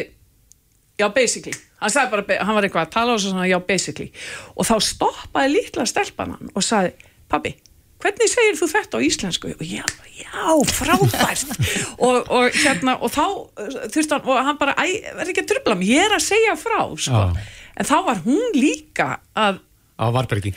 já, 1.01 1.07
basically. 1.15 1.57
Hann, 1.81 1.93
sagði 1.93 2.13
bara, 2.13 2.39
hann 2.45 2.57
var 2.57 2.67
eitthvað 2.67 2.87
að 2.87 2.93
tala 2.93 3.17
og 3.17 3.23
svo 3.23 3.33
svona, 3.33 3.49
já, 3.49 3.57
basically. 3.65 4.11
Og 4.53 4.67
þá 4.69 4.75
stoppaði 4.85 5.55
litla 5.55 5.87
stelpan 5.89 6.35
hann 6.37 6.53
og 6.53 6.65
sagði, 6.65 6.93
pabbi 7.31 7.55
hvernig 8.01 8.29
segir 8.31 8.57
þú 8.57 8.67
þetta 8.71 8.97
á 8.97 9.05
íslensku? 9.05 9.51
Og 9.55 9.65
já, 9.65 9.83
já, 10.17 10.45
frábært. 10.73 11.51
Og, 12.05 12.29
og 12.33 12.55
hérna, 12.55 12.95
og 12.97 13.11
þá 13.13 13.25
uh, 13.29 13.75
þurfti 13.93 14.15
hann, 14.15 14.23
og 14.25 14.39
hann 14.47 14.57
bara, 14.57 14.73
æ, 14.81 15.13
verði 15.19 15.35
ekki 15.35 15.43
að 15.43 15.51
trubla 15.51 15.75
mig 15.77 15.91
ég 15.91 16.07
er 16.07 16.15
að 16.15 16.23
segja 16.25 16.55
frá, 16.57 16.79
sko. 16.97 17.19
Já. 17.29 17.43
en 17.77 17.87
þá 17.87 17.97
var 18.07 18.23
hún 18.25 18.57
líka 18.57 19.09
að 19.37 19.59
Á 20.01 20.05
Varbergi. 20.09 20.51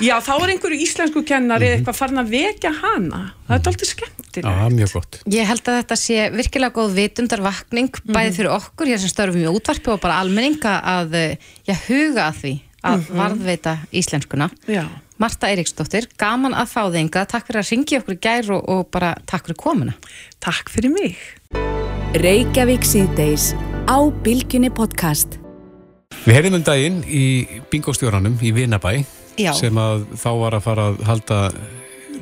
já, 0.00 0.16
þá 0.24 0.30
var 0.40 0.48
einhverju 0.54 0.78
íslensku 0.86 1.20
kennari 1.28 1.68
eitthvað 1.76 1.98
farin 2.00 2.22
að 2.22 2.30
vekja 2.32 2.72
hana 2.80 3.20
það 3.46 3.52
er 3.52 3.58
alltaf 3.60 3.90
skemmtilegt 3.92 4.46
Já, 4.46 4.68
mjög 4.72 4.92
gott. 4.96 5.18
Ég 5.32 5.46
held 5.48 5.68
að 5.68 5.78
þetta 5.82 5.96
sé 6.00 6.16
virkilega 6.32 6.72
góð 6.76 6.96
vitundarvakning 6.96 7.90
bæði 8.08 8.32
fyrir 8.36 8.52
okkur, 8.56 8.86
hér 8.90 8.98
sem 9.04 9.12
störfum 9.12 9.44
í 9.44 9.48
útvarpi 9.52 9.92
og 9.94 10.00
bara 10.00 10.18
almenninga 10.24 10.74
að 10.96 11.14
eh, 11.20 11.36
já, 11.68 11.74
huga 11.88 12.30
að 12.30 12.40
því 12.42 12.54
að 12.86 13.00
Mhm. 13.00 13.16
varðveita 13.18 13.72
íslenskuna. 13.92 14.50
Já. 14.68 14.84
Marta 15.18 15.48
Eiríksdóttir, 15.48 16.06
gaman 16.20 16.52
að 16.54 16.68
fá 16.68 16.82
þig 16.92 17.00
enga, 17.00 17.24
takk 17.26 17.46
fyrir 17.48 17.62
að 17.64 17.70
ringi 17.72 17.96
okkur 17.98 18.14
í 18.14 18.20
gær 18.20 18.50
og, 18.54 18.68
og 18.68 18.90
bara 18.92 19.14
takk 19.26 19.46
fyrir 19.48 19.56
komuna. 19.56 19.94
Takk 20.40 20.68
fyrir 20.70 20.92
mig. 20.92 21.16
Reykjavík 22.14 22.84
síðdeis 22.84 23.54
á 23.88 23.96
Bilginni 24.22 24.68
podcast. 24.70 25.40
Við 26.26 26.34
heyrðum 26.34 26.56
um 26.58 26.62
daginn 26.66 27.02
í 27.06 27.24
bingostjóranum 27.70 28.40
í 28.42 28.50
Vinabæ 28.50 28.96
Já. 29.38 29.52
sem 29.54 29.76
að 29.78 30.08
þá 30.18 30.30
var 30.40 30.56
að 30.56 30.64
fara 30.64 30.86
að 30.90 31.02
halda 31.06 31.36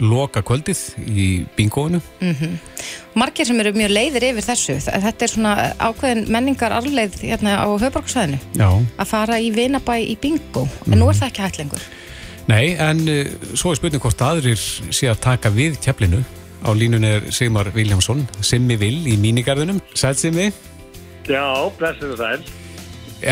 loka 0.03 0.43
kvöldið 0.45 0.81
í 1.09 1.29
bingóinu. 1.57 2.03
Mm 2.21 2.59
Margir 3.15 3.47
sem 3.47 3.61
eru 3.63 3.71
mjög 3.73 3.93
leiðir 3.95 4.25
yfir 4.29 4.43
þessu, 4.43 4.75
þetta 4.83 5.25
er 5.25 5.31
svona 5.31 5.53
ákveðin 5.79 6.25
menningar 6.35 6.73
arleið 6.75 7.15
hérna 7.23 7.55
á 7.63 7.69
höfborgarsæðinu 7.79 8.41
Já. 8.59 8.69
að 8.99 9.07
fara 9.07 9.39
í 9.39 9.53
vinabæ 9.55 10.01
í 10.03 10.17
bingo, 10.21 10.67
en 10.91 10.99
nú 10.99 11.09
er 11.09 11.15
það 11.21 11.31
ekki 11.31 11.45
hægt 11.45 11.61
lengur. 11.63 11.85
Nei, 12.51 12.75
en 12.75 13.05
uh, 13.07 13.31
svo 13.55 13.71
er 13.71 13.79
spurning 13.79 14.03
hvort 14.03 14.21
aðrir 14.21 14.59
sé 14.59 15.09
að 15.09 15.23
taka 15.31 15.55
við 15.55 15.79
keflinu. 15.81 16.25
Á 16.67 16.75
línun 16.75 17.07
er 17.07 17.31
Sigmar 17.31 17.71
Viljámsson, 17.71 18.27
Simmi 18.43 18.77
Vil 18.77 19.07
í 19.07 19.17
mínigarðunum. 19.17 19.79
Sæl 19.95 20.19
Simmi, 20.19 20.51
Já, 21.25 21.71
blessið 21.79 22.19
og 22.19 22.21
sæl. 22.21 22.64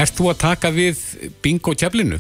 Ert 0.01 0.19
þú 0.19 0.31
að 0.33 0.43
taka 0.43 0.73
við 0.75 1.01
bingo 1.45 1.75
keflinu? 1.79 2.19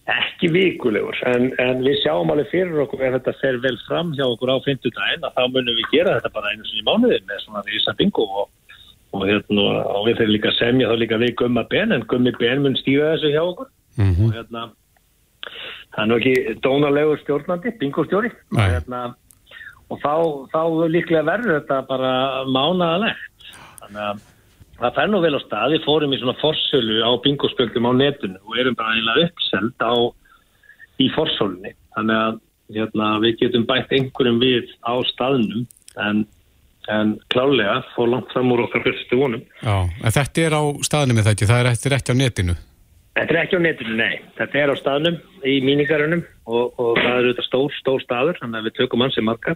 ekki 0.05 0.51
vikulegur 0.53 1.17
en, 1.25 1.47
en 1.61 1.79
við 1.81 1.97
sjáum 2.03 2.29
alveg 2.29 2.51
fyrir 2.51 2.77
okkur 2.83 3.01
ef 3.07 3.15
þetta 3.17 3.33
fer 3.39 3.55
vel 3.63 3.77
fram 3.87 4.11
hjá 4.13 4.25
okkur 4.27 4.51
á 4.53 4.57
50 4.61 4.93
daginn 4.93 5.25
að 5.25 5.33
þá 5.33 5.43
munum 5.49 5.79
við 5.79 5.87
gera 5.95 6.19
þetta 6.19 6.35
bara 6.35 6.51
einu 6.53 6.67
sinni 6.67 6.83
í 6.83 6.85
mánuði 6.85 7.17
með 7.25 7.41
svona 7.41 7.65
rísa 7.65 7.95
bingo 7.97 8.25
og, 8.27 8.45
og, 9.15 9.27
hérna, 9.29 9.67
og 9.95 10.09
við 10.09 10.21
þeir 10.21 10.33
líka 10.35 10.55
semja 10.59 10.91
þá 10.91 10.97
líka 11.01 11.21
við 11.21 11.35
Gumma 11.41 11.65
Ben 11.71 11.95
en 11.95 12.07
Gummi 12.11 12.35
Ben 12.39 12.63
mun 12.63 12.77
stýra 12.79 13.15
þessu 13.15 13.31
hjá 13.33 13.43
okkur. 13.45 13.71
Og 14.27 14.35
hérna 14.35 14.67
það 15.95 16.03
er 16.03 16.09
nú 16.09 16.17
ekki 16.19 16.55
dónalegur 16.63 17.21
stjórnandi 17.23 17.73
bingostjóri 17.79 18.31
og, 18.33 18.59
hérna, 18.59 19.01
og 19.89 20.01
þá, 20.03 20.13
þá 20.51 20.61
líklega 20.91 21.25
verður 21.27 21.59
þetta 21.59 21.81
bara 21.89 22.13
mánaðalegt 22.49 23.51
þannig 23.81 24.01
að 24.03 24.23
það 24.75 24.95
fær 24.97 25.11
nú 25.11 25.21
vel 25.23 25.37
á 25.39 25.41
stað, 25.45 25.75
við 25.75 25.85
fórum 25.85 26.15
í 26.15 26.19
svona 26.19 26.37
forsölu 26.41 26.97
á 26.99 27.11
bingospjöldum 27.23 27.87
á 27.87 27.91
netinu 27.95 28.41
og 28.43 28.57
erum 28.59 28.75
bara 28.75 28.95
eiginlega 28.95 29.29
uppseld 29.29 29.85
á 29.87 29.93
í 30.99 31.07
forsölunni, 31.15 31.71
þannig 31.95 32.21
að 32.25 32.41
hérna, 32.75 33.09
við 33.23 33.39
getum 33.43 33.67
bætt 33.69 33.93
einhverjum 33.95 34.41
við 34.43 34.73
á 34.83 34.95
staðnum 35.13 35.63
en, 36.01 36.25
en 36.91 37.15
klálega 37.33 37.79
fór 37.95 38.11
langt 38.11 38.31
fram 38.33 38.51
úr 38.53 38.65
okkar 38.65 38.83
fyrstu 38.85 39.19
vonum. 39.19 39.43
Já, 39.61 39.75
en 39.85 40.15
þetta 40.17 40.45
er 40.45 40.57
á 40.57 40.63
staðnum 40.85 41.19
með 41.19 41.29
þetta, 41.31 41.51
það 41.51 41.61
er 41.63 41.71
eftir 41.71 41.97
ekki 41.97 42.13
á 42.13 42.21
netinu. 42.21 42.57
Þetta 43.15 43.31
er 43.31 43.39
ekki 43.45 43.57
á 43.57 43.61
netinu, 43.63 43.95
nei. 43.95 44.19
Þetta 44.35 44.59
er 44.59 44.73
á 44.73 44.75
staðnum 44.75 45.17
í 45.47 45.55
mínigarunum 45.63 46.25
og, 46.45 46.75
og 46.75 46.99
það 46.99 47.11
er 47.13 47.23
auðvitað 47.23 47.47
stór, 47.47 47.75
stór 47.79 48.03
staður, 48.03 48.39
þannig 48.41 48.59
að 48.59 48.69
við 48.69 48.77
tökum 48.81 49.05
hans 49.05 49.17
í 49.19 49.23
marga 49.25 49.55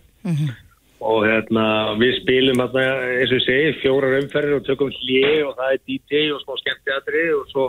og 1.00 1.24
hérna 1.24 1.66
við 2.00 2.18
spilum 2.20 2.60
hérna, 2.60 2.86
eins 3.20 3.32
og 3.32 3.40
ég 3.40 3.46
segi, 3.46 3.76
fjórar 3.84 4.18
umferðir 4.20 4.58
og 4.58 4.66
tökum 4.68 4.92
hlið 4.92 5.46
og 5.48 5.54
það 5.60 5.76
er 5.76 5.84
DJ 5.88 6.24
og 6.36 6.42
smá 6.44 6.58
skemmtiðatri 6.60 7.26
og 7.36 7.46
svo, 7.54 7.68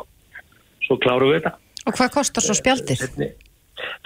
svo 0.86 0.98
klárum 1.02 1.30
við 1.30 1.40
þetta. 1.40 1.52
Og 1.86 1.98
hvað 1.98 2.14
kostar 2.16 2.46
svo 2.46 2.56
spjaldið? 2.58 3.04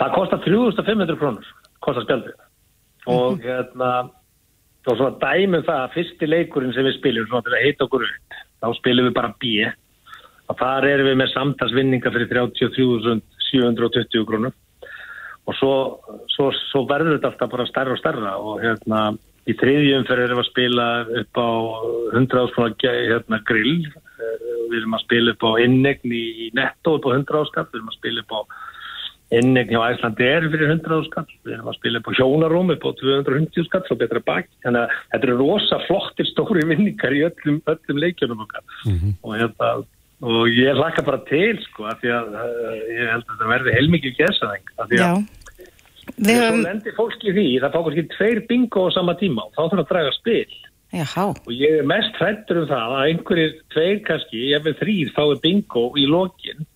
Það 0.00 0.12
kostar 0.18 0.42
3500 0.44 1.20
krónur, 1.20 1.48
kostar 1.84 2.04
spjaldið. 2.06 2.36
Og 3.12 3.40
hérna, 3.44 3.90
og 4.90 4.98
svona 4.98 5.16
dæmum 5.22 5.64
það 5.64 5.80
að 5.80 5.94
fyrsti 5.94 6.26
leikurinn 6.28 6.74
sem 6.76 6.84
við 6.86 6.98
spilum, 6.98 7.26
svona 7.28 7.46
til 7.46 7.54
að 7.56 7.64
heita 7.64 7.86
okkur 7.86 8.02
upp, 8.06 8.28
þá 8.60 8.68
spilum 8.78 9.06
við 9.08 9.16
bara 9.16 9.36
B. 9.40 9.44
Og 10.44 10.54
þar 10.60 10.86
erum 10.90 11.08
við 11.08 11.16
með 11.22 11.32
samtalsvinninga 11.32 12.12
fyrir 12.12 12.28
33.720 12.32 14.26
krónur. 14.28 14.54
Og 15.44 15.52
svo, 15.58 15.74
svo, 16.32 16.46
svo 16.70 16.80
verður 16.88 17.16
þetta 17.16 17.30
alltaf 17.32 17.52
bara 17.52 17.66
stærra 17.68 17.92
og 17.94 18.00
stærra 18.00 18.32
og 18.40 18.54
hérna 18.64 18.98
í 19.44 19.52
þriðjum 19.60 20.06
fyrir 20.08 20.24
erum 20.26 20.40
við 20.40 20.44
að 20.44 20.50
spila 20.52 20.86
upp 21.20 21.34
á 21.40 21.50
100 22.16 22.44
áskona 22.44 22.70
hérna, 22.84 23.40
grill. 23.48 23.80
Eh, 23.84 24.36
við 24.70 24.78
erum 24.80 24.96
að 24.96 25.04
spila 25.04 25.34
upp 25.34 25.42
á 25.44 25.50
innegn 25.64 26.08
í, 26.12 26.24
í 26.44 26.50
netto 26.56 26.96
upp 26.98 27.08
á 27.08 27.16
100 27.16 27.42
áskap, 27.42 27.68
við 27.72 27.80
erum 27.80 27.92
að 27.92 27.98
spila 27.98 28.24
upp 28.24 28.32
á 28.32 28.40
innegn 29.32 29.72
hjá 29.72 29.80
Æslandi 29.88 30.26
er 30.28 30.46
fyrir 30.52 30.68
100 30.74 30.98
áskap, 30.98 31.30
við 31.46 31.56
erum 31.56 31.70
að 31.72 31.78
spila 31.78 32.00
upp 32.00 32.10
á 32.12 32.16
hjónarum 32.18 32.72
upp 32.74 32.84
á 32.84 32.90
250 33.00 33.64
áskap, 33.64 33.88
svo 33.88 33.96
betra 34.00 34.22
bak. 34.24 34.50
Þannig 34.66 34.84
að 34.84 34.94
þetta 35.14 35.28
eru 35.28 35.38
rosa 35.40 35.80
flottir 35.88 36.28
stóri 36.28 36.66
vinningar 36.68 37.16
í 37.16 37.24
öllum, 37.28 37.60
öllum 37.72 38.02
leikjunum 38.04 38.44
okkar. 38.44 38.64
Mm 38.84 38.98
-hmm. 38.98 39.14
og 39.22 39.36
hérna 39.38 39.74
og 40.24 40.48
ég 40.48 40.76
laka 40.78 41.02
bara 41.04 41.20
til 41.28 41.58
sko 41.66 41.88
að 41.90 42.04
því 42.04 42.12
að 42.16 42.36
uh, 42.38 42.76
ég 42.88 43.08
held 43.12 43.24
að 43.24 43.32
þetta 43.32 43.48
verði 43.50 43.74
heilmikið 43.76 44.20
gæsaðing 44.20 44.70
að 44.78 44.92
því 44.92 45.00
að 45.04 45.16
þegar 46.14 46.44
höfum... 46.44 46.62
lendir 46.64 46.96
fólki 46.96 47.28
í 47.30 47.34
því 47.34 47.46
það 47.64 47.74
fá 47.74 47.80
kannski 47.80 48.04
tveir 48.14 48.40
bingo 48.48 48.86
á 48.86 48.94
sama 48.94 49.16
tíma 49.20 49.48
og 49.48 49.52
þá 49.56 49.62
þarf 49.64 49.82
að 49.82 49.90
draga 49.90 50.14
spil. 50.16 50.54
Jáhá. 50.94 51.24
og 51.34 51.50
ég 51.50 51.80
er 51.80 51.86
mest 51.90 52.14
hrættur 52.20 52.60
um 52.60 52.68
það 52.70 52.92
að 52.94 53.08
einhverjir 53.08 53.54
tveir 53.74 53.96
kannski, 54.06 54.42
ég 54.52 54.60
hefur 54.60 54.76
þrýr 54.78 55.08
fáið 55.16 55.40
bingo 55.42 55.84
í 55.98 56.04
lokin 56.06 56.68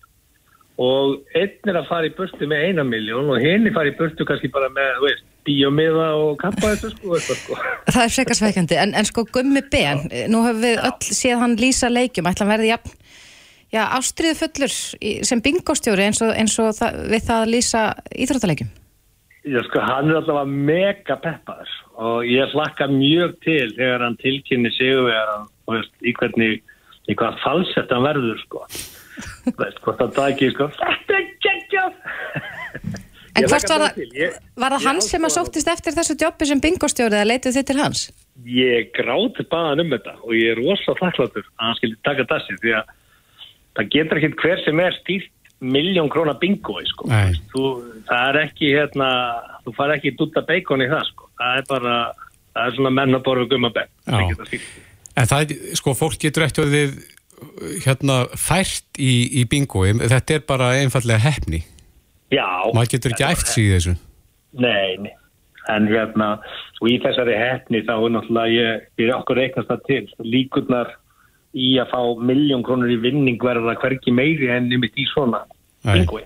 og 0.79 1.35
einn 1.35 1.71
er 1.71 1.81
að 1.81 1.89
fara 1.89 2.07
í 2.07 2.13
burtu 2.15 2.47
með 2.47 2.69
eina 2.69 2.85
miljón 2.87 3.27
og 3.33 3.41
henni 3.43 3.71
fara 3.75 3.91
í 3.91 3.97
burtu 3.97 4.23
kannski 4.27 4.51
bara 4.53 4.69
með, 4.71 5.01
veist, 5.03 5.25
bíomiða 5.47 6.07
og 6.19 6.37
kappa 6.39 6.71
þessu 6.71 6.93
sko, 6.93 7.15
þetta 7.17 7.37
sko. 7.41 7.57
Það 7.93 8.03
er 8.05 8.13
frekar 8.15 8.39
sveikandi, 8.39 8.77
en, 8.79 8.95
en 8.95 9.09
sko 9.09 9.25
Gummi 9.27 9.63
Ben, 9.71 10.05
nú 10.31 10.43
hefur 10.45 10.63
við 10.63 10.83
öll 10.87 11.17
séð 11.19 11.43
hann 11.43 11.57
lýsa 11.59 11.91
leikjum, 11.91 12.29
ætla 12.31 12.45
hann 12.45 12.53
verði 12.53 12.71
jafn, 12.71 12.93
já, 13.75 13.81
ástriðu 13.97 14.39
fullur 14.39 14.75
sem 15.31 15.43
bingostjóri 15.43 16.07
eins 16.07 16.23
og, 16.23 16.31
eins 16.35 16.55
og 16.63 16.71
það, 16.77 17.01
við 17.11 17.25
það 17.27 17.43
að 17.43 17.51
lýsa 17.55 17.83
íþróttaleikjum. 18.27 18.71
Já, 19.49 19.59
sko, 19.67 19.83
hann 19.83 20.11
er 20.11 20.19
alltaf 20.19 20.47
mega 20.47 21.19
peppaður 21.23 21.75
og 21.99 22.23
ég 22.27 22.55
hlakka 22.55 22.87
mjög 22.91 23.35
til 23.43 23.67
þegar 23.75 24.05
hann 24.05 24.17
tilkynni 24.21 24.71
sigurvegar 24.77 25.35
og 25.67 26.07
í 26.07 26.15
hvernig, 26.15 26.63
í 27.11 27.15
hvað 27.19 27.39
falsett 27.43 27.91
hann 27.91 28.07
verður, 28.07 28.39
sko. 28.45 28.63
Veist, 29.59 29.81
hvort 29.85 30.01
það 30.01 30.15
dagi, 30.17 30.51
sko, 30.55 30.69
þetta 30.79 31.19
er 31.19 31.29
geggjað! 31.45 31.99
En 33.39 33.45
hvort 33.45 33.71
var 33.71 33.83
það, 33.85 33.99
ég, 34.17 34.37
var 34.59 34.73
það 34.75 34.85
hans 34.87 35.09
sem 35.13 35.27
að 35.27 35.35
sóttist 35.35 35.69
eftir 35.71 35.95
þessu 35.95 36.15
jobbi 36.19 36.47
sem 36.49 36.61
bingostjórið 36.63 37.21
að 37.21 37.29
leitið 37.29 37.57
þið 37.57 37.67
til 37.69 37.77
hans? 37.79 38.05
Ég 38.49 38.89
gráti 38.95 39.45
baðan 39.51 39.83
um 39.83 39.93
þetta 39.93 40.15
og 40.23 40.33
ég 40.35 40.53
er 40.53 40.63
rosa 40.63 40.95
þakkláttur 40.97 41.45
að 41.45 41.67
hann 41.67 41.77
skilji 41.77 41.99
taka 42.07 42.25
þessi 42.31 42.57
því 42.63 42.73
að 42.79 42.95
það 43.77 43.91
getur 43.95 44.19
ekki 44.21 44.31
hver 44.41 44.63
sem 44.65 44.81
er 44.83 44.97
stýrt 44.97 45.35
miljón 45.59 46.09
krónar 46.11 46.39
bingoi 46.39 46.85
sko. 46.87 47.07
þú, 47.51 47.63
það 48.07 48.25
er 48.31 48.41
ekki 48.45 48.73
hérna, 48.73 49.09
þú 49.65 49.75
far 49.75 49.95
ekki 49.95 50.15
dutta 50.19 50.43
beikon 50.47 50.83
í 50.83 50.89
það 50.91 51.05
sko. 51.11 51.29
það 51.39 51.61
er 51.61 51.65
bara, 51.69 51.95
það 52.55 52.69
er 52.69 52.77
svona 52.77 52.93
menn 52.95 53.17
að 53.17 53.25
borða 53.27 53.49
gummabæk 53.51 53.89
en 54.09 55.27
það 55.27 55.41
er, 55.41 55.65
sko, 55.79 55.95
fólk 55.99 56.19
getur 56.21 56.47
eftir 56.47 56.67
að 56.67 56.77
þið 56.77 56.99
hérna 57.85 58.21
fært 58.37 58.99
í, 58.99 59.41
í 59.41 59.45
bingoi, 59.49 59.93
þetta 60.01 60.37
er 60.37 60.45
bara 60.47 60.71
einfallega 60.79 61.21
hefni 61.23 61.63
já. 62.33 62.47
Maður 62.73 62.93
getur 62.95 63.15
ekki 63.15 63.27
æft 63.27 63.53
í 63.57 63.67
þessu. 63.73 63.95
Nei, 64.59 64.97
nei, 65.03 65.13
en 65.73 65.89
hérna 65.89 66.31
og 66.79 66.89
í 66.89 66.97
þessari 67.03 67.35
hefni 67.37 67.83
þá 67.87 67.93
er 67.97 68.15
náttúrulega 68.15 68.55
ég, 68.55 68.89
ég 69.01 69.09
er 69.09 69.15
okkur 69.17 69.39
reiknast 69.39 69.69
það 69.69 69.85
til 69.89 70.29
líkurnar 70.35 70.95
í 71.57 71.71
að 71.81 71.91
fá 71.93 72.01
miljón 72.21 72.63
krónur 72.65 72.91
í 72.93 72.99
vinning 73.01 73.41
verða 73.41 73.75
hverki 73.81 74.13
meiri 74.13 74.51
enn 74.53 74.69
ymitt 74.73 74.97
í 74.99 75.07
svona 75.09 75.43
bingoi 75.83 76.23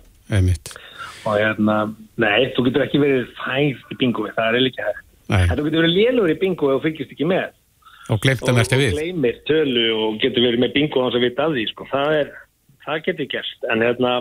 og 1.23 1.39
hérna, 1.39 1.77
nei, 2.19 2.51
þú 2.55 2.67
getur 2.67 2.83
ekki 2.83 2.99
verið 2.99 3.27
fæð 3.39 3.93
í 3.93 3.97
bingoi, 4.01 4.31
það 4.35 4.47
er 4.49 4.67
ekki 4.67 4.83
hægt. 4.83 5.03
Þú 5.53 5.65
getur 5.69 5.79
verið 5.79 5.93
lélur 5.95 6.33
í 6.33 6.39
bingoi 6.41 6.73
og 6.73 6.81
fyrkist 6.83 7.13
ekki 7.15 7.27
með 7.29 7.53
og 8.09 8.19
að 8.19 8.71
gleymir 8.97 9.41
tölu 9.47 9.85
og 9.95 10.17
getur 10.23 10.47
verið 10.47 10.63
með 10.63 10.73
bingoi 10.77 11.03
hans 11.05 11.17
að 11.17 11.25
vita 11.27 11.45
af 11.47 11.53
því, 11.55 11.65
sko, 11.71 11.87
það 11.91 12.15
er 12.19 12.31
það 12.83 13.03
getur 13.07 13.29
gerst, 13.31 13.67
en 13.71 13.85
hérna 13.85 14.15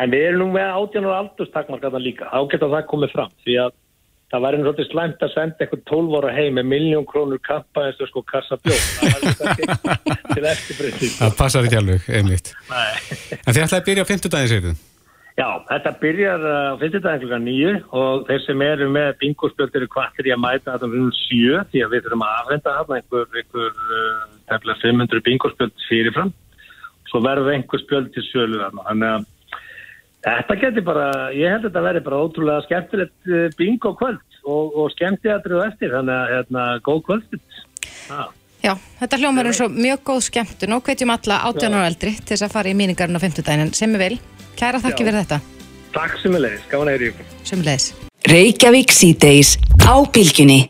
en 0.00 0.12
við 0.12 0.28
erum 0.30 0.44
nú 0.44 0.52
með 0.54 0.70
átjánar 0.76 1.18
aldurstakmarkaðan 1.22 2.04
líka, 2.04 2.30
þá 2.32 2.40
getur 2.52 2.72
það 2.72 2.88
komið 2.92 3.12
fram 3.12 3.36
því 3.44 3.58
að 3.64 3.76
það 4.32 4.42
var 4.42 4.56
einu 4.56 4.66
svolítið 4.66 4.88
slæmt 4.90 5.22
að 5.22 5.34
senda 5.36 5.62
eitthvað 5.62 5.84
12 5.92 6.16
ára 6.18 6.32
heim 6.34 6.58
með 6.58 6.68
miljón 6.72 7.06
krónur 7.06 7.42
kappa 7.46 7.86
eins 7.86 8.00
og 8.02 8.10
sko 8.10 8.24
kassa 8.26 8.58
bjóð 8.64 8.82
eftirbreytið 10.52 11.14
það 11.20 11.38
passar 11.38 11.68
ekki 11.68 11.78
alveg, 11.78 12.10
einmitt. 12.10 12.52
En 12.72 13.52
þið 13.52 13.62
ætlaði 13.62 13.80
að 13.80 13.88
byrja 13.90 14.06
á 14.06 14.10
50 14.10 14.34
daginn 14.34 14.52
sér 14.52 14.66
þið? 14.66 14.84
Já, 15.36 15.48
þetta 15.68 15.90
byrjar 16.00 16.44
á 16.48 16.80
50 16.80 17.02
daginn 17.04 17.22
klukka 17.22 17.38
nýju 17.44 17.72
og 17.92 18.22
þeir 18.24 18.42
sem 18.46 18.62
eru 18.64 18.86
með 18.88 19.10
bingospjöld 19.20 19.74
eru 19.76 19.88
kvartir 19.92 20.30
í 20.30 20.32
að 20.32 20.42
mæta 20.46 20.72
þetta 20.72 20.88
um 20.88 21.10
sjö 21.12 21.60
því 21.72 21.82
að 21.84 21.92
við 21.92 22.06
þurfum 22.06 22.24
að 22.24 22.36
afhenda 22.40 22.76
þarna 22.78 23.00
einhver, 23.00 23.26
einhver 23.42 24.72
uh, 24.72 24.78
500 24.80 25.24
bingospjöld 25.26 25.86
fyrirfram 25.90 26.32
svo 27.10 27.20
verður 27.26 27.52
einhver 27.52 27.82
spjöld 27.84 28.14
til 28.14 28.24
sjölu 28.30 28.62
þarna 28.64 28.86
þannig 28.90 29.16
að 29.16 29.32
Þetta 30.26 30.54
getur 30.58 30.82
bara, 30.82 31.10
ég 31.38 31.52
held 31.52 31.60
að 31.60 31.68
þetta 31.68 31.82
verði 31.84 32.00
bara 32.08 32.16
ótrúlega 32.24 32.62
skemmtilegt 32.64 33.28
bingo 33.54 33.92
kvöld 33.94 34.40
og, 34.42 34.72
og 34.74 34.88
skemmtiðatrið 34.96 35.60
og 35.60 35.66
eftir, 35.68 35.92
þannig 35.92 36.16
að 36.16 36.32
hérna, 36.32 36.64
góð 36.88 37.02
kvöld. 37.06 37.36
Ah. 38.10 38.32
Já, 38.64 38.72
þetta 38.98 39.20
hljómar 39.22 39.46
er 39.46 39.54
svo 39.54 39.68
mjög 39.70 40.02
góð 40.08 40.24
skemmtun 40.26 40.74
og 40.74 40.88
hvetjum 40.88 41.12
alla 41.14 41.38
18 41.52 41.76
ára 41.78 41.90
eldri 41.92 42.16
til 42.18 42.32
þess 42.32 42.46
að 42.48 42.56
fara 42.56 42.72
í 42.72 42.74
míningarinn 42.80 43.20
á 43.20 43.22
50 43.22 43.46
daginn 43.46 43.70
sem 43.78 43.94
er 43.94 44.02
vel. 44.02 44.18
Kæra 44.56 44.80
þakki 44.80 45.04
fyrir 45.04 45.20
þetta. 45.20 45.40
Takk 45.92 46.16
sem 46.22 46.36
er 46.36 46.42
leiðis, 46.46 46.64
gáðan 46.70 46.88
að 46.94 47.04
ykkur. 47.10 47.28
Sem 47.44 47.60
er 47.60 47.68
leiðis. 47.68 47.90
Reykjavík 48.26 48.94
síðdeis 48.94 49.50
á 49.84 49.94
bylginni. 50.12 50.62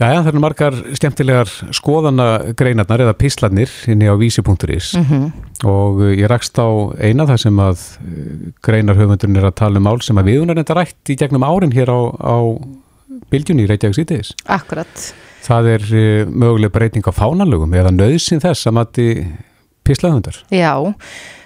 Jæja, 0.00 0.22
það 0.22 0.28
eru 0.30 0.40
margar 0.40 0.76
skemmtilegar 0.96 1.50
skoðana 1.76 2.26
greinarnar 2.56 3.02
eða 3.04 3.16
píslarnir 3.20 3.72
inni 3.90 4.08
á 4.08 4.16
vísi.is 4.16 4.94
mm 4.96 5.04
-hmm. 5.04 5.26
og 5.68 6.00
ég 6.16 6.30
rakst 6.30 6.56
á 6.56 6.68
eina 6.96 7.26
þar 7.28 7.40
sem 7.42 7.58
að 7.60 7.82
greinarhöfundurinn 8.64 9.36
er 9.36 9.50
að 9.50 9.58
tala 9.60 9.76
um 9.76 9.84
mál 9.84 10.00
sem 10.00 10.16
að 10.16 10.30
viðunar 10.30 10.56
enda 10.62 10.74
rætt 10.74 11.10
í 11.10 11.18
gegnum 11.20 11.44
árin 11.44 11.74
hér 11.74 11.92
á, 11.92 12.00
á 12.16 12.38
bylgjunni 13.30 13.66
í 13.66 13.68
Reykjavík 13.68 13.98
síðdeis. 13.98 14.32
Akkurat. 14.46 15.12
Það 15.42 15.68
er 15.74 15.82
uh, 15.92 16.26
möguleg 16.32 16.72
breyting 16.72 17.04
á 17.04 17.12
fánalögum 17.12 17.74
eða 17.74 17.92
nöðsin 17.92 18.40
þess 18.40 18.66
að 18.66 18.72
mati 18.72 19.06
píslahundar. 19.90 20.38
Já, 20.54 20.72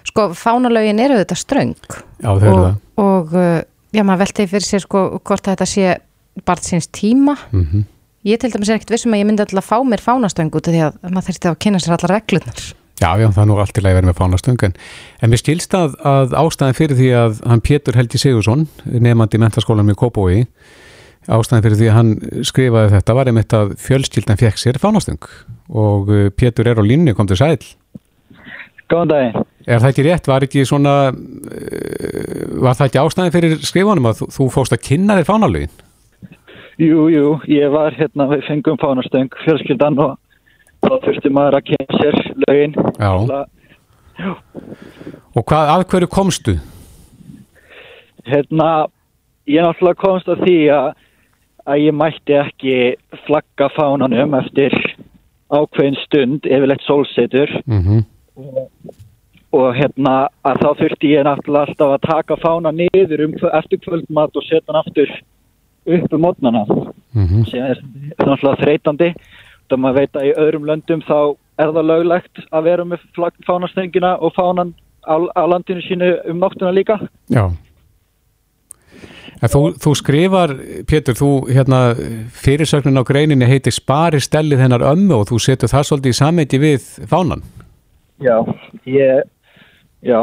sko 0.07 0.29
fánalögin 0.39 1.03
eru 1.03 1.19
þetta 1.23 1.41
ströng. 1.41 1.75
Já, 2.21 2.29
þau 2.29 2.45
eru 2.45 2.61
það. 2.61 2.79
Og 3.05 3.35
já, 3.35 4.03
maður 4.05 4.23
veltegi 4.27 4.53
fyrir 4.53 4.69
sér 4.69 4.87
sko 4.87 5.09
hvort 5.19 5.51
þetta 5.51 5.69
sé 5.69 5.99
bara 6.45 6.65
síns 6.65 6.89
tíma. 6.93 7.37
Mm 7.51 7.91
Ég 8.25 8.41
til 8.41 8.49
dæmis 8.49 8.71
er 8.73 8.79
ekkert 8.79 8.95
vissum 8.95 9.13
að 9.13 9.21
ég 9.21 9.27
myndi 9.29 9.45
alltaf 9.45 9.59
að 9.61 9.67
fá 9.69 9.85
mér 9.85 10.01
fánastöng 10.01 10.55
út 10.57 10.69
af 10.71 10.73
því 10.73 10.79
að 10.87 10.95
maður 11.13 11.27
þurfti 11.27 11.49
að 11.51 11.59
kynna 11.61 11.81
sér 11.85 11.93
allar 11.93 12.13
reglunar. 12.15 12.63
Já, 12.97 13.11
já, 13.21 13.27
það 13.27 13.41
er 13.43 13.49
nú 13.51 13.59
allt 13.61 13.77
í 13.77 13.83
lagi 13.85 13.97
verið 13.99 14.09
með 14.09 14.17
fánastöng 14.17 14.65
en, 14.65 14.75
en 15.21 15.33
mér 15.33 15.41
skilst 15.43 15.77
að, 15.77 15.99
að 16.09 16.33
ástæðin 16.41 16.79
fyrir 16.79 16.99
því 17.01 17.11
að 17.21 17.43
hann 17.45 17.63
Pétur 17.69 17.99
Helgi 17.99 18.21
Sigursson 18.23 18.65
nefandi 18.87 19.37
í 19.37 19.43
mentaskólanum 19.43 19.93
í 19.93 19.99
Kópói 20.01 20.47
ástæðin 21.29 21.67
fyrir 21.67 21.81
því 21.83 21.91
að 21.91 21.99
hann 21.99 22.15
skrifaði 22.49 22.95
þetta 22.95 23.19
var 23.19 23.29
einmitt 23.29 23.57
að 23.59 23.75
fjölskyldan 23.85 24.41
fekk 24.41 24.63
sér 24.63 24.81
fánastöng 24.81 25.29
og 25.69 26.09
uh, 26.09 26.31
Pétur 26.33 26.71
er 26.71 26.81
á 26.81 26.85
línni, 26.87 27.13
kom 27.19 27.29
til 27.29 27.37
sæl. 27.43 27.59
Góðan 28.95 29.11
daginn. 29.11 29.47
Er 29.65 29.81
það 29.81 29.91
ekki 29.91 30.05
rétt? 30.07 30.29
Var, 30.31 30.45
ekki 30.47 30.65
svona, 30.69 30.95
uh, 31.11 32.43
var 32.63 32.77
það 32.79 32.87
ekki 32.87 33.01
ástæðin 33.01 33.35
fyrir 33.35 33.55
skrifanum 33.65 34.07
að 34.11 34.21
þú, 34.21 34.29
þú 34.37 34.47
fóst 34.55 34.77
að 34.77 34.85
kynna 34.87 35.17
þér 35.19 35.29
fánalögin? 35.31 35.73
Jú, 36.79 37.07
jú, 37.11 37.27
ég 37.51 37.73
var 37.75 37.95
hérna, 37.95 38.29
við 38.31 38.45
fengum 38.49 38.79
fánastöng, 38.83 39.35
fjölskyldan 39.45 39.99
og 40.03 40.17
þá 40.85 40.95
þurfti 41.07 41.33
maður 41.35 41.59
að 41.59 41.69
kynna 41.71 42.01
sér 42.03 42.21
lögin. 42.45 42.77
Já. 42.99 43.13
Það, 43.31 43.45
já. 44.19 44.33
Og 45.35 45.47
hvað, 45.51 45.73
af 45.75 45.87
hverju 45.91 46.11
komstu? 46.13 46.57
Hérna, 48.29 48.69
ég 49.51 49.65
náttúrulega 49.65 50.03
komst 50.03 50.31
að 50.31 50.47
því 50.47 50.59
að, 50.75 50.91
að 51.65 51.85
ég 51.85 51.99
mætti 51.99 52.39
ekki 52.39 52.77
flagga 53.27 53.71
fánanum 53.75 54.39
eftir 54.39 54.75
ákveðin 55.55 55.99
stund, 56.05 56.47
yfirleitt 56.49 56.85
sólsetur. 56.87 57.51
Mm 57.67 57.81
-hmm. 57.81 58.05
Og, 58.37 59.69
hérna, 59.77 60.15
að 60.45 60.61
þá 60.63 60.69
þurfti 60.81 61.13
ég 61.15 61.25
náttúrulega 61.27 61.69
alltaf 61.69 61.95
að 61.95 62.07
taka 62.09 62.37
fána 62.43 62.73
niður 62.75 63.25
um 63.29 63.35
eftir 63.53 63.79
kvöldmat 63.85 64.37
og 64.37 64.43
setja 64.49 64.65
hann 64.73 64.81
aftur 64.83 65.11
upp 65.87 66.13
um 66.17 66.21
mótnana 66.25 66.65
Mhm. 67.15 67.45
sem 67.51 67.63
er 67.63 67.79
náttúrulega 68.19 68.63
þreytandi 68.65 69.15
þá 69.71 69.77
maður 69.79 69.95
veit 70.01 70.13
að 70.19 70.27
í 70.27 70.33
öðrum 70.43 70.67
löndum 70.67 71.03
þá 71.07 71.37
er 71.59 71.69
það 71.71 71.87
löglegt 71.93 72.41
að 72.53 72.65
vera 72.65 72.85
með 72.85 72.99
fánastöngina 73.47 74.17
og 74.21 74.33
fánan 74.35 74.75
á, 75.07 75.17
á 75.37 75.43
landinu 75.47 75.83
sínu 75.87 76.11
um 76.31 76.39
nóttuna 76.41 76.73
líka 76.75 76.99
Já. 77.31 77.51
Þú, 79.45 79.75
þú 79.77 79.91
skrifar, 79.99 80.53
Pétur, 80.89 81.15
þú 81.19 81.29
hérna 81.53 81.95
fyrirsögnin 82.33 82.97
á 82.97 83.05
greininni 83.05 83.45
heitir 83.45 83.75
Spari 83.75 84.21
stellið 84.23 84.63
hennar 84.63 84.81
ömmu 84.81 85.19
og 85.21 85.27
þú 85.29 85.39
setur 85.43 85.69
það 85.69 85.85
svolítið 85.89 86.15
í 86.15 86.19
sammeiti 86.21 86.61
við 86.63 86.87
fánan 87.11 87.43
Já, 88.25 88.39
ég 88.89 89.25
já, 90.05 90.21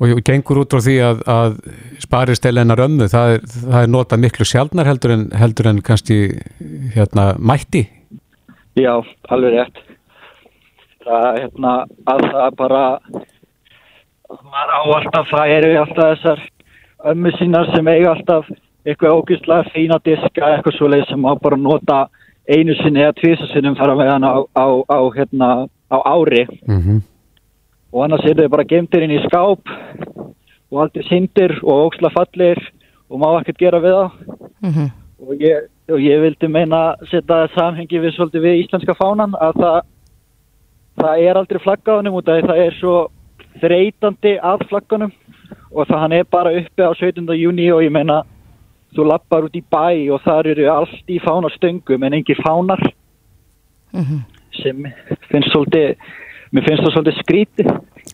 og 0.00 0.22
gengur 0.26 0.62
út 0.62 0.72
frá 0.72 0.82
því 0.82 0.94
að, 1.06 1.22
að 1.28 1.56
Spari 2.02 2.36
stellið 2.38 2.64
hennar 2.64 2.84
ömmu, 2.86 3.08
það 3.12 3.34
er, 3.36 3.42
það 3.54 3.80
er 3.82 3.90
notað 3.92 4.22
miklu 4.24 4.46
sjálfnar 4.48 4.88
heldur 4.88 5.14
en, 5.16 5.26
heldur 5.36 5.68
en 5.70 5.82
kannski 5.84 6.18
hérna 6.96 7.32
mætti. 7.38 7.84
já, 8.78 8.94
alveg 9.28 9.58
rétt 9.58 9.82
það 11.04 11.26
er 11.28 11.38
hérna 11.42 11.74
að 12.08 12.26
það 12.32 12.56
bara 12.56 12.82
maður 14.30 14.72
á 14.72 14.80
alltaf, 14.96 15.30
það 15.30 15.54
eru 15.58 15.72
alltaf 15.82 16.10
þessar 16.14 16.44
ömmu 17.12 17.32
sínar 17.38 17.70
sem 17.74 17.88
eiga 17.90 18.14
alltaf 18.14 18.50
eitthvað 18.86 19.18
ógæslega 19.18 19.70
fína 19.74 19.98
diska 20.04 20.48
eitthvað 20.56 20.76
svoleið 20.78 21.06
sem 21.10 21.22
má 21.22 21.34
bara 21.42 21.58
nota 21.58 22.02
einu 22.50 22.74
sinni 22.80 23.02
eða 23.02 23.18
tvisa 23.20 23.48
sinnum 23.52 23.76
fara 23.78 23.94
með 23.98 24.12
hann 24.14 24.26
á, 24.26 24.34
á, 24.58 24.66
á, 24.90 24.98
hérna, 25.14 25.50
á 25.92 25.98
ári 26.02 26.46
Mm 26.66 26.80
-hmm. 26.80 27.00
Og 27.92 28.04
annars 28.04 28.24
eru 28.24 28.42
þau 28.42 28.48
bara 28.54 28.64
gemtir 28.64 29.02
inn 29.04 29.10
í 29.18 29.22
skáp 29.26 29.60
og 30.72 30.80
aldrei 30.86 31.04
sindir 31.08 31.58
og 31.62 31.90
óksla 31.92 32.10
fallir 32.14 32.58
og 33.10 33.20
má 33.20 33.28
ekkert 33.40 33.58
gera 33.58 33.80
við 33.80 33.96
það 33.98 34.10
Mhm. 34.62 34.90
og 35.28 35.34
ég, 35.40 35.68
og 35.90 35.98
ég 36.00 36.20
vildi 36.22 36.48
meina 36.48 36.96
setja 37.10 37.48
samhengi 37.54 37.98
við 38.00 38.14
svolítið 38.16 38.42
við 38.46 38.60
íslenska 38.64 38.94
fánan 38.94 39.34
að 39.34 39.52
það, 39.60 39.80
það 40.98 41.18
er 41.28 41.34
aldrei 41.36 41.58
flagga 41.60 41.92
á 41.92 41.96
hennum 41.98 42.14
út 42.20 42.28
af 42.28 42.44
það 42.44 42.58
er 42.66 42.74
svo 42.80 43.08
þreytandi 43.60 44.38
að 44.40 44.66
flagganum 44.68 45.12
og 45.72 45.86
það 45.88 45.98
hann 46.00 46.12
er 46.12 46.24
bara 46.24 46.50
uppi 46.56 46.82
á 46.82 46.92
17. 46.94 47.26
júni 47.36 47.70
og 47.74 47.82
ég 47.82 47.90
meina 47.92 48.22
þú 48.96 49.04
lappar 49.08 49.44
út 49.44 49.54
í 49.56 49.62
bæ 49.70 50.08
og 50.14 50.20
þar 50.22 50.46
eru 50.46 50.66
allt 50.70 51.08
í 51.08 51.18
fánastöngum 51.20 52.04
en 52.06 52.12
engin 52.14 52.36
fánar 52.44 52.80
Mhm. 53.92 54.24
sem 54.62 54.84
finnst 55.30 55.52
svolítið 55.52 55.96
mér 56.52 56.66
finnst 56.66 56.84
það 56.84 56.94
svolítið 56.96 57.20
skríti 57.22 57.66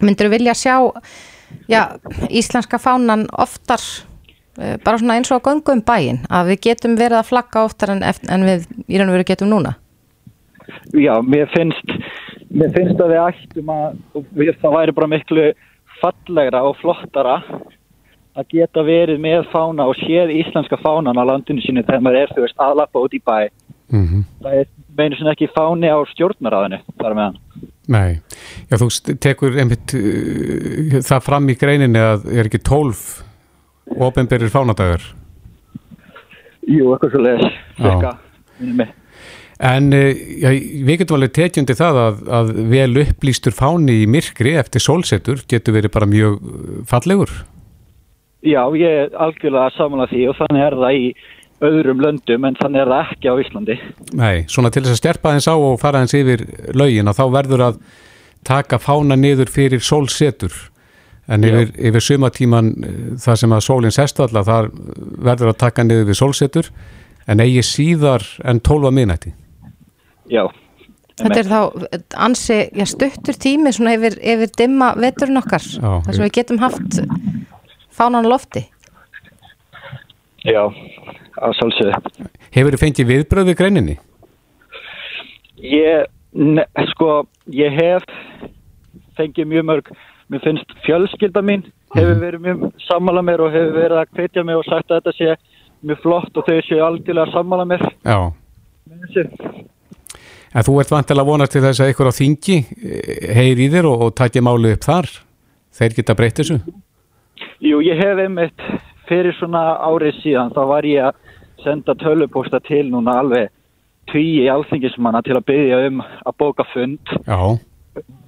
Myndur 0.04 0.30
vilja 0.32 0.54
sjá 0.54 0.76
já, 1.70 1.82
íslenska 2.28 2.78
fánan 2.78 3.26
oftar 3.32 3.82
eh, 4.58 4.76
bara 4.84 5.00
svona 5.00 5.18
eins 5.18 5.32
og 5.32 5.40
að 5.40 5.50
göngu 5.50 5.76
um 5.76 5.84
bæinn 5.84 6.22
að 6.30 6.52
við 6.52 6.62
getum 6.68 6.96
verið 7.00 7.20
að 7.20 7.30
flagga 7.32 7.64
oftar 7.68 7.94
en, 7.96 8.04
en 8.04 8.46
við 8.46 8.68
í 8.86 8.98
raun 8.98 9.10
og 9.10 9.18
veru 9.18 9.28
getum 9.32 9.52
núna? 9.52 9.76
Já, 10.92 11.16
mér 11.24 11.48
finnst 11.54 11.96
mér 12.48 12.72
finnst 12.76 13.00
að 13.00 13.14
við 13.14 13.24
ættum 13.24 13.72
að 13.72 14.54
það 14.62 14.76
væri 14.76 14.96
bara 14.96 15.12
miklu 15.14 15.48
fallegra 15.98 16.62
og 16.68 16.78
flottara 16.80 17.40
að 18.38 18.52
geta 18.54 18.84
verið 18.86 19.18
með 19.20 19.48
fána 19.52 19.88
og 19.90 19.98
séð 19.98 20.30
íslenska 20.36 20.78
fánan 20.78 21.18
á 21.18 21.24
landinu 21.26 21.64
sínu 21.64 21.82
þegar 21.82 22.04
maður 22.04 22.20
er, 22.20 22.34
þú 22.36 22.44
veist, 22.44 22.60
aðlappa 22.62 23.02
út 23.02 23.16
í 23.16 23.22
bæ. 23.24 23.48
Mm 23.90 24.24
það 24.42 24.60
er 24.60 24.68
meinu 24.98 25.16
sem 25.16 25.30
ekki 25.32 25.48
fáni 25.54 25.90
á 25.90 25.98
stjórnaráðinu 26.12 26.78
þar 27.00 27.14
með 27.16 27.24
hann 27.24 27.38
Nei, 27.88 28.18
já 28.68 28.76
þú 28.82 28.88
tekur 29.16 29.56
einmitt 29.56 29.94
uh, 29.96 30.98
það 31.00 31.24
fram 31.24 31.48
í 31.48 31.56
greininni 31.56 32.02
að 32.02 32.28
er 32.34 32.50
ekki 32.50 32.60
tólf 32.60 33.22
ofinberir 33.88 34.52
fánadagar. 34.52 35.04
Jú, 36.68 36.92
eitthvað 36.92 37.14
svo 37.14 37.22
leiðis 37.24 37.54
Já. 37.78 38.90
En 39.58 39.88
uh, 39.96 40.10
já, 40.12 40.50
við 40.86 41.00
getum 41.00 41.16
alveg 41.16 41.32
tekjundi 41.38 41.78
það 41.78 42.00
að, 42.02 42.18
að 42.38 42.52
vel 42.74 42.90
upplýstur 43.06 43.56
fáni 43.56 44.02
í 44.02 44.10
myrkri 44.10 44.52
eftir 44.60 44.84
sólsetur 44.84 45.40
getur 45.50 45.78
verið 45.78 45.94
bara 45.96 46.10
mjög 46.10 46.36
uh, 46.38 46.68
fallegur. 46.90 47.32
Já, 48.46 48.62
ég 48.78 49.00
er 49.06 49.16
algjörlega 49.18 49.72
samanlega 49.74 50.12
því 50.12 50.28
og 50.30 50.36
þannig 50.38 50.66
er 50.68 50.76
það 50.78 50.98
í 51.00 51.08
öðrum 51.64 52.02
löndum 52.02 52.46
en 52.46 52.56
þannig 52.58 52.82
er 52.82 52.92
það 52.92 53.12
ekki 53.12 53.30
á 53.30 53.34
Íslandi. 53.42 53.76
Nei, 54.18 54.34
svona 54.50 54.70
til 54.74 54.84
þess 54.84 54.94
að 54.94 55.00
stjerpa 55.00 55.32
þeins 55.34 55.48
á 55.50 55.54
og 55.56 55.80
fara 55.82 56.02
þeins 56.04 56.16
yfir 56.18 56.44
lögin 56.78 57.10
að 57.10 57.18
þá 57.18 57.24
verður 57.34 57.64
að 57.68 57.80
taka 58.46 58.78
fána 58.82 59.18
niður 59.18 59.50
fyrir 59.50 59.82
sólsetur. 59.84 60.54
En 61.28 61.44
yfir, 61.44 61.74
yfir 61.90 62.04
sumatíman 62.04 62.70
uh, 62.78 62.94
það 63.20 63.42
sem 63.42 63.52
að 63.52 63.66
sólinn 63.66 63.92
sest 63.92 64.22
alla 64.24 64.44
þar 64.46 64.70
verður 65.26 65.52
að 65.52 65.60
taka 65.60 65.84
niður 65.84 66.08
við 66.08 66.20
sólsetur 66.22 66.70
en 67.28 67.42
eigi 67.44 67.66
síðar 67.66 68.24
en 68.48 68.62
12 68.64 68.94
minnætti. 68.96 69.34
Já, 70.32 70.46
Þetta 71.18 71.38
er 71.40 71.48
þá 71.50 71.60
ansi 72.22 72.56
já, 72.78 72.84
stuttur 72.86 73.34
tími 73.42 73.72
svona 73.74 73.96
yfir, 73.96 74.14
yfir 74.22 74.52
dimma 74.60 74.92
veturinn 74.94 75.40
okkar 75.40 75.64
Já, 75.64 75.88
þar 76.06 76.14
sem 76.14 76.24
við 76.24 76.34
getum 76.36 76.60
haft 76.62 76.98
fánan 77.98 78.28
á 78.28 78.30
lofti 78.30 78.62
já, 80.48 80.62
að 81.38 81.56
sjálfsögðu 81.60 82.28
Hefur 82.54 82.74
þið 82.74 82.84
fengið 82.84 83.10
viðbröð 83.12 83.50
við 83.50 83.58
greininni? 83.62 83.96
Ég, 85.58 86.06
ne, 86.32 86.64
sko, 86.92 87.24
ég 87.52 87.74
hef 87.74 88.06
fengið 89.18 89.50
mjög 89.50 89.66
mörg, 89.72 89.90
mér 90.30 90.44
finnst 90.44 90.78
fjölskylda 90.86 91.42
mín 91.42 91.66
hefur 91.96 92.20
verið 92.20 92.44
mjög 92.44 92.66
sammála 92.84 93.22
mér 93.24 93.42
og 93.44 93.54
hefur 93.54 93.76
verið 93.76 94.02
að 94.02 94.12
hvetja 94.18 94.44
mig 94.44 94.58
og 94.58 94.66
sagt 94.68 94.90
að 94.90 95.00
þetta 95.00 95.16
sé 95.16 95.36
mjög 95.88 96.02
flott 96.04 96.40
og 96.40 96.48
þau 96.48 96.58
séu 96.66 96.82
algjörlega 96.84 97.32
sammála 97.32 97.66
mér. 97.68 97.84
Já. 98.04 98.18
En 100.48 100.64
þú 100.64 100.78
ert 100.82 100.92
vantilega 100.92 101.24
að 101.24 101.30
vonast 101.30 101.54
til 101.54 101.64
þess 101.64 101.84
að 101.84 101.92
ykkur 101.92 102.10
á 102.10 102.18
þingi 102.18 102.58
eh, 102.58 103.32
heyri 103.36 103.68
í 103.68 103.72
þér 103.72 103.88
og, 103.90 104.04
og 104.06 104.14
takja 104.16 104.44
málu 104.44 104.72
upp 104.74 104.84
þar. 104.84 105.10
Þeir 105.78 105.96
geta 105.98 106.16
breytt 106.18 106.40
þessu. 106.40 106.58
Jú, 107.62 107.80
ég 107.84 108.00
hef 108.00 108.22
einmitt 108.24 108.64
fyrir 109.08 109.34
svona 109.38 109.62
árið 109.88 110.18
síðan, 110.22 110.52
þá 110.54 110.62
var 110.70 110.86
ég 110.88 111.08
að 111.08 111.14
senda 111.64 111.94
tölupósta 111.98 112.60
til 112.64 112.84
núna 112.92 113.18
alveg 113.22 113.48
tvíi 114.08 114.46
alþingismanna 114.52 115.20
til 115.26 115.36
að 115.36 115.46
byggja 115.50 115.80
um 115.88 116.02
að 116.04 116.36
bóka 116.40 116.64
fund. 116.72 117.14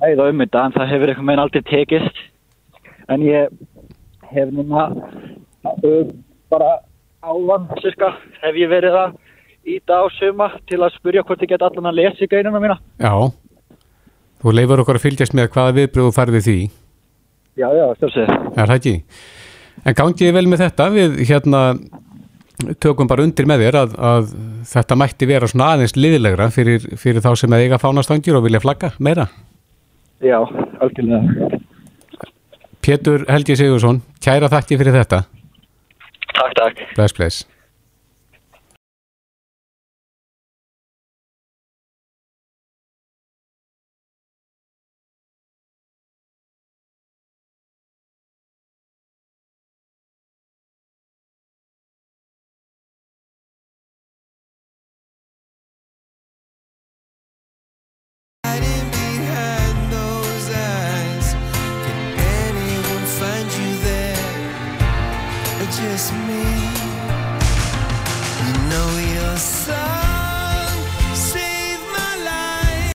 Ræða 0.03 0.27
um 0.33 0.43
þetta 0.43 0.65
en 0.67 0.75
það 0.77 0.91
hefur 0.93 1.13
einhvern 1.13 1.29
veginn 1.31 1.43
aldrei 1.45 1.63
tekist 1.71 2.19
en 3.11 3.23
ég 3.25 3.53
hef 4.33 4.51
núna 4.55 4.89
bara 6.51 6.71
ávan 7.23 7.69
cirka 7.83 8.13
hef 8.43 8.57
ég 8.59 8.71
verið 8.73 8.97
að 8.97 9.15
íta 9.71 10.01
á 10.01 10.05
suma 10.17 10.49
til 10.69 10.81
að 10.83 10.95
spurja 10.97 11.23
hvort 11.27 11.43
ég 11.45 11.53
get 11.53 11.63
allan 11.63 11.91
að 11.91 11.99
lesa 12.01 12.25
í 12.25 12.29
greinuna 12.31 12.61
mína 12.63 12.79
Já. 12.99 13.13
Þú 14.41 14.55
leifur 14.57 14.81
okkur 14.83 14.97
að 14.99 15.05
fylgjast 15.05 15.35
með 15.37 15.51
hvaða 15.53 15.75
viðbröð 15.77 16.07
þú 16.09 16.15
farið 16.17 16.37
við 16.39 16.47
því. 16.49 16.59
já, 17.61 17.69
já, 17.77 17.85
stjórnsið 17.99 18.31
Er 18.57 18.71
það 18.71 18.77
ekki? 18.79 18.95
En 19.85 19.97
gangið 19.97 20.35
vel 20.37 20.47
með 20.51 20.65
þetta, 20.67 20.89
við 20.93 21.21
hérna 21.31 21.61
tökum 22.83 23.09
bara 23.09 23.25
undir 23.25 23.49
með 23.49 23.65
þér 23.65 23.79
að, 23.81 23.95
að 24.11 24.33
þetta 24.69 24.99
mætti 25.01 25.29
vera 25.31 25.49
svona 25.49 25.71
aðeins 25.75 25.97
liðilegra 25.97 26.51
fyrir, 26.53 26.85
fyrir 27.01 27.25
þá 27.25 27.31
sem 27.41 27.57
að 27.57 27.65
eiga 27.65 27.81
fánastangir 27.81 28.37
og 28.37 28.45
vilja 28.45 28.61
flagga 28.61 28.93
meira. 29.01 29.29
já, 30.21 30.37
algjörlega 30.85 31.61
Pétur 32.81 33.25
Helgi 33.29 33.57
Sigursson, 33.61 34.01
kæra 34.25 34.49
þakki 34.53 34.79
fyrir 34.81 34.97
þetta. 34.97 35.25
takk, 36.33 36.55
takk 36.57 36.85
Bless, 36.97 37.17
bless. 37.17 37.60